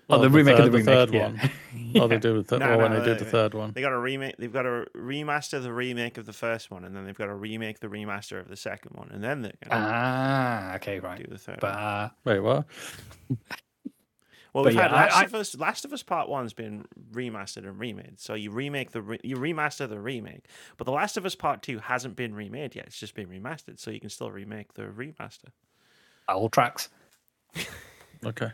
oh 0.09 0.19
the 0.19 0.31
remake 0.31 0.59
of 0.59 0.65
third, 0.65 0.73
the 0.73 0.79
remake, 0.79 0.85
third 0.95 1.13
yeah. 1.15 1.27
one. 1.29 1.51
Oh, 2.03 2.07
they 2.09 2.19
do 2.19 2.35
the 2.37 2.45
third. 2.45 2.61
No, 2.61 2.73
or 2.75 2.79
when 2.79 2.93
no, 2.93 2.99
they 3.01 3.05
do 3.07 3.13
they- 3.15 3.19
the 3.25 3.31
third 3.31 3.55
one. 3.55 3.73
They 3.73 3.81
got 3.81 3.91
to 3.91 3.99
remake. 3.99 4.37
They've 4.39 4.53
got 4.53 4.63
to 4.63 4.87
remaster 4.95 5.63
the 5.63 5.73
remake 5.73 6.19
of 6.19 6.27
the 6.27 6.33
first 6.35 6.71
one, 6.71 6.85
and 6.85 6.95
then 6.95 7.05
they've 7.07 7.17
got 7.17 7.27
to 7.27 7.35
remake 7.35 7.81
the 7.81 7.87
remaster 7.89 8.39
of 8.41 8.49
the 8.49 8.57
second 8.57 8.93
one, 8.97 9.09
and 9.11 9.23
then 9.25 9.41
they're 9.43 9.53
gonna 9.67 9.83
Ah, 9.87 10.75
okay, 10.77 11.01
right. 11.01 11.19
do 11.23 11.27
the 11.31 11.39
third. 11.39 11.59
But 11.61 11.75
one. 11.75 11.83
uh, 11.85 12.09
Wait, 12.25 12.41
what? 12.41 12.65
Well, 14.59 14.65
but 14.65 14.71
we've 14.73 14.77
yeah, 14.77 14.89
had 14.89 14.93
Last 14.93 15.17
I- 15.17 15.25
of 15.25 15.35
Us. 15.35 15.57
Last 15.57 15.85
of 15.85 15.93
Us 15.93 16.03
Part 16.03 16.29
One's 16.29 16.53
been 16.53 16.85
remastered 17.13 17.59
and 17.69 17.79
remade. 17.79 18.19
So 18.19 18.35
you 18.35 18.51
remake 18.51 18.91
the 18.91 19.03
re- 19.03 19.21
you 19.23 19.37
remaster 19.37 19.89
the 19.89 20.01
remake, 20.01 20.47
but 20.77 20.85
the 20.85 20.93
Last 20.93 21.17
of 21.17 21.25
Us 21.25 21.35
Part 21.35 21.63
Two 21.63 21.79
hasn't 21.79 22.17
been 22.17 22.35
remade 22.35 22.75
yet. 22.75 22.87
It's 22.87 22.99
just 22.99 23.15
been 23.15 23.29
remastered, 23.29 23.79
so 23.79 23.91
you 23.91 24.01
can 24.01 24.11
still 24.11 24.31
remake 24.31 24.75
the 24.75 24.83
remaster. 24.83 25.51
all 26.29 26.49
tracks. 26.49 26.89
Okay. 28.25 28.51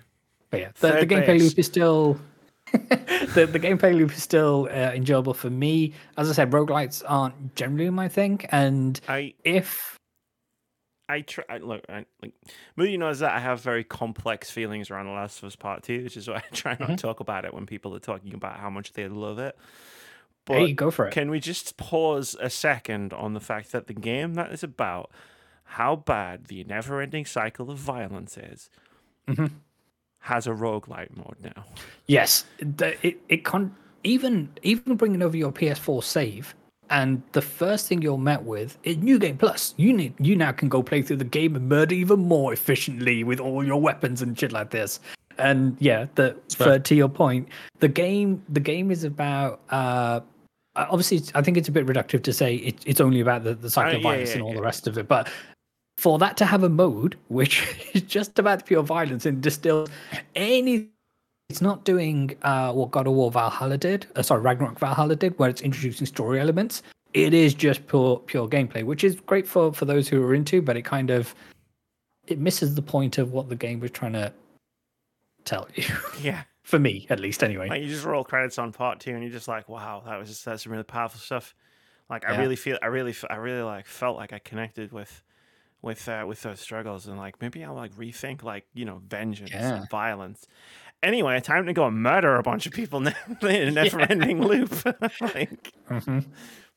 But 0.50 0.60
yeah, 0.60 0.70
the, 0.78 0.88
the 0.92 1.06
gameplay 1.06 1.40
loop 1.40 1.58
is 1.58 1.64
still 1.64 2.18
the, 2.72 3.48
the 3.50 3.58
gameplay 3.58 3.96
loop 3.96 4.12
is 4.12 4.22
still 4.22 4.68
uh, 4.70 4.92
enjoyable 4.92 5.32
for 5.32 5.48
me. 5.48 5.94
As 6.18 6.28
I 6.28 6.34
said, 6.34 6.50
roguelites 6.50 7.02
aren't 7.06 7.54
generally 7.54 7.88
my 7.88 8.08
thing, 8.08 8.44
and 8.50 9.00
I 9.08 9.32
if 9.42 9.98
I 11.08 11.20
try 11.20 11.44
I, 11.48 11.58
look. 11.58 11.84
I, 11.88 12.06
like 12.22 12.32
Moody 12.76 12.96
knows 12.96 13.18
that 13.18 13.32
I 13.32 13.40
have 13.40 13.60
very 13.60 13.84
complex 13.84 14.50
feelings 14.50 14.90
around 14.90 15.06
The 15.06 15.12
Last 15.12 15.38
of 15.38 15.44
Us 15.44 15.56
Part 15.56 15.82
Two, 15.82 16.02
which 16.02 16.16
is 16.16 16.28
why 16.28 16.36
I 16.36 16.54
try 16.54 16.76
not 16.78 16.90
to 16.90 16.96
talk 16.96 17.20
about 17.20 17.44
it 17.44 17.52
when 17.52 17.66
people 17.66 17.94
are 17.94 18.00
talking 18.00 18.34
about 18.34 18.58
how 18.58 18.70
much 18.70 18.92
they 18.92 19.08
love 19.08 19.38
it. 19.38 19.56
But 20.46 20.58
hey, 20.58 20.72
go 20.72 20.90
for 20.90 21.06
it. 21.08 21.12
Can 21.12 21.30
we 21.30 21.40
just 21.40 21.76
pause 21.76 22.36
a 22.40 22.50
second 22.50 23.12
on 23.12 23.34
the 23.34 23.40
fact 23.40 23.72
that 23.72 23.86
the 23.86 23.94
game 23.94 24.34
that 24.34 24.52
is 24.52 24.62
about 24.62 25.10
how 25.64 25.96
bad 25.96 26.46
the 26.46 26.64
never 26.64 27.00
ending 27.00 27.24
cycle 27.24 27.70
of 27.70 27.78
violence 27.78 28.36
is 28.36 28.70
mm-hmm. 29.26 29.46
has 30.20 30.46
a 30.46 30.50
roguelite 30.50 31.16
mode 31.16 31.36
now? 31.42 31.64
Yes, 32.06 32.44
the, 32.58 32.94
it 33.06 33.18
it 33.28 33.44
con 33.44 33.74
even 34.04 34.50
even 34.62 34.96
bringing 34.96 35.22
over 35.22 35.36
your 35.36 35.52
PS4 35.52 36.02
save, 36.02 36.54
and 36.90 37.22
the 37.32 37.42
first 37.42 37.88
thing 37.88 38.02
you're 38.02 38.18
met 38.18 38.42
with 38.44 38.78
is 38.82 38.96
New 38.98 39.18
Game 39.18 39.36
Plus. 39.38 39.74
You 39.76 39.92
need 39.92 40.14
you 40.18 40.36
now 40.36 40.52
can 40.52 40.68
go 40.68 40.82
play 40.82 41.02
through 41.02 41.16
the 41.16 41.24
game 41.24 41.56
and 41.56 41.68
murder 41.68 41.94
even 41.94 42.20
more 42.20 42.52
efficiently 42.52 43.24
with 43.24 43.40
all 43.40 43.64
your 43.64 43.80
weapons 43.80 44.22
and 44.22 44.38
shit 44.38 44.52
like 44.52 44.70
this. 44.70 45.00
And 45.38 45.76
yeah, 45.80 46.06
the 46.14 46.36
for, 46.56 46.78
to 46.78 46.94
your 46.94 47.08
point, 47.08 47.48
the 47.80 47.88
game 47.88 48.42
the 48.48 48.60
game 48.60 48.90
is 48.90 49.04
about. 49.04 49.60
uh 49.70 50.20
Obviously, 50.76 51.22
I 51.36 51.40
think 51.40 51.56
it's 51.56 51.68
a 51.68 51.72
bit 51.72 51.86
reductive 51.86 52.24
to 52.24 52.32
say 52.32 52.56
it, 52.56 52.82
it's 52.84 53.00
only 53.00 53.20
about 53.20 53.44
the, 53.44 53.54
the 53.54 53.70
cycle 53.70 53.92
Uh, 53.92 53.94
of 53.94 54.02
yeah, 54.02 54.10
violence 54.10 54.30
yeah, 54.30 54.34
and 54.34 54.42
all 54.42 54.48
yeah. 54.50 54.56
the 54.56 54.62
rest 54.62 54.88
of 54.88 54.98
it, 54.98 55.06
but 55.06 55.28
for 55.98 56.18
that 56.18 56.36
to 56.38 56.44
have 56.44 56.64
a 56.64 56.68
mode 56.68 57.16
which 57.28 57.62
is 57.94 58.02
just 58.02 58.38
about 58.40 58.66
pure 58.66 58.82
violence 58.82 59.24
and 59.24 59.40
distills 59.40 59.88
any 60.34 60.88
it's 61.48 61.60
not 61.60 61.84
doing 61.84 62.36
uh, 62.42 62.72
what 62.72 62.90
God 62.90 63.06
of 63.06 63.12
War 63.14 63.30
Valhalla 63.30 63.76
did. 63.78 64.06
Uh, 64.16 64.22
sorry, 64.22 64.40
Ragnarok 64.40 64.78
Valhalla 64.78 65.16
did, 65.16 65.38
where 65.38 65.50
it's 65.50 65.60
introducing 65.62 66.06
story 66.06 66.40
elements. 66.40 66.82
It 67.12 67.32
is 67.34 67.54
just 67.54 67.86
pure 67.86 68.18
pure 68.18 68.48
gameplay, 68.48 68.82
which 68.82 69.04
is 69.04 69.20
great 69.20 69.46
for 69.46 69.72
for 69.72 69.84
those 69.84 70.08
who 70.08 70.22
are 70.24 70.34
into, 70.34 70.60
but 70.62 70.76
it 70.76 70.82
kind 70.82 71.10
of 71.10 71.34
it 72.26 72.38
misses 72.38 72.74
the 72.74 72.82
point 72.82 73.18
of 73.18 73.32
what 73.32 73.48
the 73.48 73.56
game 73.56 73.80
was 73.80 73.90
trying 73.90 74.14
to 74.14 74.32
tell 75.44 75.68
you. 75.74 75.84
Yeah. 76.22 76.42
for 76.62 76.78
me, 76.78 77.06
at 77.10 77.20
least, 77.20 77.44
anyway. 77.44 77.68
Like 77.68 77.82
you 77.82 77.88
just 77.88 78.04
roll 78.06 78.24
credits 78.24 78.58
on 78.58 78.72
part 78.72 78.98
two 78.98 79.10
and 79.12 79.22
you're 79.22 79.30
just 79.32 79.46
like, 79.48 79.68
wow, 79.68 80.02
that 80.06 80.18
was 80.18 80.28
just 80.30 80.44
that's 80.44 80.62
some 80.64 80.72
really 80.72 80.84
powerful 80.84 81.20
stuff. 81.20 81.54
Like 82.10 82.28
I 82.28 82.38
really 82.38 82.56
feel 82.56 82.78
I 82.82 82.86
really 82.86 83.14
I 83.30 83.36
really 83.36 83.62
like 83.62 83.86
felt 83.86 84.16
like 84.16 84.32
I 84.32 84.38
connected 84.38 84.90
with 84.92 85.22
with 85.82 86.08
uh, 86.08 86.24
with 86.26 86.42
those 86.42 86.60
struggles 86.60 87.06
and 87.06 87.16
like 87.18 87.40
maybe 87.40 87.62
I'll 87.62 87.74
like 87.74 87.92
rethink 87.94 88.42
like, 88.42 88.64
you 88.74 88.86
know, 88.86 89.02
vengeance 89.06 89.50
Yeah. 89.52 89.76
and 89.76 89.90
violence. 89.90 90.46
Anyway, 91.02 91.38
time 91.40 91.66
to 91.66 91.72
go 91.72 91.86
and 91.86 92.02
murder 92.02 92.36
a 92.36 92.42
bunch 92.42 92.66
of 92.66 92.72
people 92.72 93.00
now 93.00 93.12
in 93.42 93.68
a 93.68 93.70
never 93.70 94.00
ending 94.00 94.42
loop. 94.42 94.72
like 95.20 95.72
hmm 95.88 96.20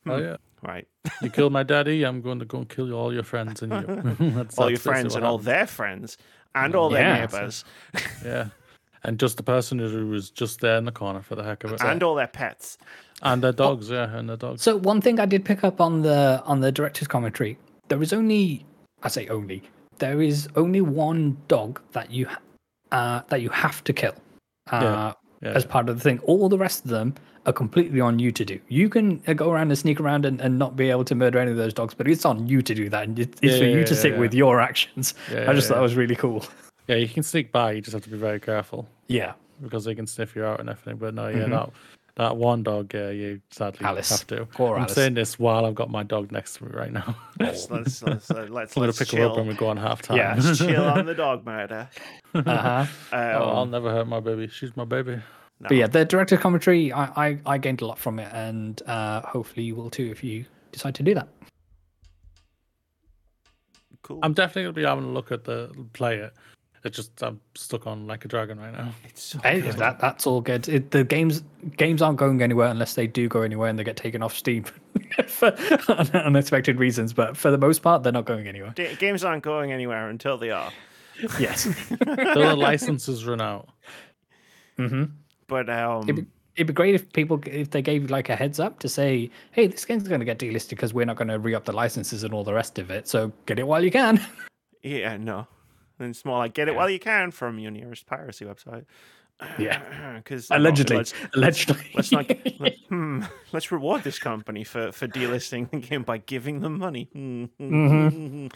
Oh 0.06 0.18
yeah. 0.18 0.38
right. 0.66 0.88
You 1.22 1.30
kill 1.30 1.50
my 1.50 1.64
daddy, 1.64 2.04
I'm 2.04 2.22
going 2.22 2.40
to 2.40 2.46
go 2.46 2.60
and 2.60 2.70
kill 2.70 2.94
all 2.94 3.14
your 3.14 3.24
friends 3.24 3.62
and 3.62 3.72
you. 3.74 3.86
That's- 4.32 4.58
all 4.58 4.70
your 4.70 4.78
that's 4.78 4.84
friends 4.84 5.16
and 5.16 5.26
all 5.26 5.38
their 5.38 5.68
friends 5.68 6.18
and 6.56 6.76
all 6.76 6.90
their 6.90 7.20
neighbors 7.22 7.64
Yeah. 8.24 8.48
And 9.04 9.20
just 9.20 9.38
the 9.38 9.44
person 9.44 9.80
who 9.80 10.08
was 10.08 10.30
just 10.30 10.60
there 10.62 10.78
in 10.78 10.86
the 10.86 10.92
corner 10.92 11.22
for 11.22 11.36
the 11.36 11.44
heck 11.44 11.64
of 11.64 11.72
it. 11.74 11.82
and 11.82 12.02
all 12.04 12.16
their 12.16 12.28
pets. 12.28 12.78
And 13.22 13.42
their 13.44 13.52
dogs, 13.52 13.90
yeah, 13.90 14.16
and 14.18 14.28
their 14.30 14.38
dogs. 14.38 14.62
So 14.62 14.76
one 14.78 15.02
thing 15.02 15.20
I 15.20 15.26
did 15.26 15.46
pick 15.46 15.64
up 15.64 15.80
on 15.80 16.02
the 16.02 16.42
on 16.46 16.60
the 16.60 16.72
director's 16.72 17.08
commentary, 17.08 17.58
there 17.90 18.02
is 18.02 18.12
only 18.14 18.66
I 19.04 19.08
say 19.10 19.28
only 19.28 19.64
there 20.00 20.22
is 20.22 20.48
only 20.56 20.82
one 20.82 21.38
dog 21.48 21.80
that 21.94 22.12
you 22.12 22.28
ha- 22.28 22.40
uh, 22.92 23.22
that 23.30 23.42
you 23.42 23.50
have 23.50 23.84
to 23.86 23.94
kill 23.94 24.14
uh, 24.72 24.80
Yeah, 24.82 25.14
yeah. 25.42 25.50
as 25.56 25.66
part 25.66 25.90
of 25.90 25.96
the 25.98 26.02
thing. 26.02 26.20
All 26.20 26.50
the 26.50 26.58
rest 26.58 26.84
of 26.86 26.92
them 26.92 27.16
are 27.46 27.54
completely 27.54 28.02
on 28.02 28.20
you 28.20 28.32
to 28.34 28.44
do. 28.44 28.60
You 28.68 28.90
can 28.90 29.22
uh, 29.28 29.34
go 29.34 29.52
around 29.52 29.70
and 29.72 29.78
sneak 29.78 30.00
around 30.00 30.26
and, 30.26 30.42
and 30.42 30.60
not 30.60 30.76
be 30.76 30.90
able 30.90 31.06
to 31.06 31.16
murder 31.16 31.40
any 31.40 31.52
of 31.52 31.58
those 31.58 31.74
dogs, 31.74 31.94
but 31.94 32.08
it's 32.08 32.26
on 32.26 32.46
you 32.48 32.62
to 32.62 32.76
do 32.76 32.90
that, 32.90 33.04
and 33.04 33.18
it, 33.20 33.30
it's 33.42 33.54
Yeah, 33.54 33.60
for 33.60 33.66
you 33.66 33.84
to 33.86 33.96
sit 33.96 34.18
with 34.18 34.34
your 34.34 34.60
actions. 34.60 35.14
I 35.30 35.54
just 35.54 35.68
thought 35.68 35.76
that 35.76 35.82
was 35.82 35.96
really 35.96 36.16
cool. 36.16 36.46
Yeah, 36.88 36.96
you 36.96 37.08
can 37.08 37.24
sneak 37.24 37.52
by, 37.52 37.74
you 37.74 37.82
just 37.82 37.94
have 37.94 38.04
to 38.04 38.10
be 38.10 38.18
very 38.18 38.40
careful 38.40 38.88
Yeah, 39.08 39.34
because 39.62 39.84
they 39.86 39.94
can 39.96 40.08
sniff 40.08 40.36
you 40.36 40.46
out 40.46 40.60
and 40.62 40.70
everything. 40.70 40.98
But 40.98 41.14
no, 41.14 41.28
yeah, 41.28 41.46
Mhm. 41.46 41.50
that 41.52 41.70
that 42.18 42.36
one 42.36 42.64
dog, 42.64 42.94
yeah, 42.94 43.10
you 43.12 43.42
sadly 43.52 43.86
Alice. 43.86 44.10
have 44.10 44.28
to. 44.28 44.46
Poor 44.48 44.76
I'm 44.76 44.82
Alice. 44.84 44.94
saying 44.96 45.14
this 45.14 45.40
while 45.40 45.66
I've 45.66 45.76
got 45.76 45.90
my 45.90 46.04
dog 46.04 46.32
next 46.32 46.56
to 46.58 46.66
me 46.66 46.72
right 46.74 46.92
now. 46.92 47.16
Let's 47.40 47.70
let's 47.72 48.02
let's, 48.04 48.30
uh, 48.32 48.48
let's, 48.50 48.76
I'm 48.76 48.82
gonna 48.82 48.88
let's 48.88 49.00
pick 49.00 49.12
her 49.12 49.26
up 49.26 49.34
chill. 49.34 49.36
when 49.38 49.48
we 49.48 49.54
go 49.54 49.68
on 49.70 49.78
half 49.78 50.02
time. 50.02 50.18
Yeah, 50.18 50.40
chill 50.56 50.84
on 50.84 51.06
the 51.06 51.14
dog 51.26 51.46
murder. 51.46 51.88
uh-huh. 52.34 52.86
oh, 53.14 53.18
I'll 53.18 53.58
Um, 53.60 53.72
never 53.72 53.92
hurt 53.92 54.08
my 54.08 54.20
baby. 54.20 54.48
She's 54.48 54.76
my 54.76 54.86
baby. 54.86 55.16
no. 55.16 55.22
but 55.70 55.78
yeah, 55.78 55.88
the 55.88 56.04
director's 56.06 56.40
commentary, 56.40 56.92
I, 56.92 57.06
I 57.28 57.40
I 57.46 57.58
gained 57.60 57.82
a 57.82 57.86
lot 57.88 58.00
from 58.00 58.20
it, 58.20 58.30
and 58.34 58.82
uh, 58.88 59.22
hopefully 59.22 59.66
you 59.66 59.76
will 59.76 59.90
too 59.92 60.10
if 60.12 60.24
you 60.24 60.46
decide 60.72 60.96
to 60.96 61.04
do 61.04 61.14
that. 61.14 61.28
cool. 64.02 64.20
I'm 64.24 64.34
definitely 64.34 64.64
gonna 64.64 64.74
be 64.74 64.84
having 64.84 65.04
a 65.06 65.10
look 65.12 65.32
at 65.32 65.44
the 65.44 65.72
play 65.94 66.18
it. 66.18 66.34
It's 66.88 66.96
just 66.96 67.22
I'm 67.22 67.40
stuck 67.56 67.86
on 67.86 68.08
like 68.08 68.26
a 68.26 68.28
dragon 68.28 68.60
right 68.60 68.74
now. 68.74 68.94
It's 69.04 69.22
so 69.22 69.40
Hey, 69.40 69.60
that 69.60 70.00
that's 70.00 70.26
all 70.26 70.42
good. 70.42 70.68
It, 70.68 70.92
the 70.92 71.04
games 71.04 71.44
games 71.76 72.02
aren't 72.02 72.18
going 72.18 72.42
anywhere 72.42 72.68
unless 72.70 72.96
they 72.96 73.08
do 73.08 73.28
go 73.28 73.42
anywhere 73.42 73.70
and 73.70 73.78
they 73.78 73.84
get 73.84 73.98
taken 73.98 74.24
off 74.24 74.36
Steam 74.36 74.64
for 75.28 75.48
unexpected 76.14 76.80
reasons. 76.80 77.14
But 77.14 77.38
for 77.38 77.52
the 77.52 77.58
most 77.58 77.82
part, 77.82 78.04
they're 78.04 78.12
not 78.12 78.26
going 78.26 78.48
anywhere. 78.48 78.72
Da- 78.76 78.96
games 78.96 79.24
aren't 79.24 79.44
going 79.44 79.72
anywhere 79.72 80.10
until 80.10 80.38
they 80.38 80.50
are. 80.50 80.72
Yes. 81.40 81.64
Till 81.90 81.98
the 81.98 82.56
licenses 82.56 83.26
run 83.26 83.42
out. 83.42 83.70
hmm 84.78 85.06
But 85.48 85.70
um, 85.70 86.04
It'd, 86.04 86.16
be, 86.16 86.26
it'd 86.56 86.68
be 86.68 86.74
great 86.74 86.96
if 86.96 87.12
people 87.12 87.42
if 87.46 87.72
they 87.72 87.82
gave 87.82 88.10
like 88.10 88.30
a 88.30 88.36
heads 88.36 88.60
up 88.60 88.80
to 88.80 88.90
say, 88.90 89.30
"Hey, 89.52 89.68
this 89.68 89.84
game's 89.86 90.08
going 90.08 90.20
to 90.22 90.26
get 90.26 90.40
delisted 90.40 90.70
because 90.70 90.94
we're 90.94 91.06
not 91.06 91.18
going 91.18 91.28
to 91.30 91.40
re 91.40 91.54
up 91.56 91.66
the 91.66 91.74
licenses 91.74 92.24
and 92.24 92.34
all 92.34 92.44
the 92.44 92.54
rest 92.54 92.80
of 92.80 92.92
it. 92.92 93.08
So 93.08 93.32
get 93.46 93.60
it 93.60 93.68
while 93.68 93.84
you 93.84 93.92
can." 93.92 94.26
yeah, 94.84 95.18
no. 95.18 95.48
And 96.00 96.10
it's 96.10 96.24
more 96.26 96.38
like 96.40 96.54
get 96.54 96.68
it 96.68 96.76
while 96.76 96.90
you 96.90 97.00
can 97.00 97.32
from 97.32 97.58
your 97.60 97.72
nearest 97.72 98.06
piracy 98.06 98.46
website. 98.46 98.86
Yeah. 99.60 100.18
because 100.24 100.48
Allegedly, 100.52 100.98
Let's, 100.98 101.14
allegedly. 101.36 101.92
let's 101.96 102.12
not. 102.12 102.30
let, 102.60 102.76
hmm, 102.90 103.24
let's 103.52 103.72
reward 103.72 104.04
this 104.04 104.20
company 104.20 104.64
for 104.64 104.92
for 104.92 105.08
delisting 105.08 105.70
the 105.72 105.78
game 105.80 106.04
by 106.04 106.18
giving 106.20 106.62
them 106.62 106.78
money. 106.80 107.10
Hmm, 107.14 107.46
Mm-hmm. 107.60 108.48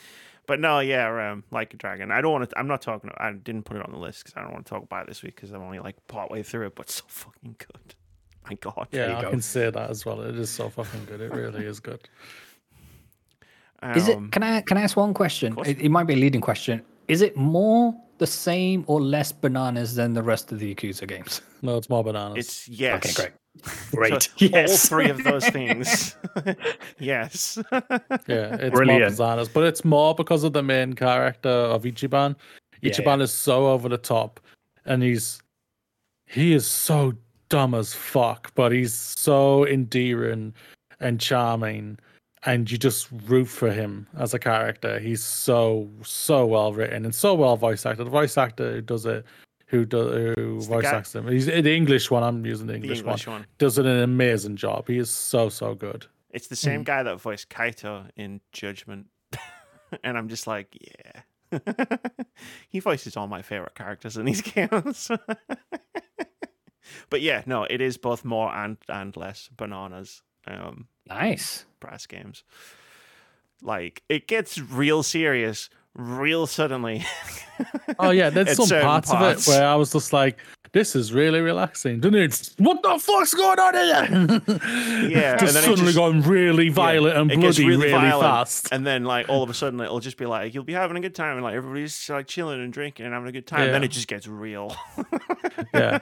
But 0.47 0.59
no, 0.59 0.79
yeah, 0.79 1.31
um, 1.31 1.43
like 1.51 1.73
a 1.73 1.77
dragon. 1.77 2.11
I 2.11 2.19
don't 2.19 2.31
want 2.31 2.49
to. 2.49 2.57
I'm 2.59 2.67
not 2.67 2.81
talking. 2.81 3.11
I 3.17 3.31
didn't 3.31 3.63
put 3.63 3.77
it 3.77 3.85
on 3.85 3.91
the 3.91 3.99
list 3.99 4.23
because 4.23 4.35
I 4.35 4.41
don't 4.41 4.51
want 4.51 4.65
to 4.65 4.69
talk 4.69 4.83
about 4.83 5.03
it 5.03 5.07
this 5.07 5.21
week 5.23 5.35
because 5.35 5.51
I'm 5.51 5.61
only 5.61 5.79
like 5.79 5.95
part 6.07 6.31
way 6.31 6.41
through 6.43 6.65
it. 6.67 6.75
But 6.75 6.89
so 6.89 7.03
fucking 7.07 7.55
good. 7.59 7.95
My 8.49 8.55
God. 8.55 8.87
Yeah, 8.91 9.07
you 9.11 9.15
I 9.17 9.21
go. 9.21 9.29
can 9.29 9.41
say 9.41 9.69
that 9.69 9.89
as 9.91 10.03
well. 10.03 10.19
It 10.21 10.35
is 10.37 10.49
so 10.49 10.67
fucking 10.69 11.05
good. 11.05 11.21
It 11.21 11.31
really 11.31 11.63
is 11.65 11.79
good. 11.79 12.09
Is 13.95 14.07
it? 14.09 14.17
Um, 14.17 14.29
Can 14.31 14.43
I 14.43 14.61
can 14.61 14.77
I 14.77 14.81
ask 14.81 14.97
one 14.97 15.13
question? 15.13 15.55
It, 15.65 15.79
it 15.79 15.89
might 15.89 16.05
be 16.05 16.13
a 16.13 16.17
leading 16.17 16.41
question. 16.41 16.81
Is 17.11 17.21
it 17.21 17.35
more 17.35 17.93
the 18.19 18.25
same 18.27 18.85
or 18.87 19.01
less 19.01 19.33
bananas 19.33 19.95
than 19.95 20.13
the 20.13 20.23
rest 20.23 20.51
of 20.53 20.59
the 20.59 20.73
Yakuza 20.73 21.05
games? 21.07 21.41
No, 21.63 21.77
it's 21.77 21.89
more 21.89 22.03
bananas. 22.03 22.37
It's 22.39 22.67
yes. 22.67 23.05
Okay, 23.05 23.13
great. 23.13 23.31
So 23.91 23.95
Great. 24.41 24.55
all 24.55 24.67
three 24.77 25.09
of 25.11 25.23
those 25.23 25.47
things. 25.57 26.15
yes. 26.97 27.59
Yeah, 27.71 28.55
it's 28.55 28.71
Brilliant. 28.71 29.01
more 29.01 29.27
bananas, 29.27 29.47
but 29.47 29.65
it's 29.65 29.85
more 29.85 30.15
because 30.15 30.43
of 30.43 30.53
the 30.53 30.63
main 30.63 30.93
character 30.93 31.49
of 31.49 31.83
Ichiban. 31.83 32.35
Yeah, 32.81 32.91
Ichiban 32.93 33.21
is 33.21 33.31
so 33.31 33.67
over 33.67 33.87
the 33.89 33.99
top, 33.99 34.39
and 34.85 35.03
he's 35.03 35.39
he 36.25 36.53
is 36.53 36.65
so 36.65 37.13
dumb 37.49 37.75
as 37.75 37.93
fuck, 37.93 38.51
but 38.55 38.71
he's 38.71 38.95
so 38.95 39.67
endearing 39.67 40.55
and 40.99 41.19
charming, 41.19 41.99
and 42.43 42.71
you 42.71 42.77
just 42.77 43.07
root 43.27 43.45
for 43.45 43.71
him 43.71 44.07
as 44.17 44.33
a 44.33 44.39
character. 44.39 44.99
He's 44.99 45.23
so 45.23 45.89
so 46.03 46.45
well 46.45 46.73
written 46.73 47.05
and 47.05 47.13
so 47.13 47.33
well 47.35 47.55
voice 47.55 47.85
acted. 47.85 48.05
The 48.05 48.11
voice 48.11 48.37
actor 48.37 48.73
who 48.73 48.81
does 48.81 49.05
it, 49.05 49.25
who 49.67 49.85
does 49.85 50.35
who 50.35 50.59
the 50.59 50.67
voice 50.67 50.83
guy- 50.83 50.97
acts 50.97 51.15
him. 51.15 51.27
He's 51.27 51.45
the 51.45 51.73
English 51.73 52.09
one. 52.09 52.23
I'm 52.23 52.45
using 52.45 52.67
the 52.67 52.73
the 52.73 52.79
English, 52.79 52.99
English 52.99 53.27
one. 53.27 53.39
one. 53.41 53.47
Does 53.57 53.77
it 53.77 53.85
an 53.85 54.01
amazing 54.01 54.55
job. 54.55 54.87
He 54.87 54.97
is 54.97 55.09
so 55.09 55.49
so 55.49 55.75
good. 55.75 56.05
It's 56.31 56.47
the 56.47 56.55
same 56.55 56.83
guy 56.83 57.03
that 57.03 57.19
voiced 57.19 57.49
Kaito 57.49 58.09
in 58.15 58.39
Judgment. 58.53 59.07
and 60.03 60.17
I'm 60.17 60.29
just 60.29 60.47
like, 60.47 60.77
yeah. 60.79 61.59
he 62.69 62.79
voices 62.79 63.17
all 63.17 63.27
my 63.27 63.41
favorite 63.41 63.75
characters 63.75 64.15
in 64.15 64.25
these 64.25 64.41
games. 64.53 65.11
but 67.09 67.19
yeah, 67.21 67.43
no, 67.45 67.65
it 67.65 67.81
is 67.81 67.97
both 67.97 68.23
more 68.23 68.49
and 68.55 68.77
and 68.87 69.15
less 69.17 69.49
bananas. 69.55 70.23
Um, 70.47 70.87
Nice. 71.13 71.65
brass 71.79 72.05
games. 72.05 72.43
Like 73.61 74.03
it 74.09 74.27
gets 74.27 74.57
real 74.57 75.03
serious 75.03 75.69
real 75.95 76.47
suddenly. 76.47 77.05
Oh 77.99 78.11
yeah, 78.11 78.29
there's 78.29 78.55
some 78.67 78.81
parts, 78.81 79.11
parts. 79.11 79.47
of 79.47 79.53
it 79.53 79.57
where 79.57 79.67
I 79.67 79.75
was 79.75 79.91
just 79.91 80.13
like, 80.13 80.37
"This 80.73 80.95
is 80.95 81.13
really 81.13 81.41
relaxing." 81.41 81.99
Didn't 81.99 82.21
it? 82.21 82.51
What 82.57 82.81
the 82.83 82.97
fuck's 82.99 83.33
going 83.33 83.59
on 83.59 83.73
here? 83.73 84.41
Yeah, 85.11 85.31
and 85.31 85.39
just 85.39 85.53
suddenly 85.53 85.85
just- 85.85 85.95
going 85.97 86.21
really 86.21 86.69
violent 86.69 87.17
and 87.17 87.41
bloody 87.41 87.65
really, 87.65 87.91
violent, 87.91 88.21
fast. 88.21 88.69
and 88.71 88.85
then 88.85 89.03
like 89.03 89.27
all 89.29 89.43
of 89.43 89.49
a 89.49 89.53
sudden 89.53 89.79
it'll 89.81 89.99
just 89.99 90.17
be 90.17 90.25
like 90.25 90.53
you'll 90.53 90.63
be 90.63 90.73
having 90.73 90.95
a 90.97 91.01
good 91.01 91.15
time, 91.15 91.35
and 91.35 91.43
like 91.43 91.55
everybody's 91.55 92.09
like 92.09 92.27
chilling 92.27 92.61
and 92.61 92.71
drinking 92.71 93.05
and 93.05 93.13
having 93.13 93.27
a 93.27 93.31
good 93.31 93.47
time. 93.47 93.61
and 93.61 93.73
Then 93.73 93.83
it 93.83 93.89
just 93.91 94.07
gets 94.07 94.27
real. 94.27 94.75
yeah, 95.73 95.99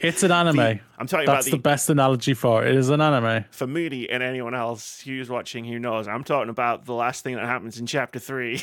it's 0.00 0.22
an 0.22 0.32
anime. 0.32 0.80
I'm 0.98 1.06
talking 1.06 1.26
That's 1.26 1.26
about 1.26 1.44
the 1.44 1.50
the, 1.50 1.58
best 1.58 1.90
analogy 1.90 2.34
for 2.34 2.64
it. 2.64 2.70
It 2.70 2.76
is 2.76 2.88
an 2.88 3.00
anime. 3.00 3.44
for 3.50 3.66
Moody 3.66 4.08
and 4.08 4.22
anyone 4.22 4.54
else 4.54 5.00
who's 5.00 5.28
watching 5.28 5.64
who 5.64 5.78
knows. 5.78 6.08
I'm 6.08 6.24
talking 6.24 6.48
about 6.50 6.84
the 6.86 6.94
last 6.94 7.22
thing 7.24 7.34
that 7.36 7.44
happens 7.44 7.78
in 7.78 7.86
chapter 7.86 8.18
three. 8.18 8.62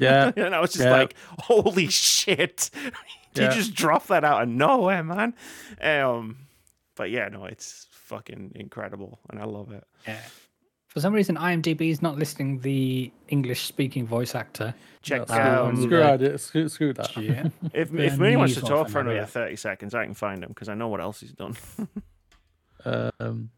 Yeah, 0.00 0.30
and 0.36 0.54
I 0.54 0.60
was 0.60 0.72
just 0.72 0.84
Yeah. 0.84 0.90
like, 0.92 1.14
holy 1.38 1.88
shit. 1.88 2.70
Did 3.36 3.42
Yeah. 3.42 3.48
you 3.50 3.54
just 3.56 3.74
drop 3.74 4.08
that 4.08 4.24
out 4.24 4.42
of 4.42 4.48
nowhere, 4.48 5.04
man? 5.04 5.34
Um 5.80 6.38
but 6.96 7.10
yeah, 7.10 7.28
no, 7.28 7.44
it's 7.44 7.86
fucking 7.90 8.52
incredible 8.54 9.20
and 9.30 9.38
I 9.40 9.44
love 9.44 9.70
it. 9.72 9.84
Yeah. 10.08 10.20
For 10.88 11.00
some 11.00 11.12
reason, 11.12 11.36
IMDb 11.36 11.90
is 11.90 12.00
not 12.00 12.16
listing 12.18 12.58
the 12.60 13.12
English-speaking 13.28 14.06
voice 14.06 14.34
actor. 14.34 14.74
Check 15.02 15.28
Um, 15.30 15.38
out 15.38 15.76
screw, 15.76 16.16
the- 16.16 16.38
screw, 16.38 16.68
screw 16.70 16.92
that. 16.94 17.14
Yeah. 17.18 17.48
if 17.74 17.90
the 17.92 18.04
if 18.06 18.16
Moody 18.16 18.36
wants 18.36 18.54
to 18.54 18.62
talk 18.62 18.88
for 18.88 19.00
him, 19.00 19.08
another 19.08 19.26
30 19.26 19.56
seconds, 19.56 19.94
I 19.94 20.06
can 20.06 20.14
find 20.14 20.42
him 20.42 20.48
because 20.48 20.70
I 20.70 20.74
know 20.74 20.88
what 20.88 21.02
else 21.02 21.20
he's 21.20 21.32
done. 21.32 21.54
Um, 22.84 23.50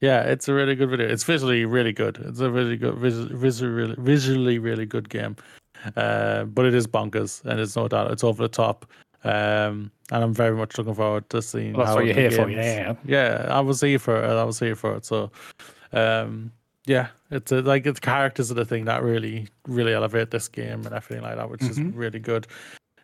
yeah, 0.00 0.22
it's 0.22 0.48
a 0.48 0.54
really 0.54 0.74
good 0.74 0.88
video. 0.90 1.08
It's 1.08 1.24
visually 1.24 1.64
really 1.64 1.92
good. 1.92 2.16
It's 2.18 2.40
a 2.40 2.50
really 2.50 2.76
good, 2.76 2.94
vis- 2.96 3.16
visually, 3.30 3.94
visually 3.98 4.58
really 4.58 4.86
good 4.86 5.08
game. 5.08 5.36
Uh, 5.96 6.44
but 6.44 6.64
it 6.64 6.74
is 6.74 6.86
bonkers, 6.86 7.44
and 7.44 7.58
it's 7.60 7.76
no 7.76 7.88
doubt 7.88 8.10
it's 8.10 8.24
over 8.24 8.42
the 8.42 8.48
top. 8.48 8.86
Um, 9.24 9.90
and 10.10 10.24
I'm 10.24 10.34
very 10.34 10.56
much 10.56 10.76
looking 10.78 10.94
forward 10.94 11.28
to 11.30 11.40
seeing. 11.42 11.72
Well, 11.74 11.86
that's 11.86 11.90
how 11.90 11.96
what 11.96 12.04
you're 12.06 12.14
the 12.14 12.20
here 12.20 12.30
for, 12.30 12.50
yeah. 12.50 12.94
yeah. 13.04 13.46
I 13.50 13.60
was 13.60 13.80
here 13.80 13.98
for 13.98 14.16
it. 14.22 14.28
I 14.28 14.44
was 14.44 14.58
here 14.58 14.74
for 14.74 14.94
it. 14.96 15.04
So, 15.04 15.30
um, 15.92 16.52
yeah, 16.86 17.08
it's 17.30 17.52
a, 17.52 17.62
like 17.62 17.86
it's 17.86 18.00
characters 18.00 18.50
are 18.50 18.54
the 18.54 18.64
thing 18.64 18.84
that 18.86 19.02
really, 19.02 19.48
really 19.68 19.92
elevate 19.94 20.30
this 20.32 20.48
game 20.48 20.84
and 20.84 20.92
everything 20.94 21.22
like 21.22 21.36
that, 21.36 21.48
which 21.48 21.62
is 21.62 21.78
Mhm. 21.78 21.92
really 21.94 22.18
good. 22.18 22.46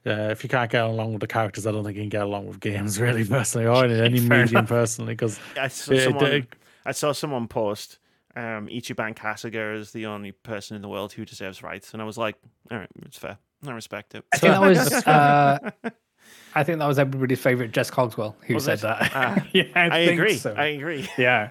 Uh, 0.06 0.28
if 0.30 0.42
you 0.42 0.48
can't 0.48 0.70
get 0.70 0.84
along 0.84 1.12
with 1.12 1.20
the 1.20 1.26
characters, 1.26 1.66
I 1.66 1.72
don't 1.72 1.84
think 1.84 1.96
you 1.96 2.02
can 2.02 2.08
get 2.08 2.22
along 2.22 2.46
with 2.48 2.60
games 2.60 2.98
really 3.00 3.24
personally, 3.24 3.66
or 3.66 3.84
in 3.84 3.92
any 4.04 4.18
Fair 4.20 4.40
medium 4.40 4.58
enough. 4.60 4.68
personally, 4.68 5.14
because 5.14 5.38
I 5.60 5.68
saw 5.68 5.92
it, 5.92 6.04
someone 6.04 6.26
it, 6.26 6.54
I 6.86 6.92
saw 6.92 7.12
someone 7.12 7.46
post 7.46 7.98
um, 8.39 8.68
Ichiban 8.68 9.14
Kasuga 9.16 9.76
is 9.78 9.91
the 9.93 10.07
only 10.07 10.32
person 10.32 10.76
in 10.76 10.82
the 10.82 10.89
world 10.89 11.12
who 11.12 11.24
deserves 11.24 11.62
rights, 11.62 11.93
and 11.93 12.01
I 12.01 12.05
was 12.05 12.16
like, 12.16 12.36
all 12.70 12.78
right, 12.78 12.89
it's 13.05 13.18
fair. 13.18 13.39
I 13.66 13.72
respect 13.72 14.14
it. 14.14 14.24
I 14.32 14.39
think 14.39 14.53
that 14.53 14.61
was. 14.62 14.93
Uh, 15.07 15.59
I 16.55 16.62
think 16.64 16.78
that 16.78 16.86
was 16.86 16.99
everybody's 16.99 17.41
favorite 17.41 17.72
Jess 17.72 17.91
Cogswell 17.91 18.36
who 18.47 18.55
Was 18.55 18.64
said 18.64 18.78
it? 18.78 18.82
that. 18.82 19.11
Ah, 19.14 19.47
yeah, 19.53 19.64
I, 19.74 19.86
I 19.89 19.99
agree. 19.99 20.36
so. 20.36 20.55
I 20.55 20.66
agree. 20.66 21.09
Yeah. 21.18 21.51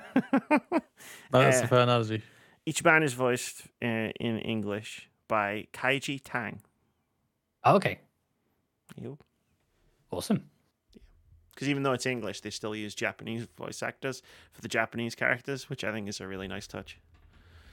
that's 1.32 1.62
Uh, 1.62 1.64
a 1.64 1.68
fair 1.68 1.80
analogy. 1.82 2.22
Ichiban 2.68 3.04
is 3.04 3.14
voiced 3.14 3.64
uh, 3.82 4.12
in 4.20 4.40
English 4.40 5.10
by 5.28 5.68
Kaiji 5.74 6.20
Tang. 6.24 6.62
Okay. 7.66 8.00
Because 8.96 9.18
Awesome. 10.12 10.50
Even 11.64 11.84
though 11.84 11.94
it's 11.94 12.06
English, 12.06 12.42
they 12.42 12.50
still 12.50 12.76
use 12.76 12.94
Japanese 12.94 13.48
voice 13.58 13.82
actors 13.82 14.22
for 14.52 14.62
the 14.62 14.68
Japanese 14.68 15.16
characters, 15.16 15.70
which 15.70 15.84
I 15.84 15.92
think 15.92 16.08
is 16.08 16.22
a 16.22 16.28
really 16.28 16.48
nice 16.48 16.68
touch. 16.68 16.98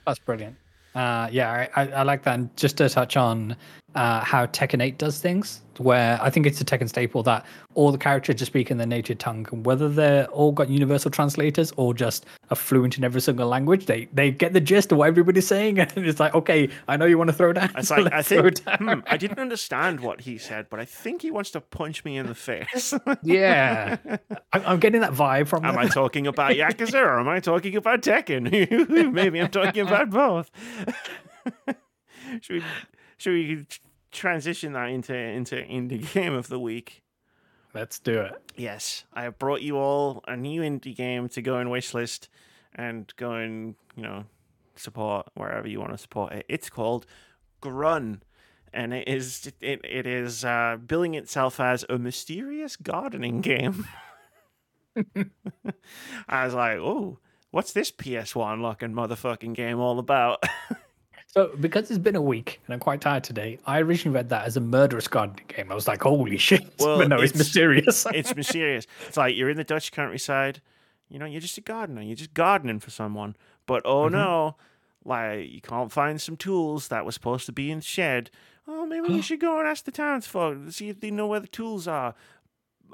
That's 0.07 0.19
brilliant. 0.19 0.57
Uh, 0.95 1.29
yeah, 1.33 1.69
I, 1.75 1.83
I, 1.83 1.89
I 1.89 2.03
like 2.03 2.23
that. 2.23 2.39
And 2.39 2.57
just 2.57 2.77
to 2.77 2.89
touch 2.89 3.17
on 3.17 3.57
uh, 3.95 4.21
how 4.25 4.47
Tekken 4.47 4.83
8 4.83 4.99
does 4.99 5.19
things, 5.19 5.61
where 5.79 6.19
I 6.21 6.31
think 6.31 6.47
it's 6.47 6.61
a 6.61 6.65
Tekken 6.65 6.89
staple 6.89 7.23
that 7.25 7.47
all 7.75 7.93
the 7.93 7.99
characters 7.99 8.37
just 8.37 8.51
speak 8.51 8.71
in 8.71 8.77
their 8.77 8.87
native 8.87 9.19
tongue, 9.19 9.47
and 9.53 9.65
whether 9.65 9.89
they're 9.89 10.27
all 10.27 10.53
got 10.53 10.69
universal 10.69 11.11
translators 11.11 11.73
or 11.77 11.95
just 11.95 12.27
are 12.51 12.57
fluent 12.57 12.99
in 12.99 13.05
every 13.05 13.21
single 13.21 13.49
language, 13.49 13.87
they 13.87 14.09
they 14.13 14.31
get 14.31 14.53
the 14.53 14.61
gist 14.61 14.93
of 14.93 14.99
what 14.99 15.09
everybody's 15.09 15.47
saying, 15.47 15.79
and 15.81 15.93
it's 15.97 16.21
like, 16.21 16.35
okay, 16.35 16.69
I 16.89 16.97
know 16.97 17.05
you 17.05 17.19
want 17.19 17.31
to 17.31 17.35
throw 17.35 17.53
down. 17.53 17.71
It's 17.77 17.89
so 17.89 17.97
like 17.97 18.13
I 18.13 18.23
think 18.23 18.59
hmm, 18.67 19.01
I 19.07 19.17
didn't 19.17 19.39
understand 19.39 20.01
what 20.01 20.23
he 20.23 20.39
said, 20.39 20.67
but 20.71 20.81
I 20.81 20.85
think 20.85 21.23
he 21.23 21.31
wants 21.31 21.51
to 21.53 21.61
punch 21.61 22.05
me 22.05 22.17
in 22.17 22.27
the 22.27 22.35
face. 22.35 22.95
yeah, 23.23 23.97
I'm, 24.53 24.63
I'm 24.67 24.81
getting 24.81 25.03
that 25.03 25.13
vibe 25.13 25.47
from. 25.49 25.65
am 25.65 25.75
them. 25.75 25.85
I 25.85 25.89
talking 25.89 26.27
about 26.27 26.53
Yakuza 26.53 27.01
or 27.01 27.21
am 27.21 27.29
I 27.29 27.41
talking 27.41 27.77
about 27.77 28.03
Tekken? 28.03 29.13
Maybe 29.13 29.41
I'm 29.41 29.51
talking 29.51 29.87
about 29.87 30.11
both. 30.11 30.51
should 32.41 32.57
we 32.57 32.63
should 33.25 33.33
we 33.33 33.67
transition 34.13 34.75
that 34.75 34.91
into 34.91 35.15
into 35.15 35.57
indie 35.57 36.13
game 36.13 36.35
of 36.35 36.49
the 36.49 36.59
week? 36.59 37.03
Let's 37.73 37.99
do 37.99 38.21
it. 38.21 38.53
Yes, 38.55 39.05
I 39.15 39.23
have 39.23 39.39
brought 39.39 39.63
you 39.63 39.79
all 39.79 40.23
a 40.29 40.37
new 40.37 40.61
indie 40.61 40.95
game 40.95 41.29
to 41.31 41.41
go 41.41 41.57
and 41.57 41.71
wishlist 41.71 42.29
and 42.75 43.11
go 43.17 43.33
and, 43.33 43.77
you 43.97 44.03
know, 44.03 44.25
support 44.77 45.27
wherever 45.35 45.67
you 45.67 45.81
want 45.81 45.93
to 45.93 45.99
support 45.99 46.35
it. 46.35 46.47
It's 46.51 46.69
called 46.69 47.07
Grunn. 47.61 48.23
And 48.75 48.93
it 48.93 49.09
is 49.09 49.51
it, 49.63 49.81
it 49.83 50.07
is 50.07 50.45
uh, 50.45 50.77
billing 50.87 51.15
itself 51.15 51.59
as 51.61 51.85
a 51.89 51.97
mysterious 51.99 52.77
gardening 52.77 53.41
game. 53.41 53.87
I 56.29 56.45
was 56.45 56.55
like, 56.55 56.79
oh, 56.79 57.19
what's 57.51 57.73
this 57.73 57.91
PS1 57.91 58.61
looking 58.61 58.93
motherfucking 58.93 59.55
game 59.55 59.81
all 59.81 59.99
about? 59.99 60.45
So, 61.35 61.51
because 61.59 61.91
it's 61.91 61.99
been 61.99 62.15
a 62.15 62.23
week 62.23 62.61
and 62.65 62.73
I'm 62.75 62.79
quite 62.79 63.01
tired 63.01 63.25
today, 63.25 63.59
I 63.67 63.81
originally 63.81 64.15
read 64.15 64.29
that 64.29 64.45
as 64.47 64.57
a 64.57 64.61
murderous 64.61 65.09
gardening 65.09 65.47
game. 65.49 65.73
I 65.73 65.75
was 65.75 65.89
like, 65.89 66.01
holy 66.03 66.37
shit. 66.39 66.63
Well, 66.79 66.99
but 66.99 67.09
no, 67.09 67.17
it's, 67.17 67.33
it's- 67.33 67.39
mysterious. 67.39 68.07
it's 68.15 68.37
mysterious. 68.37 68.87
It's 69.09 69.17
like 69.17 69.35
you're 69.35 69.51
in 69.51 69.57
the 69.57 69.65
Dutch 69.65 69.91
countryside, 69.91 70.61
you 71.09 71.19
know, 71.19 71.27
you're 71.27 71.41
just 71.41 71.59
a 71.59 71.61
gardener. 71.61 72.03
You're 72.03 72.15
just 72.15 72.35
gardening 72.35 72.79
for 72.79 72.91
someone. 72.91 73.35
But 73.67 73.83
oh 73.85 74.05
Mhm. 74.09 74.13
no, 74.13 74.57
like 75.05 75.51
you 75.51 75.61
can't 75.61 75.91
find 75.91 76.21
some 76.23 76.37
tools 76.37 76.87
that 76.89 77.05
were 77.05 77.11
supposed 77.11 77.47
to 77.47 77.53
be 77.53 77.69
in 77.73 77.79
the 77.79 77.85
shed. 77.85 78.31
Oh, 78.69 78.87
maybe 78.87 79.13
you 79.13 79.21
should 79.29 79.41
go 79.41 79.59
and 79.59 79.67
ask 79.67 79.85
the 79.87 79.91
townsfolk 79.91 80.65
to 80.65 80.71
see 80.71 80.89
if 80.89 81.01
they 81.01 81.11
know 81.11 81.27
where 81.27 81.41
the 81.41 81.49
tools 81.49 81.89
are. 81.89 82.15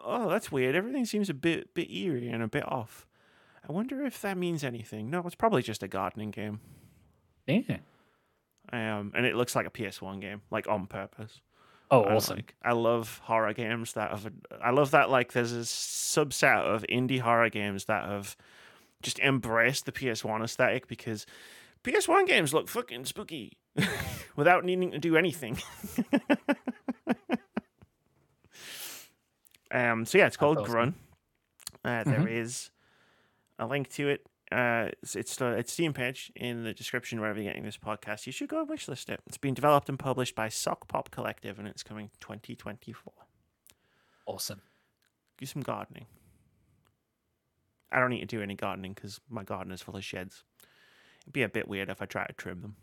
Oh, 0.03 0.31
that's 0.31 0.51
weird. 0.51 0.75
Everything 0.75 1.05
seems 1.05 1.29
a 1.29 1.35
bit 1.35 1.75
bit 1.75 1.91
eerie 1.91 2.31
and 2.31 2.43
a 2.43 2.49
bit 2.49 2.67
off. 2.67 3.07
I 3.69 3.71
wonder 3.71 4.03
if 4.07 4.23
that 4.23 4.39
means 4.39 4.65
anything. 4.65 5.11
No, 5.11 5.21
it's 5.27 5.35
probably 5.35 5.63
just 5.63 5.83
a 5.83 5.89
gardening 5.89 6.31
game. 6.31 6.61
yeah. 7.47 7.77
Um, 8.73 9.13
and 9.17 9.27
it 9.27 9.35
looks 9.35 9.57
like 9.57 9.67
a 9.67 9.71
PS1 9.71 10.21
game, 10.21 10.43
like 10.51 10.69
on 10.69 10.87
purpose. 10.87 11.41
Oh, 11.91 12.03
I 12.05 12.15
awesome. 12.15 12.37
like- 12.37 12.55
I 12.63 12.73
love 12.73 13.21
horror 13.25 13.53
games 13.53 13.95
that 13.95 14.11
have. 14.11 14.31
I 14.63 14.71
love 14.71 14.93
that 14.93 15.11
like 15.11 15.33
there's 15.33 15.53
a 15.53 15.61
subset 15.61 16.63
of 16.63 16.85
indie 16.89 17.19
horror 17.21 17.51
games 17.51 17.87
that 17.87 18.05
have 18.05 18.37
just 19.03 19.19
embraced 19.19 19.87
the 19.87 19.93
PS1 19.93 20.45
aesthetic 20.45 20.87
because 20.87 21.27
PS1 21.83 22.27
games 22.29 22.55
look 22.55 22.69
fucking 22.69 23.07
spooky 23.07 23.57
without 24.37 24.65
needing 24.65 24.93
to 24.93 24.99
do 24.99 25.17
anything. 25.17 25.59
um. 29.71 30.05
So 30.05 30.19
yeah, 30.19 30.27
it's 30.27 30.37
called 30.37 30.59
awesome. 30.59 30.71
Grunn. 30.73 30.95
Uh, 31.85 32.05
there 32.05 32.29
is 32.29 32.71
a 33.59 33.67
link 33.67 33.89
to 33.91 34.09
it. 34.11 34.27
Uh, 34.53 34.89
it's 35.03 35.15
it's 35.15 35.37
the 35.37 35.53
it's 35.53 35.73
Steam 35.73 35.93
page 35.93 36.33
in 36.35 36.65
the 36.65 36.73
description 36.73 37.21
wherever 37.21 37.41
you're 37.41 37.53
getting 37.53 37.65
this 37.65 37.79
podcast. 37.79 38.27
You 38.27 38.33
should 38.33 38.49
go 38.49 38.61
and 38.61 38.69
wishlist 38.69 39.09
it. 39.09 39.21
It's 39.27 39.39
been 39.39 39.55
developed 39.55 39.89
and 39.89 39.99
published 39.99 40.35
by 40.35 40.49
Sock 40.49 40.89
Pop 40.89 41.11
Collective, 41.11 41.59
and 41.59 41.69
it's 41.69 41.83
coming 41.85 42.11
2024. 42.21 43.13
Awesome. 44.27 44.61
Do 45.39 45.47
some 45.47 45.63
gardening. 45.63 46.07
I 47.93 48.01
don't 48.01 48.11
need 48.11 48.21
to 48.21 48.27
do 48.27 48.43
any 48.43 48.55
gardening 48.55 48.93
because 48.93 49.21
my 49.29 49.45
garden 49.45 49.73
is 49.73 49.83
full 49.83 49.97
of 49.97 50.05
sheds. 50.05 50.45
It'd 51.23 51.33
be 51.33 51.43
a 51.43 51.49
bit 51.49 51.69
weird 51.69 51.89
if 51.89 52.03
I 52.03 52.07
tried 52.07 52.27
to 52.27 52.33
trim 52.33 52.63
them. 52.63 52.77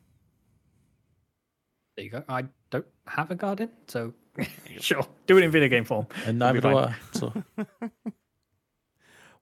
There 1.95 2.05
you 2.05 2.11
go. 2.11 2.23
I 2.29 2.45
don't 2.69 2.85
have 3.07 3.31
a 3.31 3.35
garden, 3.35 3.71
so 3.87 4.13
sure. 4.79 5.05
Do 5.25 5.37
it 5.37 5.43
in 5.43 5.51
video 5.51 5.67
game 5.67 5.83
form. 5.83 6.07
And 6.25 6.41
It'll 6.41 6.53
be 6.53 6.59
neither 6.61 6.71
do. 6.71 6.77
I. 6.77 6.95
So 7.11 7.43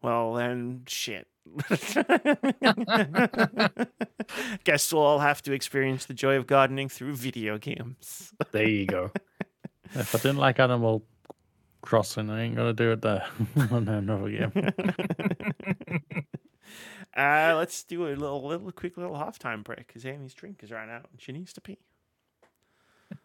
Well, 0.02 0.34
then, 0.34 0.84
shit. 0.88 1.28
Guess 4.64 4.94
we'll 4.94 5.04
all 5.04 5.20
have 5.20 5.42
to 5.44 5.54
experience 5.54 6.06
the 6.06 6.14
joy 6.14 6.36
of 6.36 6.48
gardening 6.48 6.90
through 6.90 7.16
video 7.16 7.58
games. 7.58 8.34
There 8.52 8.68
you 8.68 8.86
go. 8.86 9.12
if 9.94 10.16
I 10.16 10.20
didn't 10.20 10.38
like 10.38 10.60
Animal 10.60 11.04
Crossing, 11.82 12.30
I 12.30 12.44
ain't 12.44 12.56
gonna 12.56 12.74
do 12.74 12.92
it 12.92 13.02
there. 13.02 13.26
on 13.72 13.88
another 13.88 14.30
game. 14.30 14.52
Uh, 17.16 17.54
let's 17.56 17.84
do 17.86 18.08
a 18.08 18.10
little, 18.10 18.46
little 18.46 18.72
quick 18.72 18.98
little 18.98 19.16
halftime 19.16 19.64
break 19.64 19.88
because 19.88 20.06
Amy's 20.06 20.34
drink 20.34 20.62
is 20.64 20.72
right 20.72 20.90
out 20.90 21.08
and 21.12 21.22
she 21.22 21.32
needs 21.32 21.54
to 21.54 21.62
pee. 21.62 21.78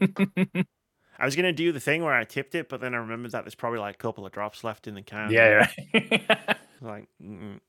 I 1.19 1.25
was 1.25 1.35
gonna 1.35 1.53
do 1.53 1.73
the 1.73 1.81
thing 1.81 2.05
where 2.05 2.15
I 2.15 2.23
tipped 2.25 2.55
it, 2.55 2.69
but 2.69 2.81
then 2.81 2.95
I 2.95 2.99
remembered 2.99 3.33
that 3.33 3.43
there's 3.45 3.57
probably 3.57 3.81
like 3.81 3.97
a 3.97 3.99
couple 3.99 4.25
of 4.25 4.31
drops 4.33 4.63
left 4.63 4.87
in 4.87 4.95
the 4.95 5.03
can. 5.03 5.33
Yeah, 5.33 5.67
right. 5.93 6.57
Like, 6.81 7.09
mm, 7.23 7.61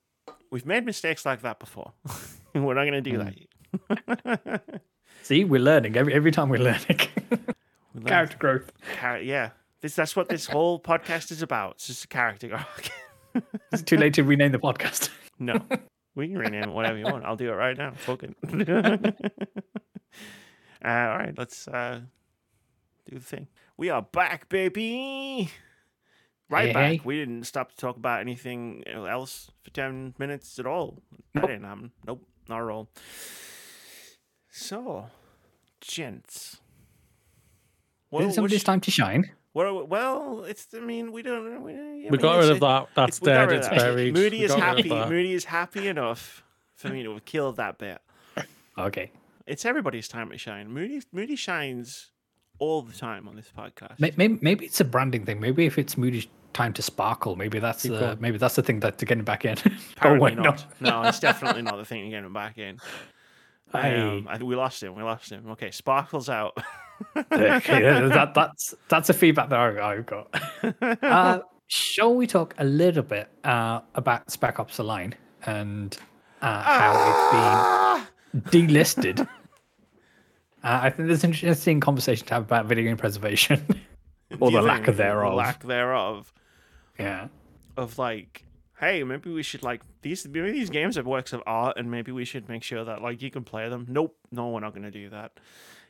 we've 0.52 0.66
made 0.66 0.86
mistakes 0.86 1.26
like 1.26 1.42
that 1.42 1.60
before. 1.60 1.94
we're 2.54 2.74
not 2.74 2.86
going 2.86 2.94
to 2.94 3.02
do 3.02 3.18
that. 3.18 4.82
See, 5.24 5.44
we're 5.46 5.62
learning 5.62 5.96
every 5.96 6.14
every 6.14 6.32
time 6.32 6.50
we're 6.50 6.60
learning. 6.64 7.00
We 7.94 8.00
learn- 8.02 8.06
Character 8.06 8.38
growth. 8.38 8.72
char- 9.00 9.20
yeah, 9.22 9.52
this 9.82 9.96
that's 9.96 10.16
what 10.16 10.30
this 10.30 10.46
whole 10.48 10.80
podcast 10.80 11.32
is 11.32 11.42
about. 11.42 11.72
It's 11.76 11.88
just 11.88 12.06
a 12.06 12.08
character 12.08 12.54
arc. 12.56 12.90
It's 13.72 13.82
too 13.82 13.96
late 13.96 14.14
to 14.16 14.24
rename 14.26 14.52
the 14.52 14.60
podcast. 14.60 15.10
no, 15.40 15.56
we 16.16 16.28
can 16.28 16.38
rename 16.38 16.64
it 16.64 16.72
whatever 16.74 16.98
you 16.98 17.06
want. 17.06 17.24
I'll 17.24 17.38
do 17.38 17.50
it 17.50 17.56
right 17.56 17.78
now. 17.78 17.94
Fucking. 17.96 18.36
uh, 18.44 18.98
all 20.84 21.18
right, 21.18 21.34
let's 21.38 21.66
uh, 21.68 22.02
do 23.10 23.16
the 23.18 23.24
thing. 23.24 23.48
We 23.78 23.90
are 23.90 24.02
back, 24.02 24.50
baby. 24.50 25.50
Right 26.52 26.68
Hey, 26.68 26.74
back. 26.74 26.92
hey. 26.92 27.02
We 27.04 27.16
didn't 27.18 27.46
stop 27.46 27.70
to 27.72 27.78
talk 27.78 27.96
about 27.96 28.20
anything 28.20 28.84
else 28.88 29.50
for 29.64 29.70
ten 29.72 30.14
minutes 30.20 30.60
at 30.60 30.66
all. 30.68 31.02
That 31.34 31.42
Nope. 31.42 31.50
didn't 31.50 31.64
happen. 31.64 31.92
Nope, 32.06 32.28
not 32.50 32.62
at 32.62 32.70
all. 32.70 32.90
So, 34.50 35.08
gents. 35.80 36.60
Is 38.14 38.26
it 38.28 38.34
somebody's 38.34 38.56
which- 38.60 38.64
time 38.66 38.82
to 38.82 38.92
shine? 38.92 39.32
what 39.54 39.66
are 39.66 39.74
we- 39.74 39.84
well, 39.84 40.44
it's. 40.44 40.68
I 40.74 40.80
mean, 40.82 41.12
we 41.14 41.22
don't. 41.22 41.64
We, 41.64 41.74
I 41.74 41.76
we 41.78 42.10
mean, 42.10 42.16
got 42.22 42.40
rid 42.40 42.52
of 42.52 42.60
that. 42.60 42.88
That's 42.96 43.22
we 43.22 43.26
got 43.28 43.34
dead. 43.34 43.50
rid 43.50 43.58
It's 43.60 43.70
that. 43.70 43.78
buried. 43.78 44.14
Moody 44.14 44.40
We 44.40 44.44
is 44.46 44.52
got 44.54 44.76
rid 44.76 44.86
of 44.86 44.92
happy. 44.98 45.10
Moody 45.10 45.34
is 45.34 45.46
happy 45.46 45.88
enough 45.88 46.44
for 46.76 46.90
me 46.90 47.04
to 47.04 47.14
have 47.14 47.26
killed 47.26 47.56
that 47.58 47.78
bit. 47.78 48.00
Okay. 48.78 49.12
It's 49.48 49.66
everybody's 49.66 50.08
time 50.08 50.30
to 50.32 50.38
shine. 50.38 50.70
Moody 50.72 51.02
Moody 51.14 51.36
shines 51.38 52.12
all 52.60 52.82
the 52.82 52.94
time 52.94 53.28
on 53.28 53.36
this 53.36 53.52
podcast. 53.58 54.00
Maybe, 54.00 54.38
maybe 54.42 54.66
it's 54.66 54.80
a 54.80 54.86
branding 54.86 55.26
thing. 55.26 55.40
Maybe 55.40 55.66
if 55.66 55.78
it's 55.78 55.98
Moody's 55.98 56.28
time 56.54 56.74
to 56.74 56.82
sparkle, 56.82 57.36
maybe 57.36 57.60
that's 57.60 57.84
Keep 57.84 57.94
uh, 57.94 58.00
going. 58.00 58.22
maybe 58.22 58.38
that's 58.38 58.56
the 58.56 58.64
thing 58.64 58.80
that 58.82 58.98
to 59.00 59.06
get 59.06 59.18
him 59.18 59.26
back 59.26 59.46
in. 59.46 59.58
Apparently 59.98 60.36
not. 60.36 60.66
No, 60.80 61.04
it's 61.04 61.20
definitely 61.30 61.62
not 61.62 61.78
the 61.78 61.86
thing 61.86 62.04
to 62.06 62.10
get 62.10 62.24
him 62.24 62.34
back 62.34 62.58
in. 62.58 62.78
Hey. 63.72 64.00
Um, 64.00 64.28
I, 64.30 64.38
we 64.38 64.56
lost 64.56 64.84
him. 64.84 64.96
We 64.96 65.04
lost 65.04 65.32
him. 65.32 65.50
Okay, 65.52 65.72
Sparkle's 65.72 66.28
out. 66.30 66.58
okay, 67.32 67.82
that, 68.10 68.34
that's 68.36 68.76
that's 68.90 69.10
a 69.10 69.14
feedback 69.14 69.50
that 69.50 69.60
I, 69.60 69.94
I 69.94 70.02
got. 70.02 71.02
Uh, 71.02 71.40
shall 71.68 72.14
we 72.14 72.28
talk 72.28 72.54
a 72.58 72.66
little 72.66 73.02
bit 73.04 73.30
uh, 73.44 73.80
about 73.96 74.30
Spec 74.30 74.60
Ops: 74.60 74.78
The 74.78 74.84
Line 74.84 75.16
and 75.46 75.98
uh, 76.42 76.62
how 76.64 76.94
Ah! 76.96 78.10
it's 78.34 78.50
been 78.52 78.68
delisted? 78.68 79.22
Uh, 79.22 79.26
I 80.64 80.90
think 80.92 81.08
there's 81.08 81.24
an 81.24 81.32
interesting 81.32 81.80
conversation 81.80 82.28
to 82.28 82.34
have 82.36 82.44
about 82.44 82.66
video 82.68 82.84
game 82.84 82.98
preservation, 82.98 83.66
or 84.40 84.50
Do 84.50 84.56
you 84.56 84.62
the 84.62 84.68
lack 84.68 84.86
thereof. 84.86 85.32
The 85.32 85.36
lack 85.36 85.64
thereof. 85.64 86.32
Yeah. 87.00 87.28
Of 87.78 87.98
like, 87.98 88.46
hey, 88.80 89.04
maybe 89.04 89.32
we 89.32 89.44
should 89.44 89.64
like 89.64 89.82
these. 90.02 90.28
Maybe 90.28 90.52
these 90.52 90.70
games 90.70 90.98
are 90.98 91.04
works 91.04 91.34
of 91.34 91.42
art, 91.46 91.78
and 91.78 91.90
maybe 91.90 92.12
we 92.12 92.26
should 92.26 92.50
make 92.50 92.64
sure 92.64 92.84
that 92.84 93.02
like 93.02 93.22
you 93.22 93.32
can 93.32 93.44
play 93.44 93.70
them. 93.70 93.86
Nope, 93.90 94.18
no, 94.32 94.50
we're 94.50 94.60
not 94.60 94.72
going 94.74 94.84
to 94.84 94.92
do 94.92 95.10
that. 95.10 95.32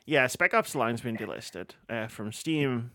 Yeah, 0.06 0.26
Spec 0.26 0.54
Ops: 0.54 0.72
The 0.72 0.78
Line's 0.78 1.00
been 1.00 1.16
delisted 1.16 1.70
uh, 1.90 2.06
from 2.06 2.32
Steam, 2.32 2.92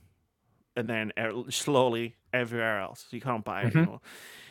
and 0.75 0.87
then 0.87 1.11
uh, 1.17 1.43
slowly 1.49 2.15
everywhere 2.33 2.79
else. 2.79 3.07
You 3.11 3.21
can't 3.21 3.43
buy 3.45 3.63
it 3.63 3.73
Mhm. 3.73 3.77
anymore. 3.77 3.99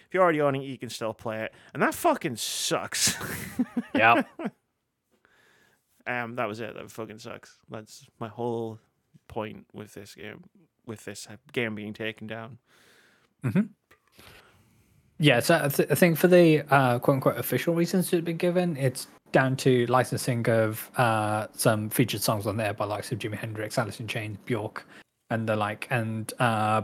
If 0.06 0.14
you're 0.14 0.22
already 0.22 0.40
owning 0.40 0.62
it, 0.62 0.66
you 0.66 0.78
can 0.78 0.88
still 0.90 1.12
play 1.14 1.42
it, 1.44 1.54
and 1.74 1.82
that 1.82 1.94
fucking 1.94 2.36
sucks. 2.36 3.16
Yeah. 3.94 4.22
Um, 6.06 6.36
that 6.36 6.46
was 6.48 6.60
it. 6.60 6.74
That 6.74 6.90
fucking 6.90 7.18
sucks. 7.18 7.56
That's 7.68 8.06
my 8.20 8.28
whole 8.28 8.78
point 9.28 9.66
with 9.72 9.94
this 9.94 10.14
game. 10.14 10.44
With 10.86 11.04
this 11.04 11.26
game 11.52 11.74
being 11.74 11.94
taken 11.94 12.26
down. 12.26 12.58
Yeah, 15.18 15.40
so 15.40 15.60
I, 15.64 15.68
th- 15.68 15.90
I 15.90 15.94
think 15.94 16.18
for 16.18 16.28
the 16.28 16.62
uh, 16.70 16.98
quote 16.98 17.16
unquote 17.16 17.38
official 17.38 17.74
reasons 17.74 18.10
to 18.10 18.16
have 18.16 18.24
been 18.24 18.36
given, 18.36 18.76
it's 18.76 19.08
down 19.32 19.56
to 19.56 19.86
licensing 19.86 20.48
of 20.48 20.90
uh, 20.98 21.46
some 21.52 21.88
featured 21.90 22.22
songs 22.22 22.46
on 22.46 22.56
there 22.56 22.74
by 22.74 22.84
likes 22.84 23.12
of 23.12 23.18
Jimi 23.18 23.36
Hendrix, 23.36 23.78
Alice 23.78 23.98
in 24.00 24.08
Chains, 24.08 24.36
Bjork, 24.44 24.86
and 25.30 25.48
the 25.48 25.56
like. 25.56 25.86
And 25.90 26.32
uh, 26.38 26.82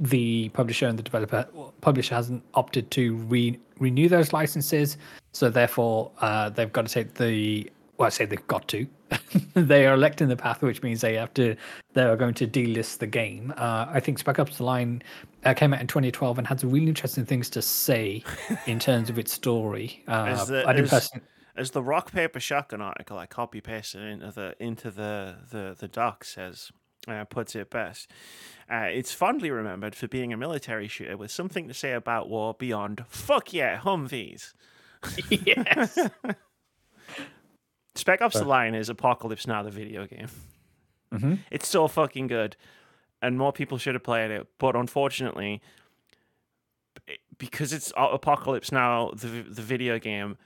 the 0.00 0.48
publisher 0.50 0.86
and 0.86 0.98
the 0.98 1.02
developer 1.02 1.46
publisher 1.80 2.14
hasn't 2.14 2.42
opted 2.54 2.90
to 2.92 3.16
re- 3.16 3.58
renew 3.78 4.08
those 4.08 4.32
licenses, 4.32 4.98
so 5.32 5.48
therefore 5.48 6.10
uh, 6.20 6.50
they've 6.50 6.72
got 6.72 6.86
to 6.86 6.92
take 6.92 7.14
the 7.14 7.70
well, 8.00 8.06
I 8.06 8.08
say 8.08 8.24
they've 8.24 8.46
got 8.46 8.66
to. 8.68 8.86
they 9.54 9.86
are 9.86 9.92
electing 9.92 10.28
the 10.28 10.36
path, 10.36 10.62
which 10.62 10.82
means 10.82 11.02
they 11.02 11.16
have 11.16 11.34
to. 11.34 11.54
They 11.92 12.02
are 12.04 12.16
going 12.16 12.32
to 12.34 12.46
delist 12.46 12.96
the 12.96 13.06
game. 13.06 13.52
Uh, 13.58 13.84
I 13.90 14.00
think 14.00 14.18
Spec 14.18 14.38
Ops: 14.38 14.56
The 14.56 14.64
Line 14.64 15.02
uh, 15.44 15.52
came 15.52 15.74
out 15.74 15.82
in 15.82 15.86
2012 15.86 16.38
and 16.38 16.46
had 16.46 16.60
some 16.60 16.70
really 16.70 16.88
interesting 16.88 17.26
things 17.26 17.50
to 17.50 17.60
say 17.60 18.24
in 18.66 18.78
terms 18.78 19.10
of 19.10 19.18
its 19.18 19.34
story. 19.34 20.02
Uh, 20.08 20.24
As 20.28 20.48
the- 20.48 20.66
I 20.66 20.72
didn't 20.72 20.86
as- 20.86 21.08
person- 21.10 21.20
As 21.56 21.72
the 21.72 21.82
rock 21.82 22.10
paper 22.10 22.40
shotgun 22.40 22.80
article 22.80 23.18
I 23.18 23.26
copy 23.26 23.60
pasted 23.60 24.00
into 24.00 24.30
the 24.32 24.54
into 24.58 24.90
the 24.90 25.36
the 25.50 25.76
the 25.78 25.88
doc 25.88 26.24
says 26.24 26.72
uh, 27.06 27.24
puts 27.24 27.54
it 27.54 27.68
best. 27.68 28.10
Uh, 28.72 28.88
it's 28.90 29.12
fondly 29.12 29.50
remembered 29.50 29.94
for 29.94 30.08
being 30.08 30.32
a 30.32 30.38
military 30.38 30.88
shooter 30.88 31.18
with 31.18 31.30
something 31.30 31.68
to 31.68 31.74
say 31.74 31.92
about 31.92 32.30
war 32.30 32.54
beyond 32.58 33.04
fuck 33.08 33.52
yeah 33.52 33.78
Humvees. 33.78 34.54
yes. 35.28 35.98
Spec 37.94 38.22
Ops: 38.22 38.38
The 38.38 38.44
Line 38.44 38.74
is 38.74 38.88
Apocalypse 38.88 39.46
Now, 39.46 39.62
the 39.62 39.70
video 39.70 40.06
game. 40.06 40.28
Mhm. 41.12 41.38
It's 41.50 41.68
so 41.68 41.88
fucking 41.88 42.28
good, 42.28 42.56
and 43.20 43.36
more 43.36 43.52
people 43.52 43.78
should 43.78 43.94
have 43.94 44.04
played 44.04 44.30
it. 44.30 44.46
But 44.58 44.76
unfortunately, 44.76 45.60
because 47.38 47.72
it's 47.72 47.92
Apocalypse 47.96 48.70
Now, 48.72 49.10
the 49.14 49.42
the 49.42 49.62
video 49.62 49.98
game, 49.98 50.36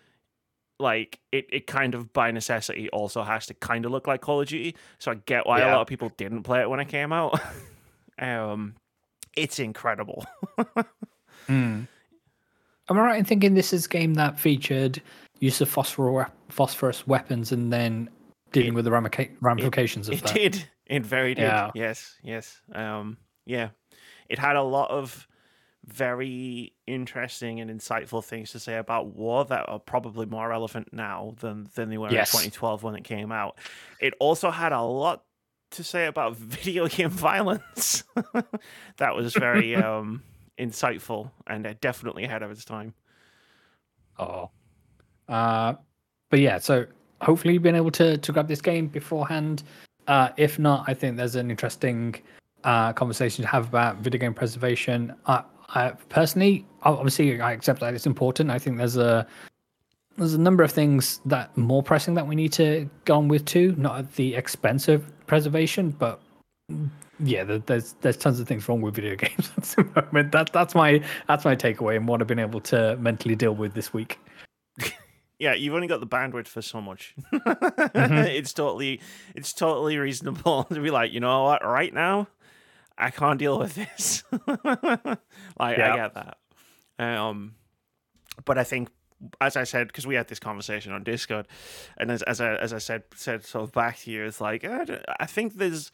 like 0.78 1.20
it, 1.32 1.46
it 1.52 1.66
kind 1.66 1.94
of 1.94 2.12
by 2.12 2.30
necessity 2.30 2.88
also 2.90 3.22
has 3.22 3.46
to 3.46 3.54
kind 3.54 3.84
of 3.84 3.92
look 3.92 4.06
like 4.06 4.20
Call 4.22 4.40
of 4.40 4.48
Duty. 4.48 4.74
So 4.98 5.10
I 5.12 5.14
get 5.26 5.46
why 5.46 5.60
a 5.60 5.66
lot 5.70 5.82
of 5.82 5.86
people 5.86 6.10
didn't 6.16 6.42
play 6.44 6.62
it 6.62 6.70
when 6.70 6.80
it 6.80 6.88
came 6.88 7.12
out. 7.12 7.38
um, 8.18 8.74
it's 9.36 9.58
incredible. 9.58 10.24
Mm. 11.46 11.86
Am 12.88 12.98
I 12.98 13.02
right 13.02 13.18
in 13.18 13.26
thinking 13.26 13.52
this 13.52 13.74
is 13.74 13.84
a 13.84 13.88
game 13.88 14.14
that 14.14 14.38
featured 14.40 15.02
use 15.40 15.60
of 15.60 15.68
phosphor- 15.68 16.30
phosphorus 16.48 17.06
weapons 17.06 17.52
and 17.52 17.72
then 17.72 18.08
dealing 18.52 18.74
with 18.74 18.84
the 18.84 18.90
ramica- 18.90 19.30
ramifications 19.40 20.08
of 20.08 20.14
It 20.14 20.22
that? 20.24 20.34
did. 20.34 20.68
It 20.86 21.04
very 21.04 21.34
did. 21.34 21.42
Yeah. 21.42 21.70
Yes. 21.74 22.14
Yes. 22.22 22.60
Um. 22.74 23.16
Yeah. 23.46 23.70
It 24.28 24.38
had 24.38 24.56
a 24.56 24.62
lot 24.62 24.90
of 24.90 25.26
very 25.86 26.72
interesting 26.86 27.60
and 27.60 27.70
insightful 27.70 28.24
things 28.24 28.52
to 28.52 28.58
say 28.58 28.76
about 28.78 29.08
war 29.14 29.44
that 29.44 29.68
are 29.68 29.78
probably 29.78 30.24
more 30.24 30.48
relevant 30.48 30.88
now 30.92 31.34
than 31.40 31.68
than 31.74 31.90
they 31.90 31.98
were 31.98 32.10
Yes. 32.10 32.32
in 32.32 32.38
2012 32.50 32.82
when 32.82 32.94
it 32.94 33.04
came 33.04 33.32
out. 33.32 33.58
It 34.00 34.14
also 34.20 34.50
had 34.50 34.72
a 34.72 34.80
lot 34.82 35.24
to 35.72 35.84
say 35.84 36.06
about 36.06 36.36
video 36.38 36.86
game 36.88 37.10
violence. 37.10 38.04
that 38.96 39.14
was 39.14 39.34
very 39.34 39.74
um 39.90 40.22
insightful 40.58 41.30
and 41.46 41.66
uh, 41.66 41.74
definitely 41.80 42.24
ahead 42.24 42.42
of 42.42 42.50
its 42.50 42.64
time. 42.64 42.94
Oh. 44.18 44.50
Uh, 45.28 45.74
but 46.30 46.40
yeah, 46.40 46.58
so 46.58 46.86
hopefully 47.20 47.54
you've 47.54 47.62
been 47.62 47.74
able 47.74 47.90
to, 47.92 48.18
to 48.18 48.32
grab 48.32 48.48
this 48.48 48.60
game 48.60 48.88
beforehand. 48.88 49.62
Uh, 50.06 50.30
if 50.36 50.58
not, 50.58 50.84
I 50.86 50.94
think 50.94 51.16
there's 51.16 51.34
an 51.34 51.50
interesting 51.50 52.16
uh, 52.64 52.92
conversation 52.92 53.42
to 53.42 53.48
have 53.48 53.68
about 53.68 53.98
video 53.98 54.20
game 54.20 54.34
preservation. 54.34 55.14
I, 55.26 55.42
I 55.70 55.90
personally, 56.08 56.66
obviously, 56.82 57.40
I 57.40 57.52
accept 57.52 57.80
that 57.80 57.94
it's 57.94 58.06
important. 58.06 58.50
I 58.50 58.58
think 58.58 58.78
there's 58.78 58.96
a 58.96 59.26
there's 60.16 60.34
a 60.34 60.40
number 60.40 60.62
of 60.62 60.70
things 60.70 61.20
that 61.26 61.56
more 61.56 61.82
pressing 61.82 62.14
that 62.14 62.26
we 62.26 62.36
need 62.36 62.52
to 62.52 62.88
go 63.04 63.16
on 63.16 63.28
with 63.28 63.44
too, 63.44 63.74
not 63.76 63.98
at 63.98 64.14
the 64.14 64.36
expense 64.36 64.86
of 64.86 65.10
preservation, 65.26 65.90
but 65.90 66.20
yeah, 67.20 67.44
there's 67.44 67.94
there's 68.00 68.16
tons 68.16 68.40
of 68.40 68.46
things 68.46 68.68
wrong 68.68 68.80
with 68.80 68.94
video 68.94 69.16
games 69.24 69.50
at 69.56 69.64
the 69.64 70.02
moment. 70.02 70.32
That 70.32 70.52
that's 70.52 70.74
my 70.74 71.02
that's 71.26 71.44
my 71.44 71.56
takeaway 71.56 71.96
and 71.96 72.06
what 72.06 72.20
I've 72.20 72.26
been 72.26 72.38
able 72.38 72.60
to 72.62 72.96
mentally 72.96 73.34
deal 73.34 73.54
with 73.54 73.74
this 73.74 73.92
week. 73.92 74.18
Yeah, 75.38 75.54
you've 75.54 75.74
only 75.74 75.86
got 75.88 76.00
the 76.00 76.06
bandwidth 76.06 76.46
for 76.46 76.62
so 76.62 76.80
much. 76.80 77.14
Mm-hmm. 77.32 78.14
it's 78.18 78.52
totally, 78.52 79.00
it's 79.34 79.52
totally 79.52 79.96
reasonable 79.98 80.64
to 80.72 80.80
be 80.80 80.90
like, 80.90 81.12
you 81.12 81.20
know 81.20 81.44
what, 81.44 81.64
right 81.64 81.92
now, 81.94 82.28
I 82.98 83.10
can't 83.10 83.38
deal 83.38 83.58
with 83.58 83.74
this. 83.74 84.24
like, 84.46 84.58
Yeah. 85.78 85.92
I 85.92 85.96
get 85.96 86.14
that. 86.14 86.38
Um, 86.98 87.54
but 88.44 88.58
I 88.58 88.64
think, 88.64 88.88
as 89.40 89.56
I 89.56 89.64
said, 89.64 89.86
because 89.88 90.06
we 90.06 90.14
had 90.16 90.28
this 90.28 90.38
conversation 90.40 90.92
on 90.92 91.02
Discord, 91.04 91.46
and 91.96 92.10
as 92.10 92.22
as 92.22 92.40
I 92.40 92.56
as 92.56 92.72
I 92.72 92.78
said 92.78 93.04
said 93.14 93.44
sort 93.44 93.64
of 93.64 93.72
back 93.72 93.98
to 94.00 94.10
you, 94.10 94.24
it's 94.24 94.40
like 94.40 94.64
I, 94.64 95.00
I 95.18 95.26
think 95.26 95.54
there's, 95.54 95.90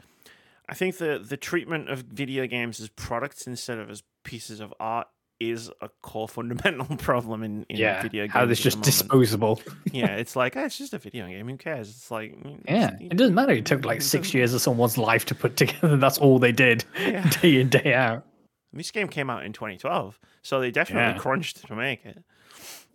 I 0.69 0.75
think 0.75 0.97
the 0.97 1.19
the 1.25 1.37
treatment 1.37 1.91
of 1.91 2.01
video 2.01 2.47
games 2.47 2.81
as 2.81 2.89
products 2.89 3.47
instead 3.47 3.79
of 3.79 3.89
as 3.91 4.03
pieces 4.25 4.61
of 4.61 4.75
art 4.81 5.09
is 5.41 5.71
a 5.81 5.89
core 6.03 6.29
fundamental 6.29 6.97
problem 6.99 7.43
in, 7.43 7.65
in 7.71 7.77
yeah, 7.79 8.03
video 8.03 8.25
games. 8.25 8.33
how 8.35 8.43
at 8.43 8.57
just 8.57 8.83
disposable. 8.83 9.61
yeah, 9.93 10.17
it's 10.17 10.37
like 10.37 10.57
oh, 10.57 10.65
it's 10.67 10.77
just 10.79 10.93
a 10.93 10.99
video 10.99 11.27
game. 11.27 11.49
Who 11.49 11.57
cares? 11.57 11.89
It's 11.89 12.11
like 12.11 12.37
Yeah, 12.67 12.89
it's- 12.95 12.99
it 13.01 13.17
doesn't 13.17 13.35
matter. 13.35 13.53
It 13.53 13.65
took 13.65 13.85
like 13.85 13.99
it 14.01 14.03
six 14.03 14.35
years 14.35 14.53
of 14.55 14.61
someone's 14.61 14.99
life 14.99 15.25
to 15.27 15.35
put 15.35 15.57
together. 15.63 15.97
That's 15.97 16.19
all 16.19 16.39
they 16.39 16.53
did, 16.53 16.85
Yeah. 17.01 17.29
day 17.41 17.61
in 17.61 17.69
day 17.71 17.95
out. 17.95 18.27
This 18.73 18.91
game 18.91 19.09
came 19.09 19.31
out 19.31 19.45
in 19.45 19.53
2012, 19.53 20.21
so 20.43 20.61
they 20.61 20.71
definitely 20.71 21.15
Yeah. 21.15 21.19
crunched 21.19 21.67
to 21.67 21.75
make 21.75 22.05
it. 22.07 22.23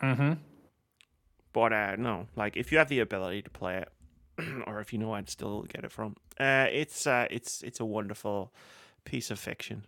Mm-hmm. 0.01 0.33
But 1.51 1.73
uh, 1.73 1.95
no, 1.97 2.27
like 2.35 2.57
if 2.57 2.71
you 2.71 2.77
have 2.77 2.89
the 2.89 2.99
ability 2.99 3.41
to 3.43 3.49
play 3.49 3.77
it, 3.77 3.89
or 4.67 4.79
if 4.81 4.91
you 4.93 4.99
know 4.99 5.09
where 5.09 5.21
to 5.21 5.31
still 5.31 5.63
get 5.63 5.83
it 5.83 5.91
from, 5.91 6.15
uh, 6.39 6.67
it's 6.71 7.07
uh, 7.07 7.27
it's 7.31 7.61
it's 7.63 7.79
a 7.79 7.85
wonderful 7.85 8.53
piece 9.05 9.31
of 9.31 9.39
fiction 9.39 9.85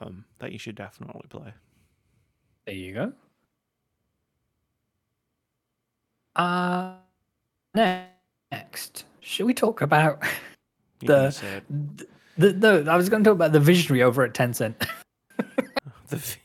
um, 0.00 0.24
that 0.38 0.52
you 0.52 0.58
should 0.58 0.74
definitely 0.74 1.26
play. 1.28 1.52
There 2.66 2.74
you 2.74 2.94
go. 2.94 3.12
Uh 6.36 6.94
next, 7.74 9.04
should 9.20 9.46
we 9.46 9.54
talk 9.54 9.80
about 9.80 10.22
The- 11.00 11.62
the, 12.36 12.52
the 12.52 12.86
I 12.90 12.96
was 12.96 13.08
going 13.08 13.22
to 13.22 13.30
talk 13.30 13.36
about 13.36 13.52
the 13.52 13.60
visionary 13.60 14.02
over 14.02 14.24
at 14.24 14.32
Tencent. 14.34 14.74
the 16.08 16.36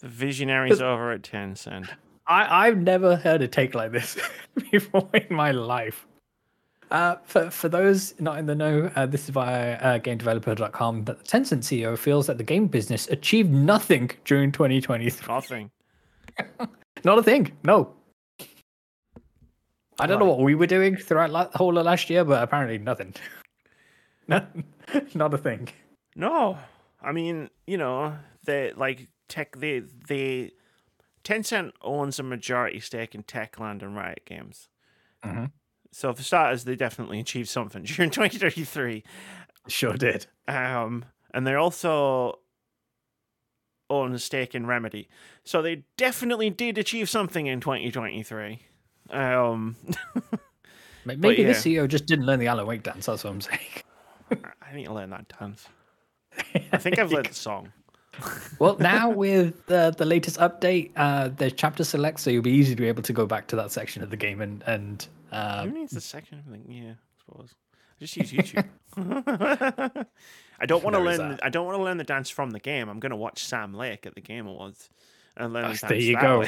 the 0.00 0.08
visionaries 0.08 0.80
over 0.82 1.12
at 1.12 1.22
Tencent. 1.22 1.88
I 2.26 2.66
I've 2.66 2.78
never 2.78 3.16
heard 3.16 3.42
a 3.42 3.48
take 3.48 3.74
like 3.74 3.92
this 3.92 4.16
before 4.72 5.08
in 5.14 5.34
my 5.36 5.52
life. 5.52 6.05
Uh, 6.90 7.16
for 7.24 7.50
for 7.50 7.68
those 7.68 8.14
not 8.20 8.38
in 8.38 8.46
the 8.46 8.54
know, 8.54 8.90
uh, 8.94 9.06
this 9.06 9.24
is 9.24 9.30
via 9.30 9.74
uh, 9.74 9.98
GameDeveloper.com. 9.98 11.04
That 11.04 11.18
the 11.18 11.24
Tencent 11.24 11.62
CEO 11.62 11.98
feels 11.98 12.26
that 12.28 12.38
the 12.38 12.44
game 12.44 12.68
business 12.68 13.08
achieved 13.08 13.50
nothing 13.50 14.10
during 14.24 14.52
2023. 14.52 15.26
Nothing. 15.34 15.70
Not 17.04 17.18
a 17.18 17.22
thing. 17.22 17.52
No. 17.64 17.94
I 19.98 20.06
don't 20.06 20.18
know 20.18 20.26
what 20.26 20.40
we 20.40 20.54
were 20.54 20.66
doing 20.66 20.96
throughout 20.96 21.30
la- 21.30 21.46
the 21.46 21.56
whole 21.58 21.76
of 21.78 21.84
last 21.86 22.10
year, 22.10 22.24
but 22.24 22.42
apparently 22.42 22.76
nothing. 22.78 23.14
no, 24.28 24.44
not 25.14 25.32
a 25.32 25.38
thing. 25.38 25.68
No, 26.14 26.58
I 27.00 27.12
mean, 27.12 27.48
you 27.66 27.78
know, 27.78 28.16
they 28.44 28.72
like 28.76 29.08
tech. 29.28 29.56
They 29.56 29.80
they 30.08 30.50
Tencent 31.24 31.72
owns 31.80 32.18
a 32.18 32.22
majority 32.22 32.80
stake 32.80 33.14
in 33.14 33.22
Techland 33.22 33.82
and 33.82 33.96
Riot 33.96 34.22
Games. 34.26 34.68
Mhm. 35.24 35.50
So 35.96 36.12
for 36.12 36.22
starters, 36.22 36.64
they 36.64 36.76
definitely 36.76 37.20
achieved 37.20 37.48
something 37.48 37.82
during 37.84 38.10
2033. 38.10 39.02
Sure 39.66 39.94
did. 39.94 40.26
Um, 40.46 41.06
and 41.32 41.46
they're 41.46 41.58
also 41.58 42.40
own 43.88 44.12
a 44.12 44.18
stake 44.18 44.54
in 44.54 44.66
Remedy. 44.66 45.08
So 45.44 45.62
they 45.62 45.84
definitely 45.96 46.50
did 46.50 46.76
achieve 46.76 47.08
something 47.08 47.46
in 47.46 47.60
2023. 47.60 48.60
Um, 49.08 49.76
Ma- 51.06 51.14
Maybe 51.16 51.42
yeah. 51.42 51.48
the 51.48 51.54
CEO 51.54 51.88
just 51.88 52.04
didn't 52.04 52.26
learn 52.26 52.40
the 52.40 52.48
Alan 52.48 52.66
Wake 52.66 52.82
dance. 52.82 53.06
That's 53.06 53.24
what 53.24 53.30
I'm 53.30 53.40
saying. 53.40 53.60
I 54.60 54.74
need 54.74 54.84
to 54.84 54.92
learn 54.92 55.08
that 55.08 55.32
dance. 55.40 55.66
I 56.72 56.76
think 56.76 56.98
I've 56.98 57.10
learned 57.10 57.28
the 57.28 57.34
song. 57.34 57.72
well, 58.58 58.76
now 58.78 59.08
with 59.08 59.70
uh, 59.70 59.92
the 59.92 60.04
latest 60.04 60.36
update, 60.40 60.90
uh, 60.96 61.30
there's 61.34 61.54
chapter 61.54 61.84
select, 61.84 62.20
so 62.20 62.28
you'll 62.28 62.42
be 62.42 62.50
easy 62.50 62.74
to 62.74 62.82
be 62.82 62.88
able 62.88 63.02
to 63.04 63.14
go 63.14 63.24
back 63.24 63.46
to 63.46 63.56
that 63.56 63.70
section 63.70 64.02
of 64.02 64.10
the 64.10 64.16
game 64.18 64.42
and 64.42 64.62
and 64.66 65.08
uh, 65.32 65.64
Who 65.64 65.70
needs 65.72 65.92
the 65.92 66.00
second 66.00 66.42
I 66.46 66.50
think, 66.50 66.64
yeah, 66.68 66.92
I 66.92 67.24
suppose. 67.24 67.54
I 67.98 68.04
just 68.04 68.16
use 68.16 68.32
YouTube. 68.32 68.66
I 70.60 70.66
don't 70.66 70.82
want 70.84 70.94
to 70.96 71.00
learn. 71.00 71.18
that. 71.30 71.44
I 71.44 71.48
don't 71.48 71.66
want 71.66 71.78
to 71.78 71.82
learn 71.82 71.96
the 71.98 72.04
dance 72.04 72.30
from 72.30 72.50
the 72.50 72.60
game. 72.60 72.88
I'm 72.88 73.00
going 73.00 73.10
to 73.10 73.16
watch 73.16 73.44
Sam 73.44 73.74
Lake 73.74 74.06
at 74.06 74.14
the 74.14 74.20
Game 74.20 74.46
Awards 74.46 74.88
and 75.36 75.52
learn 75.52 75.62
the 75.64 75.68
dance 75.68 75.80
there 75.82 75.94
you 75.96 76.18
go. 76.20 76.44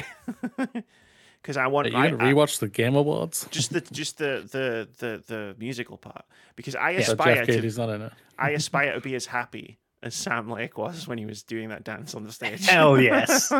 Because 1.41 1.57
I 1.57 1.67
want 1.67 1.87
Are 1.87 1.91
you 1.91 1.97
I- 1.97 2.09
gonna 2.11 2.23
I- 2.23 2.33
rewatch 2.33 2.59
the 2.59 2.67
Game 2.67 2.95
Awards? 2.95 3.47
just 3.51 3.71
the 3.73 3.81
just 3.81 4.17
the, 4.17 4.47
the 4.51 4.87
the 4.99 5.23
the 5.27 5.55
musical 5.57 5.97
part. 5.97 6.25
Because 6.55 6.75
I 6.75 6.91
aspire 6.91 7.45
Geoff 7.45 7.61
to 7.61 7.77
not 7.79 7.89
in 7.89 8.01
it. 8.03 8.13
I 8.37 8.51
aspire 8.51 8.93
to 8.93 9.01
be 9.01 9.15
as 9.15 9.25
happy 9.25 9.79
as 10.01 10.15
Sam 10.15 10.49
Lake 10.49 10.77
was 10.77 11.07
when 11.07 11.17
he 11.17 11.25
was 11.25 11.43
doing 11.43 11.69
that 11.69 11.83
dance 11.83 12.15
on 12.15 12.23
the 12.23 12.31
stage. 12.31 12.65
hell 12.67 12.99
yes, 13.01 13.51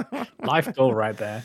life 0.44 0.74
goal 0.76 0.94
right 0.94 1.18
there. 1.18 1.44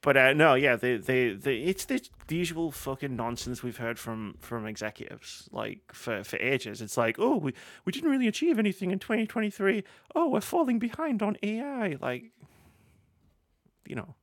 But 0.00 0.16
uh, 0.16 0.32
no, 0.32 0.54
yeah, 0.54 0.76
they, 0.76 0.96
they, 0.96 1.30
they, 1.32 1.56
it's 1.58 1.84
the, 1.86 2.00
the 2.28 2.36
usual 2.36 2.70
fucking 2.70 3.16
nonsense 3.16 3.62
we've 3.64 3.76
heard 3.78 3.98
from 3.98 4.36
from 4.40 4.66
executives 4.66 5.48
like 5.52 5.80
for, 5.92 6.22
for 6.22 6.36
ages. 6.36 6.80
It's 6.80 6.96
like, 6.96 7.16
oh, 7.18 7.36
we, 7.36 7.52
we 7.84 7.92
didn't 7.92 8.10
really 8.10 8.28
achieve 8.28 8.58
anything 8.58 8.92
in 8.92 9.00
2023. 9.00 9.82
Oh, 10.14 10.28
we're 10.28 10.40
falling 10.40 10.78
behind 10.78 11.22
on 11.22 11.36
AI. 11.42 11.96
Like, 12.00 12.30
you 13.86 13.96
know, 13.96 14.14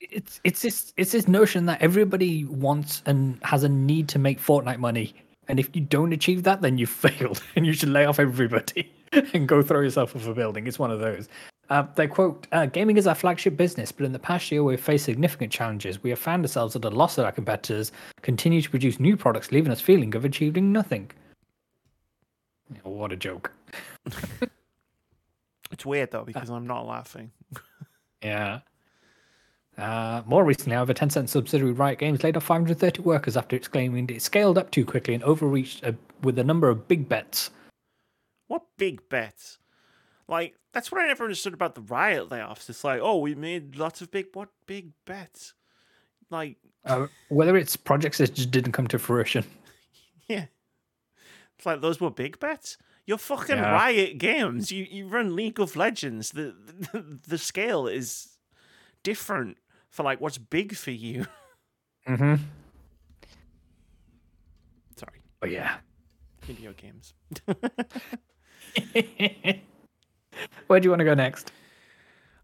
It's 0.00 0.40
it's 0.44 0.62
this 0.62 0.92
it's 0.96 1.12
this 1.12 1.26
notion 1.26 1.66
that 1.66 1.80
everybody 1.82 2.44
wants 2.44 3.02
and 3.06 3.38
has 3.42 3.64
a 3.64 3.68
need 3.68 4.08
to 4.10 4.18
make 4.18 4.40
Fortnite 4.40 4.78
money, 4.78 5.14
and 5.48 5.58
if 5.58 5.74
you 5.74 5.82
don't 5.82 6.12
achieve 6.12 6.42
that, 6.44 6.60
then 6.62 6.78
you 6.78 6.86
failed, 7.04 7.42
and 7.56 7.66
you 7.66 7.72
should 7.72 7.88
lay 7.88 8.04
off 8.04 8.20
everybody 8.20 8.92
and 9.34 9.48
go 9.48 9.62
throw 9.62 9.80
yourself 9.80 10.14
off 10.14 10.26
a 10.26 10.34
building. 10.34 10.66
It's 10.66 10.78
one 10.78 10.90
of 10.92 11.00
those. 11.00 11.28
Uh, 11.68 11.84
they 11.96 12.06
quote, 12.06 12.46
uh, 12.52 12.66
"Gaming 12.66 12.96
is 12.96 13.06
our 13.06 13.14
flagship 13.14 13.56
business, 13.56 13.90
but 13.90 14.06
in 14.06 14.12
the 14.12 14.18
past 14.18 14.52
year 14.52 14.62
we've 14.62 14.80
faced 14.80 15.04
significant 15.04 15.52
challenges. 15.52 16.02
We 16.02 16.10
have 16.10 16.18
found 16.18 16.44
ourselves 16.44 16.76
at 16.76 16.84
a 16.84 16.90
loss 16.90 17.18
of 17.18 17.24
our 17.24 17.32
competitors, 17.32 17.92
continue 18.22 18.62
to 18.62 18.70
produce 18.70 19.00
new 19.00 19.16
products, 19.16 19.50
leaving 19.50 19.72
us 19.72 19.80
feeling 19.80 20.14
of 20.14 20.24
achieving 20.24 20.72
nothing." 20.72 21.10
Oh, 22.84 22.90
what 22.90 23.12
a 23.12 23.16
joke! 23.16 23.52
it's 25.72 25.84
weird 25.84 26.10
though 26.12 26.24
because 26.24 26.50
I'm 26.50 26.66
not 26.66 26.86
laughing. 26.86 27.32
Yeah. 28.22 28.60
Uh, 29.78 30.22
more 30.24 30.44
recently, 30.44 30.74
however, 30.74 30.94
Tencent 30.94 31.28
subsidiary 31.28 31.72
Riot 31.72 31.98
Games 31.98 32.24
laid 32.24 32.36
off 32.36 32.44
530 32.44 33.02
workers 33.02 33.36
after 33.36 33.54
exclaiming 33.54 34.08
it 34.08 34.22
scaled 34.22 34.56
up 34.56 34.70
too 34.70 34.86
quickly 34.86 35.14
and 35.14 35.22
overreached 35.22 35.84
uh, 35.84 35.92
with 36.22 36.38
a 36.38 36.44
number 36.44 36.70
of 36.70 36.88
big 36.88 37.08
bets. 37.08 37.50
What 38.48 38.62
big 38.78 39.06
bets? 39.10 39.58
Like 40.28 40.54
that's 40.76 40.92
what 40.92 41.00
I 41.00 41.06
never 41.06 41.24
understood 41.24 41.54
about 41.54 41.74
the 41.74 41.80
riot 41.80 42.28
layoffs. 42.28 42.68
It's 42.68 42.84
like, 42.84 43.00
oh, 43.02 43.16
we 43.18 43.34
made 43.34 43.76
lots 43.76 44.02
of 44.02 44.10
big 44.10 44.26
what 44.34 44.50
big 44.66 44.90
bets? 45.06 45.54
Like, 46.30 46.58
Uh, 46.84 47.06
whether 47.30 47.56
it's 47.56 47.76
projects 47.76 48.18
that 48.18 48.34
just 48.34 48.50
didn't 48.50 48.72
come 48.72 48.86
to 48.88 48.98
fruition. 48.98 49.44
yeah, 50.28 50.44
it's 51.56 51.64
like 51.64 51.80
those 51.80 51.98
were 51.98 52.10
big 52.10 52.38
bets. 52.38 52.76
You're 53.06 53.16
fucking 53.16 53.56
Yeah. 53.56 53.72
Riot 53.72 54.18
Games. 54.18 54.70
You 54.70 54.86
you 54.90 55.06
run 55.08 55.34
League 55.34 55.58
of 55.58 55.76
Legends. 55.76 56.32
The, 56.32 56.54
the 56.92 57.20
the 57.26 57.38
scale 57.38 57.86
is 57.86 58.36
different 59.02 59.56
for 59.88 60.02
like 60.02 60.20
what's 60.20 60.36
big 60.38 60.76
for 60.76 60.90
you. 60.90 61.26
Mm-hmm. 62.06 62.34
Sorry, 64.96 65.22
But 65.40 65.50
yeah. 65.50 65.78
video 66.42 66.72
games. 66.74 67.14
Where 70.66 70.80
do 70.80 70.86
you 70.86 70.90
want 70.90 71.00
to 71.00 71.04
go 71.04 71.14
next? 71.14 71.52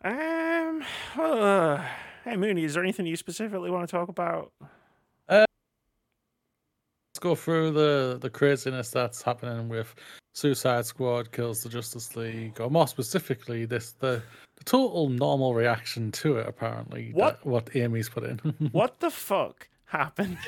Um, 0.05 0.83
uh, 1.19 1.85
hey 2.25 2.37
Moody, 2.37 2.65
is 2.65 2.75
there 2.75 2.83
anything 2.83 3.07
you 3.07 3.17
specifically 3.17 3.71
want 3.71 3.89
to 3.89 3.91
talk 3.91 4.09
about? 4.09 4.53
Let's 5.29 5.47
go 7.21 7.35
through 7.35 7.73
the 7.73 8.19
the 8.21 8.31
craziness 8.31 8.91
that's 8.91 9.23
happening 9.23 9.69
with 9.69 9.95
Suicide 10.35 10.87
Squad 10.87 11.31
kills 11.31 11.63
the 11.63 11.69
Justice 11.69 12.17
League, 12.17 12.59
or 12.61 12.71
more 12.71 12.89
specifically, 12.89 13.65
this 13.67 13.93
the 14.01 14.23
the 14.57 14.65
total 14.65 15.09
normal 15.11 15.55
reaction 15.55 16.11
to 16.13 16.39
it. 16.39 16.47
Apparently, 16.49 17.11
What? 17.13 17.41
that- 17.41 17.47
what 17.47 17.77
Amy's 17.77 18.09
put 18.09 18.25
in. 18.25 18.39
what 18.73 18.99
the 19.01 19.11
fuck 19.11 19.69
happened? 19.85 20.39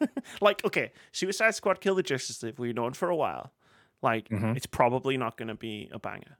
like, 0.40 0.64
okay, 0.64 0.92
Suicide 1.12 1.54
Squad 1.56 1.80
Kill 1.80 1.96
the 1.96 2.02
Justice 2.04 2.42
League, 2.44 2.58
we've 2.58 2.74
known 2.76 2.92
for 2.92 3.08
a 3.10 3.16
while. 3.16 3.52
Like, 4.00 4.28
Mhm. 4.28 4.56
it's 4.56 4.66
probably 4.66 5.16
not 5.16 5.36
going 5.36 5.48
to 5.48 5.56
be 5.56 5.88
a 5.92 5.98
banger. 5.98 6.38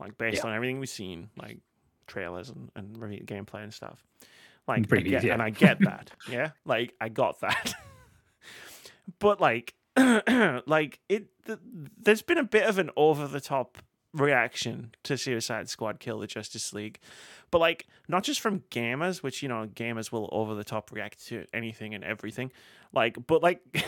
Like, 0.00 0.16
based 0.18 0.42
Yeah. 0.42 0.50
on 0.50 0.56
everything 0.56 0.80
we've 0.80 0.88
seen, 0.88 1.28
like 1.36 1.58
trailers 2.06 2.48
and, 2.48 2.70
and 2.74 3.00
review 3.00 3.22
gameplay 3.24 3.62
and 3.62 3.72
stuff. 3.74 4.02
Like, 4.66 4.80
I 4.80 4.96
Previews, 4.96 5.10
get, 5.10 5.24
yeah. 5.24 5.32
and 5.34 5.42
I 5.42 5.50
get 5.50 5.78
that. 5.84 6.10
yeah. 6.28 6.50
Like, 6.64 6.94
I 7.00 7.08
got 7.10 7.40
that. 7.40 7.74
but, 9.18 9.40
like, 9.40 9.74
like, 9.96 11.00
it, 11.08 11.26
th- 11.46 11.58
there's 12.02 12.22
been 12.22 12.38
a 12.38 12.44
bit 12.44 12.66
of 12.66 12.78
an 12.78 12.90
over 12.96 13.26
the 13.26 13.40
top 13.40 13.78
reaction 14.12 14.92
to 15.04 15.16
Suicide 15.16 15.68
Squad 15.68 16.00
Kill 16.00 16.18
the 16.18 16.26
Justice 16.26 16.72
League. 16.72 16.98
But 17.52 17.58
like 17.60 17.86
not 18.08 18.24
just 18.24 18.40
from 18.40 18.60
gamers, 18.70 19.22
which 19.22 19.40
you 19.40 19.48
know 19.48 19.68
gamers 19.72 20.10
will 20.10 20.28
over 20.32 20.54
the 20.56 20.64
top 20.64 20.90
react 20.92 21.24
to 21.28 21.44
anything 21.54 21.94
and 21.94 22.02
everything, 22.02 22.50
like 22.92 23.16
but 23.28 23.40
like 23.40 23.60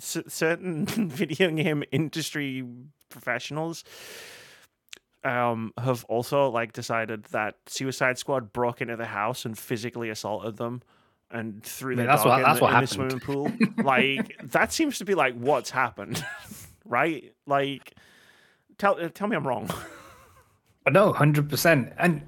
c- 0.00 0.24
certain 0.26 0.86
video 0.86 1.50
game 1.52 1.84
industry 1.92 2.64
professionals 3.08 3.84
um 5.26 5.72
have 5.78 6.04
also 6.04 6.48
like 6.50 6.72
decided 6.72 7.24
that 7.26 7.56
Suicide 7.66 8.18
Squad 8.18 8.52
broke 8.52 8.80
into 8.80 8.96
the 8.96 9.06
house 9.06 9.44
and 9.44 9.58
physically 9.58 10.08
assaulted 10.10 10.56
them 10.56 10.82
and 11.30 11.62
threw 11.62 11.94
I 11.94 11.96
their 11.96 12.06
that's 12.06 12.22
dog 12.22 12.28
what- 12.30 12.38
in, 12.38 12.44
that's 12.44 12.58
the, 12.58 12.64
what 12.64 12.74
in 12.74 12.80
the 12.80 12.86
swimming 12.86 13.20
pool. 13.20 13.52
like 13.84 14.36
that 14.52 14.72
seems 14.72 14.98
to 14.98 15.04
be 15.04 15.14
like 15.14 15.34
what's 15.34 15.70
happened, 15.70 16.24
right? 16.84 17.32
Like 17.46 17.94
tell 18.78 18.96
tell 19.10 19.26
me 19.28 19.36
I'm 19.36 19.46
wrong. 19.46 19.68
No, 20.88 21.12
hundred 21.12 21.50
percent, 21.50 21.92
and 21.98 22.22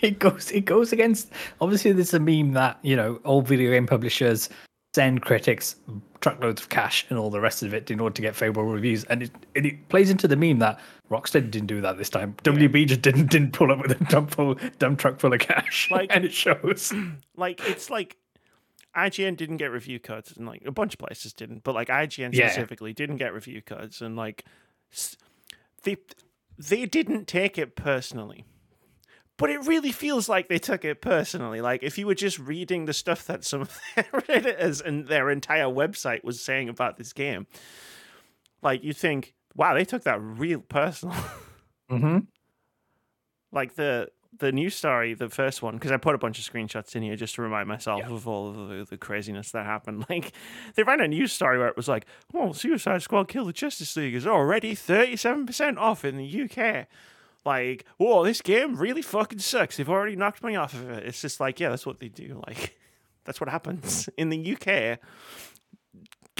it 0.00 0.18
goes 0.18 0.50
it 0.50 0.64
goes 0.64 0.92
against. 0.92 1.30
Obviously, 1.60 1.92
there's 1.92 2.12
a 2.12 2.18
meme 2.18 2.52
that 2.54 2.76
you 2.82 2.96
know 2.96 3.20
all 3.24 3.42
video 3.42 3.70
game 3.70 3.86
publishers 3.86 4.48
send 4.92 5.22
critics 5.22 5.76
truckloads 6.22 6.62
of 6.62 6.70
cash 6.70 7.04
and 7.10 7.18
all 7.18 7.28
the 7.28 7.40
rest 7.40 7.62
of 7.62 7.74
it 7.74 7.90
in 7.90 8.00
order 8.00 8.14
to 8.14 8.22
get 8.22 8.34
favorable 8.34 8.64
reviews, 8.64 9.04
and 9.04 9.22
it 9.24 9.30
it, 9.54 9.66
it 9.66 9.88
plays 9.90 10.08
into 10.10 10.26
the 10.26 10.36
meme 10.36 10.58
that 10.60 10.80
Rocksteady 11.10 11.50
didn't 11.50 11.66
do 11.66 11.82
that 11.82 11.98
this 11.98 12.08
time. 12.08 12.34
WB 12.44 12.86
just 12.86 13.02
didn't 13.02 13.26
didn't 13.30 13.52
pull 13.52 13.70
up 13.70 13.82
with 13.82 13.90
a 14.00 14.04
dump 14.04 14.30
full 14.30 14.54
dump 14.78 14.98
truck 14.98 15.20
full 15.20 15.34
of 15.34 15.40
cash, 15.40 15.88
Like- 15.90 16.14
and 16.14 16.24
it 16.24 16.32
shows. 16.32 16.92
like 17.36 17.60
it's 17.68 17.90
like 17.90 18.16
IGN 18.96 19.36
didn't 19.36 19.56
get 19.58 19.70
review 19.70 19.98
codes 19.98 20.34
and 20.36 20.46
like 20.46 20.62
a 20.64 20.70
bunch 20.70 20.94
of 20.94 20.98
places 20.98 21.32
didn't, 21.32 21.64
but 21.64 21.74
like 21.74 21.88
IGN 21.88 22.32
Yeah. 22.32 22.48
specifically 22.48 22.92
didn't 22.92 23.16
get 23.16 23.34
review 23.34 23.60
codes 23.60 24.00
and 24.00 24.16
like 24.16 24.44
they 25.82 25.96
they 26.58 26.86
didn't 26.86 27.26
take 27.26 27.58
it 27.58 27.74
personally. 27.76 28.44
But 29.42 29.50
it 29.50 29.66
really 29.66 29.92
feels 29.92 30.28
like 30.28 30.48
they 30.48 30.58
took 30.60 30.84
it 30.84 31.02
personally. 31.02 31.60
Like 31.60 31.82
if 31.82 31.98
you 31.98 32.06
were 32.06 32.14
just 32.14 32.38
reading 32.38 32.84
the 32.86 32.92
stuff 32.94 33.26
that 33.26 33.44
some 33.44 33.62
of 33.62 33.78
their 33.96 34.06
editors 34.28 34.80
and 34.80 35.06
their 35.08 35.28
entire 35.30 35.64
website 35.66 36.22
was 36.24 36.40
saying 36.40 36.68
about 36.68 36.96
this 36.96 37.12
game, 37.12 37.46
like 38.62 38.84
you 38.84 38.92
think, 38.92 39.34
wow, 39.56 39.74
they 39.74 39.84
took 39.84 40.04
that 40.04 40.20
real 40.22 40.60
personal. 40.60 41.16
Mm-hmm. 41.90 42.20
like 43.50 43.74
the 43.74 44.08
the 44.38 44.50
news 44.50 44.74
story, 44.74 45.12
the 45.12 45.28
first 45.28 45.60
one, 45.60 45.74
because 45.74 45.92
I 45.92 45.98
put 45.98 46.14
a 46.14 46.18
bunch 46.18 46.38
of 46.38 46.50
screenshots 46.50 46.96
in 46.96 47.02
here 47.02 47.16
just 47.16 47.34
to 47.34 47.42
remind 47.42 47.68
myself 47.68 48.00
Yeah. 48.00 48.14
of 48.14 48.26
all 48.26 48.48
of 48.48 48.68
the, 48.70 48.86
the 48.88 48.96
craziness 48.96 49.50
that 49.50 49.66
happened. 49.66 50.06
Like 50.08 50.32
they 50.74 50.84
ran 50.84 51.02
a 51.02 51.08
news 51.08 51.32
story 51.34 51.58
where 51.58 51.68
it 51.68 51.76
was 51.76 51.86
like, 51.88 52.06
"Oh, 52.32 52.52
Suicide 52.52 53.02
Squad: 53.02 53.28
Kill 53.28 53.44
the 53.44 53.52
Justice 53.52 53.94
League 53.94 54.14
is 54.14 54.26
already 54.26 54.74
thirty 54.74 55.16
seven 55.16 55.44
percent 55.44 55.76
off 55.76 56.02
in 56.02 56.16
the 56.16 56.42
UK." 56.44 56.86
Like, 57.44 57.84
whoa, 57.96 58.24
this 58.24 58.40
game 58.40 58.76
really 58.76 59.02
fucking 59.02 59.40
sucks. 59.40 59.76
They've 59.76 59.88
already 59.88 60.14
knocked 60.16 60.44
me 60.44 60.54
off 60.56 60.74
of 60.74 60.88
it. 60.90 61.04
It's 61.04 61.20
just 61.20 61.40
like, 61.40 61.58
yeah, 61.60 61.70
that's 61.70 61.84
what 61.86 61.98
they 62.00 62.08
do. 62.08 62.40
Like, 62.46 62.78
that's 63.24 63.40
what 63.40 63.48
happens 63.50 64.08
in 64.16 64.28
the 64.30 64.52
UK. 64.56 64.98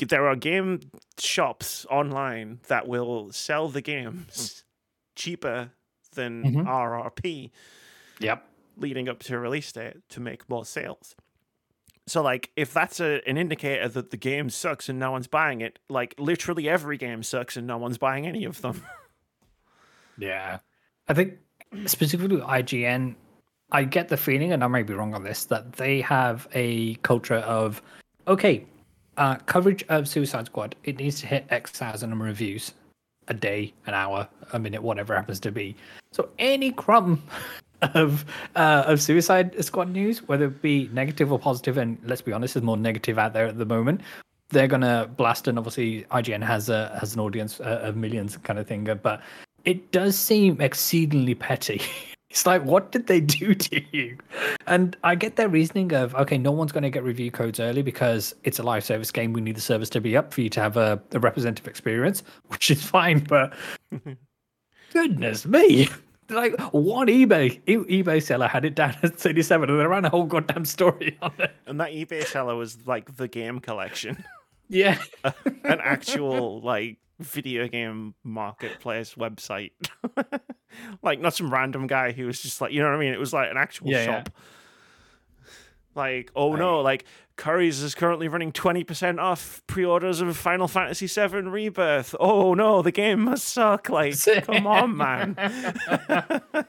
There 0.09 0.27
are 0.27 0.35
game 0.37 0.81
shops 1.19 1.87
online 1.91 2.61
that 2.69 2.89
will 2.89 3.31
sell 3.33 3.69
the 3.69 3.81
games 3.81 4.65
cheaper 5.15 5.71
than 6.15 6.43
Mhm. 6.43 6.67
RRP 6.67 7.53
Yep. 8.19 8.45
leading 8.77 9.09
up 9.09 9.21
to 9.25 9.39
release 9.39 9.71
date 9.71 10.09
to 10.09 10.21
make 10.21 10.49
more 10.49 10.65
sales. 10.65 11.15
So 12.09 12.21
like 12.21 12.51
if 12.57 12.73
that's 12.73 12.99
a, 12.99 13.21
an 13.29 13.39
indicator 13.39 13.87
that 13.89 14.11
the 14.11 14.17
game 14.17 14.51
sucks 14.51 14.89
and 14.89 14.99
no 14.99 15.13
one's 15.13 15.29
buying 15.29 15.61
it, 15.61 15.79
like 15.89 16.15
literally 16.19 16.69
every 16.69 16.97
game 16.99 17.23
sucks 17.23 17.57
and 17.57 17.65
no 17.67 17.79
one's 17.79 17.99
buying 17.99 18.27
any 18.27 18.45
of 18.45 18.61
them. 18.61 18.83
Yeah. 20.19 20.59
I 21.09 21.15
think 21.15 21.39
specifically 21.87 22.39
IGN, 22.39 23.15
I 23.73 23.85
get 23.85 24.09
the 24.09 24.17
feeling, 24.17 24.53
and 24.53 24.63
I 24.63 24.69
may 24.69 24.83
be 24.83 24.95
wrong 24.95 25.15
on 25.15 25.25
this, 25.25 25.45
that 25.47 25.73
they 25.73 26.01
have 26.03 26.47
a 26.53 26.95
culture 26.97 27.37
of 27.37 27.83
okay, 28.29 28.65
uh, 29.17 29.37
coverage 29.47 29.85
of 29.89 30.09
Suicide 30.09 30.47
Squad, 30.47 30.75
it 30.85 30.99
needs 30.99 31.21
to 31.21 31.27
hit 31.27 31.47
X 31.51 31.71
thousand 31.73 32.11
number 32.11 32.27
of 32.27 32.31
reviews 32.31 32.73
a 33.29 33.35
day, 33.35 33.73
an 33.87 33.95
hour, 33.95 34.29
a 34.53 34.59
minute, 34.59 34.83
whatever 34.83 35.15
happens 35.15 35.41
to 35.41 35.53
be. 35.53 35.77
So 36.13 36.29
any 36.39 36.73
crumb 36.73 37.23
of 37.83 38.25
uh, 38.57 38.85
of 38.87 39.01
Suicide 39.01 39.65
Squad 39.65 39.91
news, 39.91 40.27
whether 40.29 40.47
it 40.47 40.63
be 40.63 40.89
negative 40.93 41.33
or 41.33 41.39
positive, 41.39 41.79
and 41.79 41.99
let's 42.05 42.23
be 42.23 42.33
honest, 42.33 42.55
there's 42.55 42.65
more 42.65 42.77
negative 42.77 43.19
out 43.19 43.33
there 43.33 43.47
at 43.47 43.59
the 43.59 43.67
moment. 43.67 44.01
They're 44.51 44.69
gonna 44.69 45.11
blast, 45.17 45.49
and 45.49 45.59
obviously 45.59 46.05
IGN 46.11 46.45
has 46.47 46.69
a 46.69 46.97
has 47.01 47.15
an 47.15 47.21
audience 47.21 47.59
of 47.61 47.97
millions, 47.97 48.37
kind 48.39 48.59
of 48.59 48.67
thing. 48.67 48.85
But 49.03 49.23
it 49.65 49.93
does 49.93 50.17
seem 50.19 50.61
exceedingly 50.61 51.35
petty. 51.35 51.81
It's 52.33 52.47
like, 52.47 52.65
what 52.65 52.93
did 52.93 53.09
they 53.09 53.21
do 53.21 53.55
to 53.55 53.83
you? 53.95 54.17
And 54.67 54.97
I 55.05 55.15
get 55.17 55.37
their 55.37 55.51
reasoning 55.51 55.93
of, 55.93 56.15
okay, 56.15 56.39
no 56.39 56.51
one's 56.51 56.73
going 56.73 56.83
to 56.83 56.89
get 56.89 57.05
review 57.05 57.31
codes 57.31 57.61
early 57.61 57.83
because 57.83 58.35
it's 58.43 58.59
a 58.59 58.63
live 58.63 58.85
service 58.87 59.11
game. 59.11 59.35
We 59.35 59.43
need 59.43 59.55
the 59.55 59.61
service 59.61 59.91
to 59.91 60.01
be 60.01 60.17
up 60.17 60.33
for 60.33 60.41
you 60.41 60.49
to 60.49 60.61
have 60.63 60.79
a, 60.79 60.99
a 61.13 61.19
representative 61.19 61.69
experience, 61.69 62.23
which 62.49 62.71
is 62.71 62.83
fine. 62.83 63.19
But 63.19 63.53
goodness 64.95 65.45
me. 65.45 65.89
Like 66.31 66.59
one 66.73 67.09
eBay 67.09 67.61
e- 67.67 68.03
eBay 68.03 68.23
seller 68.23 68.49
had 68.49 68.65
it 68.65 68.75
down 68.75 68.97
at 69.03 69.15
37 69.15 69.69
and 69.69 69.79
they 69.79 69.87
ran 69.87 70.07
a 70.07 70.09
whole 70.09 70.25
goddamn 70.25 70.65
story 70.65 71.19
on 71.21 71.33
it. 71.39 71.51
and 71.67 71.79
that 71.83 71.91
eBay 71.91 72.25
seller 72.25 72.55
was 72.57 72.79
like 72.87 73.15
the 73.19 73.29
game 73.29 73.61
collection, 73.61 74.25
Yeah. 74.71 74.97
an 75.23 75.81
actual 75.83 76.63
like 76.63 76.97
video 77.23 77.69
game 77.69 78.15
marketplace 78.25 79.15
website. 79.15 79.73
like 81.03 81.21
not 81.21 81.35
some 81.35 81.53
random 81.53 81.87
guy 81.87 82.13
who 82.13 82.27
was 82.27 82.41
just 82.41 82.61
like, 82.61 82.73
you 82.73 82.81
know 82.81 82.89
what 82.89 82.97
I 82.97 83.01
mean? 83.01 83.13
It 83.13 83.21
was 83.21 83.33
like 83.33 83.51
an 83.51 83.57
actual 83.57 83.89
Yeah, 83.89 83.99
yeah. 83.99 84.05
shop. 84.05 84.31
Like, 85.95 86.31
oh 86.35 86.55
no, 86.55 86.81
like 86.81 87.05
Curry's 87.37 87.83
is 87.83 87.95
currently 87.95 88.27
running 88.29 88.51
20% 88.53 89.19
off 89.21 89.63
pre-orders 89.67 90.21
of 90.23 90.35
Final 90.37 90.67
Fantasy 90.69 91.07
VII 91.07 91.43
Rebirth. 91.43 92.15
Oh 92.19 92.55
no, 92.55 92.81
the 92.81 92.93
game 92.93 93.21
must 93.25 93.45
suck. 93.49 93.89
Like, 93.91 94.15
come 94.45 94.67
on, 94.67 94.97
man. 94.97 95.37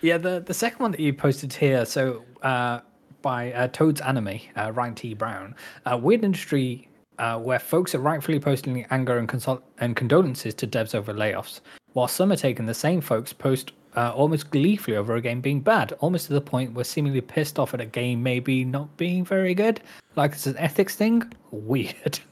Yeah, 0.00 0.18
the 0.18 0.40
the 0.40 0.52
second 0.52 0.80
one 0.80 0.90
that 0.90 1.00
you 1.00 1.14
posted 1.14 1.54
here, 1.54 1.86
so 1.86 2.24
uh, 2.42 2.80
by 3.22 3.52
uh, 3.54 3.68
Toad's 3.68 4.02
Anime, 4.02 4.38
uh, 4.54 4.70
Ryan 4.70 4.94
T. 4.94 5.14
Brown, 5.14 5.54
uh, 5.86 5.96
weird 5.96 6.22
industry 6.24 6.88
uh, 7.18 7.38
where 7.38 7.58
folks 7.58 7.94
are 7.94 8.00
rightfully 8.00 8.40
posting 8.40 8.84
anger 8.90 9.18
and, 9.18 9.46
and 9.78 9.96
condolences 9.96 10.54
to 10.54 10.66
devs 10.66 10.94
over 10.94 11.12
layoffs, 11.12 11.60
while 11.92 12.08
some 12.08 12.32
are 12.32 12.36
taking 12.36 12.66
the 12.66 12.74
same 12.74 13.00
folks 13.00 13.32
post 13.32 13.72
uh, 13.96 14.12
almost 14.14 14.50
gleefully 14.50 14.96
over 14.96 15.16
a 15.16 15.20
game 15.20 15.40
being 15.40 15.60
bad, 15.60 15.92
almost 16.00 16.26
to 16.26 16.32
the 16.32 16.40
point 16.40 16.72
where 16.72 16.84
seemingly 16.84 17.20
pissed 17.20 17.58
off 17.58 17.74
at 17.74 17.80
a 17.80 17.86
game 17.86 18.22
maybe 18.22 18.64
not 18.64 18.94
being 18.96 19.24
very 19.24 19.54
good, 19.54 19.80
like 20.16 20.32
it's 20.32 20.46
an 20.46 20.56
ethics 20.58 20.96
thing. 20.96 21.22
Weird. 21.50 22.18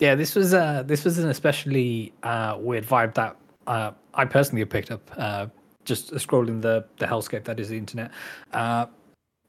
Yeah, 0.00 0.16
this 0.16 0.34
was 0.34 0.52
uh 0.52 0.82
this 0.84 1.04
was 1.04 1.18
an 1.18 1.28
especially 1.28 2.12
uh 2.24 2.56
weird 2.58 2.84
vibe 2.84 3.14
that 3.14 3.36
uh 3.68 3.92
I 4.12 4.24
personally 4.24 4.62
have 4.62 4.68
picked 4.68 4.90
up 4.90 5.08
uh 5.16 5.46
just 5.84 6.12
scrolling 6.14 6.60
the 6.60 6.84
the 6.98 7.06
hellscape 7.06 7.44
that 7.44 7.60
is 7.60 7.68
the 7.68 7.78
internet. 7.78 8.10
Uh 8.52 8.86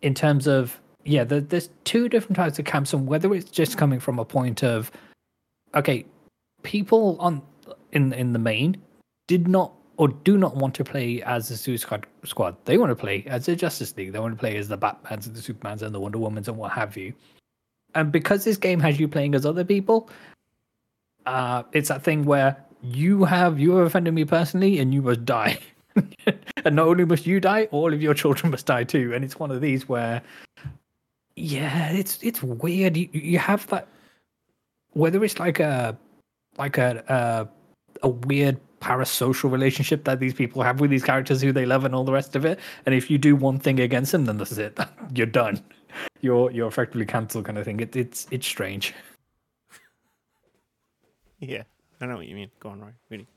in 0.03 0.13
terms 0.13 0.45
of 0.45 0.79
yeah, 1.05 1.23
the, 1.23 1.39
there's 1.41 1.69
two 1.83 2.09
different 2.09 2.35
types 2.35 2.59
of 2.59 2.65
camps 2.65 2.93
and 2.93 3.07
whether 3.07 3.33
it's 3.33 3.49
just 3.49 3.77
coming 3.77 3.99
from 3.99 4.19
a 4.19 4.25
point 4.25 4.63
of 4.63 4.91
okay, 5.73 6.05
people 6.63 7.17
on 7.19 7.41
in 7.91 8.11
in 8.13 8.33
the 8.33 8.39
main 8.39 8.81
did 9.27 9.47
not 9.47 9.71
or 9.97 10.09
do 10.09 10.37
not 10.37 10.55
want 10.55 10.73
to 10.75 10.83
play 10.83 11.21
as 11.23 11.47
the 11.47 11.55
Suicide 11.55 12.05
Squad. 12.25 12.57
They 12.65 12.77
want 12.77 12.89
to 12.89 12.95
play 12.95 13.23
as 13.27 13.45
the 13.45 13.55
Justice 13.55 13.95
League. 13.95 14.11
They 14.11 14.19
want 14.19 14.33
to 14.33 14.39
play 14.39 14.57
as 14.57 14.67
the 14.67 14.77
Batmans 14.77 15.25
and 15.25 15.35
the 15.35 15.41
Supermans 15.41 15.81
and 15.81 15.95
the 15.95 15.99
Wonder 15.99 16.17
Womans 16.17 16.47
and 16.47 16.57
what 16.57 16.71
have 16.73 16.97
you. 16.97 17.13
And 17.93 18.11
because 18.11 18.43
this 18.43 18.57
game 18.57 18.79
has 18.81 18.99
you 18.99 19.07
playing 19.07 19.35
as 19.35 19.45
other 19.45 19.63
people, 19.63 20.09
uh, 21.25 21.63
it's 21.71 21.87
that 21.87 22.03
thing 22.03 22.25
where 22.25 22.57
you 22.81 23.23
have 23.23 23.59
you 23.59 23.77
have 23.77 23.87
offended 23.87 24.13
me 24.13 24.25
personally, 24.25 24.79
and 24.79 24.93
you 24.93 25.01
must 25.01 25.23
die. 25.25 25.57
and 26.65 26.75
not 26.75 26.87
only 26.87 27.05
must 27.05 27.25
you 27.25 27.39
die, 27.39 27.67
all 27.71 27.93
of 27.93 28.01
your 28.01 28.13
children 28.13 28.51
must 28.51 28.65
die 28.65 28.83
too. 28.83 29.13
And 29.13 29.23
it's 29.23 29.39
one 29.39 29.51
of 29.51 29.61
these 29.61 29.87
where, 29.87 30.21
yeah, 31.35 31.91
it's 31.91 32.19
it's 32.21 32.41
weird. 32.41 32.95
You 32.97 33.09
you 33.11 33.39
have 33.39 33.67
that 33.67 33.87
whether 34.93 35.23
it's 35.23 35.39
like 35.39 35.59
a 35.59 35.97
like 36.57 36.77
a 36.77 37.03
a, 38.03 38.07
a 38.07 38.09
weird 38.09 38.59
parasocial 38.79 39.51
relationship 39.51 40.03
that 40.05 40.19
these 40.19 40.33
people 40.33 40.61
have 40.61 40.79
with 40.79 40.91
these 40.91 41.03
characters 41.03 41.41
who 41.41 41.51
they 41.51 41.65
love 41.65 41.85
and 41.85 41.95
all 41.95 42.03
the 42.03 42.11
rest 42.11 42.35
of 42.35 42.45
it. 42.45 42.59
And 42.85 42.93
if 42.93 43.09
you 43.09 43.17
do 43.17 43.35
one 43.35 43.59
thing 43.59 43.79
against 43.79 44.11
them, 44.11 44.25
then 44.25 44.37
this 44.37 44.51
is 44.51 44.59
it. 44.59 44.77
You're 45.15 45.27
done. 45.27 45.61
You're 46.21 46.51
you're 46.51 46.67
effectively 46.67 47.05
cancelled, 47.05 47.45
kind 47.45 47.57
of 47.57 47.65
thing. 47.65 47.79
It, 47.79 47.95
it's 47.95 48.27
it's 48.31 48.47
strange. 48.47 48.93
yeah, 51.39 51.63
I 52.01 52.05
know 52.05 52.17
what 52.17 52.27
you 52.27 52.35
mean. 52.35 52.51
Go 52.59 52.69
on, 52.69 52.81
Roy. 52.81 52.91
Really. 53.09 53.27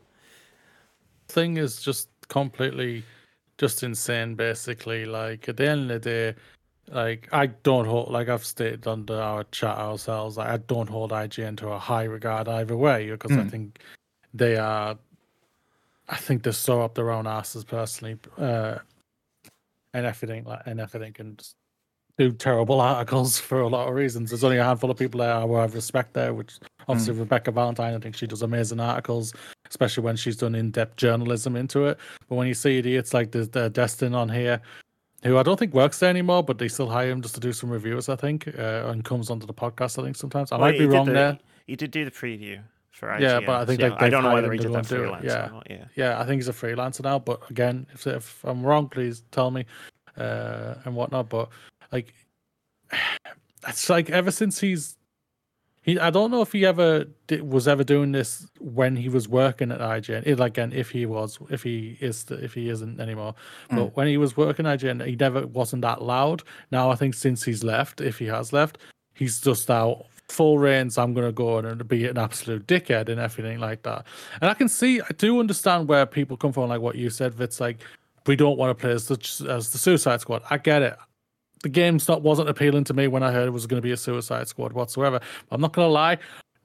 thing 1.29 1.57
is 1.57 1.83
just 1.83 2.09
completely 2.29 3.05
just 3.59 3.83
insane 3.83 4.35
basically 4.35 5.05
like 5.05 5.49
at 5.49 5.57
the 5.57 5.69
end 5.69 5.91
of 5.91 6.03
the 6.03 6.11
day 6.11 6.35
like 6.91 7.29
i 7.33 7.47
don't 7.47 7.87
hold 7.87 8.11
like 8.11 8.29
i've 8.29 8.45
stated 8.45 8.87
under 8.87 9.21
our 9.21 9.45
chat 9.45 9.77
ourselves 9.77 10.37
like, 10.37 10.49
i 10.49 10.57
don't 10.57 10.89
hold 10.89 11.11
ign 11.11 11.57
to 11.57 11.69
a 11.69 11.79
high 11.79 12.05
regard 12.05 12.49
either 12.49 12.77
way 12.77 13.11
because 13.11 13.33
i 13.33 13.37
Mm. 13.37 13.51
think 13.51 13.79
they 14.35 14.57
are 14.57 14.97
i 16.09 16.17
think 16.17 16.43
they're 16.43 16.53
so 16.53 16.83
up 16.83 16.95
their 16.95 17.11
own 17.11 17.27
asses 17.27 17.65
personally 17.65 18.17
uh 18.39 18.79
and 19.95 20.07
everything 20.07 20.45
like 20.45 20.63
and 20.67 20.81
everything 20.81 21.13
can 21.13 21.37
just 21.37 21.55
do 22.17 22.33
terrible 22.33 22.81
articles 22.81 23.39
for 23.49 23.61
a 23.61 23.69
lot 23.69 23.89
of 23.89 23.95
reasons 23.95 24.31
there's 24.31 24.45
only 24.45 24.59
a 24.59 24.65
handful 24.65 24.91
of 24.91 24.97
people 24.97 25.21
there 25.21 25.41
who 25.41 25.55
i 25.57 25.63
have 25.63 25.75
respect 25.75 26.15
there 26.15 26.33
which 26.35 26.59
obviously 26.89 27.15
rebekah 27.15 27.51
valentine 27.53 27.95
i 27.95 27.99
think 27.99 28.17
she 28.17 28.27
does 28.27 28.43
amazing 28.43 28.81
articles 28.81 29.35
especially 29.71 30.03
when 30.03 30.17
she's 30.17 30.37
done 30.37 30.55
in-depth 30.55 30.97
journalism 30.97 31.55
into 31.55 31.85
it. 31.85 31.99
But 32.27 32.37
when 32.37 32.47
you 32.49 32.55
see 32.55 32.79
idiots 32.79 33.13
like 33.13 33.33
the, 33.33 33.45
the 33.45 33.69
Destin 33.69 34.15
on 34.15 34.27
here, 34.31 34.63
who 35.23 35.37
I 35.37 35.43
don't 35.43 35.59
think 35.59 35.75
works 35.75 35.99
there 35.99 36.11
anymore, 36.11 36.43
but 36.43 36.59
they 36.59 36.69
still 36.69 36.89
hire 36.89 37.11
him 37.11 37.23
just 37.23 37.35
to 37.35 37.41
do 37.41 37.53
some 37.53 37.71
reviews, 37.71 38.09
I 38.09 38.17
think, 38.17 38.49
uh, 38.49 38.85
and 38.87 39.05
comes 39.05 39.31
onto 39.31 39.47
the 39.47 39.55
podcast. 39.55 39.99
I 39.99 40.05
think 40.05 40.17
sometimes 40.17 40.53
I 40.53 40.57
Well, 40.57 40.71
might 40.71 40.79
be 40.79 40.87
wrong 40.87 41.07
the- 41.07 41.13
there. 41.13 41.39
He 41.67 41.77
did 41.77 41.91
do 41.91 42.05
the 42.05 42.11
preview. 42.11 42.61
for 42.91 43.09
IGN. 43.11 43.21
Yeah, 43.21 43.41
but 43.41 43.61
I 43.61 43.65
think 43.65 43.81
so 43.81 43.89
like 43.89 44.03
I 44.03 44.09
don't 44.09 44.25
know 44.25 44.35
whether 44.35 44.51
he 44.51 44.59
did 44.59 44.73
that 44.73 44.87
freelance 44.87 45.25
yeah. 45.25 45.47
or 45.47 45.51
not. 45.53 45.67
Yeah. 45.71 45.85
Yeah, 45.95 46.21
I 46.21 46.25
think 46.27 46.41
he's 46.41 46.49
a 46.49 46.53
freelancer 46.53 47.03
now. 47.05 47.21
But 47.21 47.49
again, 47.49 47.87
if 47.95 48.09
if 48.09 48.45
I'm 48.45 48.61
wrong, 48.65 48.89
please 48.89 49.23
tell 49.31 49.53
me 49.53 49.67
uh, 50.17 50.75
and 50.85 50.97
whatnot. 50.97 51.29
But 51.29 51.49
like, 51.93 52.13
it's 53.69 53.89
like 53.89 54.11
ever 54.11 54.33
since 54.33 54.59
he's 54.59 54.97
he, 55.89 55.99
I 55.99 56.11
don't 56.11 56.31
know 56.31 56.43
if 56.43 56.53
he 56.53 56.67
ever 56.67 57.07
did, 57.29 57.51
was 57.51 57.67
ever 57.67 57.83
doing 57.83 58.13
this 58.13 58.47
when 58.61 58.95
he 58.95 59.09
was 59.09 59.27
working 59.27 59.73
at 59.73 59.81
IGN. 59.81 60.27
It, 60.27 60.39
like, 60.39 60.53
again, 60.53 60.71
if 60.75 60.91
he 60.91 61.07
was, 61.07 61.39
if 61.49 61.63
he 61.63 61.97
is, 62.01 62.27
if 62.29 62.53
he 62.53 62.69
isn't 62.69 63.01
anymore. 63.01 63.35
Hmm. 63.71 63.77
But 63.77 63.97
when 63.97 64.07
he 64.07 64.19
was 64.19 64.37
working 64.37 64.67
at 64.67 64.81
IGN, 64.81 65.07
he 65.07 65.17
never 65.17 65.47
wasn't 65.47 65.81
that 65.83 66.03
loud. 66.03 66.43
Now 66.71 66.91
I 66.91 66.95
think 66.95 67.15
since 67.15 67.43
he's 67.43 67.65
left, 67.65 68.03
if 68.03 68.19
he 68.19 68.27
has 68.27 68.53
left, 68.53 68.77
he's 69.15 69.41
just 69.41 69.71
out 69.71 70.05
full 70.29 70.59
reins. 70.59 70.99
I'm 70.99 71.15
gonna 71.15 71.33
go 71.33 71.57
and 71.57 71.89
be 71.89 72.07
an 72.07 72.19
absolute 72.19 72.67
dickhead 72.67 73.09
and 73.09 73.19
everything 73.19 73.59
like 73.59 73.83
that. 73.85 74.05
And 74.43 74.51
I 74.51 74.55
can 74.55 74.69
see, 74.69 75.01
I 75.01 75.13
do 75.17 75.41
understand 75.41 75.89
where 75.89 76.05
people 76.05 76.37
come 76.37 76.53
from, 76.53 76.69
like 76.69 76.83
what 76.83 76.97
you 76.97 77.09
said. 77.09 77.41
It's 77.41 77.61
like 77.61 77.79
we 78.27 78.37
don't 78.37 78.59
want 78.59 78.77
to 78.77 78.81
play 78.81 78.93
as 78.93 79.09
the 79.09 79.15
as 79.49 79.71
the 79.71 79.79
Suicide 79.79 80.21
Squad. 80.21 80.43
I 80.51 80.59
get 80.59 80.83
it. 80.83 80.99
The 81.63 81.69
game 81.69 81.99
not 82.09 82.23
wasn't 82.23 82.49
appealing 82.49 82.85
to 82.85 82.95
me 82.95 83.09
when 83.09 83.23
I 83.23 83.33
heard 83.33 83.49
it 83.49 83.53
was 83.53 83.67
going 83.67 83.81
to 83.81 83.87
be 83.87 83.93
a 83.93 83.97
Suicide 83.97 84.49
Squad 84.49 84.73
whatsoever. 84.73 85.21
I'm 85.51 85.61
not 85.61 85.73
gonna 85.73 85.89
lie. 85.89 86.19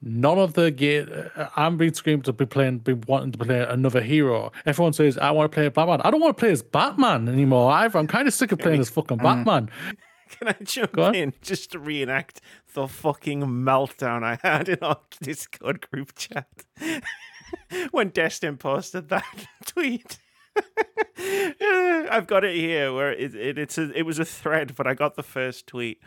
None 0.06 0.38
of 0.38 0.52
the 0.52 0.70
game, 0.70 1.08
uh, 1.34 1.46
I'm 1.56 1.78
being 1.78 1.94
screamed 1.94 2.26
to 2.26 2.32
be 2.34 2.44
playing, 2.44 2.80
be 2.80 2.92
wanting 2.92 3.32
to 3.32 3.38
play 3.38 3.62
another 3.62 4.02
hero. 4.02 4.52
Everyone 4.66 4.92
says 4.92 5.16
I 5.16 5.30
want 5.30 5.50
to 5.50 5.54
play 5.54 5.68
Batman. 5.68 6.02
I 6.02 6.10
don't 6.10 6.20
want 6.20 6.36
to 6.36 6.40
play 6.40 6.50
as 6.50 6.62
Batman 6.62 7.26
anymore. 7.26 7.72
Either. 7.72 7.98
I'm 7.98 8.06
kind 8.06 8.28
of 8.28 8.34
sick 8.34 8.52
of 8.52 8.58
playing 8.58 8.80
as 8.80 8.90
fucking 8.90 9.18
mm. 9.18 9.22
Batman. 9.22 9.70
Can 10.28 10.48
I 10.48 10.56
jump 10.62 10.98
in 11.14 11.32
just 11.42 11.72
to 11.72 11.78
reenact 11.78 12.40
the 12.74 12.88
fucking 12.88 13.42
meltdown 13.42 14.22
I 14.22 14.38
had 14.42 14.68
in 14.68 14.78
our 14.82 15.00
Discord 15.22 15.88
group 15.90 16.14
chat 16.16 16.48
when 17.90 18.08
Destin 18.08 18.56
posted 18.56 19.08
that 19.10 19.46
tweet? 19.66 20.18
I've 22.10 22.26
got 22.26 22.44
it 22.44 22.54
here 22.54 22.92
where 22.92 23.12
it, 23.12 23.34
it 23.34 23.58
it's 23.58 23.78
a, 23.78 23.90
it 23.98 24.02
was 24.02 24.18
a 24.18 24.24
thread, 24.24 24.74
but 24.76 24.86
I 24.86 24.94
got 24.94 25.16
the 25.16 25.22
first 25.22 25.66
tweet 25.66 26.00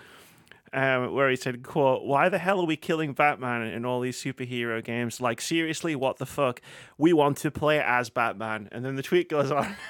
um, 0.74 1.14
where 1.14 1.30
he 1.30 1.36
said, 1.36 1.64
"quote 1.64 2.04
Why 2.04 2.30
the 2.30 2.38
hell 2.38 2.60
are 2.60 2.66
we 2.66 2.76
killing 2.76 3.14
Batman 3.14 3.64
in 3.64 3.86
all 3.86 4.02
these 4.02 4.22
superhero 4.22 4.84
games? 4.84 5.22
Like 5.22 5.42
seriously, 5.42 5.96
what 5.96 6.18
the 6.18 6.26
fuck? 6.26 6.62
We 6.98 7.14
want 7.14 7.38
to 7.38 7.52
play 7.52 7.80
as 7.80 8.10
Batman." 8.10 8.70
And 8.72 8.84
then 8.84 8.96
the 8.96 9.04
tweet 9.04 9.30
goes 9.30 9.52
on. 9.52 9.76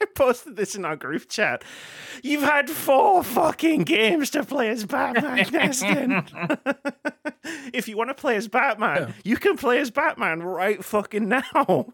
I 0.02 0.06
posted 0.14 0.56
this 0.56 0.74
in 0.74 0.84
our 0.84 0.96
group 0.96 1.28
chat. 1.28 1.64
You've 2.22 2.42
had 2.42 2.70
four 2.70 3.22
fucking 3.22 3.82
games 3.82 4.30
to 4.30 4.44
play 4.44 4.68
as 4.68 4.84
Batman, 4.84 5.46
Destin. 5.52 6.24
if 7.72 7.88
you 7.88 7.96
want 7.96 8.10
to 8.10 8.14
play 8.14 8.36
as 8.36 8.48
Batman, 8.48 9.14
you 9.24 9.36
can 9.36 9.56
play 9.56 9.78
as 9.78 9.90
Batman 9.90 10.42
right 10.42 10.84
fucking 10.84 11.28
now. 11.28 11.92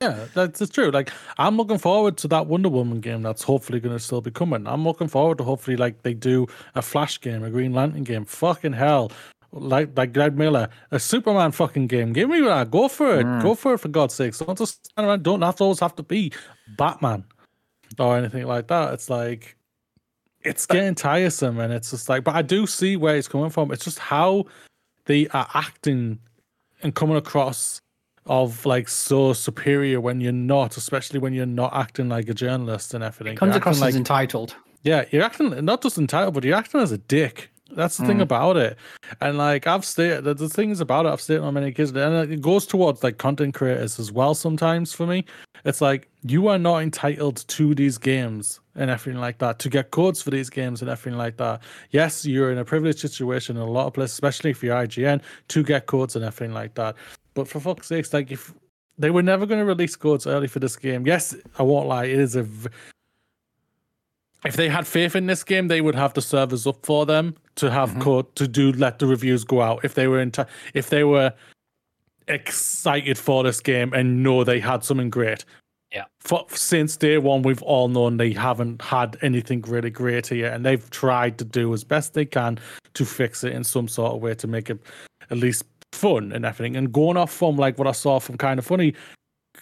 Yeah, 0.00 0.26
that's 0.34 0.68
true. 0.70 0.90
Like 0.90 1.10
I'm 1.38 1.56
looking 1.56 1.78
forward 1.78 2.16
to 2.18 2.28
that 2.28 2.46
Wonder 2.46 2.68
Woman 2.68 3.00
game 3.00 3.22
that's 3.22 3.42
hopefully 3.42 3.80
going 3.80 3.96
to 3.96 4.02
still 4.02 4.20
be 4.20 4.30
coming. 4.30 4.66
I'm 4.66 4.84
looking 4.84 5.08
forward 5.08 5.38
to 5.38 5.44
hopefully 5.44 5.76
like 5.76 6.02
they 6.02 6.14
do 6.14 6.46
a 6.74 6.82
Flash 6.82 7.20
game, 7.20 7.42
a 7.42 7.50
Green 7.50 7.72
Lantern 7.72 8.04
game. 8.04 8.24
Fucking 8.24 8.72
hell. 8.72 9.12
Like 9.56 9.96
like 9.96 10.12
Greg 10.12 10.36
Miller, 10.36 10.68
a 10.90 10.98
Superman 10.98 11.52
fucking 11.52 11.86
game. 11.86 12.12
Give 12.12 12.28
me 12.28 12.40
that. 12.40 12.70
Go 12.70 12.88
for 12.88 13.20
it. 13.20 13.24
Mm. 13.24 13.42
Go 13.42 13.54
for 13.54 13.74
it 13.74 13.78
for 13.78 13.88
God's 13.88 14.14
sakes. 14.14 14.40
Don't 14.40 14.58
just 14.58 14.84
stand 14.86 15.06
around. 15.06 15.22
Don't 15.22 15.42
have 15.42 15.56
to 15.56 15.64
always 15.64 15.78
have 15.80 15.94
to 15.96 16.02
be 16.02 16.32
Batman 16.76 17.24
or 17.98 18.16
anything 18.16 18.46
like 18.46 18.66
that. 18.68 18.94
It's 18.94 19.08
like 19.08 19.56
it's 20.42 20.66
getting 20.66 20.94
tiresome 20.94 21.60
and 21.60 21.72
it's 21.72 21.90
just 21.90 22.08
like 22.08 22.24
but 22.24 22.34
I 22.34 22.42
do 22.42 22.66
see 22.66 22.96
where 22.96 23.16
it's 23.16 23.28
coming 23.28 23.50
from. 23.50 23.70
It's 23.70 23.84
just 23.84 24.00
how 24.00 24.46
they 25.06 25.28
are 25.28 25.48
acting 25.54 26.18
and 26.82 26.94
coming 26.94 27.16
across 27.16 27.80
of 28.26 28.64
like 28.66 28.88
so 28.88 29.32
superior 29.32 30.00
when 30.00 30.20
you're 30.20 30.32
not, 30.32 30.76
especially 30.76 31.20
when 31.20 31.32
you're 31.32 31.46
not 31.46 31.74
acting 31.76 32.08
like 32.08 32.28
a 32.28 32.34
journalist 32.34 32.94
and 32.94 33.04
everything. 33.04 33.36
Comes 33.36 33.50
You're 33.50 33.58
across 33.58 33.76
as 33.76 33.82
like 33.82 33.94
entitled. 33.94 34.56
yeah, 34.82 35.04
you're 35.10 35.22
acting 35.22 35.64
not 35.64 35.82
just 35.82 35.98
entitled, 35.98 36.34
but 36.34 36.42
you're 36.44 36.56
acting 36.56 36.80
as 36.80 36.90
a 36.92 36.98
dick. 36.98 37.50
That's 37.70 37.96
the 37.96 38.06
thing 38.06 38.18
mm. 38.18 38.22
about 38.22 38.56
it. 38.56 38.76
And 39.20 39.38
like 39.38 39.66
I've 39.66 39.84
stated, 39.84 40.24
the, 40.24 40.34
the 40.34 40.48
things 40.48 40.80
about 40.80 41.06
it, 41.06 41.08
I've 41.10 41.20
stated 41.20 41.42
on 41.42 41.54
many 41.54 41.68
occasions, 41.68 41.96
and 41.96 42.32
it 42.32 42.40
goes 42.40 42.66
towards 42.66 43.02
like 43.02 43.18
content 43.18 43.54
creators 43.54 43.98
as 43.98 44.12
well. 44.12 44.34
Sometimes 44.34 44.92
for 44.92 45.06
me, 45.06 45.24
it's 45.64 45.80
like 45.80 46.08
you 46.22 46.48
are 46.48 46.58
not 46.58 46.82
entitled 46.82 47.46
to 47.48 47.74
these 47.74 47.96
games 47.96 48.60
and 48.74 48.90
everything 48.90 49.20
like 49.20 49.38
that 49.38 49.58
to 49.60 49.70
get 49.70 49.90
codes 49.92 50.20
for 50.20 50.30
these 50.30 50.50
games 50.50 50.82
and 50.82 50.90
everything 50.90 51.18
like 51.18 51.38
that. 51.38 51.62
Yes, 51.90 52.26
you're 52.26 52.52
in 52.52 52.58
a 52.58 52.64
privileged 52.64 52.98
situation 52.98 53.56
in 53.56 53.62
a 53.62 53.70
lot 53.70 53.86
of 53.86 53.94
places, 53.94 54.14
especially 54.14 54.50
if 54.50 54.62
you're 54.62 54.76
IGN, 54.76 55.22
to 55.48 55.62
get 55.62 55.86
codes 55.86 56.16
and 56.16 56.24
everything 56.24 56.52
like 56.52 56.74
that. 56.74 56.96
But 57.32 57.48
for 57.48 57.60
fuck's 57.60 57.86
sakes, 57.86 58.12
like 58.12 58.30
if 58.30 58.52
they 58.98 59.10
were 59.10 59.22
never 59.22 59.46
going 59.46 59.58
to 59.58 59.64
release 59.64 59.96
codes 59.96 60.26
early 60.26 60.48
for 60.48 60.60
this 60.60 60.76
game, 60.76 61.06
yes, 61.06 61.34
I 61.58 61.62
won't 61.62 61.88
lie, 61.88 62.04
it 62.04 62.18
is 62.18 62.36
a 62.36 62.46
if 64.44 64.56
they 64.56 64.68
had 64.68 64.86
faith 64.86 65.16
in 65.16 65.26
this 65.26 65.42
game, 65.42 65.68
they 65.68 65.80
would 65.80 65.94
have 65.94 66.14
the 66.14 66.22
servers 66.22 66.66
up 66.66 66.84
for 66.84 67.06
them 67.06 67.34
to 67.56 67.70
have 67.70 67.98
code 68.00 68.34
to 68.36 68.46
do 68.46 68.72
let 68.72 68.98
the 68.98 69.06
reviews 69.06 69.44
go 69.44 69.62
out. 69.62 69.84
If 69.84 69.94
they 69.94 70.06
were 70.06 70.20
in, 70.20 70.32
if 70.74 70.90
they 70.90 71.04
were 71.04 71.32
excited 72.28 73.18
for 73.18 73.42
this 73.42 73.60
game 73.60 73.92
and 73.92 74.22
know 74.22 74.44
they 74.44 74.60
had 74.60 74.84
something 74.84 75.10
great. 75.10 75.44
Yeah. 75.92 76.04
For 76.20 76.44
since 76.50 76.96
day 76.96 77.18
one, 77.18 77.42
we've 77.42 77.62
all 77.62 77.88
known 77.88 78.16
they 78.16 78.32
haven't 78.32 78.82
had 78.82 79.16
anything 79.22 79.62
really 79.62 79.90
great 79.90 80.26
here, 80.26 80.48
and 80.48 80.66
they've 80.66 80.90
tried 80.90 81.38
to 81.38 81.44
do 81.44 81.72
as 81.72 81.84
best 81.84 82.14
they 82.14 82.24
can 82.24 82.58
to 82.94 83.04
fix 83.04 83.44
it 83.44 83.52
in 83.52 83.62
some 83.62 83.86
sort 83.86 84.12
of 84.12 84.20
way 84.20 84.34
to 84.34 84.46
make 84.48 84.70
it 84.70 84.80
at 85.30 85.38
least 85.38 85.64
fun 85.92 86.32
and 86.32 86.44
everything. 86.44 86.76
And 86.76 86.92
going 86.92 87.16
off 87.16 87.32
from 87.32 87.56
like 87.56 87.78
what 87.78 87.86
I 87.86 87.92
saw 87.92 88.18
from 88.18 88.36
kind 88.36 88.58
of 88.58 88.66
funny, 88.66 88.94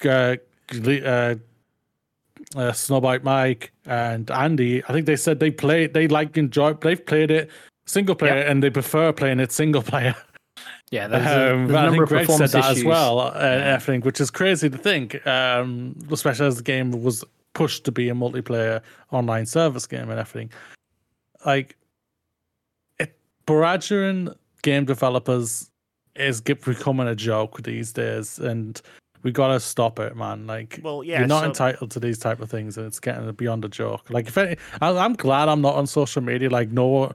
uh, 0.05 0.37
uh, 0.75 1.35
uh, 2.57 2.73
Snow 2.73 3.01
Bike 3.01 3.25
Mike 3.25 3.73
and 3.87 4.31
Andy, 4.31 4.83
I 4.85 4.93
think 4.93 5.07
they 5.07 5.17
said 5.17 5.41
they 5.41 5.51
played, 5.51 5.95
they 5.95 6.09
like 6.09 6.37
enjoy, 6.37 6.75
they've 6.75 7.05
played 7.05 7.31
it 7.31 7.51
single 7.87 8.15
player 8.15 8.35
and 8.35 8.63
they 8.63 8.71
prefer 8.71 9.13
playing 9.13 9.41
it 9.41 9.53
single 9.53 9.83
player. 9.83 10.15
Yeah, 10.91 11.09
there's, 11.09 11.27
a, 11.27 11.55
Um, 11.55 11.69
there's 11.69 11.75
a 11.75 11.79
I 11.79 11.87
number 11.87 12.07
think 12.07 12.21
of 12.21 12.27
Greg 12.27 12.39
said 12.39 12.61
that 12.61 12.71
issues. 12.71 12.83
as 12.83 12.85
well, 12.85 13.21
uh, 13.21 13.31
and 13.31 13.63
everything, 13.63 14.03
which 14.03 14.21
is 14.21 14.31
crazy 14.31 14.69
to 14.69 14.77
think, 14.77 15.27
um, 15.27 15.97
especially 16.11 16.47
as 16.47 16.57
the 16.59 16.63
game 16.63 17.03
was 17.03 17.25
pushed 17.55 17.85
to 17.85 17.93
be 17.93 18.11
a 18.11 18.15
multiplayer 18.15 18.83
online 19.11 19.47
service 19.47 19.87
game 19.87 20.11
and 20.11 20.21
everything. 20.21 20.51
Like, 21.47 21.77
it, 23.01 23.17
Barajaran 23.47 24.37
game 24.61 24.85
developers 24.85 25.71
is 26.15 26.43
get, 26.43 26.63
becoming 26.63 27.09
a 27.09 27.15
joke 27.15 27.63
these 27.63 27.95
days, 27.95 28.39
and 28.39 28.81
we 29.23 29.33
gotta 29.33 29.61
stop 29.61 29.99
it, 29.99 30.17
man. 30.17 30.47
Like, 30.47 30.81
Well, 30.83 31.03
yeah, 31.05 31.21
you're 31.21 31.29
not 31.29 31.43
so- 31.43 31.49
entitled 31.49 31.91
to 31.93 32.01
these 32.01 32.19
type 32.19 32.41
of 32.41 32.51
things, 32.51 32.77
and 32.77 32.87
it's 32.87 33.01
getting 33.01 33.31
beyond 33.33 33.65
a 33.65 33.69
joke. 33.69 34.11
Like, 34.11 34.29
if 34.29 34.37
any, 34.39 34.57
I, 34.81 34.91
I'm 34.91 35.15
glad 35.15 35.49
I'm 35.49 35.61
not 35.61 35.75
on 35.75 35.87
social 35.87 36.23
media. 36.23 36.51
Like, 36.51 36.71
no, 36.71 37.13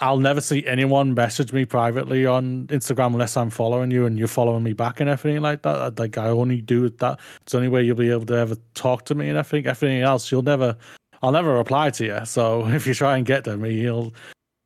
I'll 0.00 0.18
never 0.18 0.40
see 0.40 0.66
anyone 0.66 1.14
message 1.14 1.52
me 1.52 1.64
privately 1.64 2.26
on 2.26 2.66
Instagram 2.66 3.12
unless 3.12 3.36
I'm 3.36 3.50
following 3.50 3.92
you 3.92 4.04
and 4.04 4.18
you're 4.18 4.26
following 4.26 4.64
me 4.64 4.72
back 4.72 4.98
and 4.98 5.08
everything 5.08 5.40
like 5.42 5.62
that. 5.62 5.96
Like 5.96 6.18
I 6.18 6.26
only 6.26 6.60
do 6.60 6.88
that. 6.88 7.20
It's 7.42 7.52
the 7.52 7.58
only 7.58 7.68
way 7.68 7.84
you'll 7.84 7.94
be 7.94 8.10
able 8.10 8.26
to 8.26 8.34
ever 8.34 8.56
talk 8.74 9.04
to 9.04 9.14
me 9.14 9.28
and 9.28 9.38
everything. 9.38 9.68
Everything 9.70 10.02
else, 10.02 10.32
you'll 10.32 10.42
never. 10.42 10.76
I'll 11.22 11.30
never 11.30 11.54
reply 11.56 11.90
to 11.90 12.04
you. 12.04 12.20
So 12.24 12.66
if 12.70 12.84
you 12.84 12.94
try 12.94 13.16
and 13.16 13.24
get 13.24 13.44
to 13.44 13.56
me, 13.56 13.74
you'll 13.74 14.12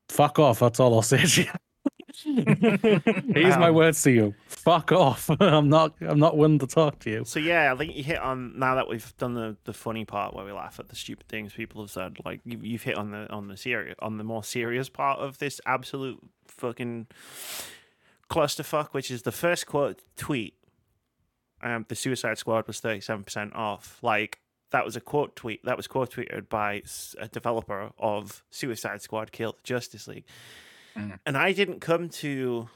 fuck 0.09 0.39
off. 0.39 0.61
That's 0.61 0.81
all 0.81 0.95
I'll 0.95 1.03
say 1.03 1.23
to 1.27 1.43
you. 1.43 1.51
Here's 3.35 3.57
my 3.57 3.71
words 3.71 4.03
to 4.03 4.11
you. 4.11 4.35
Fuck 4.49 4.91
off. 4.91 5.31
I'm 5.41 5.69
not. 5.69 5.95
I'm 6.01 6.19
not 6.19 6.37
willing 6.37 6.59
to 6.59 6.67
talk 6.67 6.99
to 7.01 7.11
you. 7.11 7.25
So 7.25 7.39
yeah, 7.39 7.73
I 7.73 7.77
think 7.77 7.95
you 7.95 8.03
hit 8.03 8.19
on 8.19 8.59
now 8.59 8.75
that 8.75 8.89
we've 8.89 9.17
done 9.17 9.35
the, 9.35 9.57
the 9.65 9.73
funny 9.73 10.05
part 10.05 10.35
where 10.35 10.45
we 10.45 10.51
laugh 10.51 10.81
at 10.81 10.89
the 10.89 10.97
stupid 10.97 11.29
things 11.29 11.53
people 11.53 11.83
have 11.83 11.91
said. 11.91 12.19
Like 12.25 12.41
you, 12.45 12.59
you've 12.61 12.83
hit 12.83 12.97
on 12.97 13.13
the 13.13 13.31
on 13.31 13.47
the 13.47 13.57
serious 13.57 13.95
on 14.01 14.19
the 14.19 14.25
more 14.25 14.43
serious 14.43 14.89
part 14.89 15.21
of 15.21 15.39
this 15.39 15.61
absolute 15.67 16.19
fucking 16.49 17.07
clusterfuck, 18.29 18.89
which 18.89 19.11
is 19.11 19.23
the 19.23 19.33
first 19.33 19.67
quote 19.67 20.03
tweet. 20.17 20.55
Um, 21.63 21.87
the 21.89 21.95
Suicide 21.95 22.39
Squad 22.39 22.67
was 22.67 22.81
thirty 22.81 23.01
seven 23.01 23.23
percent 23.23 23.55
off. 23.55 24.01
Like 24.03 24.41
that 24.73 24.85
was 24.85 24.97
a 24.97 25.01
quote 25.01 25.37
tweet 25.37 25.65
that 25.65 25.77
was 25.77 25.87
quote 25.87 26.11
tweeted 26.11 26.49
by 26.49 26.83
a 27.19 27.29
developer 27.29 27.93
of 28.01 28.43
Suicide 28.51 29.01
Squad 29.01 29.31
killed 29.31 29.59
the 29.59 29.63
Justice 29.63 30.09
League. 30.09 30.25
Mm. 30.97 31.19
And 31.27 31.37
I 31.37 31.53
didn't 31.53 31.81
come 31.81 32.09
to 32.09 32.69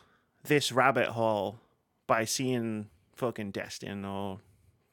this 0.45 0.73
rabbit 0.73 1.09
hole 1.09 1.59
by 2.07 2.25
seeing 2.25 2.89
fucking 3.15 3.51
Destin 3.51 4.05
or 4.05 4.41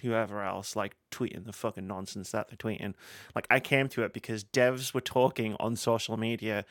whoever 0.01 0.43
else 0.43 0.75
like 0.75 0.95
tweeting 1.11 1.45
the 1.45 1.53
fucking 1.53 1.87
nonsense 1.87 2.31
that 2.31 2.49
they're 2.49 2.57
tweeting. 2.57 2.93
Like 3.35 3.47
I 3.49 3.59
came 3.59 3.87
to 3.89 4.03
it 4.03 4.13
because 4.13 4.43
devs 4.43 4.93
were 4.93 5.01
talking 5.01 5.55
on 5.59 5.75
social 5.75 6.17
media 6.17 6.65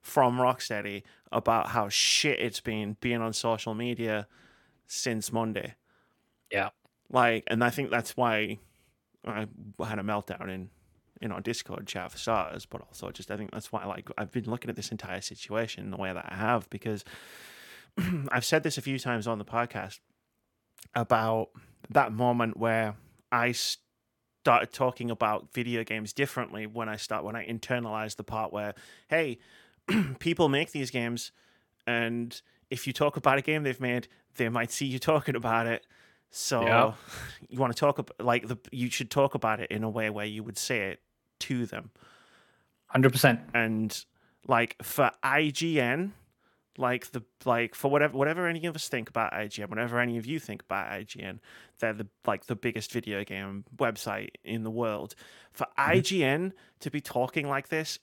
from 0.00 0.38
Rocksteady 0.38 1.02
about 1.30 1.68
how 1.68 1.88
shit 1.88 2.40
it's 2.40 2.60
been 2.60 2.96
being 3.00 3.20
on 3.20 3.32
social 3.32 3.74
media 3.74 4.26
since 4.86 5.32
Monday. 5.32 5.74
Yeah. 6.50 6.70
Like, 7.08 7.44
and 7.46 7.62
I 7.62 7.70
think 7.70 7.90
that's 7.90 8.16
why 8.16 8.58
I 9.24 9.46
had 9.84 9.98
a 9.98 10.02
meltdown 10.02 10.48
in 10.48 10.70
in 11.22 11.32
our 11.32 11.40
Discord 11.40 11.86
chat 11.86 12.10
for 12.10 12.18
starters, 12.18 12.66
but 12.66 12.80
also 12.82 13.10
just 13.10 13.30
I 13.30 13.36
think 13.36 13.52
that's 13.52 13.70
why 13.72 13.84
like 13.86 14.10
I've 14.18 14.30
been 14.32 14.44
looking 14.44 14.68
at 14.70 14.76
this 14.76 14.90
entire 14.90 15.20
situation 15.20 15.90
the 15.90 15.96
way 15.96 16.12
that 16.12 16.26
I 16.28 16.34
have 16.34 16.68
because 16.70 17.04
I've 18.30 18.44
said 18.44 18.62
this 18.62 18.76
a 18.78 18.82
few 18.82 18.98
times 18.98 19.26
on 19.26 19.38
the 19.38 19.44
podcast 19.44 20.00
about 20.94 21.50
that 21.90 22.12
moment 22.12 22.56
where 22.56 22.94
I 23.30 23.52
started 23.52 24.72
talking 24.72 25.10
about 25.10 25.52
video 25.52 25.84
games 25.84 26.12
differently 26.12 26.66
when 26.66 26.88
I 26.88 26.96
start 26.96 27.24
when 27.24 27.36
I 27.36 27.46
internalized 27.46 28.16
the 28.16 28.24
part 28.24 28.52
where, 28.52 28.74
hey, 29.08 29.38
people 30.18 30.48
make 30.48 30.72
these 30.72 30.90
games, 30.90 31.32
and 31.86 32.40
if 32.70 32.86
you 32.86 32.92
talk 32.92 33.16
about 33.16 33.38
a 33.38 33.42
game 33.42 33.62
they've 33.62 33.80
made, 33.80 34.08
they 34.36 34.48
might 34.48 34.70
see 34.72 34.86
you 34.86 34.98
talking 35.12 35.36
about 35.36 35.66
it. 35.66 35.86
So 36.30 36.62
Yeah. 36.64 36.92
you 37.48 37.58
want 37.58 37.74
to 37.74 37.78
talk 37.78 37.98
about 37.98 38.18
like 38.24 38.48
the 38.48 38.56
you 38.70 38.90
should 38.90 39.10
talk 39.10 39.34
about 39.34 39.60
it 39.60 39.70
in 39.70 39.84
a 39.84 39.90
way 39.90 40.08
where 40.10 40.24
you 40.26 40.42
would 40.42 40.56
say 40.58 40.90
it 40.90 41.00
to 41.48 41.66
them 41.66 41.90
Hundred 42.86 43.12
percent. 43.12 43.40
and 43.54 44.04
like 44.46 44.76
for 44.82 45.10
IGN, 45.24 46.10
like 46.76 47.10
the 47.12 47.22
like 47.44 47.74
for 47.74 47.90
whatever 47.90 48.16
whatever 48.18 48.46
any 48.46 48.66
of 48.66 48.74
us 48.74 48.88
think 48.88 49.08
about 49.08 49.32
IGN, 49.32 49.68
whatever 49.70 49.98
any 50.00 50.18
of 50.18 50.26
you 50.26 50.38
think 50.38 50.62
about 50.62 50.90
IGN, 50.90 51.38
they're 51.78 51.92
the 51.94 52.06
like 52.26 52.46
the 52.46 52.56
biggest 52.56 52.92
video 52.92 53.24
game 53.24 53.64
website 53.76 54.30
in 54.44 54.62
the 54.62 54.70
world. 54.70 55.14
For 55.52 55.66
mm-hmm. 55.78 55.98
IGN 55.98 56.52
to 56.80 56.90
be 56.90 57.00
talking 57.00 57.48
like 57.48 57.68
this 57.68 57.98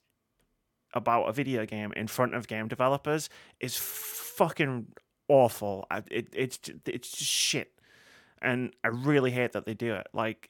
about 0.94 1.30
a 1.30 1.34
video 1.34 1.66
game 1.66 1.92
in 1.96 2.08
front 2.08 2.34
of 2.34 2.48
game 2.48 2.68
developers 2.68 3.30
is 3.60 3.78
fucking 3.78 4.88
awful. 5.28 5.86
I- 5.92 6.04
It, 6.10 6.30
it's 6.34 6.60
it's 6.88 7.12
just 7.12 7.30
shit, 7.32 7.72
and 8.42 8.74
I 8.84 8.88
really 8.88 9.32
hate 9.32 9.52
that 9.52 9.66
they 9.66 9.76
do 9.76 9.94
it. 9.94 10.08
Like 10.14 10.50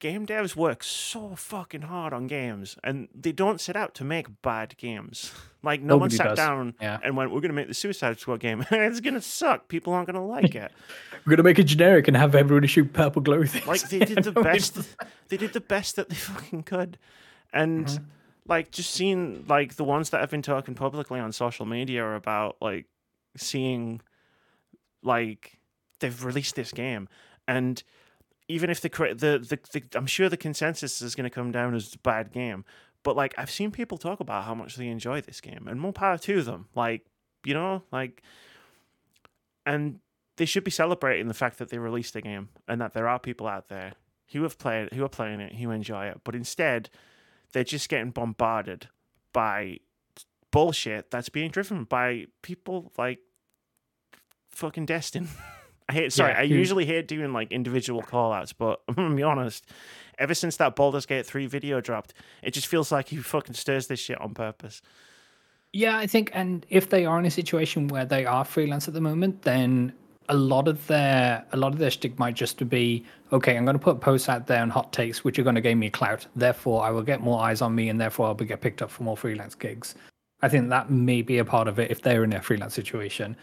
game 0.00 0.26
devs 0.26 0.56
work 0.56 0.82
so 0.82 1.36
fucking 1.36 1.82
hard 1.82 2.12
on 2.12 2.26
games 2.26 2.76
and 2.82 3.08
they 3.14 3.30
don't 3.32 3.60
set 3.60 3.76
out 3.76 3.94
to 3.94 4.04
make 4.04 4.42
bad 4.42 4.76
games. 4.76 5.32
Like 5.62 5.82
no 5.82 5.98
one 5.98 6.08
sat 6.08 6.24
does. 6.28 6.36
down 6.38 6.74
Yeah. 6.80 6.98
and 7.04 7.18
went, 7.18 7.32
We're 7.32 7.42
gonna 7.42 7.52
make 7.52 7.68
the 7.68 7.74
Suicide 7.74 8.18
Squad 8.18 8.40
game. 8.40 8.64
it's 8.70 9.00
gonna 9.00 9.20
suck. 9.20 9.68
People 9.68 9.92
aren't 9.92 10.06
gonna 10.06 10.26
like 10.26 10.54
it. 10.54 10.72
We're 11.26 11.32
gonna 11.36 11.42
make 11.42 11.58
it 11.58 11.64
generic 11.64 12.08
and 12.08 12.16
have 12.16 12.34
everybody 12.34 12.66
shoot 12.66 12.90
purple 12.94 13.20
glow 13.20 13.44
things. 13.44 13.66
Like 13.66 13.82
they 13.90 13.98
did 13.98 14.24
the 14.24 14.32
best 14.32 14.78
they 15.28 15.36
did 15.36 15.52
the 15.52 15.60
best 15.60 15.96
that 15.96 16.08
they 16.08 16.14
fucking 16.16 16.62
could. 16.62 16.96
And 17.52 17.84
Mm-hmm. 17.84 18.04
like 18.46 18.70
just 18.70 18.90
seeing 18.90 19.44
like 19.48 19.74
the 19.76 19.84
ones 19.84 20.08
that 20.10 20.20
have 20.22 20.30
been 20.30 20.40
talking 20.40 20.74
publicly 20.74 21.20
on 21.20 21.30
social 21.30 21.66
media 21.66 22.10
about 22.14 22.56
like 22.62 22.86
seeing 23.36 24.00
like 25.02 25.58
they've 26.00 26.24
released 26.24 26.54
this 26.56 26.72
game 26.72 27.06
and 27.46 27.82
even 28.50 28.68
if 28.68 28.80
the 28.80 28.88
the, 28.88 29.38
the, 29.38 29.58
the 29.72 29.98
I'm 29.98 30.06
sure 30.06 30.28
the 30.28 30.36
consensus 30.36 31.00
is 31.00 31.14
going 31.14 31.24
to 31.24 31.34
come 31.34 31.52
down 31.52 31.74
as 31.74 31.94
a 31.94 31.98
bad 31.98 32.32
game, 32.32 32.64
but 33.02 33.16
like 33.16 33.34
I've 33.38 33.50
seen 33.50 33.70
people 33.70 33.96
talk 33.96 34.20
about 34.20 34.44
how 34.44 34.54
much 34.54 34.76
they 34.76 34.88
enjoy 34.88 35.20
this 35.20 35.40
game, 35.40 35.66
and 35.68 35.80
more 35.80 35.92
power 35.92 36.18
to 36.18 36.42
them. 36.42 36.66
Like 36.74 37.06
you 37.44 37.54
know, 37.54 37.82
like, 37.92 38.22
and 39.64 40.00
they 40.36 40.44
should 40.44 40.64
be 40.64 40.70
celebrating 40.70 41.28
the 41.28 41.34
fact 41.34 41.58
that 41.58 41.70
they 41.70 41.78
released 41.78 42.14
the 42.14 42.22
game 42.22 42.48
and 42.66 42.80
that 42.80 42.92
there 42.92 43.08
are 43.08 43.18
people 43.18 43.46
out 43.46 43.68
there 43.68 43.94
who 44.32 44.42
have 44.42 44.58
played, 44.58 44.92
who 44.92 45.04
are 45.04 45.08
playing 45.08 45.40
it, 45.40 45.54
who 45.54 45.70
enjoy 45.70 46.06
it. 46.06 46.20
But 46.24 46.34
instead, 46.34 46.90
they're 47.52 47.64
just 47.64 47.88
getting 47.88 48.10
bombarded 48.10 48.88
by 49.32 49.78
bullshit 50.50 51.10
that's 51.10 51.28
being 51.28 51.50
driven 51.50 51.84
by 51.84 52.26
people 52.42 52.92
like 52.98 53.20
fucking 54.50 54.86
Destin. 54.86 55.28
I 55.90 55.92
hate. 55.92 56.12
Sorry, 56.12 56.32
Yeah, 56.32 56.38
I 56.38 56.42
usually 56.42 56.86
hate 56.86 57.08
doing 57.08 57.32
like 57.32 57.50
individual 57.50 58.00
call 58.00 58.32
outs, 58.32 58.52
but 58.52 58.80
I'm 58.88 58.94
gonna 58.94 59.14
be 59.14 59.24
honest. 59.24 59.66
Ever 60.18 60.34
since 60.34 60.56
that 60.58 60.76
Baldur's 60.76 61.06
Gate 61.06 61.26
three 61.26 61.46
video 61.46 61.80
dropped, 61.80 62.14
it 62.42 62.52
just 62.52 62.68
feels 62.68 62.92
like 62.92 63.08
he 63.08 63.16
fucking 63.16 63.54
stirs 63.54 63.88
this 63.88 63.98
shit 63.98 64.20
on 64.20 64.34
purpose. 64.34 64.82
Yeah, 65.72 65.96
I 65.96 66.06
think, 66.06 66.30
and 66.32 66.64
if 66.68 66.90
they 66.90 67.06
are 67.06 67.18
in 67.18 67.26
a 67.26 67.30
situation 67.30 67.88
where 67.88 68.04
they 68.04 68.24
are 68.24 68.44
freelance 68.44 68.86
at 68.86 68.94
the 68.94 69.00
moment, 69.00 69.42
then 69.42 69.92
a 70.28 70.34
lot 70.34 70.68
of 70.68 70.86
their 70.86 71.44
a 71.52 71.56
lot 71.56 71.72
of 71.72 71.78
their 71.78 71.90
stick 71.90 72.18
might 72.20 72.34
just 72.34 72.56
to 72.58 72.64
be 72.64 73.04
okay. 73.32 73.56
I'm 73.56 73.64
going 73.64 73.78
to 73.78 73.82
put 73.82 74.00
posts 74.00 74.28
out 74.28 74.46
there 74.46 74.62
and 74.62 74.70
hot 74.70 74.92
takes, 74.92 75.24
which 75.24 75.40
are 75.40 75.42
going 75.42 75.56
to 75.56 75.60
gain 75.60 75.80
me 75.80 75.90
clout. 75.90 76.24
Therefore, 76.36 76.84
I 76.84 76.90
will 76.90 77.02
get 77.02 77.20
more 77.20 77.40
eyes 77.42 77.62
on 77.62 77.74
me, 77.74 77.88
and 77.88 78.00
therefore 78.00 78.26
I'll 78.26 78.34
be 78.34 78.44
get 78.44 78.60
picked 78.60 78.80
up 78.80 78.90
for 78.92 79.02
more 79.02 79.16
freelance 79.16 79.56
gigs. 79.56 79.96
I 80.40 80.48
think 80.48 80.68
that 80.68 80.88
may 80.88 81.22
be 81.22 81.38
a 81.38 81.44
part 81.44 81.66
of 81.66 81.80
it 81.80 81.90
if 81.90 82.02
they're 82.02 82.22
in 82.22 82.32
a 82.32 82.40
freelance 82.40 82.74
situation. 82.74 83.36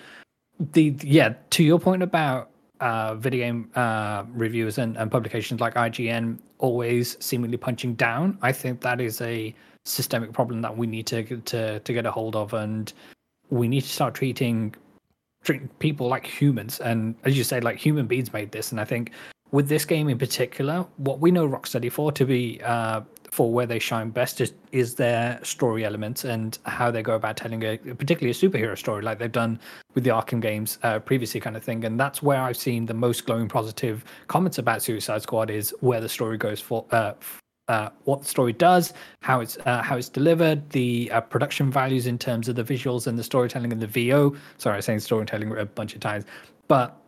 The 0.60 0.96
yeah, 1.02 1.34
to 1.52 1.64
your 1.64 1.80
point 1.80 2.02
about 2.02 2.50
uh, 2.80 3.16
video 3.16 3.46
game 3.46 3.72
uh, 3.76 4.24
reviewers 4.30 4.78
and, 4.78 4.98
and 4.98 5.12
publications 5.12 5.60
like 5.60 5.76
IGN 5.76 6.40
always 6.60 7.18
seemingly 7.24 7.58
punching 7.58 7.96
down, 7.96 8.38
I 8.42 8.52
think 8.52 8.82
that 8.82 9.00
is 9.00 9.22
a 9.22 9.54
systemic 9.86 10.34
problem 10.34 10.62
that 10.62 10.76
we 10.76 10.88
need 10.88 11.06
to 11.08 11.24
to 11.24 11.80
to 11.80 11.94
get 11.94 12.06
a 12.06 12.12
hold 12.12 12.36
of, 12.36 12.54
and 12.54 12.92
we 13.50 13.68
need 13.68 13.82
to 13.82 13.90
start 13.90 14.16
treating 14.16 14.76
treating 15.44 15.68
people 15.80 16.08
like 16.08 16.26
humans. 16.26 16.80
And 16.80 17.16
as 17.24 17.38
you 17.38 17.44
say, 17.44 17.60
like 17.60 17.78
human 17.78 18.08
beings 18.08 18.34
made 18.34 18.52
this, 18.52 18.72
and 18.72 18.82
I 18.82 18.86
think 18.86 19.12
with 19.52 19.70
this 19.70 19.86
game 19.86 20.10
in 20.10 20.18
particular, 20.18 20.86
what 20.98 21.20
we 21.20 21.32
know 21.32 21.48
Rocksteady 21.48 21.92
for 21.92 22.12
to 22.12 22.26
be 22.26 22.60
uh, 22.64 23.02
for 23.32 23.52
where 23.52 23.66
they 23.66 23.80
shine 23.80 24.10
best 24.10 24.42
is, 24.42 24.54
is 24.72 24.96
their 24.96 25.40
story 25.44 25.86
elements 25.86 26.24
and 26.26 26.58
how 26.66 26.90
they 26.92 27.02
go 27.02 27.16
about 27.16 27.38
telling 27.38 27.64
a 27.64 27.78
particularly 27.78 28.32
a 28.32 28.34
superhero 28.34 28.78
story, 28.78 29.04
like 29.04 29.20
they've 29.20 29.32
done 29.32 29.60
with 29.96 30.04
the 30.04 30.10
Arkham 30.10 30.42
games 30.42 30.80
uh, 30.84 31.00
previously, 31.00 31.40
kind 31.40 31.56
of 31.58 31.64
thing. 31.64 31.84
And 31.86 32.00
that's 32.00 32.22
where 32.22 32.42
I've 32.42 32.58
seen 32.58 32.86
the 32.86 32.94
most 32.94 33.26
glowing 33.26 33.48
positive 33.48 34.06
comments 34.28 34.58
about 34.58 34.82
Suicide 34.82 35.22
Squad 35.22 35.50
is 35.50 35.74
where 35.82 36.02
the 36.02 36.10
story 36.10 36.38
goes 36.38 36.60
for. 36.60 36.86
Uh, 36.92 37.14
uh, 37.68 37.90
what 38.06 38.22
the 38.22 38.28
story 38.28 38.54
does, 38.54 38.94
how 39.22 39.42
it's 39.42 39.58
uh, 39.66 39.82
how 39.82 39.98
it's 39.98 40.08
delivered, 40.08 40.70
the 40.70 41.12
uh, 41.12 41.20
production 41.20 41.70
values 41.70 42.08
in 42.08 42.18
terms 42.18 42.48
of 42.48 42.56
the 42.56 42.64
visuals 42.64 43.08
and 43.08 43.20
the 43.20 43.24
storytelling 43.24 43.74
and 43.74 43.82
the 43.82 43.88
VO. 43.88 44.36
Sorry, 44.58 44.78
I'm 44.78 44.82
saying 44.82 45.02
storytelling 45.02 45.52
a 45.58 45.66
bunch 45.66 45.94
of 45.94 46.00
times, 46.00 46.24
but 46.70 47.02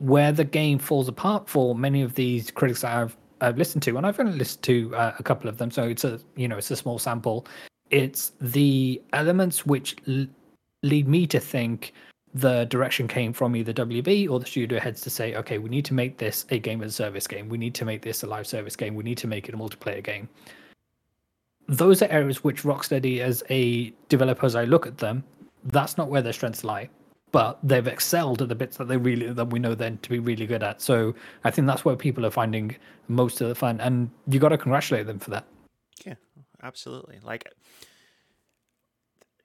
where 0.00 0.32
the 0.32 0.44
game 0.44 0.78
falls 0.78 1.08
apart 1.08 1.48
for 1.48 1.74
many 1.74 2.02
of 2.02 2.14
these 2.14 2.50
critics 2.50 2.80
that 2.80 2.96
I've, 2.96 3.16
I've 3.40 3.58
listened 3.58 3.82
to, 3.84 3.96
and 3.96 4.06
I've 4.06 4.18
only 4.20 4.36
listened 4.36 4.62
to 4.64 4.94
uh, 4.94 5.14
a 5.18 5.22
couple 5.22 5.48
of 5.48 5.58
them, 5.58 5.70
so 5.70 5.84
it's 5.84 6.04
a 6.04 6.20
you 6.36 6.48
know 6.48 6.58
it's 6.58 6.70
a 6.70 6.76
small 6.76 6.98
sample. 6.98 7.46
It's 7.90 8.32
the 8.40 9.02
elements 9.12 9.66
which 9.66 9.96
l- 10.06 10.26
lead 10.82 11.08
me 11.08 11.26
to 11.26 11.40
think 11.40 11.92
the 12.32 12.64
direction 12.66 13.08
came 13.08 13.32
from 13.32 13.56
either 13.56 13.72
WB 13.72 14.30
or 14.30 14.38
the 14.38 14.46
studio 14.46 14.78
heads 14.78 15.00
to 15.00 15.10
say, 15.10 15.34
okay, 15.34 15.58
we 15.58 15.68
need 15.68 15.84
to 15.86 15.94
make 15.94 16.16
this 16.16 16.46
a 16.50 16.60
game 16.60 16.80
as 16.82 16.92
a 16.92 16.94
service 16.94 17.26
game. 17.26 17.48
We 17.48 17.58
need 17.58 17.74
to 17.74 17.84
make 17.84 18.02
this 18.02 18.22
a 18.22 18.26
live 18.28 18.46
service 18.46 18.76
game. 18.76 18.94
We 18.94 19.02
need 19.02 19.18
to 19.18 19.26
make 19.26 19.48
it 19.48 19.54
a 19.54 19.58
multiplayer 19.58 20.02
game. 20.02 20.28
Those 21.66 22.02
are 22.02 22.08
areas 22.08 22.44
which 22.44 22.62
Rocksteady, 22.62 23.18
as 23.18 23.42
a 23.50 23.92
developer, 24.08 24.46
as 24.46 24.54
I 24.54 24.64
look 24.64 24.86
at 24.86 24.98
them, 24.98 25.24
that's 25.64 25.98
not 25.98 26.08
where 26.08 26.22
their 26.22 26.32
strengths 26.32 26.62
lie 26.62 26.88
but 27.32 27.58
they've 27.62 27.86
excelled 27.86 28.42
at 28.42 28.48
the 28.48 28.54
bits 28.54 28.76
that 28.78 28.88
they 28.88 28.96
really 28.96 29.32
that 29.32 29.50
we 29.50 29.58
know 29.58 29.74
them 29.74 29.98
to 30.02 30.10
be 30.10 30.18
really 30.18 30.46
good 30.46 30.62
at. 30.62 30.80
So 30.80 31.14
I 31.44 31.50
think 31.50 31.66
that's 31.66 31.84
where 31.84 31.96
people 31.96 32.26
are 32.26 32.30
finding 32.30 32.76
most 33.08 33.40
of 33.40 33.48
the 33.48 33.54
fun, 33.54 33.80
and 33.80 34.10
you 34.28 34.38
got 34.38 34.50
to 34.50 34.58
congratulate 34.58 35.06
them 35.06 35.18
for 35.18 35.30
that. 35.30 35.44
Yeah, 36.04 36.14
absolutely. 36.62 37.18
Like 37.22 37.48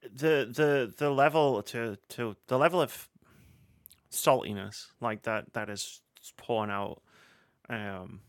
the 0.01 0.49
the 0.51 0.93
the 0.97 1.09
level 1.09 1.61
to 1.63 1.97
to 2.09 2.35
the 2.47 2.57
level 2.57 2.81
of 2.81 3.09
saltiness 4.11 4.87
like 5.01 5.23
that 5.23 5.51
that 5.53 5.69
is 5.69 6.01
pouring 6.37 6.71
out 6.71 7.01
um 7.69 8.21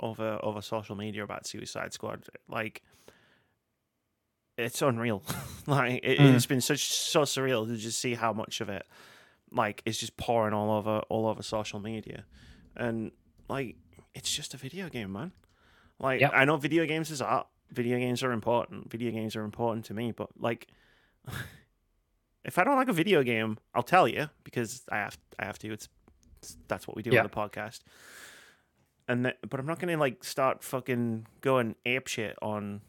over 0.00 0.38
over 0.42 0.60
social 0.60 0.96
media 0.96 1.22
about 1.22 1.46
Suicide 1.46 1.92
Squad 1.92 2.24
like 2.48 2.82
it's 4.58 4.82
unreal. 4.82 5.22
Like 5.66 6.00
it, 6.02 6.18
Mm. 6.18 6.34
it's 6.34 6.46
been 6.46 6.62
such 6.62 6.84
so 6.92 7.22
surreal 7.22 7.66
to 7.66 7.76
just 7.76 8.00
see 8.00 8.14
how 8.14 8.32
much 8.32 8.62
of 8.62 8.68
it 8.70 8.86
like 9.50 9.82
is 9.84 9.98
just 9.98 10.16
pouring 10.16 10.54
all 10.54 10.70
over 10.70 11.00
all 11.10 11.26
over 11.26 11.42
social 11.42 11.78
media. 11.78 12.24
And 12.74 13.12
like 13.48 13.76
it's 14.14 14.34
just 14.34 14.54
a 14.54 14.56
video 14.56 14.88
game 14.88 15.12
man. 15.12 15.32
Like 15.98 16.20
Yep. 16.22 16.30
I 16.34 16.44
know 16.46 16.56
video 16.56 16.86
games 16.86 17.10
is 17.10 17.20
art. 17.20 17.46
Video 17.70 17.98
games 17.98 18.22
are 18.22 18.32
important. 18.32 18.90
Video 18.90 19.10
games 19.10 19.36
are 19.36 19.42
important 19.44 19.84
to 19.86 19.94
me 19.94 20.10
but 20.12 20.28
like 20.40 20.68
if 22.44 22.58
I 22.58 22.64
don't 22.64 22.76
like 22.76 22.88
a 22.88 22.92
video 22.94 23.22
game 23.22 23.58
I'll 23.74 23.82
tell 23.82 24.08
you 24.08 24.30
because 24.44 24.82
I 24.90 24.96
have 24.96 25.18
I 25.38 25.44
have 25.44 25.58
to. 25.60 25.72
It's, 25.72 25.84
it's- 26.40 26.56
that's 26.68 26.86
what 26.88 26.96
we 26.96 27.02
do 27.02 27.10
Yeah. 27.10 27.20
on 27.20 27.24
the 27.24 27.30
podcast. 27.30 27.80
And 29.06 29.24
th- 29.24 29.36
but 29.48 29.60
I'm 29.60 29.66
not 29.66 29.78
gonna 29.80 29.96
like 29.98 30.24
start 30.24 30.62
fucking 30.64 31.26
going 31.40 31.74
ape 31.84 32.06
shit 32.06 32.36
on 32.40 32.80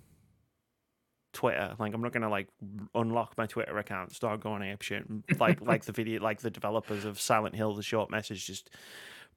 Twitter. 1.33 1.75
Like 1.79 1.93
I'm 1.93 2.01
not 2.01 2.11
gonna 2.11 2.29
like 2.29 2.47
unlock 2.95 3.37
my 3.37 3.45
Twitter 3.45 3.77
account, 3.77 4.13
start 4.13 4.39
going 4.41 4.61
ape 4.63 4.81
shit, 4.81 5.07
and, 5.07 5.23
like 5.39 5.61
like 5.65 5.85
the 5.85 5.91
video, 5.91 6.21
like 6.21 6.39
the 6.41 6.49
developers 6.49 7.05
of 7.05 7.19
Silent 7.19 7.55
Hill, 7.55 7.75
the 7.75 7.83
short 7.83 8.09
message 8.09 8.45
just 8.45 8.69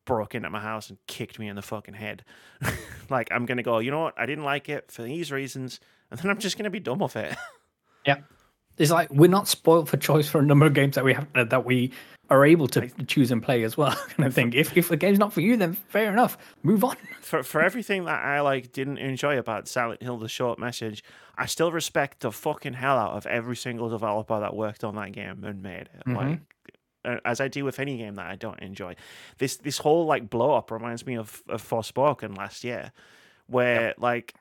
broke 0.04 0.34
into 0.34 0.50
my 0.50 0.60
house 0.60 0.88
and 0.88 0.98
kicked 1.06 1.38
me 1.38 1.48
in 1.48 1.56
the 1.56 1.62
fucking 1.62 1.94
head. 1.94 2.24
like 3.10 3.28
I'm 3.30 3.46
gonna 3.46 3.62
go, 3.62 3.78
you 3.78 3.90
know 3.90 4.00
what? 4.00 4.14
I 4.18 4.26
didn't 4.26 4.44
like 4.44 4.68
it 4.68 4.90
for 4.90 5.02
these 5.02 5.30
reasons, 5.30 5.80
and 6.10 6.18
then 6.18 6.30
I'm 6.30 6.38
just 6.38 6.56
gonna 6.56 6.70
be 6.70 6.80
done 6.80 6.98
with 6.98 7.16
it. 7.16 7.36
Yeah, 8.04 8.22
it's 8.78 8.90
like 8.90 9.10
we're 9.10 9.30
not 9.30 9.46
spoiled 9.46 9.88
for 9.88 9.96
choice 9.96 10.28
for 10.28 10.40
a 10.40 10.42
number 10.42 10.66
of 10.66 10.74
games 10.74 10.96
that 10.96 11.04
we 11.04 11.14
have 11.14 11.28
uh, 11.36 11.44
that 11.44 11.64
we 11.64 11.92
are 12.32 12.46
able 12.46 12.66
to 12.68 12.88
choose 13.06 13.30
and 13.30 13.42
play 13.42 13.62
as 13.62 13.76
well. 13.76 13.94
Kind 14.16 14.26
of 14.26 14.34
thing. 14.34 14.52
If 14.54 14.76
if 14.76 14.88
the 14.88 14.96
game's 14.96 15.18
not 15.18 15.32
for 15.32 15.42
you, 15.42 15.56
then 15.56 15.74
fair 15.74 16.10
enough, 16.10 16.38
move 16.62 16.82
on. 16.82 16.96
for 17.20 17.42
for 17.42 17.60
everything 17.60 18.06
that 18.06 18.24
I 18.24 18.40
like 18.40 18.72
didn't 18.72 18.98
enjoy 18.98 19.38
about 19.38 19.68
Silent 19.68 20.02
Hill, 20.02 20.16
the 20.16 20.28
short 20.28 20.58
message, 20.58 21.04
I 21.36 21.46
still 21.46 21.70
respect 21.70 22.20
the 22.20 22.32
fucking 22.32 22.72
hell 22.74 22.96
out 22.98 23.12
of 23.12 23.26
every 23.26 23.56
single 23.56 23.88
developer 23.90 24.40
that 24.40 24.56
worked 24.56 24.82
on 24.82 24.94
that 24.96 25.12
game 25.12 25.44
and 25.44 25.62
made 25.62 25.88
it. 25.94 26.02
Mhm. 26.06 26.16
Like 26.16 26.40
as 27.24 27.40
I 27.40 27.48
do 27.48 27.64
with 27.64 27.78
any 27.80 27.96
game 27.98 28.14
that 28.14 28.26
I 28.26 28.36
don't 28.36 28.60
enjoy. 28.60 28.94
This 29.38 29.56
this 29.56 29.78
whole 29.78 30.06
like 30.06 30.30
blow 30.30 30.54
up 30.54 30.70
reminds 30.70 31.04
me 31.06 31.16
of 31.16 31.42
of 31.48 31.62
Forspoken 31.62 32.36
last 32.36 32.64
year, 32.64 32.92
where 33.46 33.94
like 33.98 34.34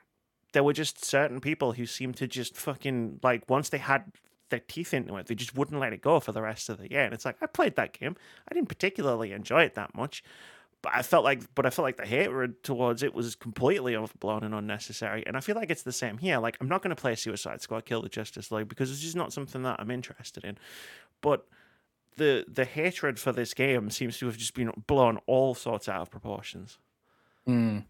there 0.54 0.64
were 0.64 0.74
just 0.74 1.04
certain 1.04 1.40
people 1.42 1.74
who 1.74 1.86
seemed 1.86 2.18
to 2.18 2.28
just 2.28 2.56
fucking 2.56 3.20
like 3.24 3.50
once 3.50 3.70
they 3.70 3.78
had 3.80 4.04
their 4.52 4.60
teeth 4.60 4.94
into 4.94 5.18
it, 5.18 5.26
they 5.26 5.36
just 5.36 5.56
wouldn't 5.56 5.82
let 5.82 5.94
it 5.94 6.02
go 6.02 6.20
for 6.20 6.32
the 6.32 6.42
rest 6.42 6.70
of 6.70 6.78
the 6.78 6.90
year. 6.90 7.04
And 7.04 7.14
it's 7.14 7.26
like 7.26 7.38
I 7.42 7.48
played 7.48 7.76
that 7.76 7.94
game, 7.94 8.16
I 8.48 8.54
didn't 8.54 8.70
particularly 8.70 9.32
enjoy 9.32 9.64
it 9.64 9.74
that 9.74 9.96
much, 9.96 10.24
but 10.82 10.94
I 10.96 11.02
felt 11.02 11.24
like, 11.24 11.42
but 11.56 11.66
I 11.66 11.70
felt 11.70 11.84
like 11.84 11.98
the 11.98 12.06
hatred 12.06 12.64
towards 12.64 13.04
it 13.04 13.14
was 13.14 13.36
completely 13.36 13.96
overblown 13.96 14.44
and 14.44 14.54
unnecessary. 14.54 15.24
And 15.26 15.36
I 15.36 15.40
feel 15.40 15.56
like 15.56 15.70
it's 15.70 15.84
the 15.84 15.92
same 15.92 16.18
here. 16.18 16.38
Like 16.38 16.58
I'm 16.62 16.68
not 16.68 16.82
going 16.82 16.96
to 16.96 17.02
play 17.02 17.16
Suicide 17.16 17.62
Squad, 17.62 17.86
Kill 17.86 18.02
the 18.02 18.10
Justice 18.10 18.52
League 18.52 18.68
because 18.68 18.92
it's 18.92 19.02
just 19.02 19.16
not 19.16 19.34
something 19.34 19.64
that 19.64 19.80
I'm 19.80 19.92
interested 19.92 20.44
in. 20.44 20.58
But 21.22 21.46
the 22.18 22.46
the 22.48 22.66
hatred 22.66 23.20
for 23.20 23.32
this 23.32 23.54
game 23.54 23.90
seems 23.90 24.18
to 24.20 24.26
have 24.26 24.38
just 24.38 24.54
been 24.54 24.72
blown 24.88 25.20
all 25.28 25.54
sorts 25.54 25.88
out 25.88 26.02
of 26.02 26.10
proportions. 26.10 26.78
Mm. 27.48 27.86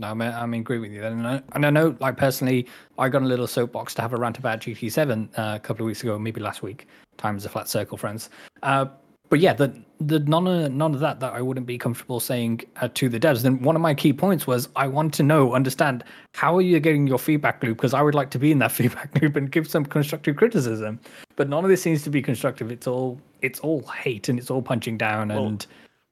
No, 0.00 0.08
I'm, 0.08 0.20
I'm 0.22 0.54
in 0.54 0.60
agree 0.60 0.78
with 0.78 0.92
you. 0.92 1.04
And 1.04 1.26
I, 1.26 1.42
and 1.52 1.66
I 1.66 1.70
know, 1.70 1.96
like 2.00 2.16
personally, 2.16 2.66
I 2.98 3.08
got 3.08 3.22
a 3.22 3.26
little 3.26 3.46
soapbox 3.46 3.94
to 3.94 4.02
have 4.02 4.12
a 4.12 4.16
rant 4.16 4.38
about 4.38 4.60
GT7 4.60 5.28
uh, 5.38 5.56
a 5.56 5.60
couple 5.60 5.84
of 5.84 5.86
weeks 5.86 6.02
ago, 6.02 6.18
maybe 6.18 6.40
last 6.40 6.62
week. 6.62 6.86
Time 7.16 7.36
is 7.36 7.44
a 7.44 7.48
flat 7.48 7.68
circle, 7.68 7.96
friends. 7.96 8.30
Uh, 8.62 8.86
but 9.28 9.40
yeah, 9.40 9.52
the 9.52 9.74
the 10.00 10.20
none 10.20 10.46
of 10.46 10.72
none 10.72 10.94
of 10.94 11.00
that 11.00 11.20
that 11.20 11.32
I 11.34 11.42
wouldn't 11.42 11.66
be 11.66 11.76
comfortable 11.76 12.20
saying 12.20 12.62
uh, 12.80 12.88
to 12.94 13.08
the 13.08 13.20
devs. 13.20 13.42
Then 13.42 13.60
one 13.60 13.76
of 13.76 13.82
my 13.82 13.92
key 13.92 14.12
points 14.12 14.46
was 14.46 14.68
I 14.76 14.86
want 14.86 15.12
to 15.14 15.22
know, 15.22 15.54
understand 15.54 16.04
how 16.34 16.56
are 16.56 16.62
you 16.62 16.78
getting 16.80 17.06
your 17.06 17.18
feedback 17.18 17.62
loop 17.62 17.76
because 17.76 17.94
I 17.94 18.00
would 18.00 18.14
like 18.14 18.30
to 18.30 18.38
be 18.38 18.52
in 18.52 18.58
that 18.60 18.72
feedback 18.78 19.20
loop 19.20 19.36
and 19.36 19.50
give 19.50 19.68
some 19.68 19.84
constructive 19.84 20.36
criticism. 20.36 21.00
But 21.36 21.48
none 21.48 21.64
of 21.64 21.70
this 21.70 21.82
seems 21.82 22.02
to 22.04 22.10
be 22.10 22.22
constructive. 22.22 22.70
It's 22.70 22.86
all 22.86 23.20
it's 23.42 23.60
all 23.60 23.82
hate 23.82 24.28
and 24.28 24.38
it's 24.38 24.50
all 24.50 24.62
punching 24.62 24.96
down 24.96 25.28
Well, 25.28 25.46
and 25.46 25.66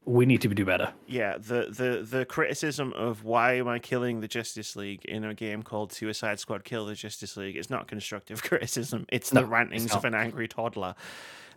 we 0.07 0.25
need 0.25 0.41
to 0.43 0.49
do 0.49 0.65
better. 0.65 0.93
Yeah, 1.07 1.37
the, 1.37 1.67
the 1.69 2.07
the 2.09 2.25
criticism 2.25 2.93
of 2.95 3.25
why 3.25 3.55
am 3.55 3.69
I 3.69 3.81
killing 3.81 4.21
the 4.21 4.29
Justice 4.29 4.77
League 4.77 5.05
in 5.05 5.25
a 5.25 5.35
game 5.35 5.63
called 5.63 5.93
Suicide 5.93 6.39
Squad 6.39 6.65
Kill 6.65 6.87
the 6.87 6.95
Justice 6.95 7.37
League 7.37 7.57
is 7.57 7.69
not 7.69 7.89
constructive 7.89 8.43
criticism. 8.45 9.05
It's 9.11 9.33
No, 9.33 9.41
the 9.41 9.47
it's 9.47 9.53
rantings 9.53 9.93
of 9.93 10.05
an 10.05 10.15
angry 10.15 10.49
toddler. 10.49 10.95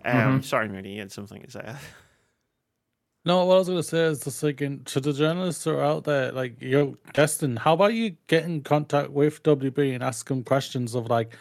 Um, 0.04 0.42
Sorry, 0.42 0.68
Moody, 0.68 0.92
you 0.92 1.02
had 1.02 1.12
something 1.12 1.42
to 1.44 1.52
say. 1.52 1.76
No, 3.26 3.44
what 3.46 3.56
I 3.56 3.58
was 3.60 3.68
gonna 3.68 3.84
say 3.84 4.06
is 4.06 4.24
just 4.24 4.42
like 4.42 4.58
to 4.58 5.00
the 5.00 5.12
journalists 5.12 5.66
who 5.66 5.72
are 5.72 5.84
out 5.84 6.06
there, 6.06 6.32
like 6.32 6.60
yo, 6.62 6.96
Destin, 7.14 7.58
how 7.58 7.74
about 7.74 7.94
you 7.94 8.16
get 8.28 8.46
in 8.46 8.62
contact 8.62 9.12
with 9.12 9.44
WB 9.44 9.94
and 9.94 10.02
ask 10.02 10.28
them 10.30 10.42
questions 10.42 10.96
of 10.96 11.10
like 11.10 11.36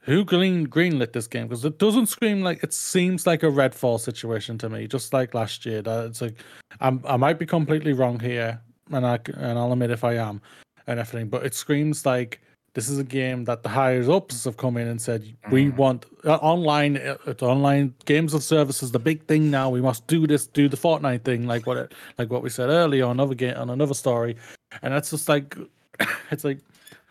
who 0.00 0.24
green 0.24 0.66
greenlit 0.66 1.12
this 1.12 1.26
game? 1.26 1.46
Because 1.46 1.64
it 1.64 1.78
doesn't 1.78 2.06
scream 2.06 2.42
like 2.42 2.62
it 2.62 2.72
seems 2.72 3.26
like 3.26 3.42
a 3.42 3.46
Redfall 3.46 4.00
situation 4.00 4.58
to 4.58 4.68
me, 4.68 4.86
just 4.86 5.12
like 5.12 5.34
last 5.34 5.66
year. 5.66 5.82
That 5.82 6.06
it's 6.06 6.20
like 6.20 6.36
I'm 6.80 7.02
I 7.06 7.16
might 7.16 7.38
be 7.38 7.46
completely 7.46 7.92
wrong 7.92 8.18
here, 8.18 8.60
and 8.90 9.06
I 9.06 9.18
and 9.36 9.58
I'll 9.58 9.72
admit 9.72 9.90
if 9.90 10.04
I 10.04 10.14
am 10.14 10.40
and 10.86 10.98
everything, 10.98 11.28
but 11.28 11.44
it 11.44 11.54
screams 11.54 12.06
like 12.06 12.40
this 12.74 12.88
is 12.88 12.98
a 12.98 13.04
game 13.04 13.44
that 13.44 13.62
the 13.62 13.68
higher 13.68 14.08
ups 14.10 14.44
have 14.44 14.56
come 14.56 14.76
in 14.76 14.86
and 14.86 15.00
said 15.00 15.36
we 15.50 15.70
want 15.70 16.06
uh, 16.24 16.36
online 16.36 16.96
uh, 16.96 17.16
it's 17.26 17.42
online 17.42 17.94
games 18.04 18.32
of 18.32 18.42
services 18.42 18.92
the 18.92 18.98
big 18.98 19.24
thing 19.26 19.50
now 19.50 19.68
we 19.68 19.80
must 19.80 20.06
do 20.06 20.26
this 20.26 20.46
do 20.46 20.68
the 20.68 20.76
Fortnite 20.76 21.24
thing 21.24 21.46
like 21.46 21.66
what 21.66 21.76
it, 21.76 21.94
like 22.18 22.30
what 22.30 22.42
we 22.42 22.48
said 22.48 22.68
earlier 22.68 23.04
on 23.04 23.12
another 23.12 23.34
game 23.34 23.56
on 23.56 23.70
another 23.70 23.94
story 23.94 24.36
and 24.82 24.94
that's 24.94 25.10
just 25.10 25.28
like 25.28 25.56
it's 26.30 26.44
like 26.44 26.58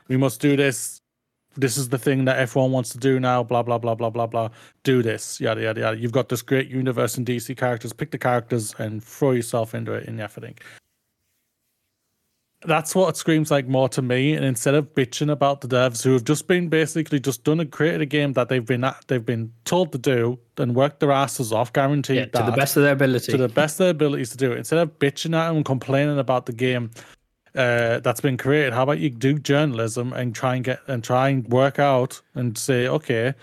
we 0.07 0.15
must 0.15 0.39
do 0.39 0.55
this 0.55 0.98
this 1.59 1.77
is 1.77 1.89
the 1.89 1.97
thing 1.97 2.25
that 2.25 2.37
everyone 2.37 2.71
wants 2.71 2.89
to 2.89 2.97
do 2.97 3.19
now 3.19 3.43
blah 3.43 3.61
blah 3.63 3.77
blah 3.77 3.95
blah 3.95 4.09
blah 4.09 4.27
blah 4.27 4.49
do 4.83 5.01
this 5.03 5.39
yada 5.39 5.61
yada 5.61 5.81
yada 5.81 5.97
you've 5.97 6.11
got 6.11 6.29
this 6.29 6.41
great 6.41 6.69
universe 6.69 7.17
in 7.17 7.25
DC 7.25 7.55
characters 7.57 7.93
pick 7.93 8.11
the 8.11 8.17
characters 8.17 8.73
and 8.79 9.03
throw 9.03 9.31
yourself 9.31 9.75
into 9.75 9.93
it 9.93 10.07
and 10.07 10.19
everything 10.19 10.55
that's 12.65 12.93
what 12.93 13.07
it 13.09 13.15
screams 13.17 13.51
like 13.51 13.67
more 13.67 13.87
to 13.89 14.01
me. 14.01 14.33
And 14.33 14.43
instead 14.43 14.75
of 14.75 14.93
bitching 14.93 15.31
about 15.31 15.61
the 15.61 15.67
devs 15.69 16.03
who 16.03 16.11
have 16.11 16.25
just 16.25 16.45
been 16.47 16.67
basically 16.67 17.19
just 17.19 17.45
done 17.45 17.61
and 17.61 17.71
created 17.71 18.01
a 18.01 18.05
game 18.05 18.33
that 18.33 18.49
they've 18.49 18.65
been 18.65 18.83
at, 18.83 18.97
they've 19.07 19.25
been 19.25 19.53
told 19.63 19.93
to 19.93 19.97
do 19.97 20.37
and 20.57 20.75
worked 20.75 20.99
their 20.99 21.11
asses 21.11 21.53
off, 21.53 21.71
guaranteed 21.71 22.17
Yeah, 22.17 22.25
to 22.25 22.51
the 22.51 22.57
best 22.57 22.75
of 22.75 22.83
their 22.83 22.91
ability. 22.93 23.31
to 23.31 23.37
the 23.37 23.47
best 23.47 23.75
of 23.75 23.85
their 23.85 23.91
abilities 23.91 24.31
to 24.31 24.37
do 24.37 24.51
it. 24.51 24.57
Instead 24.57 24.79
of 24.79 24.99
bitching 24.99 25.33
at 25.33 25.47
them 25.47 25.57
and 25.57 25.65
complaining 25.65 26.19
about 26.19 26.47
the 26.47 26.51
game 26.51 26.91
uh, 27.55 27.99
that's 27.99 28.21
been 28.21 28.37
created, 28.37 28.73
how 28.73 28.83
about 28.83 28.99
you 28.99 29.09
do 29.09 29.39
journalism 29.39 30.13
and 30.13 30.35
try 30.35 30.55
and 30.55 30.63
get 30.63 30.79
and 30.87 31.03
try 31.03 31.29
and 31.29 31.47
work 31.47 31.79
out 31.79 32.21
and 32.35 32.57
say, 32.57 32.87
okay, 32.87 33.33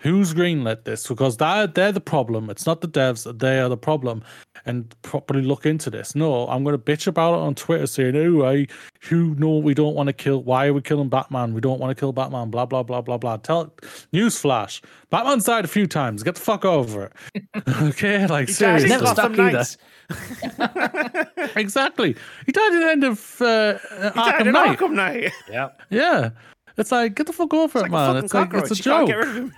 who's 0.00 0.34
greenlit 0.34 0.84
this? 0.84 1.06
Because 1.08 1.38
that 1.38 1.74
they're 1.74 1.92
the 1.92 2.00
problem. 2.00 2.50
It's 2.50 2.66
not 2.66 2.80
the 2.80 2.88
devs; 2.88 3.38
they 3.38 3.58
are 3.58 3.68
the 3.68 3.76
problem. 3.76 4.22
And 4.66 4.94
properly 5.02 5.42
look 5.42 5.66
into 5.66 5.90
this. 5.90 6.14
No, 6.14 6.46
I'm 6.48 6.64
going 6.64 6.78
to 6.78 6.82
bitch 6.82 7.06
about 7.06 7.34
it 7.34 7.40
on 7.40 7.54
Twitter, 7.54 7.86
saying, 7.86 8.16
"Oh, 8.16 8.44
I, 8.46 8.66
who 9.02 9.34
know 9.34 9.58
we 9.58 9.74
don't 9.74 9.94
want 9.94 10.06
to 10.08 10.12
kill? 10.12 10.42
Why 10.42 10.66
are 10.68 10.72
we 10.72 10.80
killing 10.80 11.08
Batman? 11.10 11.52
We 11.54 11.60
don't 11.60 11.80
want 11.80 11.90
to 11.96 12.00
kill 12.00 12.12
Batman." 12.12 12.50
Blah 12.50 12.66
blah 12.66 12.82
blah 12.82 13.00
blah 13.00 13.18
blah. 13.18 13.36
Tell 13.38 13.74
newsflash: 14.12 14.82
Batman's 15.10 15.44
died 15.44 15.64
a 15.64 15.68
few 15.68 15.86
times. 15.86 16.22
Get 16.22 16.34
the 16.36 16.40
fuck 16.40 16.64
over 16.64 17.12
it. 17.34 17.44
okay, 17.82 18.26
like 18.26 18.48
He 18.48 18.54
died 18.54 18.82
in 18.82 18.88
seriously. 18.88 18.88
never 18.88 19.04
Gotham 19.04 19.38
either. 19.38 19.58
Knights. 19.58 19.76
exactly. 21.56 22.16
He 22.46 22.52
died 22.52 22.72
at 22.74 22.80
the 22.80 22.90
end 22.90 23.04
of 23.04 23.40
uh, 23.42 23.74
He 23.74 24.20
Arkham 24.20 24.46
in 24.46 24.52
Knight. 24.52 24.78
Arkham 24.78 24.92
Knight. 24.92 25.32
yeah. 25.50 25.68
Yeah. 25.90 26.30
It's 26.76 26.90
like 26.92 27.14
get 27.14 27.26
the 27.26 27.32
fuck 27.32 27.54
over 27.54 27.78
It's 27.78 27.88
it, 27.88 27.90
like 27.90 27.90
man. 27.92 28.14
fucking 28.14 28.24
It's 28.24 28.34
like 28.34 28.50
cockroach. 28.50 28.70
it's 28.70 28.72
a 28.72 28.76
You 28.76 28.82
joke 28.82 29.06
get 29.08 29.14
rid 29.18 29.52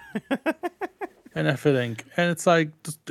and 1.35 1.49
everything, 1.49 1.97
and 2.17 2.31
it's 2.31 2.47
like 2.47 2.71
just, 2.83 3.11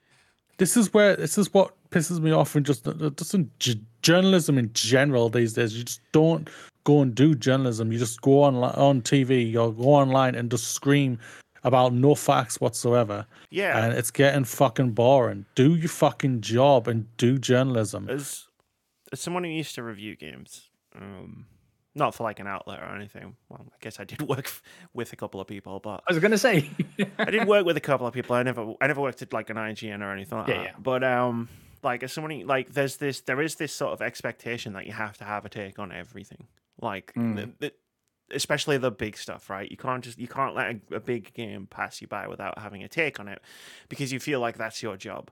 this 0.58 0.76
is 0.76 0.92
where 0.92 1.16
this 1.16 1.38
is 1.38 1.52
what 1.54 1.72
pisses 1.90 2.20
me 2.20 2.32
off, 2.32 2.54
and 2.54 2.66
just 2.66 2.86
just 3.16 3.34
in 3.34 3.50
j- 3.58 3.80
journalism 4.02 4.58
in 4.58 4.70
general 4.74 5.28
these 5.30 5.54
days. 5.54 5.76
You 5.76 5.84
just 5.84 6.00
don't 6.12 6.48
go 6.84 7.00
and 7.02 7.14
do 7.14 7.34
journalism. 7.34 7.92
You 7.92 7.98
just 7.98 8.20
go 8.20 8.42
on 8.42 8.56
on 8.56 9.00
TV 9.02 9.46
you 9.48 9.54
go 9.54 9.74
online 9.84 10.34
and 10.34 10.50
just 10.50 10.72
scream 10.72 11.18
about 11.66 11.92
no 11.92 12.14
facts 12.14 12.60
whatsoever. 12.60 13.26
Yeah. 13.50 13.84
and 13.84 13.92
it's 13.92 14.10
getting 14.10 14.44
fucking 14.44 14.92
boring. 14.92 15.44
Do 15.54 15.74
your 15.74 15.88
fucking 15.90 16.40
job 16.40 16.88
and 16.88 17.14
do 17.18 17.36
journalism. 17.38 18.08
as 18.08 18.46
as 19.12 19.20
someone 19.20 19.44
who 19.44 19.50
used 19.50 19.74
to 19.74 19.82
review 19.82 20.16
games, 20.16 20.70
um, 20.94 21.46
not 21.94 22.14
for 22.14 22.24
like 22.24 22.40
an 22.40 22.46
outlet 22.46 22.80
or 22.80 22.94
anything. 22.94 23.36
Well, 23.48 23.64
I 23.72 23.76
guess 23.80 24.00
I 24.00 24.04
did 24.04 24.22
work 24.34 24.50
with 24.94 25.12
a 25.12 25.16
couple 25.16 25.40
of 25.40 25.46
people, 25.46 25.78
but 25.80 26.02
I 26.08 26.12
was 26.12 26.18
gonna 26.20 26.38
say. 26.38 26.70
I 27.18 27.30
did 27.30 27.46
work 27.46 27.66
with 27.66 27.76
a 27.76 27.80
couple 27.80 28.06
of 28.06 28.14
people. 28.14 28.34
I 28.36 28.42
never, 28.42 28.74
I 28.80 28.86
never 28.86 29.00
worked 29.00 29.22
at 29.22 29.32
like 29.32 29.50
an 29.50 29.56
IGN 29.56 30.00
or 30.02 30.10
anything 30.12 30.38
like 30.38 30.48
Yeah, 30.48 30.56
that. 30.58 30.64
yeah. 30.64 30.72
But 30.78 31.04
um, 31.04 31.48
like 31.82 32.02
as 32.02 32.12
someone 32.12 32.30
who- 32.32 32.46
like, 32.46 32.72
there's 32.72 32.96
this, 32.96 33.20
there 33.22 33.40
is 33.42 33.56
this 33.56 33.72
sort 33.72 33.92
of 33.92 34.02
expectation 34.02 34.72
that 34.74 34.86
you 34.86 34.92
have 34.92 35.16
to 35.18 35.24
have 35.24 35.44
a 35.44 35.48
take 35.48 35.78
on 35.78 35.92
everything. 35.92 36.46
Like, 36.80 37.12
Mm. 37.16 37.36
the, 37.36 37.50
the, 37.60 37.72
especially 38.30 38.78
the 38.78 38.90
big 38.90 39.16
stuff, 39.16 39.48
right? 39.48 39.70
You 39.70 39.76
can't 39.76 40.02
just, 40.02 40.18
you 40.18 40.28
can't 40.28 40.54
let 40.54 40.76
a, 40.90 40.96
a 40.96 41.00
big 41.00 41.32
game 41.34 41.66
pass 41.66 42.00
you 42.00 42.08
by 42.08 42.26
without 42.28 42.58
having 42.58 42.82
a 42.82 42.88
take 42.88 43.20
on 43.20 43.28
it, 43.28 43.40
because 43.88 44.12
you 44.12 44.20
feel 44.20 44.40
like 44.40 44.58
that's 44.58 44.82
your 44.82 44.96
job. 44.96 45.30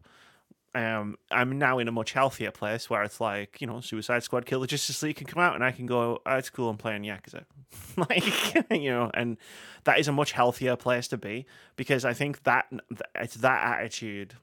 Um, 0.74 1.16
I'm 1.30 1.56
now 1.56 1.78
in 1.78 1.86
a 1.86 1.92
much 1.92 2.12
healthier 2.12 2.50
place 2.50 2.90
where 2.90 3.04
it's 3.04 3.20
like, 3.20 3.60
you 3.60 3.66
know, 3.66 3.80
Suicide 3.80 4.24
Squad, 4.24 4.44
Kill 4.44 4.60
the 4.60 4.66
Justice 4.66 5.02
League 5.02 5.16
can 5.16 5.26
come 5.26 5.42
out, 5.42 5.54
and 5.54 5.62
I 5.62 5.70
can 5.70 5.86
go, 5.86 6.20
oh, 6.26 6.36
it's 6.36 6.50
cool, 6.50 6.68
I'm 6.68 6.76
playing 6.76 7.02
Yakuza, 7.02 7.44
like, 7.96 8.70
you 8.70 8.90
know, 8.90 9.10
and 9.14 9.36
that 9.84 9.98
is 9.98 10.08
a 10.08 10.12
much 10.12 10.32
healthier 10.32 10.76
place 10.76 11.06
to 11.08 11.16
be 11.16 11.46
because 11.76 12.04
I 12.04 12.12
think 12.12 12.42
that 12.42 12.66
it's 13.14 13.36
that 13.36 13.78
attitude 13.78 14.34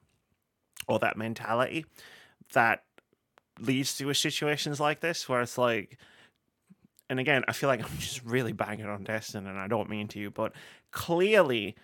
or 0.87 0.99
that 0.99 1.17
mentality 1.17 1.85
that 2.53 2.83
leads 3.59 3.97
to 3.97 4.13
situations 4.13 4.79
like 4.79 5.01
this 5.01 5.27
where 5.27 5.41
it's 5.41 5.57
like, 5.57 5.97
and 7.11 7.19
again, 7.19 7.43
I 7.45 7.51
feel 7.51 7.67
like 7.67 7.83
I'm 7.83 7.97
just 7.97 8.23
really 8.23 8.53
banging 8.53 8.85
on 8.85 9.03
Destin, 9.03 9.45
and 9.45 9.59
I 9.59 9.67
don't 9.67 9.89
mean 9.89 10.07
to, 10.07 10.31
but 10.31 10.53
clearly, 10.91 11.75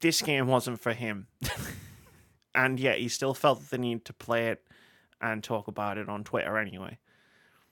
this 0.00 0.22
game 0.22 0.46
wasn't 0.46 0.78
for 0.78 0.92
him. 0.92 1.26
and 2.54 2.78
yet 2.78 2.98
he 2.98 3.08
still 3.08 3.34
felt 3.34 3.70
the 3.70 3.78
need 3.78 4.04
to 4.04 4.12
play 4.12 4.50
it 4.50 4.62
and 5.20 5.42
talk 5.42 5.66
about 5.66 5.98
it 5.98 6.08
on 6.08 6.22
Twitter 6.22 6.58
anyway. 6.58 6.96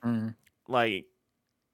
Mm. 0.04 0.34
Like, 0.66 1.04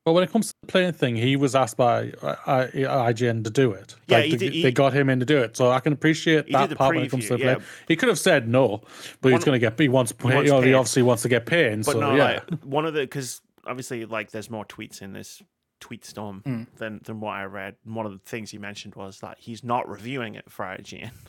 But 0.05 0.13
when 0.13 0.23
it 0.23 0.31
comes 0.31 0.49
to 0.49 0.55
the 0.61 0.67
playing 0.67 0.93
thing, 0.93 1.17
he 1.17 1.37
was 1.37 1.55
asked 1.55 1.79
by 1.79 2.11
uh, 2.21 2.67
IGN 2.75 3.43
to 3.45 3.51
do 3.51 3.73
it. 3.73 3.95
Yeah, 4.07 4.19
Like, 4.19 4.27
he 4.27 4.37
they, 4.37 4.49
he- 4.51 4.63
they 4.65 4.71
got 4.71 4.93
him 4.93 5.09
in 5.09 5.19
to 5.21 5.27
do 5.27 5.39
it. 5.39 5.57
So 5.57 5.71
I 5.71 5.81
can 5.81 5.95
appreciate 5.95 6.53
that 6.53 6.69
the 6.69 6.77
part 6.77 6.95
when 6.95 7.07
it 7.07 7.11
comes 7.11 7.27
to 7.29 7.37
preview, 7.37 7.39
the 7.39 7.45
play. 7.45 7.53
yeah. 7.55 7.59
He 7.89 7.97
could 7.97 8.11
have 8.11 8.19
said 8.19 8.51
no, 8.51 8.83
but 9.23 9.33
One- 9.33 9.33
he's 9.33 9.45
going 9.45 9.59
to 9.59 9.67
get. 9.67 9.81
He 9.81 9.89
wants. 9.89 10.13
He, 10.21 10.29
wants 10.29 10.51
he 10.51 10.75
obviously 10.75 11.03
wants 11.03 11.23
to 11.23 11.31
get 11.31 11.47
paid. 11.47 11.87
but 11.87 11.93
so 11.93 12.01
no, 12.01 12.15
yeah, 12.17 12.25
like 12.51 12.61
one 12.65 12.85
of 12.85 12.93
the 12.93 13.01
because 13.01 13.41
obviously 13.67 14.05
like 14.07 14.31
there's 14.31 14.51
more 14.51 14.65
tweets 14.65 15.03
in 15.03 15.13
this 15.13 15.43
tweet 15.81 16.05
storm 16.05 16.43
Mm. 16.47 16.67
than 16.79 17.01
than 17.05 17.21
what 17.21 17.33
I 17.33 17.45
read. 17.45 17.77
And 17.85 17.95
one 17.95 18.07
of 18.07 18.13
the 18.13 18.19
things 18.19 18.51
he 18.51 18.59
mentioned 18.59 18.95
was 18.95 19.21
that 19.21 19.37
he's 19.39 19.63
not 19.63 19.89
reviewing 19.89 20.35
it 20.35 20.51
for 20.51 20.65
IGN. 20.65 21.11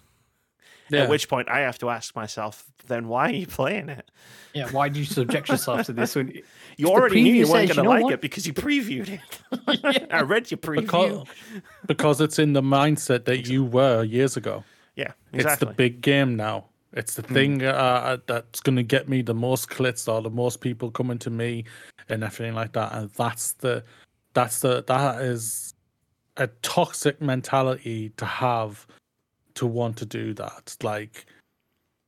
Yeah. 0.89 1.03
At 1.03 1.09
which 1.09 1.27
point 1.27 1.49
I 1.49 1.59
have 1.59 1.77
to 1.79 1.89
ask 1.89 2.15
myself, 2.15 2.63
then 2.87 3.09
why 3.09 3.27
are 3.27 3.33
you 3.33 3.45
playing 3.45 3.89
it? 3.89 4.09
Yeah, 4.53 4.69
why 4.71 4.87
do 4.87 4.99
you 4.99 5.05
subject 5.05 5.49
yourself 5.49 5.85
to 5.87 5.91
this 5.93 6.15
when 6.15 6.31
You 6.77 6.87
already 6.87 7.21
knew 7.23 7.33
you 7.33 7.41
weren't 7.51 7.67
going 7.67 7.67
to 7.67 7.73
you 7.75 7.83
know 7.83 7.89
like 7.89 8.03
what? 8.03 8.13
it 8.13 8.21
because 8.21 8.47
you 8.47 8.53
previewed 8.53 9.09
it. 9.09 9.83
yeah. 9.83 10.05
I 10.17 10.21
read 10.21 10.49
your 10.49 10.59
preview. 10.59 10.79
because, 10.85 11.27
because 11.85 12.21
it's 12.21 12.39
in 12.39 12.53
the 12.53 12.61
mindset 12.61 13.25
that 13.25 13.49
you 13.49 13.65
were 13.65 14.01
years 14.05 14.37
ago. 14.37 14.63
yeah, 14.95 15.11
exactly. 15.33 15.51
It's 15.51 15.59
the 15.59 15.65
big 15.75 15.99
game 15.99 16.37
now. 16.37 16.67
It's 16.97 17.15
the 17.15 17.21
thing 17.21 17.63
uh, 17.63 18.17
that's 18.25 18.59
going 18.59 18.75
to 18.75 18.83
get 18.83 19.07
me 19.07 19.21
the 19.21 19.33
most 19.35 19.69
clicks 19.69 20.07
or 20.07 20.21
the 20.21 20.29
most 20.31 20.61
people 20.61 20.89
coming 20.89 21.19
to 21.19 21.29
me 21.29 21.63
and 22.09 22.23
everything 22.23 22.55
like 22.55 22.73
that. 22.73 22.93
And 22.93 23.09
that's 23.11 23.53
the 23.53 23.83
that's 24.33 24.59
the 24.61 24.83
that 24.87 25.21
is 25.21 25.73
a 26.37 26.47
toxic 26.61 27.21
mentality 27.21 28.09
to 28.17 28.25
have 28.25 28.87
to 29.55 29.67
want 29.67 29.97
to 29.97 30.05
do 30.05 30.33
that. 30.35 30.75
Like 30.81 31.25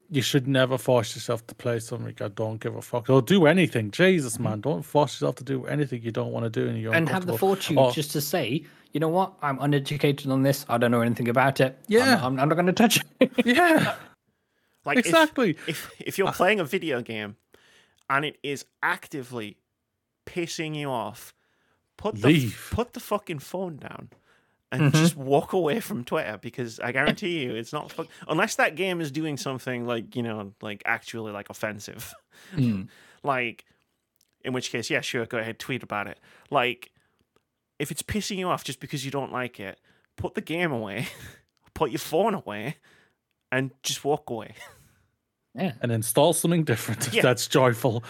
you 0.10 0.24
should 0.24 0.48
never 0.48 0.78
force 0.78 1.16
yourself 1.16 1.46
to 1.48 1.56
play 1.56 1.80
something 1.80 2.16
I 2.20 2.30
don't 2.30 2.60
give 2.60 2.76
a 2.76 2.82
fuck 2.82 3.10
or 3.12 3.22
do 3.22 3.46
anything. 3.46 3.92
Jesus, 3.92 4.40
man, 4.40 4.60
don't 4.62 4.82
force 4.82 5.14
yourself 5.14 5.36
to 5.36 5.44
do 5.44 5.66
anything 5.68 6.02
you 6.02 6.12
don't 6.12 6.32
want 6.32 6.46
to 6.46 6.50
do 6.50 6.68
and 6.68 6.82
you're 6.82 6.96
and 6.96 7.08
have 7.08 7.28
the 7.28 7.38
fortune 7.38 7.78
Or- 7.78 7.92
just 7.92 8.12
to 8.12 8.22
say, 8.22 8.66
you 8.92 9.00
know 9.00 9.08
what, 9.08 9.34
I'm 9.44 9.60
uneducated 9.62 10.32
on 10.32 10.42
this. 10.42 10.66
I 10.68 10.80
don't 10.80 10.90
know 10.90 11.02
anything 11.02 11.30
about 11.30 11.60
it. 11.60 11.78
Yeah. 11.88 12.16
I'm, 12.26 12.40
I'm 12.40 12.50
not 12.50 12.56
going 12.56 12.66
to 12.66 12.74
touch 12.74 13.00
it. 13.20 13.32
yeah, 13.46 13.96
like 14.86 15.00
if- 15.00 15.06
exactly. 15.06 15.58
if 15.68 15.92
if 16.00 16.18
you're 16.18 16.28
uh, 16.28 16.34
playing 16.34 16.60
a 16.60 16.66
video 16.66 17.02
game 17.02 17.36
and 18.10 18.26
it 18.26 18.38
is 18.44 18.66
actively 18.82 19.58
pissing 20.26 20.76
you 20.76 20.90
off, 20.90 21.34
put 21.98 22.16
the 22.22 22.28
Leave. 22.28 22.70
put 22.72 22.94
the 22.94 23.00
fucking 23.00 23.40
phone 23.40 23.78
down 23.78 24.10
and 24.72 24.82
mm-hmm. 24.82 24.98
just 24.98 25.16
walk 25.16 25.54
away 25.54 25.80
from 25.80 26.04
Twitter 26.04 26.38
because 26.42 26.80
I 26.80 26.92
guarantee 26.92 27.44
you 27.44 27.56
it's 27.56 27.74
not 27.74 27.92
fuck- 27.92 28.08
unless 28.28 28.56
that 28.56 28.76
game 28.76 29.02
is 29.02 29.12
doing 29.12 29.38
something 29.38 29.86
like 29.86 30.16
you 30.16 30.24
know 30.24 30.54
like 30.62 30.82
actually 30.86 31.32
like 31.32 31.50
offensive, 31.50 32.14
mm. 32.56 32.88
like 33.24 33.66
in 34.46 34.54
which 34.54 34.72
case 34.72 34.90
yeah 34.90 35.02
sure 35.02 35.26
go 35.26 35.38
ahead 35.38 35.60
tweet 35.60 35.84
about 35.84 36.08
it. 36.08 36.20
Like 36.50 36.92
if 37.78 37.92
it's 37.92 38.02
pissing 38.02 38.38
you 38.38 38.48
off 38.48 38.64
just 38.64 38.80
because 38.80 39.06
you 39.06 39.12
don't 39.12 39.32
like 39.32 39.60
it 39.60 39.80
put 40.20 40.36
the 40.36 40.42
game 40.42 40.72
away. 40.72 41.08
Put 41.74 41.92
your 41.92 42.00
phone 42.00 42.34
away 42.34 42.76
and 43.52 43.72
just 43.84 44.04
walk 44.04 44.30
away 44.30 44.54
yeah. 45.56 45.74
and 45.82 45.92
install 45.92 46.34
something 46.34 46.64
different 46.64 47.08
if 47.08 47.14
Yeah. 47.16 47.22
that's 47.22 47.48
joyful. 47.48 48.04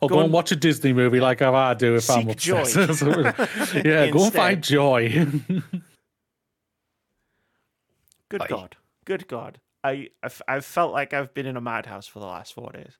or 0.00 0.08
go 0.08 0.08
go, 0.08 0.14
and- 0.16 0.24
and 0.24 0.32
watch 0.32 0.52
a 0.52 0.56
Disney 0.56 0.92
movie 0.92 1.20
like 1.20 1.42
I 1.42 1.74
do 1.74 1.96
if 1.96 2.08
I'm 2.10 2.28
Seek 2.28 2.36
joy. 2.38 2.60
obsessed. 2.62 3.02
yeah, 3.84 4.10
go 4.10 4.24
and 4.24 4.32
find 4.32 4.62
joy. 4.62 5.26
Good 8.28 8.42
Aye. 8.42 8.46
God. 8.48 8.76
Good 9.04 9.28
God. 9.28 9.58
I, 9.84 10.08
I've, 10.22 10.42
I've 10.48 10.64
felt 10.64 10.92
like 10.92 11.14
I've 11.14 11.32
been 11.34 11.46
in 11.46 11.56
a 11.56 11.60
madhouse 11.60 12.06
for 12.06 12.18
the 12.18 12.26
last 12.26 12.52
four 12.52 12.70
days. 12.72 12.92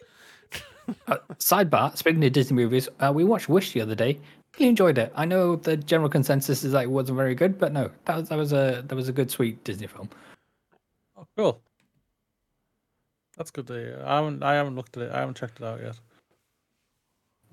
Uh, 1.06 1.18
sidebar, 1.34 1.94
speaking 1.96 2.24
of 2.24 2.32
Disney 2.32 2.54
movies, 2.56 2.88
uh, 3.00 3.12
we 3.14 3.24
watched 3.24 3.48
Wish 3.48 3.72
the 3.72 3.80
other 3.82 3.94
day. 3.94 4.18
Really 4.58 4.70
enjoyed 4.70 4.96
it. 4.96 5.12
I 5.14 5.26
know 5.26 5.56
the 5.56 5.76
general 5.76 6.08
consensus 6.08 6.64
is 6.64 6.72
that 6.72 6.84
it 6.84 6.90
wasn't 6.90 7.16
very 7.18 7.34
good, 7.34 7.58
but 7.58 7.72
no, 7.72 7.90
that 8.06 8.16
was 8.16 8.28
that 8.30 8.38
was 8.38 8.52
a 8.54 8.82
that 8.86 8.94
was 8.96 9.08
a 9.08 9.12
good, 9.12 9.30
sweet 9.30 9.62
Disney 9.64 9.86
film. 9.86 10.08
oh, 11.18 11.26
cool. 11.36 11.60
That's 13.38 13.50
good 13.52 13.68
to 13.68 13.72
hear. 13.74 14.02
I 14.04 14.16
haven't 14.16 14.42
I 14.42 14.54
haven't 14.54 14.74
looked 14.74 14.96
at 14.96 15.04
it. 15.04 15.12
I 15.12 15.20
haven't 15.20 15.36
checked 15.36 15.60
it 15.60 15.64
out 15.64 15.80
yet. 15.80 15.98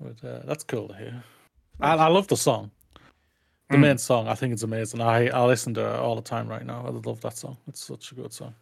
But 0.00 0.28
uh, 0.28 0.40
that's 0.44 0.64
cool 0.64 0.88
to 0.88 0.94
hear. 0.94 1.24
I, 1.80 1.94
I 1.94 2.08
love 2.08 2.26
the 2.26 2.36
song. 2.36 2.70
The 3.68 3.78
main 3.78 3.98
song, 3.98 4.28
I 4.28 4.34
think 4.34 4.52
it's 4.52 4.62
amazing. 4.62 5.00
I, 5.00 5.28
I 5.28 5.44
listen 5.44 5.74
to 5.74 5.80
it 5.80 5.98
all 5.98 6.14
the 6.14 6.22
time 6.22 6.46
right 6.46 6.64
now. 6.64 6.84
I 6.86 6.90
love 6.90 7.20
that 7.22 7.36
song. 7.36 7.56
It's 7.66 7.84
such 7.84 8.12
a 8.12 8.14
good 8.14 8.32
song. 8.32 8.54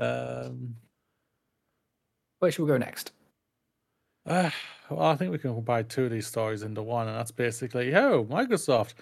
Um, 0.00 0.76
Where 2.38 2.52
should 2.52 2.62
we 2.62 2.68
go 2.68 2.78
next? 2.78 3.10
Uh, 4.24 4.50
well, 4.88 5.06
I 5.06 5.16
think 5.16 5.32
we 5.32 5.38
can 5.38 5.52
combine 5.52 5.86
two 5.86 6.04
of 6.04 6.12
these 6.12 6.28
stories 6.28 6.62
into 6.62 6.80
one, 6.80 7.08
and 7.08 7.16
that's 7.16 7.32
basically, 7.32 7.90
yo, 7.90 8.24
Microsoft, 8.26 8.94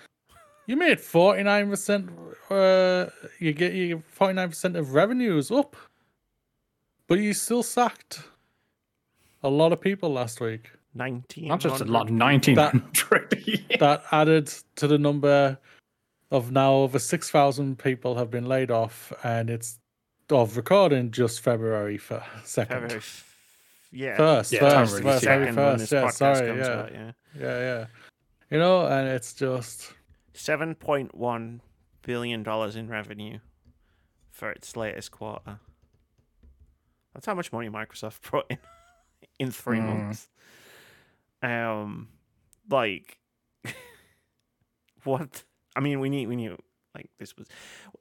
you 0.67 0.77
made 0.77 0.99
forty 0.99 1.43
nine 1.43 1.69
percent. 1.69 2.09
Uh, 2.49 3.07
you 3.39 3.53
get 3.53 3.75
you 3.75 4.03
forty 4.09 4.33
nine 4.33 4.49
percent 4.49 4.77
of 4.77 4.95
revenues 4.95 5.51
up, 5.51 5.77
but 7.11 7.19
you 7.19 7.35
still 7.35 7.65
sacked 7.65 8.23
a 9.43 9.49
lot 9.51 9.73
of 9.73 9.81
people 9.81 10.13
last 10.13 10.41
week. 10.41 10.71
19. 10.95 11.49
Not 11.49 11.59
just 11.59 11.81
a 11.81 11.85
lot, 11.85 12.09
nineteen 12.09 12.57
hundred. 12.57 13.37
That 13.81 14.05
added 14.13 14.47
to 14.77 14.87
the 14.87 14.97
number 14.99 15.59
of 16.31 16.53
now 16.53 16.73
over 16.75 17.01
six 17.01 17.29
thousand 17.31 17.81
people 17.81 18.15
have 18.17 18.31
been 18.31 18.47
laid 18.47 18.71
off, 18.71 19.13
and 19.25 19.51
it's 19.51 19.81
of 20.31 20.57
recording 20.57 21.11
just 21.11 21.41
February 21.41 21.99
for 21.99 22.23
second. 22.45 22.75
February 22.75 22.99
f- 22.99 23.37
yeah. 23.91 24.17
First, 24.17 24.53
Yeah, 24.53 24.61
first, 24.61 24.93
release, 24.95 25.05
first. 25.15 25.25
February 25.25 25.47
Second 25.47 25.79
first. 25.81 25.93
Yeah, 25.93 26.11
sorry, 26.11 26.59
yeah. 26.59 26.69
out, 26.69 26.93
yeah. 26.93 27.13
Yeah, 27.37 27.59
yeah. 27.59 27.87
You 28.51 28.59
know, 28.59 28.87
and 28.87 29.09
it's 29.09 29.33
just 29.33 29.93
$7.1 30.35 31.61
billion 32.03 32.49
in 32.77 32.89
revenue 32.89 33.39
for 34.31 34.51
its 34.53 34.77
latest 34.77 35.11
quarter. 35.11 35.59
That's 37.15 37.27
how 37.27 37.35
much 37.35 37.53
money 37.53 37.69
Microsoft 37.69 38.21
brought 38.31 38.47
in 38.51 38.59
in 39.39 39.51
three 39.51 39.79
Mm. 39.79 39.87
months. 39.87 40.29
Um, 41.43 42.09
like, 42.71 43.19
what? 45.05 45.45
I 45.77 45.81
mean, 45.81 46.01
we 46.01 46.09
need, 46.11 46.29
we 46.29 46.37
knew, 46.37 46.57
like, 46.95 47.11
this 47.19 47.37
was 47.37 47.47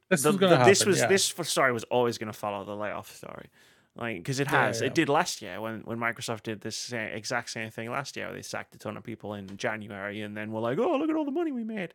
this 0.10 0.24
the- 0.24 0.30
is 0.30 0.38
gonna 0.38 0.58
the- 0.58 0.64
this 0.66 0.80
happen, 0.80 0.92
was 0.92 1.00
yeah. 1.00 1.08
this 1.08 1.34
story 1.44 1.72
was 1.72 1.84
always 1.86 2.18
going 2.18 2.32
to 2.32 2.38
follow 2.38 2.64
the 2.66 2.76
layoff 2.76 3.16
story 3.16 3.50
like 3.96 4.18
because 4.18 4.40
it 4.40 4.48
has 4.48 4.82
yeah. 4.82 4.88
it 4.88 4.94
did 4.96 5.10
last 5.10 5.42
year 5.42 5.60
when 5.60 5.82
when 5.82 5.98
microsoft 5.98 6.44
did 6.44 6.62
this 6.62 6.76
sa- 6.78 6.96
exact 6.98 7.50
same 7.50 7.72
thing 7.72 7.90
last 7.90 8.16
year 8.16 8.32
they 8.32 8.42
sacked 8.42 8.74
a 8.76 8.78
ton 8.78 8.96
of 8.96 9.04
people 9.04 9.34
in 9.34 9.58
january 9.58 10.22
and 10.22 10.38
then 10.38 10.52
we're 10.52 10.60
like 10.60 10.78
oh 10.78 10.96
look 10.98 11.10
at 11.10 11.16
all 11.16 11.26
the 11.26 11.32
money 11.32 11.52
we 11.52 11.64
made 11.64 11.94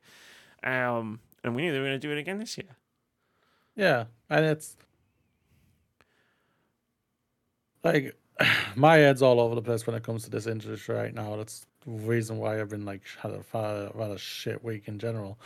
um 0.64 1.20
and 1.44 1.54
we 1.54 1.62
knew 1.62 1.72
they 1.72 1.78
were 1.78 1.84
going 1.86 1.98
to 1.98 2.04
do 2.06 2.12
it 2.12 2.18
again 2.18 2.38
this 2.38 2.58
year 2.58 2.76
Yeah, 3.76 4.04
and 4.28 4.44
it's 4.44 4.76
like 7.84 8.16
my 8.76 8.96
head's 8.96 9.22
all 9.22 9.40
over 9.40 9.54
the 9.54 9.62
place 9.62 9.86
when 9.86 9.96
it 9.96 10.02
comes 10.02 10.24
to 10.24 10.30
this 10.30 10.46
industry 10.46 10.94
right 10.94 11.14
now. 11.14 11.36
That's 11.36 11.66
the 11.84 11.92
reason 11.92 12.38
why 12.38 12.60
I've 12.60 12.70
been 12.70 12.84
like 12.84 13.02
had 13.20 13.32
a 13.32 13.44
rather, 13.52 13.90
a, 13.94 14.02
had 14.02 14.10
a 14.12 14.18
shit 14.18 14.64
week 14.64 14.88
in 14.88 14.98
general. 14.98 15.38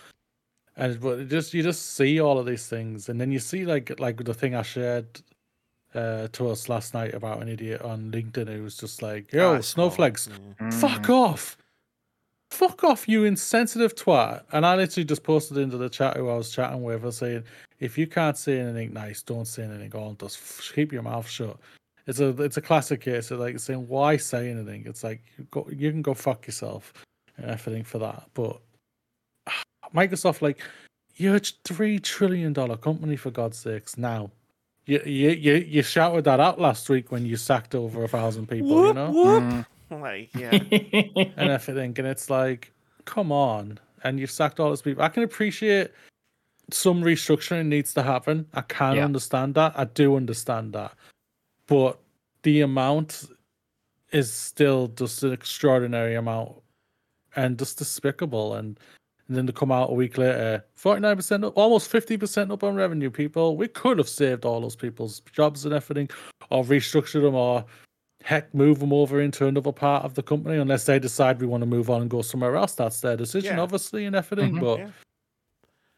And 0.76 1.00
but 1.00 1.18
it 1.18 1.28
just 1.28 1.52
you 1.54 1.62
just 1.62 1.96
see 1.96 2.20
all 2.20 2.38
of 2.38 2.46
these 2.46 2.68
things, 2.68 3.08
and 3.08 3.20
then 3.20 3.32
you 3.32 3.40
see 3.40 3.64
like 3.64 3.98
like 3.98 4.24
the 4.24 4.34
thing 4.34 4.54
I 4.54 4.62
shared 4.62 5.20
uh, 5.94 6.28
to 6.28 6.50
us 6.50 6.68
last 6.68 6.94
night 6.94 7.14
about 7.14 7.42
an 7.42 7.48
idiot 7.48 7.82
on 7.82 8.12
LinkedIn 8.12 8.48
who 8.48 8.62
was 8.62 8.76
just 8.76 9.02
like, 9.02 9.32
"Yo, 9.32 9.50
I 9.50 9.54
saw 9.54 9.58
it, 9.58 9.62
snowflakes, 9.64 10.28
yeah. 10.60 10.70
fuck 10.70 11.10
off." 11.10 11.56
Fuck 12.50 12.82
off, 12.82 13.06
you 13.06 13.24
insensitive 13.24 13.94
twat. 13.94 14.42
And 14.52 14.64
I 14.64 14.74
literally 14.74 15.04
just 15.04 15.22
posted 15.22 15.58
into 15.58 15.76
the 15.76 15.90
chat 15.90 16.16
who 16.16 16.30
I 16.30 16.34
was 16.34 16.50
chatting 16.50 16.82
with. 16.82 17.04
I 17.04 17.10
saying, 17.10 17.44
if 17.78 17.98
you 17.98 18.06
can't 18.06 18.38
say 18.38 18.58
anything 18.58 18.94
nice, 18.94 19.22
don't 19.22 19.44
say 19.44 19.64
anything. 19.64 19.94
Or 19.94 20.16
just 20.18 20.72
keep 20.74 20.90
your 20.90 21.02
mouth 21.02 21.28
shut. 21.28 21.58
It's 22.08 22.20
a 22.20 22.28
it's 22.42 22.56
a 22.56 22.62
classic 22.62 23.02
case 23.02 23.30
of 23.30 23.38
like 23.38 23.58
saying 23.60 23.86
why 23.86 24.16
say 24.16 24.50
anything. 24.50 24.82
It's 24.86 25.04
like 25.04 25.22
you 25.36 25.46
go 25.50 25.68
you 25.70 25.90
can 25.90 26.02
go 26.02 26.14
fuck 26.14 26.46
yourself 26.46 26.92
and 27.36 27.46
everything 27.50 27.84
for 27.84 27.98
that. 27.98 28.24
But 28.34 28.60
Microsoft, 29.94 30.42
like 30.42 30.58
you're 31.16 31.36
a 31.36 31.40
three 31.64 31.98
trillion 31.98 32.52
dollar 32.52 32.76
company 32.76 33.16
for 33.16 33.30
God's 33.30 33.58
sakes. 33.58 33.98
Now, 33.98 34.30
you 34.86 35.00
you 35.04 35.30
you, 35.30 35.54
you 35.56 35.82
shouted 35.82 36.24
that 36.24 36.40
out 36.40 36.58
last 36.60 36.88
week 36.88 37.12
when 37.12 37.26
you 37.26 37.36
sacked 37.36 37.74
over 37.74 38.02
a 38.04 38.08
thousand 38.08 38.48
people. 38.48 38.86
you 38.86 38.94
know 38.94 39.10
whoop. 39.10 39.42
Mm. 39.42 39.66
like 40.02 40.30
yeah 40.34 40.52
and 41.36 41.50
everything. 41.50 41.94
And 41.98 42.06
it's 42.06 42.30
like, 42.30 42.72
come 43.04 43.30
on. 43.30 43.78
And 44.04 44.18
you've 44.18 44.30
sacked 44.30 44.60
all 44.60 44.68
those 44.70 44.80
people. 44.82 45.02
I 45.02 45.08
can 45.08 45.24
appreciate 45.24 45.90
some 46.70 47.02
restructuring 47.02 47.66
needs 47.66 47.92
to 47.94 48.02
happen. 48.02 48.46
I 48.54 48.60
can 48.62 48.96
Yeah. 48.96 49.04
understand 49.04 49.54
that. 49.56 49.72
I 49.76 49.84
do 49.84 50.16
understand 50.16 50.72
that. 50.74 50.92
But 51.68 52.00
the 52.42 52.62
amount 52.62 53.24
is 54.10 54.32
still 54.32 54.88
just 54.88 55.22
an 55.22 55.32
extraordinary 55.32 56.14
amount 56.16 56.54
and 57.36 57.58
just 57.58 57.78
despicable. 57.78 58.54
And, 58.54 58.80
and 59.28 59.36
then 59.36 59.46
to 59.46 59.52
come 59.52 59.70
out 59.70 59.90
a 59.90 59.94
week 59.94 60.16
later, 60.18 60.64
49% 60.82 61.44
up, 61.44 61.52
almost 61.56 61.92
50% 61.92 62.50
up 62.50 62.64
on 62.64 62.74
revenue, 62.74 63.10
people. 63.10 63.56
We 63.56 63.68
could 63.68 63.98
have 63.98 64.08
saved 64.08 64.44
all 64.46 64.62
those 64.62 64.74
people's 64.76 65.20
jobs 65.32 65.64
and 65.66 65.74
everything, 65.74 66.08
or 66.50 66.64
restructured 66.64 67.22
them, 67.22 67.34
or 67.34 67.64
heck, 68.24 68.52
move 68.54 68.78
them 68.80 68.92
over 68.94 69.20
into 69.20 69.46
another 69.46 69.70
part 69.72 70.04
of 70.04 70.14
the 70.14 70.22
company 70.22 70.56
unless 70.56 70.86
they 70.86 70.98
decide 70.98 71.40
we 71.40 71.46
want 71.46 71.60
to 71.60 71.66
move 71.66 71.90
on 71.90 72.00
and 72.00 72.10
go 72.10 72.22
somewhere 72.22 72.56
else. 72.56 72.74
That's 72.74 73.00
their 73.02 73.16
decision, 73.16 73.56
Yeah. 73.56 73.62
obviously, 73.62 74.06
and 74.06 74.16
everything. 74.16 74.54
Mhm. 74.54 74.60
But 74.60 74.78
Yeah. 74.78 74.90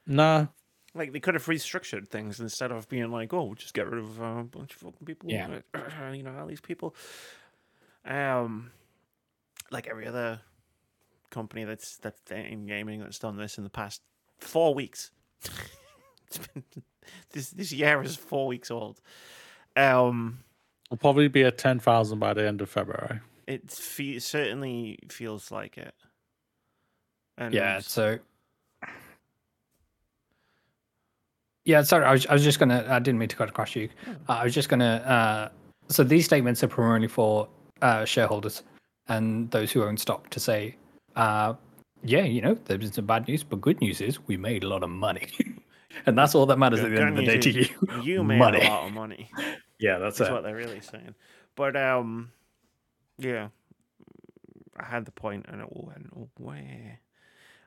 nah, 0.06 0.46
like 0.94 1.12
they 1.12 1.20
could 1.20 1.34
have 1.34 1.46
restructured 1.46 2.08
things 2.08 2.40
instead 2.40 2.72
of 2.72 2.88
being 2.88 3.10
like, 3.10 3.32
"Oh, 3.32 3.54
just 3.54 3.74
get 3.74 3.88
rid 3.88 4.00
of 4.02 4.20
uh, 4.20 4.24
a 4.24 4.44
bunch 4.44 4.72
of 4.74 4.78
fucking 4.80 5.06
people." 5.06 5.30
Yeah. 5.30 5.60
you 6.12 6.22
know, 6.22 6.36
all 6.38 6.46
these 6.46 6.60
people. 6.60 6.94
Um, 8.04 8.70
like 9.70 9.86
every 9.86 10.06
other 10.06 10.40
company 11.30 11.64
that's 11.64 11.96
that's 11.98 12.20
in 12.30 12.66
gaming 12.66 13.00
that's 13.00 13.18
done 13.18 13.36
this 13.36 13.58
in 13.58 13.64
the 13.64 13.70
past 13.70 14.00
four 14.38 14.74
weeks. 14.74 15.10
It's 16.32 16.38
been 16.46 16.62
this 17.32 17.50
this 17.50 17.72
year 17.72 18.00
is 18.02 18.14
four 18.14 18.46
weeks 18.46 18.70
old. 18.70 19.00
Um, 19.74 20.44
We'll 20.90 20.98
probably 20.98 21.26
be 21.26 21.42
at 21.42 21.58
ten 21.58 21.80
thousand 21.80 22.20
by 22.20 22.34
the 22.34 22.46
end 22.46 22.60
of 22.60 22.70
February. 22.70 23.18
it 23.48 23.68
fe- 23.68 24.20
certainly 24.20 25.00
feels 25.08 25.50
like 25.50 25.76
it. 25.76 25.92
And 27.36 27.52
Yeah, 27.52 27.80
so 27.80 28.20
yeah, 31.64 31.82
sorry, 31.82 32.04
I 32.04 32.12
was, 32.12 32.26
I 32.26 32.32
was 32.32 32.44
just 32.44 32.58
gonna. 32.58 32.86
I 32.88 32.98
didn't 32.98 33.18
mean 33.18 33.28
to 33.28 33.36
cut 33.36 33.48
across 33.48 33.74
you. 33.76 33.88
Uh, 34.28 34.32
I 34.32 34.44
was 34.44 34.54
just 34.54 34.68
gonna. 34.68 34.96
Uh, 35.06 35.48
so 35.88 36.04
these 36.04 36.24
statements 36.24 36.62
are 36.62 36.68
primarily 36.68 37.08
for 37.08 37.48
uh, 37.82 38.04
shareholders 38.04 38.62
and 39.08 39.50
those 39.50 39.72
who 39.72 39.82
own 39.82 39.96
stock 39.96 40.30
to 40.30 40.38
say, 40.40 40.76
uh, 41.16 41.54
yeah, 42.04 42.22
you 42.22 42.40
know, 42.40 42.56
there's 42.64 42.78
been 42.80 42.92
some 42.92 43.06
bad 43.06 43.26
news, 43.26 43.42
but 43.42 43.60
good 43.60 43.80
news 43.80 44.00
is 44.00 44.24
we 44.26 44.36
made 44.36 44.62
a 44.64 44.68
lot 44.68 44.82
of 44.82 44.90
money, 44.90 45.26
and 46.06 46.16
that's 46.16 46.34
all 46.34 46.46
that 46.46 46.58
matters 46.58 46.80
at 46.80 46.90
the 46.90 47.00
end 47.00 47.10
of 47.10 47.16
the 47.16 47.24
day 47.26 47.38
to 47.38 47.50
you. 47.50 47.66
you 48.02 48.24
made 48.24 48.38
money. 48.38 48.60
a 48.64 48.70
lot 48.70 48.86
of 48.86 48.92
money. 48.92 49.30
Yeah, 49.80 49.96
that's 49.96 50.18
That's 50.18 50.28
it. 50.28 50.32
what 50.34 50.42
they're 50.42 50.54
really 50.54 50.82
saying. 50.82 51.14
But 51.56 51.74
um, 51.74 52.30
yeah, 53.16 53.48
I 54.78 54.84
had 54.84 55.06
the 55.06 55.10
point 55.10 55.46
and 55.48 55.62
it 55.62 55.68
went 55.72 56.06
away. 56.38 56.98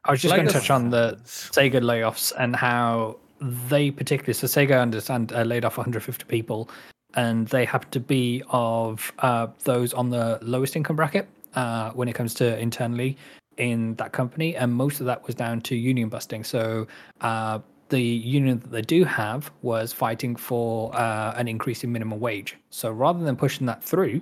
I 0.05 0.11
was 0.11 0.21
just 0.21 0.29
Like 0.29 0.41
going 0.41 0.47
to 0.47 0.53
touch 0.53 0.69
on 0.69 0.91
the 0.91 1.19
Sega 1.25 1.81
layoffs 1.81 2.31
and 2.37 2.55
how 2.55 3.17
they 3.43 3.91
particularly 3.91 4.33
so 4.33 4.47
Sega 4.47 4.71
I 4.71 4.79
understand 4.79 5.33
uh, 5.33 5.43
laid 5.43 5.65
off 5.65 5.77
150 5.77 6.25
people, 6.25 6.69
and 7.15 7.47
they 7.47 7.65
happen 7.65 7.89
to 7.91 7.99
be 7.99 8.41
of 8.49 9.11
uh, 9.19 9.47
those 9.63 9.93
on 9.93 10.09
the 10.09 10.39
lowest 10.41 10.75
income 10.75 10.95
bracket 10.95 11.27
uh, 11.55 11.91
when 11.91 12.07
it 12.07 12.13
comes 12.13 12.33
to 12.35 12.57
internally 12.57 13.17
in 13.57 13.95
that 13.95 14.13
company, 14.13 14.55
and 14.55 14.73
most 14.73 14.99
of 14.99 15.05
that 15.05 15.25
was 15.27 15.35
down 15.35 15.61
to 15.61 15.75
union 15.75 16.09
busting. 16.09 16.43
So. 16.43 16.87
Uh, 17.21 17.59
the 17.89 18.01
union 18.01 18.57
that 18.57 18.71
they 18.71 18.81
do 18.81 19.03
have 19.03 19.51
was 19.61 19.93
fighting 19.93 20.35
for 20.35 20.95
uh, 20.95 21.33
an 21.35 21.47
increase 21.47 21.83
in 21.83 21.91
minimum 21.91 22.19
wage. 22.19 22.57
So 22.71 22.89
rather 22.89 23.23
than 23.23 23.35
pushing 23.35 23.67
that 23.67 23.83
through, 23.83 24.19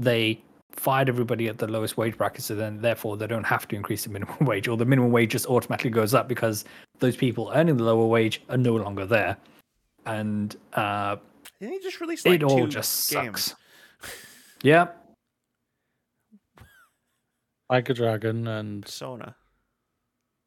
they 0.00 0.40
fired 0.72 1.08
everybody 1.08 1.46
at 1.46 1.58
the 1.58 1.68
lowest 1.68 1.96
wage 1.96 2.16
bracket, 2.16 2.42
so 2.42 2.56
then 2.56 2.80
therefore 2.80 3.16
they 3.16 3.28
don't 3.28 3.44
have 3.44 3.68
to 3.68 3.76
increase 3.76 4.02
the 4.02 4.10
minimum 4.10 4.36
wage, 4.40 4.66
or 4.66 4.76
the 4.76 4.84
minimum 4.84 5.12
wage 5.12 5.30
just 5.30 5.46
automatically 5.46 5.90
goes 5.90 6.12
up 6.12 6.26
because 6.26 6.64
those 7.00 7.16
people 7.16 7.50
earning 7.54 7.76
the 7.76 7.84
lower 7.84 8.06
wage 8.06 8.42
are 8.48 8.56
no 8.56 8.74
longer 8.76 9.04
there, 9.06 9.36
and 10.06 10.54
uh, 10.74 11.16
Didn't 11.60 11.74
he 11.74 11.80
just 11.80 12.00
release 12.00 12.24
like 12.24 12.36
it 12.36 12.44
all 12.44 12.66
just 12.66 13.10
games? 13.10 13.54
sucks. 14.02 14.12
yeah, 14.62 14.88
Like 17.70 17.88
a 17.88 17.94
dragon 17.94 18.46
and 18.46 18.82
Persona. 18.82 19.34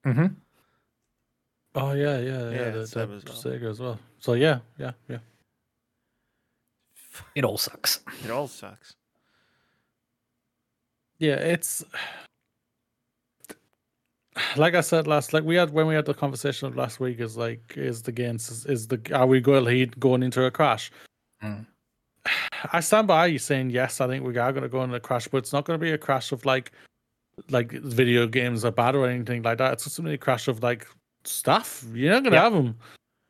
hmm 0.03 0.25
oh 1.75 1.91
yeah, 1.93 2.17
yeah, 2.19 2.49
yeah, 2.49 2.51
Yeah, 2.51 2.69
the, 2.71 2.79
the 2.79 2.87
Seb 2.87 3.11
as 3.11 3.25
well. 3.25 3.35
Sega 3.35 3.69
as 3.69 3.79
well. 3.79 3.99
So 4.19 4.33
yeah, 4.33 4.59
yeah, 4.79 4.91
yeah. 5.09 5.19
it 7.35 7.43
all 7.43 7.57
sucks. 7.57 7.99
It 8.23 8.31
all 8.31 8.47
sucks. 8.47 8.93
Yeah, 11.19 11.35
it's 11.35 11.83
like 14.55 14.75
I 14.75 14.81
said 14.81 15.07
last, 15.07 15.33
like 15.33 15.43
we 15.43 15.55
had 15.55 15.71
when 15.71 15.87
we 15.87 15.95
had 15.95 16.05
the 16.05 16.13
conversation 16.13 16.67
of 16.67 16.75
last 16.75 16.99
week. 16.99 17.19
Is 17.19 17.37
like, 17.37 17.73
is 17.75 18.01
the 18.01 18.11
games 18.11 18.49
is, 18.49 18.65
is 18.65 18.87
the 18.87 18.99
are 19.13 19.25
we 19.27 19.39
going 19.41 19.63
to 19.63 19.65
lead 19.69 19.99
going 19.99 20.23
into 20.23 20.43
a 20.43 20.51
crash? 20.51 20.91
Mm. 21.43 21.65
I 22.73 22.79
stand 22.81 23.07
by 23.07 23.27
you 23.27 23.39
saying 23.39 23.69
yes. 23.69 24.01
I 24.01 24.07
think 24.07 24.25
we 24.25 24.37
are 24.37 24.51
going 24.51 24.63
to 24.63 24.69
go 24.69 24.83
into 24.83 24.95
a 24.95 24.99
crash, 24.99 25.27
but 25.27 25.37
it's 25.37 25.53
not 25.53 25.65
going 25.65 25.79
to 25.79 25.83
be 25.83 25.91
a 25.91 25.97
crash 25.97 26.31
of 26.31 26.45
like 26.45 26.71
like 27.49 27.71
video 27.71 28.27
games 28.27 28.65
are 28.65 28.71
bad 28.71 28.95
or 28.95 29.07
anything 29.07 29.43
like 29.43 29.57
that. 29.59 29.73
It's 29.73 29.83
just 29.85 29.97
going 29.97 30.05
to 30.05 30.09
be 30.09 30.15
a 30.15 30.17
crash 30.17 30.47
of 30.47 30.61
like 30.63 30.87
stuff. 31.23 31.83
You're 31.93 32.11
not 32.13 32.23
going 32.23 32.31
to 32.31 32.37
Yeah. 32.37 32.43
have 32.43 32.53
them. 32.53 32.75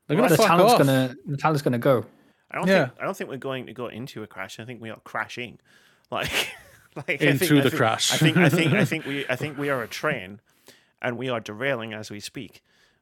They're 0.08 0.18
Well, 0.18 0.30
going 0.30 0.30
to 0.30 0.36
the 0.38 0.44
fuck 0.44 0.48
talent's 0.48 0.74
off. 0.74 0.80
gonna 0.80 1.16
the 1.26 1.38
talent's 1.38 1.62
gonna 1.62 1.78
go. 1.78 2.06
I 2.52 2.58
don't 2.58 2.68
Yeah. 2.68 2.86
think 2.88 3.02
I 3.02 3.04
don't 3.06 3.18
think 3.18 3.30
we're 3.30 3.38
going 3.38 3.66
to 3.68 3.74
go 3.74 3.88
into 3.88 4.24
a 4.24 4.28
crash. 4.28 4.60
I 4.60 4.66
think 4.66 4.82
we 4.82 4.90
are 4.90 5.00
crashing. 5.04 5.60
Like 6.10 6.32
like 6.96 7.22
I 7.22 7.26
Into 7.26 7.40
think, 7.40 7.52
I 7.52 7.56
the 7.56 7.62
think- 7.70 7.76
crash. 7.76 8.14
I 8.14 8.18
think 8.18 8.38
I 8.38 8.48
think 8.50 8.74
I 8.74 8.86
think 8.92 9.06
we 9.06 9.26
I 9.28 9.36
think 9.36 9.58
we 9.58 9.70
are 9.70 9.84
a 9.84 9.88
train 9.90 10.40
and 11.02 11.18
we 11.18 11.30
are 11.30 11.40
derailing 11.40 11.94
as 11.94 12.10
we 12.12 12.20
speak. 12.20 12.62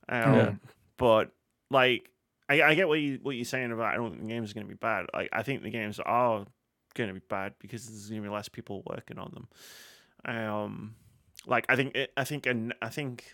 Um, 0.10 0.36
Yeah. 0.36 0.54
but 0.98 1.32
like 1.70 2.10
I, 2.48 2.62
I 2.62 2.76
get 2.76 2.88
what 2.88 3.00
you 3.00 3.20
what 3.22 3.36
you're 3.36 3.46
saying 3.46 3.72
about 3.72 3.94
I 3.94 3.96
don't 3.96 4.12
think 4.12 4.22
the 4.22 4.28
games 4.30 4.52
are 4.52 4.54
gonna 4.54 4.68
be 4.68 4.74
bad. 4.76 5.08
Like 5.14 5.30
I 5.34 5.44
think 5.44 5.64
the 5.64 5.70
games 5.72 6.00
are 6.00 6.46
gonna 6.94 7.14
be 7.14 7.22
bad 7.28 7.54
because 7.60 7.88
there's 7.88 8.10
gonna 8.10 8.22
be 8.22 8.30
less 8.30 8.50
people 8.50 8.84
working 8.86 9.18
on 9.18 9.32
them. 9.34 9.48
Um 10.26 10.96
like 11.48 11.66
I 11.70 11.76
think 11.76 11.96
it, 11.96 12.12
I 12.16 12.24
think 12.24 12.46
and 12.46 12.74
I 12.82 12.90
think 12.90 13.26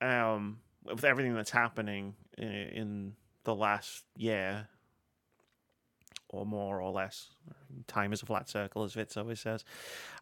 um 0.00 0.58
with 0.84 1.04
everything 1.04 1.34
that's 1.34 1.50
happening 1.50 2.14
in, 2.36 2.46
in 2.48 3.12
the 3.44 3.54
last 3.54 4.04
year 4.16 4.68
or 6.32 6.46
more 6.46 6.80
or 6.80 6.90
less. 6.90 7.28
Time 7.86 8.12
is 8.12 8.22
a 8.22 8.26
flat 8.26 8.48
circle 8.48 8.82
as 8.82 8.94
Vitz 8.94 9.16
always 9.16 9.38
says. 9.38 9.64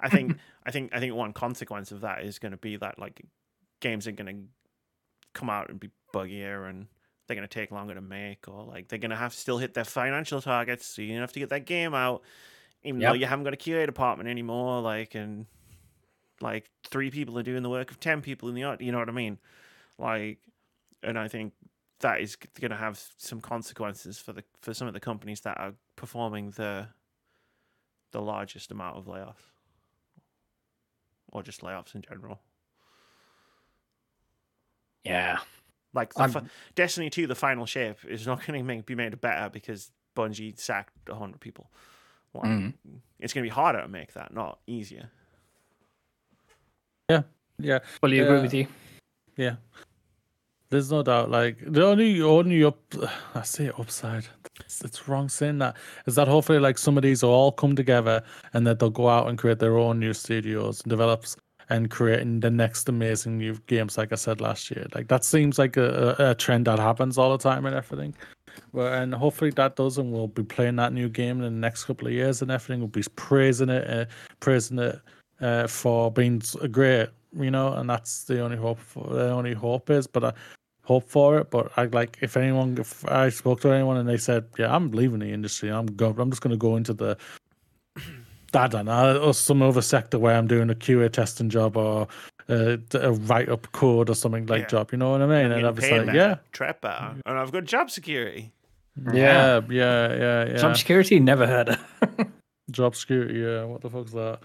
I 0.01 0.09
think 0.09 0.37
i 0.67 0.71
think 0.71 0.95
i 0.95 1.01
think 1.01 1.15
one 1.15 1.33
consequence 1.33 1.91
of 1.91 2.03
that 2.03 2.23
is 2.23 2.39
going 2.39 2.53
to 2.53 2.59
be 2.59 2.77
that 2.77 2.99
like 2.99 3.23
games 3.81 4.07
are 4.07 4.13
going 4.13 4.37
to 4.37 4.43
come 5.33 5.49
out 5.49 5.71
and 5.71 5.81
be 5.81 5.89
buggier 6.13 6.69
and 6.69 6.87
they're 7.27 7.37
going 7.37 7.49
to 7.49 7.55
take 7.55 7.71
longer 7.71 7.95
to 7.95 8.01
make 8.01 8.49
or 8.49 8.65
like 8.65 8.89
they're 8.89 8.99
going 8.99 9.11
to 9.11 9.17
have 9.17 9.33
to 9.33 9.39
still 9.39 9.59
hit 9.59 9.75
their 9.75 9.85
financial 9.85 10.43
targets 10.43 10.87
so 10.87 11.03
you 11.03 11.19
have 11.19 11.33
to 11.33 11.39
get 11.39 11.49
that 11.49 11.65
game 11.65 11.95
out 11.95 12.23
even 12.83 13.01
though 13.01 13.13
you 13.13 13.27
haven't 13.27 13.45
got 13.45 13.55
a 13.55 13.57
QA 13.57 13.87
department 13.87 14.29
anymore 14.29 14.83
like 14.83 15.15
and 15.15 15.47
like 16.41 16.69
three 16.89 17.11
people 17.11 17.39
are 17.39 17.43
doing 17.43 17.63
the 17.63 17.71
work 17.71 17.91
of 17.91 18.01
10 18.01 18.23
people 18.23 18.49
in 18.49 18.55
the 18.55 18.65
art 18.65 18.81
you 18.81 18.91
know 18.91 18.99
what 18.99 19.09
i 19.09 19.13
mean? 19.13 19.39
Like 19.99 20.39
and 21.03 21.19
i 21.19 21.29
think 21.29 21.53
that 22.01 22.21
is 22.21 22.37
going 22.37 22.71
to 22.71 22.77
have 22.77 23.01
some 23.17 23.41
consequences 23.41 24.19
for 24.19 24.33
the 24.33 24.43
for 24.61 24.75
some 24.75 24.89
of 24.89 24.95
the 24.95 25.01
companies 25.01 25.41
that 25.43 25.59
are 25.59 25.75
performing 25.97 26.51
the 26.53 26.89
the 28.13 28.21
largest 28.21 28.71
amount 28.73 28.97
of 28.97 29.07
layoffs 29.07 29.45
or 31.33 31.43
just 31.43 31.61
layoffs 31.61 31.95
in 31.95 32.03
general 32.03 32.41
Yeah, 35.05 35.39
like 35.95 36.13
the 36.15 36.29
fi- 36.29 36.43
destiny 36.75 37.09
2 37.11 37.27
the 37.27 37.35
final 37.35 37.67
shape 37.67 38.05
is 38.07 38.27
not 38.27 38.45
going 38.47 38.59
to 38.59 38.65
make 38.65 38.87
be 38.87 38.95
made 38.95 39.21
better 39.21 39.49
because 39.51 39.91
bungie 40.17 40.59
sacked 40.59 40.93
100 41.09 41.41
people 41.41 41.71
like, 42.35 42.45
Mm. 42.45 42.75
it's 43.19 43.33
going 43.33 43.45
to 43.45 43.51
be 43.51 43.55
harder 43.55 43.81
to 43.83 43.89
make 43.89 44.13
that 44.15 44.33
not 44.35 44.59
easier 44.67 45.11
yeah, 47.09 47.23
Yeah. 47.59 47.81
fully 48.01 48.21
agree 48.21 48.37
Yeah. 48.37 48.43
with 48.43 48.55
you. 48.55 48.67
Yeah. 49.37 49.57
There's 50.71 50.93
no 50.93 51.03
doubt. 51.03 51.31
Like 51.31 51.59
the 51.67 51.85
only 51.85 52.23
only 52.23 52.65
up 52.65 52.79
I 53.35 53.43
say 53.43 53.71
upside. 53.79 54.27
It's, 54.61 54.83
it's 54.83 55.09
wrong 55.09 55.29
saying 55.29 55.59
that. 55.59 55.77
Is 56.07 56.15
that 56.15 56.29
hopefully 56.29 56.61
like 56.61 56.79
some 56.79 56.97
of 56.97 57.03
these 57.03 57.23
will 57.23 57.31
all 57.31 57.53
come 57.53 57.75
together 57.75 58.23
and 58.55 58.67
that 58.67 58.79
they'll 58.79 58.91
go 58.91 59.09
out 59.09 59.29
and 59.29 59.37
create 59.37 59.59
their 59.59 59.77
own 59.77 59.99
new 59.99 60.15
studios 60.15 60.81
and 60.83 60.91
develops 60.91 61.37
and 61.71 61.91
creating 61.91 62.41
the 62.41 62.51
next 62.51 62.89
amazing 62.89 63.39
new 63.39 63.57
games 63.67 63.97
like 63.97 64.13
I 64.13 64.17
said 64.17 64.41
last 64.41 64.71
year. 64.71 64.87
Like 64.95 65.09
that 65.09 65.25
seems 65.25 65.59
like 65.59 65.77
a, 65.77 66.17
a, 66.19 66.35
trend 66.35 66.67
that 66.67 66.79
happens 66.79 67.17
all 67.19 67.31
the 67.31 67.43
time 67.43 67.67
and 67.67 67.75
everything. 67.75 68.15
Well, 68.73 68.93
and 68.93 69.15
hopefully 69.15 69.51
that 69.53 69.77
does, 69.77 69.99
and 69.99 70.13
we'll 70.13 70.29
be 70.29 70.43
playing 70.43 70.77
that 70.77 70.93
new 70.93 71.09
game 71.09 71.39
in 71.39 71.45
the 71.45 71.51
next 71.51 71.85
couple 71.85 72.09
of 72.09 72.13
years, 72.13 72.43
and 72.43 72.51
everything. 72.51 72.81
We'll 72.81 72.89
be 72.89 73.05
praising 73.15 73.69
it, 73.69 73.89
uh, 73.89 74.05
praising 74.41 74.81
it 74.81 75.01
uh, 75.41 75.69
for 75.69 76.11
being 76.11 76.43
great, 76.71 77.09
you 77.37 77.53
know. 77.53 77.73
And 77.75 77.89
that's 77.89 78.25
the 78.25 78.41
only 78.41 78.57
hope. 78.57 78.81
For, 78.81 79.07
the 79.09 79.31
only 79.31 79.55
hope 79.55 79.91
is, 79.91 80.09
but 80.09 80.25
I 80.25 80.33
hope 80.91 81.09
for 81.09 81.39
it. 81.39 81.51
But 81.51 81.71
I 81.77 81.85
like 81.85 82.19
if 82.21 82.37
anyone, 82.37 82.77
if 82.79 83.07
I 83.09 83.29
spoke 83.31 83.61
to 83.61 83.71
anyone 83.73 83.97
and 83.97 84.09
they 84.09 84.17
said, 84.19 84.45
"Yeah, 84.59 84.75
I'm 84.75 84.91
leaving 84.91 85.21
the 85.21 85.33
industry. 85.33 85.71
I'm 85.71 85.87
go. 85.87 86.11
I'm 86.19 86.31
just 86.31 86.43
going 86.43 86.51
to 86.51 86.57
go 86.69 86.77
into 86.77 86.93
the." 86.93 87.17
I 88.55 88.67
don't 88.67 88.87
know, 88.87 89.23
or 89.23 89.33
some 89.33 89.63
other 89.63 89.83
sector 89.83 90.19
where 90.19 90.35
I'm 90.37 90.49
doing 90.49 90.71
a 90.71 90.75
QA 90.75 91.09
testing 91.13 91.49
job 91.51 91.77
or 91.77 92.09
uh, 92.49 92.77
d- 92.89 92.99
a 92.99 93.13
write 93.13 93.49
up 93.49 93.71
code 93.71 94.11
or 94.11 94.15
something 94.17 94.47
like 94.47 94.63
Yeah. 94.63 94.67
job. 94.67 94.91
You 94.91 94.99
know 94.99 95.13
what 95.13 95.23
I 95.23 95.27
mean? 95.27 95.53
I'm 95.53 95.53
And 95.53 95.55
I 95.55 95.57
getting 95.71 95.75
was 95.77 95.85
paid 95.85 95.97
like, 95.99 96.07
better, 96.07 96.19
yeah, 96.19 96.37
tread 96.51 96.81
better 96.81 97.15
and 97.27 97.39
i've 97.39 97.53
got 97.53 97.65
job 97.65 97.91
security 97.93 98.51
yeah, 99.15 99.61
yeah, 99.71 100.13
yeah, 100.15 100.45
yeah. 100.49 100.57
Job 100.57 100.77
security 100.77 101.21
never 101.21 101.47
heard 101.47 101.69
of. 101.71 101.79
job 102.73 102.97
security 102.97 103.39
yeah 103.39 103.63
what 103.65 103.81
the 103.83 103.89
fuck's 103.89 104.11
that 104.13 104.41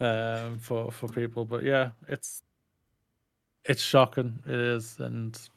um 0.00 0.58
for 0.58 0.90
for 0.92 1.08
people 1.08 1.46
but 1.46 1.62
yeah 1.64 1.90
it's 2.08 2.42
it's 3.64 3.80
shocking 3.82 4.38
it 4.46 4.60
is 4.76 5.00
and 5.00 5.48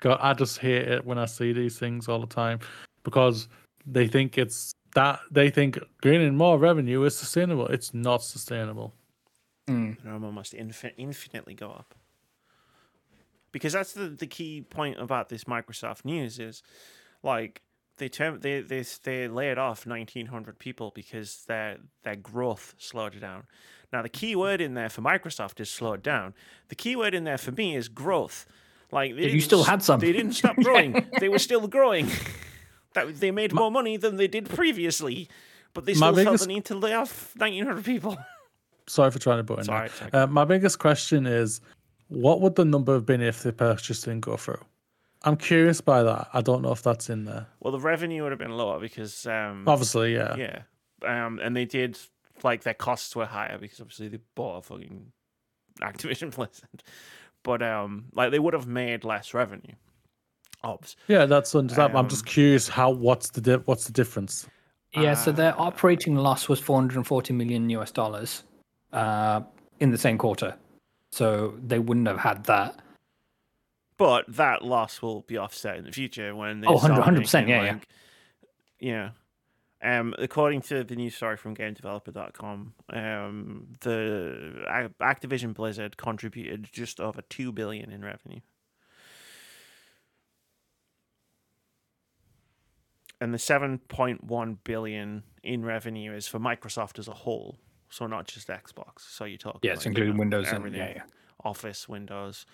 god 0.00 0.18
i 0.20 0.32
just 0.34 0.58
hate 0.58 0.88
it 0.88 1.04
when 1.04 1.18
i 1.18 1.24
see 1.24 1.52
these 1.52 1.78
things 1.78 2.08
all 2.08 2.20
the 2.20 2.26
time 2.26 2.58
because 3.02 3.48
they 3.86 4.06
think 4.06 4.36
it's 4.38 4.72
that 4.94 5.20
they 5.30 5.50
think 5.50 5.78
gaining 6.02 6.36
more 6.36 6.58
revenue 6.58 7.02
is 7.04 7.16
sustainable 7.16 7.66
it's 7.68 7.92
not 7.94 8.22
sustainable 8.22 8.94
Mm. 9.68 10.00
the 10.00 10.08
number 10.08 10.30
must 10.30 10.52
infin- 10.54 10.92
infinitely 10.96 11.54
go 11.54 11.70
up. 11.70 11.92
Because 13.50 13.72
that's 13.72 13.94
the, 13.94 14.08
the 14.08 14.26
key 14.26 14.62
point 14.62 15.00
about 15.00 15.28
this 15.28 15.42
Microsoft 15.42 16.04
news 16.04 16.38
is 16.38 16.62
like 17.22 17.62
they 17.98 18.08
term 18.08 18.38
they 18.40 18.60
they 18.60 18.84
they 19.02 19.26
laid 19.26 19.58
off 19.58 19.86
nineteen 19.86 20.26
hundred 20.26 20.58
people 20.58 20.92
because 20.94 21.44
their 21.48 21.78
their 22.04 22.14
growth 22.16 22.74
slowed 22.78 23.18
down. 23.20 23.44
Now 23.92 24.02
the 24.02 24.08
key 24.08 24.36
word 24.36 24.60
in 24.60 24.74
there 24.74 24.88
for 24.88 25.00
Microsoft 25.02 25.58
is 25.58 25.70
slowed 25.70 26.02
down. 26.02 26.34
The 26.68 26.74
key 26.76 26.94
word 26.94 27.12
in 27.14 27.24
there 27.24 27.38
for 27.38 27.50
me 27.50 27.74
is 27.74 27.88
growth. 27.88 28.46
Like 28.92 29.16
they 29.16 29.30
You 29.30 29.40
still 29.40 29.64
had 29.64 29.82
some. 29.82 30.00
They 30.00 30.12
didn't 30.12 30.32
stop 30.34 30.56
growing. 30.56 31.06
they 31.20 31.28
were 31.28 31.38
still 31.38 31.66
growing. 31.68 32.08
that 32.94 33.20
they 33.20 33.30
made 33.30 33.52
more 33.52 33.70
money 33.70 33.96
than 33.96 34.16
they 34.16 34.28
did 34.28 34.48
previously, 34.48 35.28
but 35.74 35.84
they 35.84 35.92
My 35.94 35.96
still 36.12 36.14
felt 36.14 36.16
biggest- 36.26 36.44
the 36.44 36.48
need 36.54 36.64
to 36.66 36.74
lay 36.76 36.94
off 36.94 37.34
1,900 37.36 37.84
people. 37.84 38.16
Sorry 38.88 39.10
for 39.10 39.18
trying 39.18 39.38
to 39.38 39.44
put 39.44 39.58
in. 39.58 39.64
Sorry, 39.64 39.88
okay. 40.02 40.16
Uh, 40.16 40.26
my 40.28 40.44
biggest 40.44 40.78
question 40.78 41.26
is, 41.26 41.60
what 42.08 42.40
would 42.40 42.54
the 42.54 42.64
number 42.64 42.94
have 42.94 43.04
been 43.04 43.20
if 43.20 43.42
the 43.42 43.52
purchase 43.52 44.02
didn't 44.02 44.20
go 44.20 44.36
through? 44.36 44.60
I'm 45.24 45.36
curious 45.36 45.80
by 45.80 46.04
that. 46.04 46.28
I 46.32 46.40
don't 46.40 46.62
know 46.62 46.70
if 46.70 46.82
that's 46.82 47.10
in 47.10 47.24
there. 47.24 47.48
Well, 47.58 47.72
the 47.72 47.80
revenue 47.80 48.22
would 48.22 48.30
have 48.30 48.38
been 48.38 48.52
lower 48.56 48.78
because 48.78 49.26
um, 49.26 49.64
Obviously, 49.66 50.14
yeah. 50.14 50.36
Yeah. 50.36 50.62
Um, 51.04 51.40
and 51.42 51.56
they 51.56 51.64
did 51.64 51.98
like 52.44 52.62
their 52.62 52.74
costs 52.74 53.16
were 53.16 53.26
higher 53.26 53.58
because 53.58 53.80
obviously 53.80 54.06
they 54.06 54.20
bought 54.36 54.58
a 54.58 54.62
fucking 54.62 55.10
Activision 55.82 56.30
Blizzard. 56.34 56.84
But 57.46 57.62
um, 57.62 58.06
like 58.12 58.32
they 58.32 58.40
would 58.40 58.54
have 58.54 58.66
made 58.66 59.04
less 59.04 59.32
revenue. 59.32 59.74
Obs. 60.64 60.96
Yeah, 61.06 61.26
that's 61.26 61.54
understandable. 61.54 62.00
I'm 62.00 62.08
just 62.08 62.24
Um, 62.26 62.32
curious 62.32 62.66
how 62.68 62.90
what's 62.90 63.30
the 63.30 63.40
di- 63.40 63.62
what's 63.66 63.84
the 63.86 63.92
difference? 63.92 64.48
Yeah, 64.94 65.14
so 65.14 65.30
their 65.30 65.54
Ah. 65.56 65.66
operating 65.68 66.16
loss 66.16 66.48
was 66.48 66.58
440 66.58 67.32
million 67.34 67.70
US 67.70 67.92
dollars 67.92 68.42
uh, 68.92 69.42
in 69.78 69.92
the 69.92 69.98
same 69.98 70.18
quarter. 70.18 70.56
So 71.12 71.54
they 71.64 71.78
wouldn't 71.78 72.08
have 72.08 72.18
had 72.18 72.42
that. 72.46 72.80
But 73.96 74.24
that 74.34 74.64
loss 74.64 75.00
will 75.00 75.20
be 75.22 75.36
offset 75.38 75.76
in 75.76 75.84
the 75.84 75.92
future 75.92 76.34
when 76.34 76.60
they 76.62 76.66
Oh, 76.66 76.78
start 76.78 77.00
100%, 77.00 77.46
making, 77.46 77.48
yeah, 77.48 77.62
yeah. 77.62 77.78
yeah. 78.80 79.10
Um, 79.82 80.14
according 80.18 80.62
to 80.62 80.84
the 80.84 80.96
news 80.96 81.14
story 81.14 81.36
from 81.36 81.54
GameDeveloper.com, 81.54 82.72
um, 82.90 83.66
the 83.80 84.64
Ac- 84.68 84.94
Activision 85.00 85.52
Blizzard 85.54 85.96
contributed 85.98 86.68
just 86.72 86.98
over 86.98 87.20
two 87.28 87.52
billion 87.52 87.92
in 87.92 88.02
revenue, 88.02 88.40
and 93.20 93.32
the 93.32 93.38
seven 93.38 93.78
point 93.78 94.24
one 94.24 94.58
billion 94.64 95.22
in 95.42 95.64
revenue 95.64 96.12
is 96.12 96.26
for 96.26 96.38
Microsoft 96.38 96.98
as 96.98 97.08
a 97.08 97.12
whole, 97.14 97.58
so 97.90 98.06
not 98.06 98.26
just 98.26 98.48
Xbox. 98.48 99.00
So 99.10 99.24
you're 99.24 99.38
talking, 99.38 99.60
Yeah, 99.62 99.72
it's 99.74 99.80
like, 99.86 99.96
you 99.96 100.04
including 100.04 100.14
know, 100.14 100.20
Windows 100.20 100.48
and 100.48 100.56
everything, 100.56 100.80
yeah, 100.80 100.92
yeah. 100.96 101.02
Office, 101.44 101.88
Windows, 101.88 102.46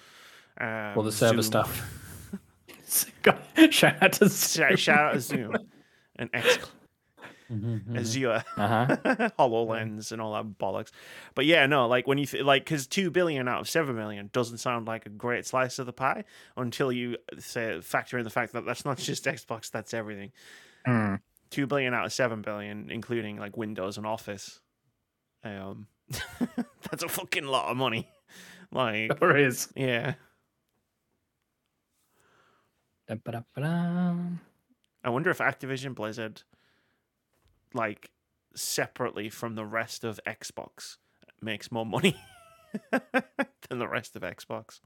um, 0.61 0.94
All 0.97 1.03
the 1.03 1.12
server 1.12 1.43
Zoom. 1.43 1.43
stuff. 1.43 1.99
Shout 3.70 4.03
out 4.03 4.12
to 4.15 4.28
Shout, 4.28 4.78
shout 4.78 4.99
out 4.99 5.12
to 5.15 5.20
Zoom 5.20 5.57
and 6.16 6.28
X, 7.53 7.99
Azure, 8.11 8.45
Uh-huh. 8.57 8.87
Hololens, 9.39 10.12
and 10.12 10.20
all 10.20 10.33
that 10.35 10.59
bollocks. 10.59 10.91
But 11.35 11.47
yeah, 11.47 11.66
no, 11.66 11.87
like 11.87 12.07
when 12.07 12.19
you 12.19 12.27
th- 12.27 12.45
like, 12.45 12.65
because 12.65 12.87
two 12.87 13.11
billion 13.11 13.49
out 13.49 13.61
of 13.61 13.69
seven 13.69 13.95
million 13.97 14.31
doesn't 14.33 14.59
sound 14.59 14.87
like 14.87 15.07
a 15.07 15.11
great 15.11 15.47
slice 15.47 15.79
of 15.79 15.87
the 15.87 15.93
pie 15.93 16.24
until 16.57 16.91
you 16.93 17.16
say 17.39 17.81
factor 17.81 18.19
in 18.19 18.24
the 18.24 18.31
fact 18.31 18.53
that 18.53 18.65
that's 18.65 18.85
not 18.85 18.99
just 18.99 19.24
Xbox, 19.24 19.70
that's 19.70 19.93
everything. 19.95 20.33
Mm. 20.87 21.20
Two 21.51 21.66
billion 21.66 21.93
out 21.95 22.07
of 22.07 22.12
seven 22.12 22.43
billion, 22.43 22.91
including 22.91 23.37
like 23.39 23.57
Windows 23.57 23.99
and 23.99 24.07
Office. 24.07 24.61
Um, 25.45 25.87
that's 26.91 27.03
a 27.03 27.09
fucking 27.09 27.45
lot 27.47 27.70
of 27.70 27.77
money. 27.77 28.09
Like, 28.70 29.20
There 29.20 29.37
is. 29.37 29.69
yeah. 29.77 30.15
I 35.05 35.11
wonder 35.11 35.31
if 35.31 35.39
Activision 35.39 35.95
Blizzard, 35.95 36.43
like 37.74 38.11
separately 38.55 39.28
from 39.31 39.55
the 39.55 39.65
rest 39.65 40.05
of 40.05 40.20
Xbox, 40.27 40.97
makes 41.40 41.70
more 41.73 41.86
money 41.86 42.16
than 42.90 43.78
the 43.78 43.89
rest 43.89 44.16
of 44.16 44.23
Xbox. 44.23 44.81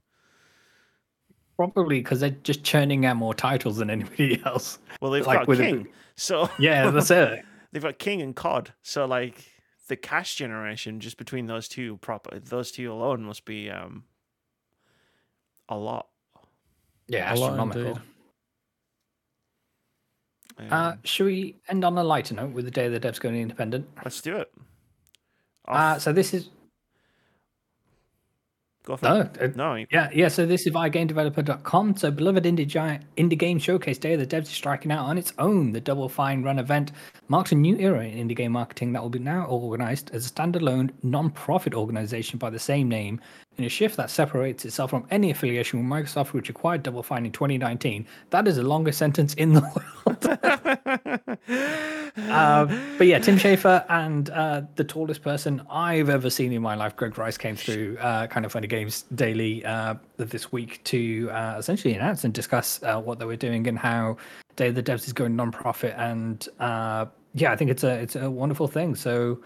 Probably 1.55 1.99
because 2.01 2.19
they're 2.19 2.29
just 2.29 2.63
churning 2.63 3.05
out 3.05 3.17
more 3.17 3.33
titles 3.33 3.77
than 3.77 3.89
anybody 3.89 4.41
else. 4.45 4.77
Well, 5.01 5.11
they've 5.11 5.25
Like 5.25 5.39
got 5.39 5.47
with 5.47 5.59
a- 5.59 5.63
King, 5.63 5.87
so 6.15 6.49
Yeah, 6.59 6.89
that's 6.91 7.09
it. 7.11 7.43
they've 7.71 7.81
got 7.81 7.97
King 7.97 8.21
and 8.21 8.35
COD. 8.35 8.73
So 8.83 9.05
like 9.05 9.43
the 9.87 9.95
cash 9.95 10.35
generation 10.35 10.99
just 10.99 11.17
between 11.17 11.47
those 11.47 11.67
two 11.67 11.97
proper 11.97 12.37
those 12.39 12.71
two 12.71 12.91
alone 12.91 13.23
must 13.23 13.45
be 13.45 13.69
um 13.71 14.03
a 15.69 15.75
lot. 15.77 16.07
Yeah, 17.07 17.33
A 17.33 17.35
lot 17.35 17.51
astronomical. 17.51 17.81
indeed. 17.81 17.97
Um, 17.97 18.03
Uh, 20.71 20.93
should 21.03 21.25
we 21.27 21.55
end 21.69 21.83
on 21.85 21.97
a 21.97 22.03
lighter 22.03 22.33
note 22.35 22.51
with 22.51 22.65
the 22.65 22.71
day 22.71 22.87
the 22.87 22.99
devs 22.99 23.19
going 23.19 23.35
independent? 23.35 23.87
let's 24.03 24.21
do 24.21 24.37
it. 24.37 24.51
Uh, 25.67 25.99
so 25.99 26.11
this 26.13 26.33
is 26.33 26.49
go 28.85 28.95
for 28.95 29.05
no, 29.05 29.19
it. 29.21 29.37
uh, 29.41 29.47
No, 29.55 29.75
you- 29.75 29.87
yeah, 29.91 30.09
yeah. 30.13 30.29
So 30.29 30.45
this 30.45 30.65
is 30.65 30.71
via 30.71 30.89
GameDeveloper.com. 30.89 31.97
So 31.97 32.09
beloved 32.09 32.45
indie 32.45 32.65
giant 32.65 33.03
indie 33.17 33.37
game 33.37 33.59
showcase 33.59 33.97
day, 33.97 34.15
the 34.15 34.25
devs 34.25 34.43
is 34.43 34.49
striking 34.49 34.91
out 34.91 35.05
on 35.05 35.17
its 35.17 35.33
own. 35.39 35.73
The 35.73 35.81
Double 35.81 36.07
Fine 36.07 36.43
Run 36.43 36.57
event 36.57 36.93
marks 37.27 37.51
a 37.51 37.55
new 37.55 37.75
era 37.77 38.05
in 38.05 38.27
indie 38.27 38.35
game 38.35 38.53
marketing 38.53 38.93
that 38.93 39.01
will 39.03 39.09
be 39.09 39.19
now 39.19 39.45
organized 39.45 40.09
as 40.13 40.25
a 40.25 40.29
standalone 40.33 40.91
non-profit 41.03 41.73
organization 41.73 42.39
by 42.39 42.49
the 42.49 42.59
same 42.59 42.87
name. 42.87 43.19
In 43.57 43.63
a 43.63 43.69
shift 43.69 43.97
that 43.97 44.11
separates 44.11 44.65
itself 44.65 44.91
from 44.91 45.07
any 45.09 45.31
affiliation 45.31 45.79
with 45.79 45.87
Microsoft, 45.87 46.27
which 46.31 46.47
acquired 46.47 46.83
Double 46.83 47.01
Fine 47.01 47.25
in 47.25 47.31
2019. 47.31 48.05
That 48.29 48.47
is 48.47 48.57
the 48.57 48.63
longest 48.63 48.99
sentence 48.99 49.33
in 49.33 49.53
the 49.53 49.61
world. 50.05 50.27
Uh, 52.29 52.65
but 52.99 53.07
yeah, 53.07 53.17
Tim 53.17 53.37
Schafer 53.37 53.83
and 53.89 54.29
uh, 54.29 54.61
the 54.75 54.83
tallest 54.83 55.23
person 55.23 55.65
I've 55.71 56.07
ever 56.07 56.29
seen 56.29 56.51
in 56.51 56.61
my 56.61 56.75
life, 56.75 56.95
Greg 56.95 57.17
Rice, 57.17 57.35
came 57.35 57.55
through 57.55 57.97
uh, 57.99 58.27
kind 58.27 58.45
of 58.45 58.51
funny 58.51 58.67
games 58.67 59.05
daily 59.15 59.65
uh, 59.65 59.95
this 60.17 60.51
week 60.51 60.83
to 60.83 61.27
uh, 61.31 61.55
essentially 61.57 61.95
announce 61.95 62.23
and 62.23 62.35
discuss 62.35 62.83
uh, 62.83 63.01
what 63.01 63.17
they 63.17 63.25
were 63.25 63.35
doing 63.35 63.67
and 63.67 63.79
how 63.79 64.17
Day 64.55 64.67
of 64.67 64.75
the 64.75 64.83
Devs 64.83 65.07
is 65.07 65.13
going 65.13 65.35
non-profit. 65.35 65.95
And 65.97 66.47
uh, 66.59 67.07
yeah, 67.33 67.53
I 67.53 67.55
think 67.55 67.71
it's 67.71 67.83
a 67.83 67.93
it's 67.95 68.15
a 68.15 68.29
wonderful 68.29 68.67
thing. 68.67 68.93
So. 68.93 69.39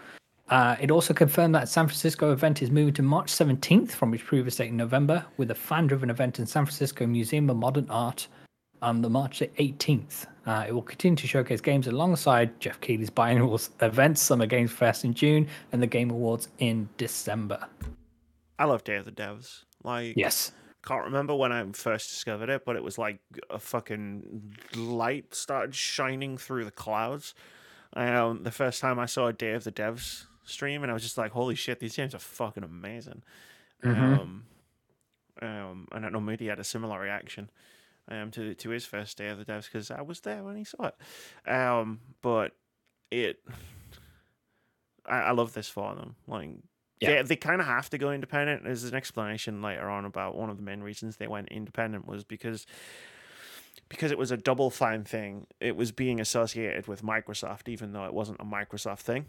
Uh, 0.48 0.76
it 0.80 0.90
also 0.90 1.14
confirmed 1.14 1.54
that 1.54 1.68
San 1.68 1.86
Francisco 1.86 2.32
event 2.32 2.62
is 2.62 2.70
moving 2.70 2.92
to 2.94 3.02
March 3.02 3.32
17th 3.32 3.92
from 3.92 4.12
its 4.12 4.22
previous 4.22 4.56
date 4.56 4.68
in 4.68 4.76
November, 4.76 5.24
with 5.36 5.50
a 5.50 5.54
fan-driven 5.54 6.10
event 6.10 6.38
in 6.38 6.46
San 6.46 6.64
Francisco 6.66 7.06
Museum 7.06 7.48
of 7.48 7.56
Modern 7.56 7.88
Art 7.88 8.28
on 8.82 9.00
the 9.00 9.08
March 9.08 9.40
18th. 9.40 10.26
Uh, 10.44 10.64
it 10.66 10.72
will 10.72 10.82
continue 10.82 11.16
to 11.16 11.26
showcase 11.26 11.60
games 11.60 11.86
alongside 11.86 12.58
Geoff 12.60 12.80
Keighley's 12.80 13.10
biannual 13.10 13.68
events, 13.80 14.20
Summer 14.20 14.46
Games 14.46 14.72
Fest 14.72 15.04
in 15.04 15.14
June, 15.14 15.46
and 15.70 15.80
the 15.80 15.86
Game 15.86 16.10
Awards 16.10 16.48
in 16.58 16.88
December. 16.96 17.64
I 18.58 18.64
love 18.64 18.82
Day 18.84 18.96
of 18.96 19.04
the 19.04 19.12
Devs. 19.12 19.64
Like 19.84 20.14
Yes. 20.16 20.52
can't 20.84 21.04
remember 21.04 21.34
when 21.34 21.52
I 21.52 21.64
first 21.72 22.10
discovered 22.10 22.48
it, 22.50 22.64
but 22.66 22.74
it 22.76 22.82
was 22.82 22.98
like 22.98 23.20
a 23.50 23.58
fucking 23.58 24.56
light 24.76 25.34
started 25.34 25.74
shining 25.74 26.36
through 26.36 26.64
the 26.64 26.70
clouds. 26.72 27.34
Um, 27.94 28.42
the 28.42 28.50
first 28.50 28.80
time 28.80 28.98
I 28.98 29.06
saw 29.06 29.28
a 29.28 29.32
Day 29.32 29.52
of 29.52 29.64
the 29.64 29.72
Devs 29.72 30.26
stream, 30.44 30.82
and 30.82 30.90
I 30.90 30.94
was 30.94 31.02
just 31.02 31.18
like, 31.18 31.32
"Holy 31.32 31.54
shit, 31.54 31.80
these 31.80 31.96
games 31.96 32.14
are 32.14 32.18
fucking 32.18 32.64
amazing." 32.64 33.22
Mhm. 33.82 34.18
Um, 34.20 34.44
um, 35.40 35.88
and 35.92 36.06
I 36.06 36.08
know 36.10 36.20
Moody 36.20 36.46
had 36.46 36.58
a 36.60 36.64
similar 36.64 37.00
reaction 37.00 37.50
um, 38.08 38.30
to 38.32 38.54
to 38.54 38.70
his 38.70 38.84
first 38.84 39.18
Day 39.18 39.28
of 39.28 39.38
the 39.38 39.44
Devs 39.44 39.64
because 39.64 39.90
I 39.90 40.02
was 40.02 40.20
there 40.20 40.42
when 40.44 40.56
he 40.56 40.64
saw 40.64 40.90
it. 40.90 41.50
Um, 41.50 42.00
but 42.20 42.52
it, 43.10 43.40
I, 45.06 45.16
I 45.18 45.30
love 45.32 45.52
this 45.54 45.68
for 45.68 45.94
them. 45.94 46.16
Like 46.26 46.50
Yeah. 47.00 47.22
they, 47.22 47.22
they 47.22 47.36
kind 47.36 47.60
of 47.60 47.66
have 47.66 47.90
to 47.90 47.98
go 47.98 48.10
independent. 48.12 48.64
There's 48.64 48.84
an 48.84 48.94
explanation 48.94 49.62
later 49.62 49.88
on 49.88 50.04
about 50.04 50.36
one 50.36 50.50
of 50.50 50.56
the 50.56 50.62
main 50.62 50.80
reasons 50.82 51.16
they 51.16 51.26
went 51.26 51.48
independent 51.48 52.06
was 52.06 52.24
because 52.24 52.66
because 53.88 54.10
it 54.10 54.18
was 54.18 54.30
a 54.30 54.36
double 54.36 54.70
fine 54.70 55.04
thing. 55.04 55.46
It 55.60 55.76
was 55.76 55.92
being 55.92 56.20
associated 56.20 56.86
with 56.86 57.02
Microsoft, 57.02 57.68
even 57.68 57.92
though 57.92 58.04
it 58.04 58.14
wasn't 58.14 58.40
a 58.40 58.44
Microsoft 58.44 59.00
thing. 59.00 59.26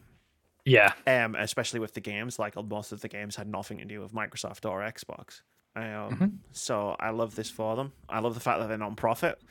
Yeah. 0.65 0.93
Um, 1.07 1.35
especially 1.35 1.79
with 1.79 1.93
the 1.93 2.01
games, 2.01 2.39
like 2.39 2.55
most 2.55 2.91
of 2.91 3.01
the 3.01 3.07
games 3.09 3.35
had 3.35 3.47
nothing 3.47 3.77
to 3.79 3.85
do 3.85 3.99
with 4.01 4.13
Microsoft 4.13 4.69
or 4.69 4.79
Xbox. 4.81 5.41
Um, 5.75 5.83
Mm-hmm. 5.83 6.25
so 6.51 6.95
I 6.99 7.09
love 7.09 7.35
this 7.35 7.49
for 7.49 7.75
them. 7.75 7.91
I 8.07 8.19
love 8.19 8.33
the 8.35 8.39
fact 8.39 8.59
that 8.59 8.67
they're 8.67 8.77
non-profit. 8.77 9.41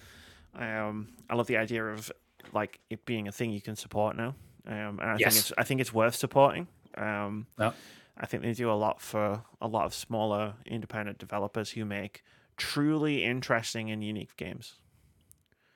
Um, 0.55 1.09
I 1.28 1.34
love 1.34 1.47
the 1.47 1.56
idea 1.56 1.84
of 1.84 2.10
like 2.52 2.80
it 2.90 3.05
being 3.05 3.28
a 3.28 3.32
thing 3.32 3.51
you 3.51 3.60
can 3.60 3.76
support 3.76 4.16
now. 4.16 4.34
Um, 4.66 5.01
and 5.01 5.02
I 5.02 5.16
Yes. 5.18 5.34
think 5.34 5.36
it's 5.40 5.52
I 5.59 5.64
think 5.64 5.80
it's 5.80 5.93
worth 5.93 6.14
supporting. 6.14 6.68
Um, 6.97 7.47
Yeah. 7.59 7.72
I 8.16 8.26
think 8.26 8.43
they 8.43 8.52
do 8.52 8.70
a 8.70 8.74
lot 8.74 9.01
for 9.01 9.43
a 9.60 9.66
lot 9.66 9.84
of 9.86 9.94
smaller 9.94 10.55
independent 10.66 11.18
developers 11.18 11.70
who 11.70 11.84
make 11.84 12.22
truly 12.56 13.24
interesting 13.24 13.90
and 13.90 14.05
unique 14.05 14.36
games. 14.36 14.78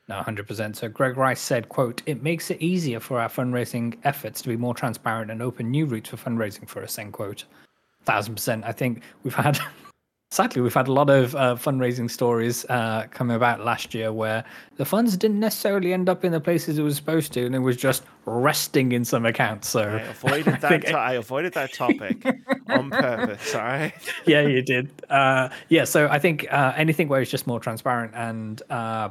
No, 0.08 0.20
100%. 0.20 0.76
So 0.76 0.88
Greg 0.88 1.16
Rice 1.16 1.40
said, 1.40 1.68
quote, 1.68 2.00
it 2.06 2.22
makes 2.22 2.50
it 2.50 2.60
easier 2.62 3.00
for 3.00 3.20
our 3.20 3.28
fundraising 3.28 3.98
efforts 4.04 4.40
to 4.42 4.48
be 4.48 4.56
more 4.56 4.74
transparent 4.74 5.30
and 5.32 5.42
open 5.42 5.70
new 5.70 5.84
routes 5.84 6.10
for 6.10 6.16
fundraising 6.16 6.68
for 6.68 6.82
us, 6.82 6.98
end 6.98 7.12
quote. 7.12 7.44
Thousand 8.04 8.34
percent. 8.36 8.64
I 8.64 8.70
think 8.70 9.02
we've 9.24 9.34
had 9.34 9.58
sadly, 10.30 10.60
we've 10.62 10.74
had 10.74 10.86
a 10.86 10.92
lot 10.92 11.10
of 11.10 11.34
uh, 11.34 11.56
fundraising 11.56 12.08
stories 12.08 12.64
uh, 12.66 13.06
coming 13.10 13.34
about 13.34 13.64
last 13.64 13.94
year 13.94 14.12
where 14.12 14.44
the 14.76 14.84
funds 14.84 15.16
didn't 15.16 15.40
necessarily 15.40 15.92
end 15.92 16.08
up 16.08 16.24
in 16.24 16.30
the 16.30 16.40
places 16.40 16.78
it 16.78 16.82
was 16.82 16.94
supposed 16.94 17.32
to, 17.32 17.44
and 17.44 17.54
it 17.54 17.60
was 17.60 17.76
just 17.76 18.04
resting 18.26 18.92
in 18.92 19.04
some 19.04 19.26
accounts. 19.26 19.68
So 19.68 19.82
I 19.82 20.00
avoided 20.02 20.44
that. 20.60 20.60
think- 20.68 20.84
to- 20.86 20.96
I 20.96 21.14
avoided 21.14 21.52
that 21.54 21.72
topic 21.72 22.24
on 22.68 22.90
purpose. 22.90 23.54
All 23.56 23.62
right. 23.62 23.92
yeah, 24.24 24.42
you 24.42 24.62
did. 24.62 24.90
Uh, 25.10 25.48
yeah, 25.68 25.82
so 25.82 26.06
I 26.08 26.20
think 26.20 26.46
uh, 26.52 26.74
anything 26.76 27.08
where 27.08 27.20
it's 27.20 27.30
just 27.30 27.48
more 27.48 27.58
transparent 27.58 28.12
and 28.14 28.62
uh, 28.70 29.08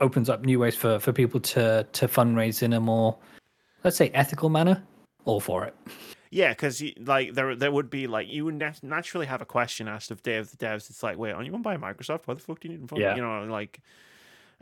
opens 0.00 0.28
up 0.30 0.44
new 0.44 0.58
ways 0.58 0.76
for, 0.76 0.98
for 0.98 1.12
people 1.12 1.40
to 1.40 1.86
to 1.92 2.08
fundraise 2.08 2.62
in 2.62 2.72
a 2.72 2.80
more, 2.80 3.16
let's 3.84 3.96
say, 3.96 4.10
ethical 4.14 4.48
manner, 4.48 4.82
all 5.24 5.40
for 5.40 5.64
it. 5.64 5.74
Yeah, 6.30 6.50
because 6.50 6.82
like 7.00 7.34
there 7.34 7.56
there 7.56 7.72
would 7.72 7.90
be 7.90 8.06
like 8.06 8.28
you 8.28 8.44
would 8.44 8.54
nat- 8.54 8.82
naturally 8.82 9.26
have 9.26 9.40
a 9.42 9.46
question 9.46 9.88
asked 9.88 10.10
of 10.10 10.22
Day 10.22 10.36
of 10.36 10.50
the 10.50 10.56
Devs. 10.56 10.88
It's 10.90 11.02
like, 11.02 11.18
wait, 11.18 11.32
aren't 11.32 11.46
you 11.46 11.52
owned 11.54 11.64
by 11.64 11.76
Microsoft? 11.76 12.20
Why 12.26 12.34
the 12.34 12.40
fuck 12.40 12.60
do 12.60 12.68
you 12.68 12.74
need 12.74 12.82
to 12.82 12.86
fund? 12.88 13.02
Yeah. 13.02 13.16
You 13.16 13.22
know, 13.22 13.44
like, 13.50 13.80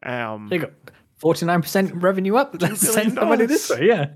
um, 0.02 0.48
There 0.48 0.60
you 0.60 0.66
go. 0.66 0.72
Forty 1.18 1.44
nine 1.46 1.60
percent 1.60 1.92
revenue 1.94 2.36
up. 2.36 2.54
Let's 2.60 2.80
send 2.80 3.12
somebody 3.14 3.44
this 3.46 3.68
way. 3.68 3.86
Yeah. 3.88 4.10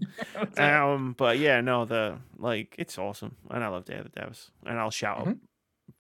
um, 0.93 1.15
but 1.19 1.39
yeah, 1.39 1.61
no, 1.61 1.85
the 1.85 2.19
like 2.39 2.75
it's 2.79 2.97
awesome, 2.97 3.37
and 3.51 3.63
I 3.63 3.69
love 3.69 3.85
Day 3.85 3.97
of 3.99 4.05
the 4.05 4.21
Devs, 4.21 4.51
and 4.65 4.79
I'll 4.79 4.91
shout 4.91 5.19
Mm-hmm. 5.21 5.33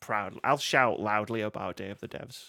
proud. 0.00 0.38
I'll 0.44 0.58
shout 0.58 1.00
loudly 1.00 1.40
about 1.42 1.76
Day 1.76 1.90
of 1.90 1.98
the 2.00 2.08
Devs. 2.08 2.44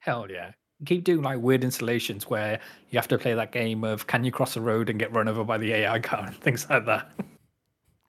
Hell 0.00 0.26
yeah. 0.30 0.52
Keep 0.86 1.04
doing 1.04 1.22
like 1.22 1.38
weird 1.40 1.62
installations 1.62 2.28
where 2.28 2.60
you 2.90 2.98
have 2.98 3.08
to 3.08 3.18
play 3.18 3.34
that 3.34 3.52
game 3.52 3.84
of 3.84 4.06
can 4.06 4.24
you 4.24 4.32
cross 4.32 4.56
a 4.56 4.60
road 4.60 4.88
and 4.88 4.98
get 4.98 5.12
run 5.12 5.28
over 5.28 5.44
by 5.44 5.58
the 5.58 5.72
AI 5.72 5.98
car 6.00 6.26
and 6.26 6.36
things 6.40 6.68
like 6.70 6.86
that. 6.86 7.10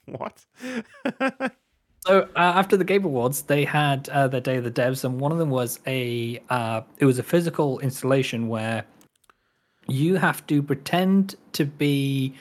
What? 0.06 0.45
So 2.07 2.22
uh, 2.35 2.39
after 2.39 2.77
the 2.77 2.84
Game 2.84 3.06
Awards, 3.06 3.43
they 3.43 3.64
had 3.64 4.10
uh, 4.10 4.27
the 4.27 4.41
Day 4.41 4.57
of 4.57 4.64
the 4.64 4.72
Devs, 4.72 5.03
and 5.03 5.19
one 5.19 5.31
of 5.31 5.38
them 5.38 5.52
was 5.52 5.80
a 5.85 6.41
uh, 6.49 6.81
it 6.98 7.06
was 7.06 7.19
a 7.19 7.23
physical 7.23 7.80
installation 7.80 8.48
where 8.48 8.84
you 9.88 10.15
have 10.15 10.45
to 10.48 10.64
pretend 10.64 11.35
to 11.53 11.65
be 11.65 12.34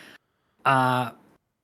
uh, 0.64 1.10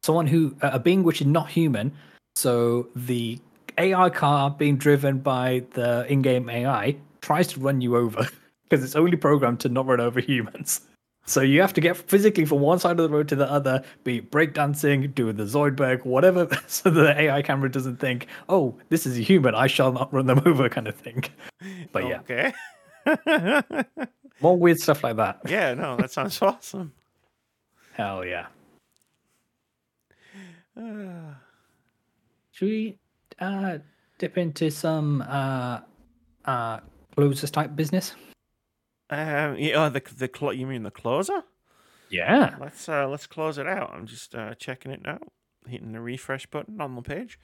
someone 0.02 0.26
who 0.26 0.55
a 0.60 0.78
being 0.78 1.05
which 1.05 1.22
is 1.22 1.26
not 1.26 1.48
human. 1.48 1.90
So 2.34 2.88
the 2.94 3.38
AI 3.78 4.10
car 4.10 4.51
being 4.51 4.76
driven 4.76 5.18
by 5.18 5.64
the 5.72 6.06
in-game 6.10 6.51
AI 6.51 6.97
tries 7.22 7.47
to 7.48 7.60
run 7.60 7.80
you 7.80 7.97
over 7.97 8.28
because 8.68 8.84
it's 8.84 8.97
only 8.97 9.16
programmed 9.16 9.60
to 9.60 9.68
not 9.68 9.86
run 9.86 10.01
over 10.01 10.20
humans. 10.32 10.80
So 11.28 11.40
you 11.40 11.60
have 11.60 11.72
to 11.74 11.80
get 11.80 11.97
physically 11.97 12.44
from 12.44 12.60
one 12.60 12.78
side 12.78 12.93
of 12.93 12.98
the 12.98 13.09
road 13.09 13.26
to 13.30 13.34
the 13.36 13.51
other, 13.51 13.82
be 14.05 14.20
breakdancing, 14.20 15.12
doing 15.12 15.34
the 15.36 15.43
Zoidberg, 15.43 16.05
whatever, 16.05 16.48
so 16.68 16.88
the 16.88 17.20
AI 17.20 17.43
camera 17.43 17.68
doesn't 17.70 17.97
think, 17.98 18.28
oh, 18.48 18.78
this 18.90 19.06
is 19.06 19.18
a 19.18 19.22
human, 19.22 19.55
I 19.55 19.66
shall 19.66 19.90
not 19.93 20.12
run 20.14 20.26
them 20.26 20.40
over, 20.47 20.68
kind 20.68 20.86
of 20.86 20.94
thing. 20.94 21.24
But 21.90 22.06
yeah, 22.06 22.20
Okay. 22.20 22.52
more 24.40 24.56
weird 24.56 24.78
stuff 24.78 25.02
like 25.02 25.16
that. 25.16 25.40
yeah, 25.48 25.74
no, 25.74 25.97
that 25.97 26.12
sounds 26.12 26.40
awesome. 26.43 26.93
Hell 27.94 28.24
yeah. 28.24 28.47
Uh, 30.78 31.32
Should 32.52 32.68
we 32.68 32.98
uh, 33.40 33.78
dip 34.18 34.38
into 34.38 34.70
some 34.70 35.22
uh, 35.28 35.80
uh, 36.44 36.80
closers 37.16 37.51
type 37.51 37.74
business? 37.74 38.14
Um, 39.10 39.56
yeah, 39.58 39.84
oh, 39.84 39.88
the 39.88 40.00
the 40.00 40.54
you 40.54 40.66
mean 40.66 40.82
the 40.82 40.90
closer? 40.90 41.42
Yeah. 42.10 42.56
Let's 42.60 42.88
uh, 42.88 43.08
let's 43.08 43.26
close 43.26 43.58
it 43.58 43.66
out. 43.66 43.90
I'm 43.92 44.06
just 44.06 44.34
uh, 44.34 44.54
checking 44.54 44.92
it 44.92 45.02
now, 45.02 45.18
hitting 45.66 45.92
the 45.92 46.00
refresh 46.00 46.46
button 46.46 46.80
on 46.80 46.94
the 46.94 47.02
page 47.02 47.38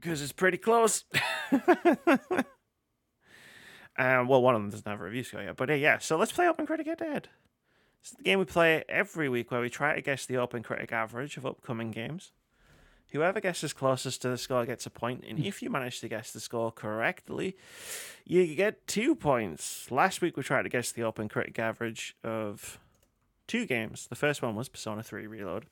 because 0.00 0.22
it's 0.22 0.32
pretty 0.32 0.58
close. 0.58 1.04
um, 1.52 1.58
well, 4.28 4.42
one 4.42 4.54
of 4.54 4.60
them 4.60 4.70
doesn't 4.70 4.86
have 4.86 5.00
a 5.00 5.04
review 5.04 5.24
score 5.24 5.42
yet, 5.42 5.56
but 5.56 5.70
uh, 5.70 5.74
yeah. 5.74 5.98
So 5.98 6.16
let's 6.16 6.32
play 6.32 6.46
Open 6.46 6.66
Critic 6.66 6.86
Head 6.86 6.98
to 6.98 7.04
Head. 7.04 7.28
It's 8.00 8.10
the 8.10 8.22
game 8.22 8.38
we 8.38 8.44
play 8.44 8.84
every 8.88 9.30
week 9.30 9.50
where 9.50 9.62
we 9.62 9.70
try 9.70 9.94
to 9.94 10.02
guess 10.02 10.26
the 10.26 10.36
Open 10.36 10.62
Critic 10.62 10.92
average 10.92 11.38
of 11.38 11.46
upcoming 11.46 11.90
games. 11.90 12.32
Whoever 13.14 13.40
guesses 13.40 13.72
closest 13.72 14.22
to 14.22 14.28
the 14.28 14.36
score 14.36 14.66
gets 14.66 14.86
a 14.86 14.90
point, 14.90 15.22
and 15.24 15.38
if 15.38 15.62
you 15.62 15.70
manage 15.70 16.00
to 16.00 16.08
guess 16.08 16.32
the 16.32 16.40
score 16.40 16.72
correctly, 16.72 17.56
you 18.24 18.56
get 18.56 18.88
two 18.88 19.14
points. 19.14 19.88
Last 19.92 20.20
week 20.20 20.36
we 20.36 20.42
tried 20.42 20.62
to 20.62 20.68
guess 20.68 20.90
the 20.90 21.04
Open 21.04 21.28
Critic 21.28 21.56
average 21.60 22.16
of 22.24 22.80
two 23.46 23.66
games. 23.66 24.08
The 24.08 24.16
first 24.16 24.42
one 24.42 24.56
was 24.56 24.68
Persona 24.68 25.04
3 25.04 25.28
Reload. 25.28 25.66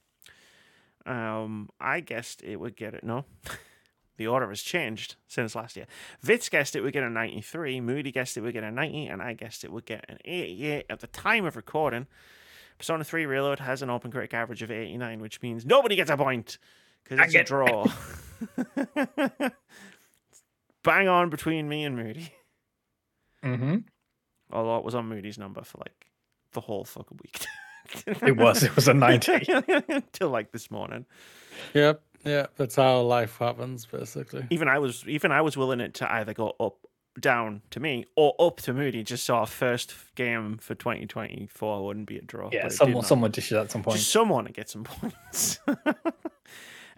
Um, 1.05 1.69
I 1.81 1.98
guessed 1.98 2.44
it 2.44 2.60
would 2.60 2.77
get 2.77 2.94
it. 2.94 3.02
No, 3.02 3.24
the 4.19 4.28
order 4.28 4.48
has 4.48 4.62
changed 4.62 5.16
since 5.27 5.56
last 5.56 5.74
year. 5.74 5.86
Vitz 6.24 6.48
guessed 6.48 6.77
it 6.77 6.82
would 6.82 6.93
get 6.93 7.02
a 7.02 7.10
93, 7.10 7.81
Moody 7.81 8.12
guessed 8.12 8.36
it 8.36 8.43
would 8.43 8.52
get 8.52 8.62
a 8.62 8.70
90, 8.70 9.09
and 9.09 9.20
I 9.20 9.35
guessed 9.35 9.64
it 9.64 9.73
would 9.73 9.85
get 9.85 10.05
an 10.09 10.19
88 10.24 10.86
at 10.89 11.01
the 11.01 11.09
time 11.09 11.44
of 11.44 11.56
recording. 11.56 12.06
Persona 12.78 13.02
3 13.02 13.27
Reload 13.27 13.59
has 13.59 13.82
an 13.82 13.90
Open 13.90 14.12
Critic 14.12 14.32
average 14.32 14.62
of 14.62 14.70
89, 14.70 15.20
which 15.20 15.43
means 15.43 15.66
nobody 15.66 15.97
gets 15.97 16.09
a 16.09 16.16
point 16.16 16.59
because 17.04 17.24
it's 17.24 17.32
get- 17.32 17.42
a 17.42 17.44
draw. 17.44 17.86
Bang 20.84 21.08
on 21.08 21.30
between 21.30 21.68
me 21.68 21.84
and 21.84 21.96
Moody. 21.96 22.32
Mm-hmm. 23.44 23.76
Although 24.52 24.78
it 24.78 24.84
was 24.84 24.94
on 24.94 25.08
Moody's 25.08 25.38
number 25.38 25.62
for 25.62 25.78
like 25.78 26.06
the 26.52 26.60
whole 26.60 26.84
fucking 26.84 27.18
week. 27.22 27.44
It 28.06 28.36
was. 28.38 28.62
It 28.62 28.74
was 28.74 28.88
a 28.88 28.94
90. 28.94 29.40
Till 30.12 30.30
like 30.30 30.50
this 30.52 30.70
morning. 30.70 31.04
Yep, 31.74 32.00
yeah, 32.24 32.46
that's 32.56 32.76
how 32.76 33.00
life 33.02 33.36
happens, 33.36 33.84
basically. 33.84 34.46
Even 34.48 34.68
I 34.68 34.78
was 34.78 35.04
even 35.06 35.30
I 35.30 35.42
was 35.42 35.58
willing 35.58 35.80
it 35.80 35.92
to 35.94 36.10
either 36.10 36.32
go 36.32 36.54
up 36.58 36.76
down 37.20 37.60
to 37.70 37.80
me 37.80 38.06
or 38.16 38.34
up 38.38 38.58
to 38.60 38.72
Moody 38.72 39.02
just 39.02 39.26
so 39.26 39.34
our 39.34 39.46
first 39.46 39.94
game 40.14 40.56
for 40.58 40.74
2024 40.74 41.84
wouldn't 41.84 42.06
be 42.06 42.16
a 42.16 42.22
draw. 42.22 42.48
Yeah, 42.50 42.62
but 42.62 42.72
someone, 42.72 42.94
not. 42.94 43.06
someone 43.06 43.30
dishes 43.30 43.58
at 43.58 43.70
some 43.70 43.82
point. 43.82 43.98
Just 43.98 44.10
someone 44.10 44.46
to 44.46 44.52
get 44.52 44.70
some 44.70 44.84
points. 44.84 45.58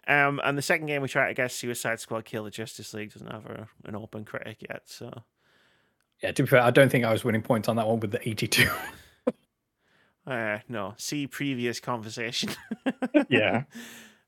Um, 0.07 0.41
and 0.45 0.57
the 0.59 0.63
second 0.63 0.87
game 0.87 1.03
we 1.03 1.09
tried 1.09 1.29
to 1.29 1.35
guess 1.35 1.55
Suicide 1.55 2.01
Squad 2.01 2.25
Kill 2.25 2.45
the 2.45 2.51
Justice 2.51 2.93
League 2.95 3.13
doesn't 3.13 3.31
have 3.31 3.47
a, 3.47 3.69
an 3.85 3.95
open 3.97 4.25
critic 4.25 4.59
yet, 4.69 4.83
so 4.87 5.23
Yeah, 6.23 6.33
to 6.33 6.43
be 6.43 6.47
fair, 6.49 6.61
I 6.61 6.71
don't 6.71 6.91
think 6.91 7.05
I 7.05 7.13
was 7.13 7.25
winning 7.25 7.43
points 7.43 7.69
on 7.69 7.77
that 7.77 7.87
one 7.87 8.01
with 8.01 8.11
the 8.13 8.27
82. 8.29 8.69
uh, 10.27 10.59
no. 10.69 10.95
See 10.97 11.27
previous 11.27 11.81
conversation. 11.81 12.51
yeah. 13.29 13.65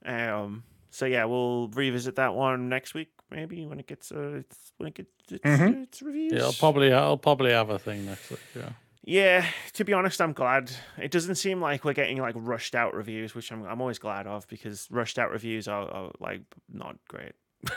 Um. 0.04 0.62
So 0.90 1.04
yeah, 1.04 1.24
we'll 1.24 1.66
revisit 1.68 2.14
that 2.14 2.32
one 2.34 2.68
next 2.68 2.94
week, 2.94 3.08
maybe 3.28 3.66
when 3.66 3.80
it 3.80 3.88
gets 3.88 4.12
uh, 4.12 4.34
it's 4.38 4.72
when 4.76 4.88
it 4.90 4.94
gets 4.94 5.10
its, 5.32 5.42
Mhm. 5.44 5.82
its 5.82 6.00
reviews. 6.00 6.32
Yeah, 6.32 6.44
I'll 6.44 6.52
probably 6.52 6.92
I'll 6.92 7.16
probably 7.16 7.50
have 7.50 7.70
a 7.70 7.78
thing 7.78 8.06
next 8.06 8.30
week. 8.30 8.38
Yeah. 8.54 8.68
Yeah, 9.08 9.46
to 9.74 9.84
be 9.84 9.92
honest, 9.92 10.20
I'm 10.20 10.32
glad. 10.32 10.70
It 10.98 11.12
doesn't 11.12 11.36
seem 11.36 11.60
like 11.60 11.84
we're 11.84 11.92
getting 11.92 12.18
like 12.18 12.34
rushed 12.36 12.74
out 12.74 12.92
reviews, 12.92 13.34
which 13.36 13.52
I'm 13.52 13.64
I'm 13.64 13.80
always 13.80 14.00
glad 14.00 14.26
of 14.26 14.48
because 14.48 14.88
rushed 14.90 15.16
out 15.18 15.30
reviews 15.30 15.68
are, 15.68 15.88
are 15.88 16.12
like 16.20 16.42
not 16.72 16.96
great. 17.08 17.32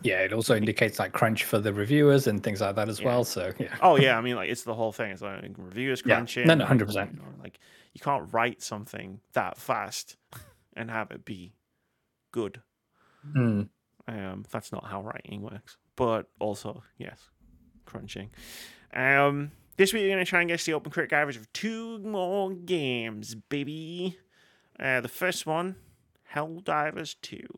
Yeah, 0.00 0.20
it 0.20 0.32
also 0.32 0.54
indicates 0.54 1.00
like 1.00 1.10
crunch 1.10 1.42
for 1.42 1.58
the 1.58 1.72
reviewers 1.72 2.28
and 2.28 2.40
things 2.40 2.60
like 2.60 2.76
that 2.76 2.88
as 2.88 3.00
Yeah. 3.00 3.06
well. 3.06 3.24
So, 3.24 3.52
yeah. 3.58 3.74
Oh 3.82 3.96
yeah, 3.96 4.16
I 4.16 4.20
mean 4.20 4.36
like 4.36 4.48
it's 4.48 4.62
the 4.62 4.72
whole 4.72 4.92
thing. 4.92 5.10
It's 5.10 5.22
like 5.22 5.42
reviewers 5.56 6.04
Yeah. 6.06 6.14
crunching. 6.14 6.46
No, 6.46 6.54
no, 6.54 6.66
100%. 6.66 7.10
you 7.14 7.18
know, 7.18 7.24
Like 7.42 7.58
you 7.94 8.00
can't 8.00 8.32
write 8.32 8.62
something 8.62 9.18
that 9.32 9.58
fast 9.58 10.16
and 10.76 10.88
have 10.88 11.10
it 11.10 11.24
be 11.24 11.56
good. 12.30 12.62
Mm. 13.34 13.70
Um, 14.06 14.44
that's 14.52 14.70
not 14.70 14.84
how 14.86 15.02
writing 15.02 15.42
works. 15.42 15.76
But 15.96 16.26
also, 16.38 16.84
yes, 16.96 17.18
crunching. 17.84 18.30
Um, 18.94 19.50
this 19.78 19.92
week 19.94 20.02
we're 20.02 20.10
gonna 20.10 20.24
try 20.24 20.40
and 20.40 20.48
guess 20.50 20.64
the 20.64 20.74
open 20.74 20.92
critic 20.92 21.12
average 21.14 21.36
of 21.36 21.50
two 21.54 21.98
more 22.00 22.52
games, 22.52 23.34
baby. 23.34 24.18
Uh, 24.78 25.00
the 25.00 25.08
first 25.08 25.46
one, 25.46 25.76
Helldivers 26.34 27.16
Two. 27.22 27.48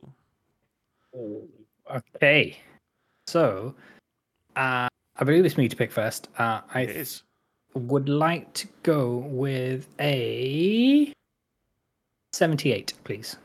Okay. 1.90 2.58
So, 3.26 3.74
uh, 4.54 4.88
I 5.16 5.24
believe 5.24 5.44
it's 5.44 5.56
me 5.58 5.68
to 5.68 5.76
pick 5.76 5.90
first. 5.90 6.28
Uh, 6.38 6.60
I 6.72 6.82
It 6.82 6.90
is. 6.90 7.22
would 7.74 8.08
like 8.08 8.52
to 8.54 8.68
go 8.82 9.16
with 9.18 9.88
a 10.00 11.12
78, 12.32 12.94
please. 13.04 13.36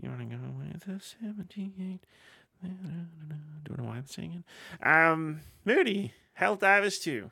You 0.00 0.10
wanna 0.10 0.26
go 0.26 0.38
with 0.56 0.86
a 0.88 1.00
seventy-eight? 1.00 2.00
Don't 2.62 3.78
know 3.78 3.84
why 3.84 3.96
I'm 3.96 4.06
singing. 4.06 4.44
Um, 4.82 5.40
Moody, 5.64 6.12
Helldivers 6.40 7.02
Two. 7.02 7.30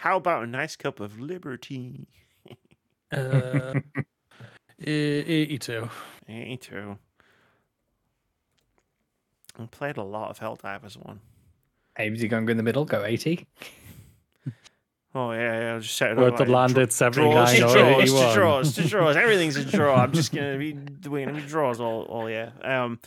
How 0.00 0.16
about 0.16 0.44
a 0.44 0.46
nice 0.46 0.76
cup 0.76 0.98
of 0.98 1.20
liberty? 1.20 2.08
Uh, 3.12 3.74
e- 4.80 4.88
82. 4.88 5.90
82. 6.26 6.96
I 9.58 9.66
played 9.66 9.98
a 9.98 10.02
lot 10.02 10.30
of 10.30 10.38
Helldivers 10.38 10.96
one. 10.96 11.20
Abe's 11.98 12.22
you 12.22 12.28
going 12.28 12.44
to 12.44 12.46
go 12.46 12.50
in 12.52 12.56
the 12.56 12.62
middle? 12.62 12.86
Go 12.86 13.04
80. 13.04 13.46
Oh 15.12 15.32
yeah, 15.32 15.60
yeah. 15.60 15.72
I'll 15.74 15.80
just 15.80 15.96
set 15.96 16.12
it 16.12 16.18
Or 16.18 16.28
up 16.28 16.36
the 16.36 16.44
like 16.44 16.48
landed 16.50 16.90
draws, 16.90 16.94
79 16.94 17.56
to 17.56 17.64
or 17.64 17.72
draws, 17.72 17.74
to 17.74 18.00
81. 18.02 18.34
draws, 18.36 18.74
to 18.76 18.88
draws. 18.88 19.16
Everything's 19.24 19.56
a 19.56 19.64
draw. 19.64 19.96
I'm 19.96 20.12
just 20.12 20.32
gonna 20.32 20.56
be 20.56 20.72
doing 20.72 21.34
draws 21.48 21.80
all, 21.80 22.02
all 22.02 22.30
yeah. 22.30 22.50
Um, 22.62 23.00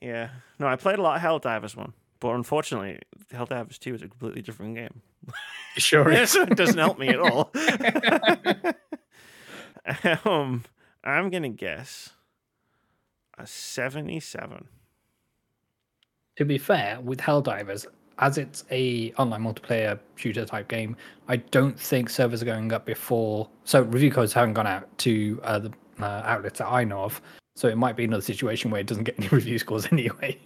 yeah. 0.00 0.30
No, 0.58 0.66
I 0.66 0.76
played 0.76 0.98
a 0.98 1.02
lot 1.02 1.16
of 1.16 1.20
Hell 1.20 1.38
Helldivers 1.38 1.76
one. 1.76 1.92
But 2.20 2.34
unfortunately, 2.34 3.00
Helldivers 3.32 3.78
2 3.78 3.94
is 3.94 4.02
a 4.02 4.08
completely 4.08 4.42
different 4.42 4.74
game. 4.76 5.02
Sure. 5.76 6.08
is. 6.12 6.30
so 6.32 6.42
it 6.42 6.56
doesn't 6.56 6.78
help 6.78 7.00
me 7.00 7.08
at 7.08 7.18
all. 7.18 7.50
um, 10.24 10.62
I'm 11.02 11.30
gonna 11.30 11.48
guess 11.48 12.10
a 13.36 13.44
77. 13.44 14.68
to 16.36 16.44
be 16.44 16.58
fair, 16.58 17.00
with 17.00 17.18
Helldivers, 17.18 17.86
as 18.18 18.38
it's 18.38 18.64
a 18.70 19.12
online 19.14 19.42
multiplayer 19.42 19.98
shooter 20.14 20.44
type 20.44 20.68
game, 20.68 20.96
I 21.26 21.36
don't 21.38 21.78
think 21.78 22.08
servers 22.08 22.42
are 22.42 22.46
going 22.46 22.72
up 22.72 22.86
before. 22.86 23.48
So 23.64 23.82
review 23.82 24.12
codes 24.12 24.32
haven't 24.32 24.54
gone 24.54 24.68
out 24.68 24.96
to 24.98 25.40
uh, 25.42 25.58
the 25.58 25.72
uh, 26.00 26.22
outlets 26.24 26.60
that 26.60 26.68
I 26.68 26.84
know 26.84 27.02
of. 27.02 27.20
So 27.56 27.68
it 27.68 27.76
might 27.76 27.96
be 27.96 28.04
another 28.04 28.22
situation 28.22 28.70
where 28.70 28.80
it 28.80 28.86
doesn't 28.86 29.04
get 29.04 29.18
any 29.18 29.28
review 29.28 29.58
scores 29.58 29.86
anyway. 29.92 30.38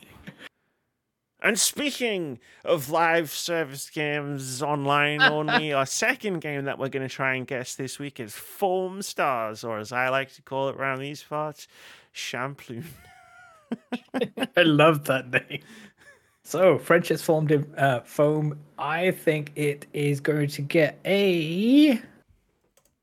And 1.40 1.58
speaking 1.58 2.40
of 2.64 2.90
live 2.90 3.30
service 3.30 3.88
games 3.90 4.60
online 4.60 5.22
only, 5.22 5.72
our 5.72 5.86
second 5.86 6.40
game 6.40 6.64
that 6.64 6.78
we're 6.78 6.88
going 6.88 7.06
to 7.06 7.14
try 7.14 7.34
and 7.34 7.46
guess 7.46 7.76
this 7.76 7.98
week 7.98 8.18
is 8.18 8.34
Foam 8.34 9.02
Stars, 9.02 9.62
or 9.62 9.78
as 9.78 9.92
I 9.92 10.08
like 10.08 10.32
to 10.34 10.42
call 10.42 10.68
it 10.68 10.76
around 10.76 10.98
these 10.98 11.22
parts, 11.22 11.68
Champloon. 12.12 12.84
I 14.56 14.62
love 14.62 15.04
that 15.04 15.30
name. 15.30 15.60
So 16.42 16.78
friendships 16.78 17.22
formed 17.22 17.52
in 17.52 17.72
uh, 17.76 18.00
foam. 18.00 18.58
I 18.78 19.10
think 19.10 19.52
it 19.54 19.86
is 19.92 20.18
going 20.18 20.48
to 20.48 20.62
get 20.62 20.98
a 21.04 22.00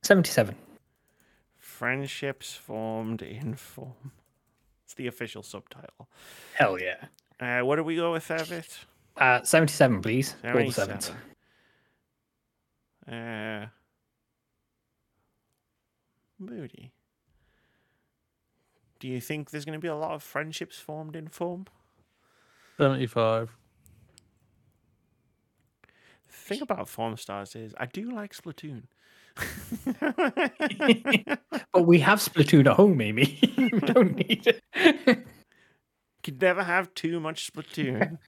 seventy-seven. 0.02 0.56
Friendships 1.58 2.56
formed 2.56 3.22
in 3.22 3.54
foam. 3.54 4.12
It's 4.84 4.96
the 4.96 5.06
official 5.06 5.44
subtitle. 5.44 6.10
Hell 6.56 6.82
yeah. 6.82 7.06
Uh, 7.40 7.62
what 7.62 7.76
do 7.76 7.84
we 7.84 7.96
go 7.96 8.14
with, 8.14 8.28
Evit? 8.28 8.86
Uh, 9.18 9.42
seventy-seven, 9.44 10.02
please. 10.02 10.36
All 10.44 10.54
the 10.54 10.72
77. 10.72 11.02
sevens. 11.02 11.12
Uh, 13.08 13.68
Moody. 16.40 16.92
Do 19.00 19.08
you 19.08 19.22
think 19.22 19.52
there's 19.52 19.66
going 19.66 19.78
to 19.78 19.82
be 19.82 19.88
a 19.88 19.96
lot 19.96 20.12
of 20.12 20.24
friendships 20.24 20.78
formed 20.80 21.16
in 21.16 21.28
form? 21.28 21.66
75. 22.78 23.56
The 26.28 26.34
thing 26.34 26.62
about 26.62 26.90
Foam 26.90 27.16
Stars 27.18 27.56
is 27.56 27.74
I 27.78 27.86
do 27.86 28.12
like 28.12 28.34
Splatoon. 28.34 28.84
But 31.74 31.84
we 31.86 32.00
have 32.00 32.20
Splatoon 32.20 32.68
at 32.68 32.78
home, 32.78 33.02
Amy. 33.02 33.38
we 33.58 33.70
don't 33.82 34.16
need 34.16 34.48
it. 34.48 34.62
Could 36.26 36.42
never 36.42 36.64
have 36.64 36.92
too 36.96 37.20
much 37.20 37.54
Splatoon. 37.54 38.18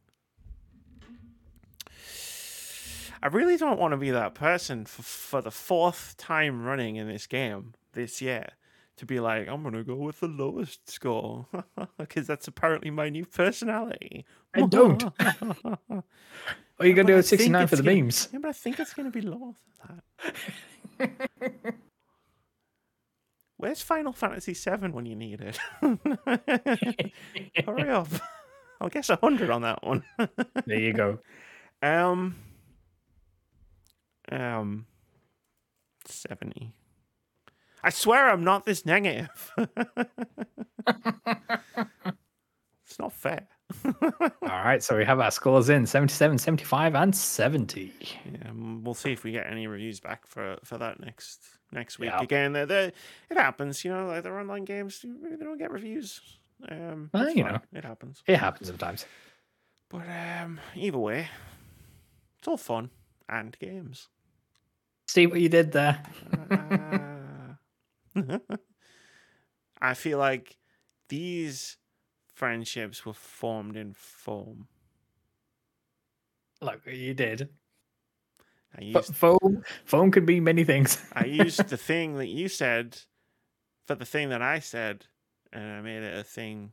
I 3.23 3.27
really 3.27 3.57
don't 3.57 3.79
want 3.79 3.93
to 3.93 3.97
be 3.97 4.11
that 4.11 4.35
person 4.35 4.85
for, 4.85 5.01
for 5.01 5.41
the 5.41 5.49
fourth 5.49 6.13
time 6.17 6.63
running 6.63 6.97
in 6.97 7.07
this 7.07 7.25
game 7.25 7.73
this 7.93 8.21
year 8.21 8.49
to 8.97 9.07
be 9.07 9.19
like, 9.19 9.47
I'm 9.47 9.63
going 9.63 9.73
to 9.73 9.83
go 9.83 9.95
with 9.95 10.19
the 10.19 10.27
lowest 10.27 10.87
score 10.87 11.47
because 11.97 12.27
that's 12.27 12.47
apparently 12.47 12.91
my 12.91 13.09
new 13.09 13.25
personality. 13.25 14.23
I 14.53 14.61
don't. 14.61 15.03
Or 16.79 16.85
you 16.85 16.93
gonna 16.93 17.07
do 17.07 17.17
a 17.17 17.23
sixty-nine 17.23 17.65
for 17.65 17.75
the 17.75 17.81
gonna- 17.81 18.03
memes? 18.03 18.29
Yeah, 18.31 18.37
but 18.37 18.49
I 18.49 18.53
think 18.53 18.79
it's 18.79 18.93
going 18.93 19.11
to 19.11 19.19
be 19.21 19.25
lower 19.27 19.53
than 19.87 20.01
that. 20.99 21.73
Where's 23.57 23.81
Final 23.81 24.13
Fantasy 24.13 24.53
VII 24.53 24.89
when 24.89 25.07
you 25.07 25.15
need 25.15 25.41
it? 25.41 25.57
Hurry 27.65 27.89
up. 27.89 28.07
I'll 28.81 28.89
guess 28.89 29.09
100 29.09 29.49
on 29.49 29.63
that 29.63 29.83
one. 29.83 30.03
There 30.65 30.79
you 30.79 30.93
go. 30.93 31.19
Um, 31.79 32.35
um, 34.31 34.87
70. 36.05 36.73
I 37.83 37.91
swear 37.91 38.31
I'm 38.31 38.43
not 38.43 38.65
this 38.65 38.83
negative. 38.83 39.53
it's 42.83 42.97
not 42.97 43.13
fair. 43.13 43.47
All 43.85 44.31
right, 44.41 44.81
so 44.81 44.97
we 44.97 45.05
have 45.05 45.19
our 45.19 45.29
scores 45.29 45.69
in 45.69 45.85
77, 45.85 46.39
75, 46.39 46.95
and 46.95 47.15
70. 47.15 47.93
Yeah, 48.01 48.51
we'll 48.81 48.95
see 48.95 49.11
if 49.11 49.23
we 49.23 49.31
get 49.31 49.45
any 49.45 49.67
reviews 49.67 49.99
back 49.99 50.25
for 50.25 50.57
for 50.63 50.79
that 50.79 50.99
next 50.99 51.56
next 51.71 51.99
week. 51.99 52.09
Yeah. 52.09 52.21
Again, 52.21 52.53
they're, 52.53 52.65
they're, 52.65 52.91
it 53.29 53.37
happens, 53.37 53.83
you 53.83 53.91
know, 53.91 54.07
like 54.07 54.23
they're 54.23 54.39
online 54.39 54.65
games. 54.65 55.03
They 55.03 55.35
don't 55.43 55.57
get 55.57 55.71
reviews. 55.71 56.21
Um, 56.69 57.09
Well, 57.13 57.29
you 57.29 57.43
fine, 57.43 57.53
know. 57.53 57.59
it 57.73 57.83
happens. 57.85 58.23
It 58.25 58.37
happens 58.37 58.67
sometimes. 58.67 59.05
But 59.89 60.03
um, 60.09 60.59
either 60.75 60.97
way, 60.97 61.29
it's 62.39 62.47
all 62.47 62.57
fun 62.57 62.89
and 63.29 63.57
games. 63.59 64.09
See 65.07 65.27
what 65.27 65.39
you 65.39 65.49
did 65.49 65.71
there? 65.71 66.03
Uh, 68.15 68.37
I 69.81 69.93
feel 69.93 70.17
like 70.17 70.57
these 71.09 71.77
friendships 72.33 73.05
were 73.05 73.13
formed 73.13 73.77
in 73.77 73.93
foam. 73.93 74.67
Look 76.61 76.85
what 76.85 76.95
you 76.95 77.13
did. 77.13 77.49
I 78.77 78.91
But 78.91 79.07
used 79.07 79.15
foam, 79.15 79.63
foam 79.85 80.11
could 80.11 80.25
be 80.25 80.39
many 80.39 80.63
things. 80.63 81.03
I 81.13 81.25
used 81.25 81.67
the 81.69 81.77
thing 81.77 82.15
that 82.15 82.27
you 82.27 82.47
said 82.47 82.99
for 83.85 83.95
the 83.95 84.05
thing 84.05 84.29
that 84.29 84.41
I 84.41 84.59
said, 84.59 85.05
and 85.51 85.63
I 85.63 85.81
made 85.81 86.03
it 86.03 86.17
a 86.17 86.23
thing 86.23 86.71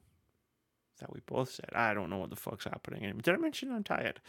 that 1.01 1.13
we 1.13 1.21
both 1.27 1.51
said. 1.51 1.71
I 1.75 1.95
don't 1.95 2.11
know 2.11 2.19
what 2.19 2.31
the 2.31 2.37
fuck's 2.37 2.65
happening 2.65 3.03
anymore. 3.05 3.23
Did 3.23 3.35
I 3.35 3.39
mention 3.39 3.73
I'm 3.73 3.85
tired? 3.85 4.21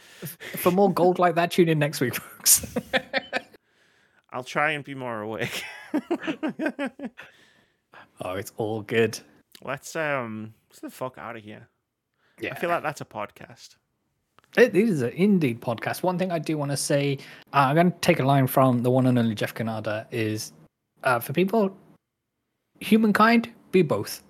For 0.56 0.70
more 0.70 0.92
gold 0.92 1.18
like 1.18 1.34
that, 1.34 1.50
tune 1.50 1.68
in 1.68 1.78
next 1.78 2.00
week, 2.00 2.14
folks. 2.14 2.74
I'll 4.30 4.44
try 4.44 4.72
and 4.72 4.84
be 4.84 4.94
more 4.94 5.20
awake. 5.20 5.64
oh, 8.20 8.34
it's 8.34 8.52
all 8.56 8.82
good. 8.82 9.18
let's 9.62 9.96
um, 9.96 10.54
let's 10.70 10.80
the 10.80 10.90
fuck 10.90 11.18
out 11.18 11.36
of 11.36 11.42
here. 11.42 11.68
Yeah. 12.40 12.52
I 12.52 12.58
feel 12.58 12.70
like 12.70 12.82
that's 12.82 13.00
a 13.00 13.06
podcast. 13.06 13.76
It 14.56 14.74
is 14.74 15.02
an 15.02 15.10
indeed 15.10 15.60
podcast. 15.60 16.02
One 16.02 16.18
thing 16.18 16.32
I 16.32 16.38
do 16.38 16.56
want 16.56 16.70
to 16.70 16.76
say, 16.78 17.18
uh, 17.52 17.66
I'm 17.68 17.74
going 17.74 17.92
to 17.92 17.98
take 17.98 18.20
a 18.20 18.24
line 18.24 18.46
from 18.46 18.82
the 18.82 18.90
one 18.90 19.06
and 19.06 19.18
only 19.18 19.34
Jeff 19.34 19.54
Cannata 19.54 20.06
is 20.10 20.52
uh, 21.04 21.20
for 21.20 21.34
people, 21.34 21.76
humankind, 22.80 23.50
be 23.70 23.82
both. 23.82 24.22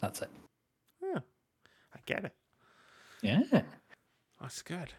That's 0.00 0.22
it. 0.22 0.30
Huh. 1.04 1.20
I 1.94 1.98
get 2.06 2.24
it. 2.24 2.32
Yeah. 3.20 3.42
That's 4.40 4.62
good. 4.62 4.92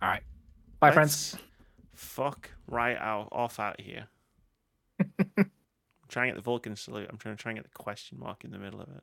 All 0.00 0.08
right. 0.08 0.22
Bye, 0.78 0.92
friends. 0.92 1.34
Let's 1.34 1.44
Fuck 1.94 2.52
right 2.68 2.96
out 2.96 3.28
off 3.32 3.58
out 3.58 3.80
here. 3.80 4.06
I'm 5.36 5.50
trying 6.08 6.28
to 6.28 6.32
get 6.32 6.36
the 6.36 6.42
Vulcan 6.42 6.76
salute. 6.76 7.08
I'm 7.10 7.18
trying 7.18 7.36
to 7.36 7.42
try 7.42 7.50
and 7.50 7.58
get 7.58 7.64
the 7.64 7.76
question 7.76 8.20
mark 8.20 8.44
in 8.44 8.52
the 8.52 8.58
middle 8.58 8.80
of 8.80 8.88
it. 8.88 9.02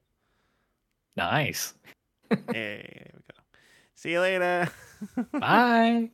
Nice. 1.18 1.74
Hey, 2.30 2.38
there 2.52 3.12
we 3.14 3.22
go. 3.34 3.42
See 3.96 4.12
you 4.12 4.20
later. 4.22 4.70
Bye. 5.40 6.12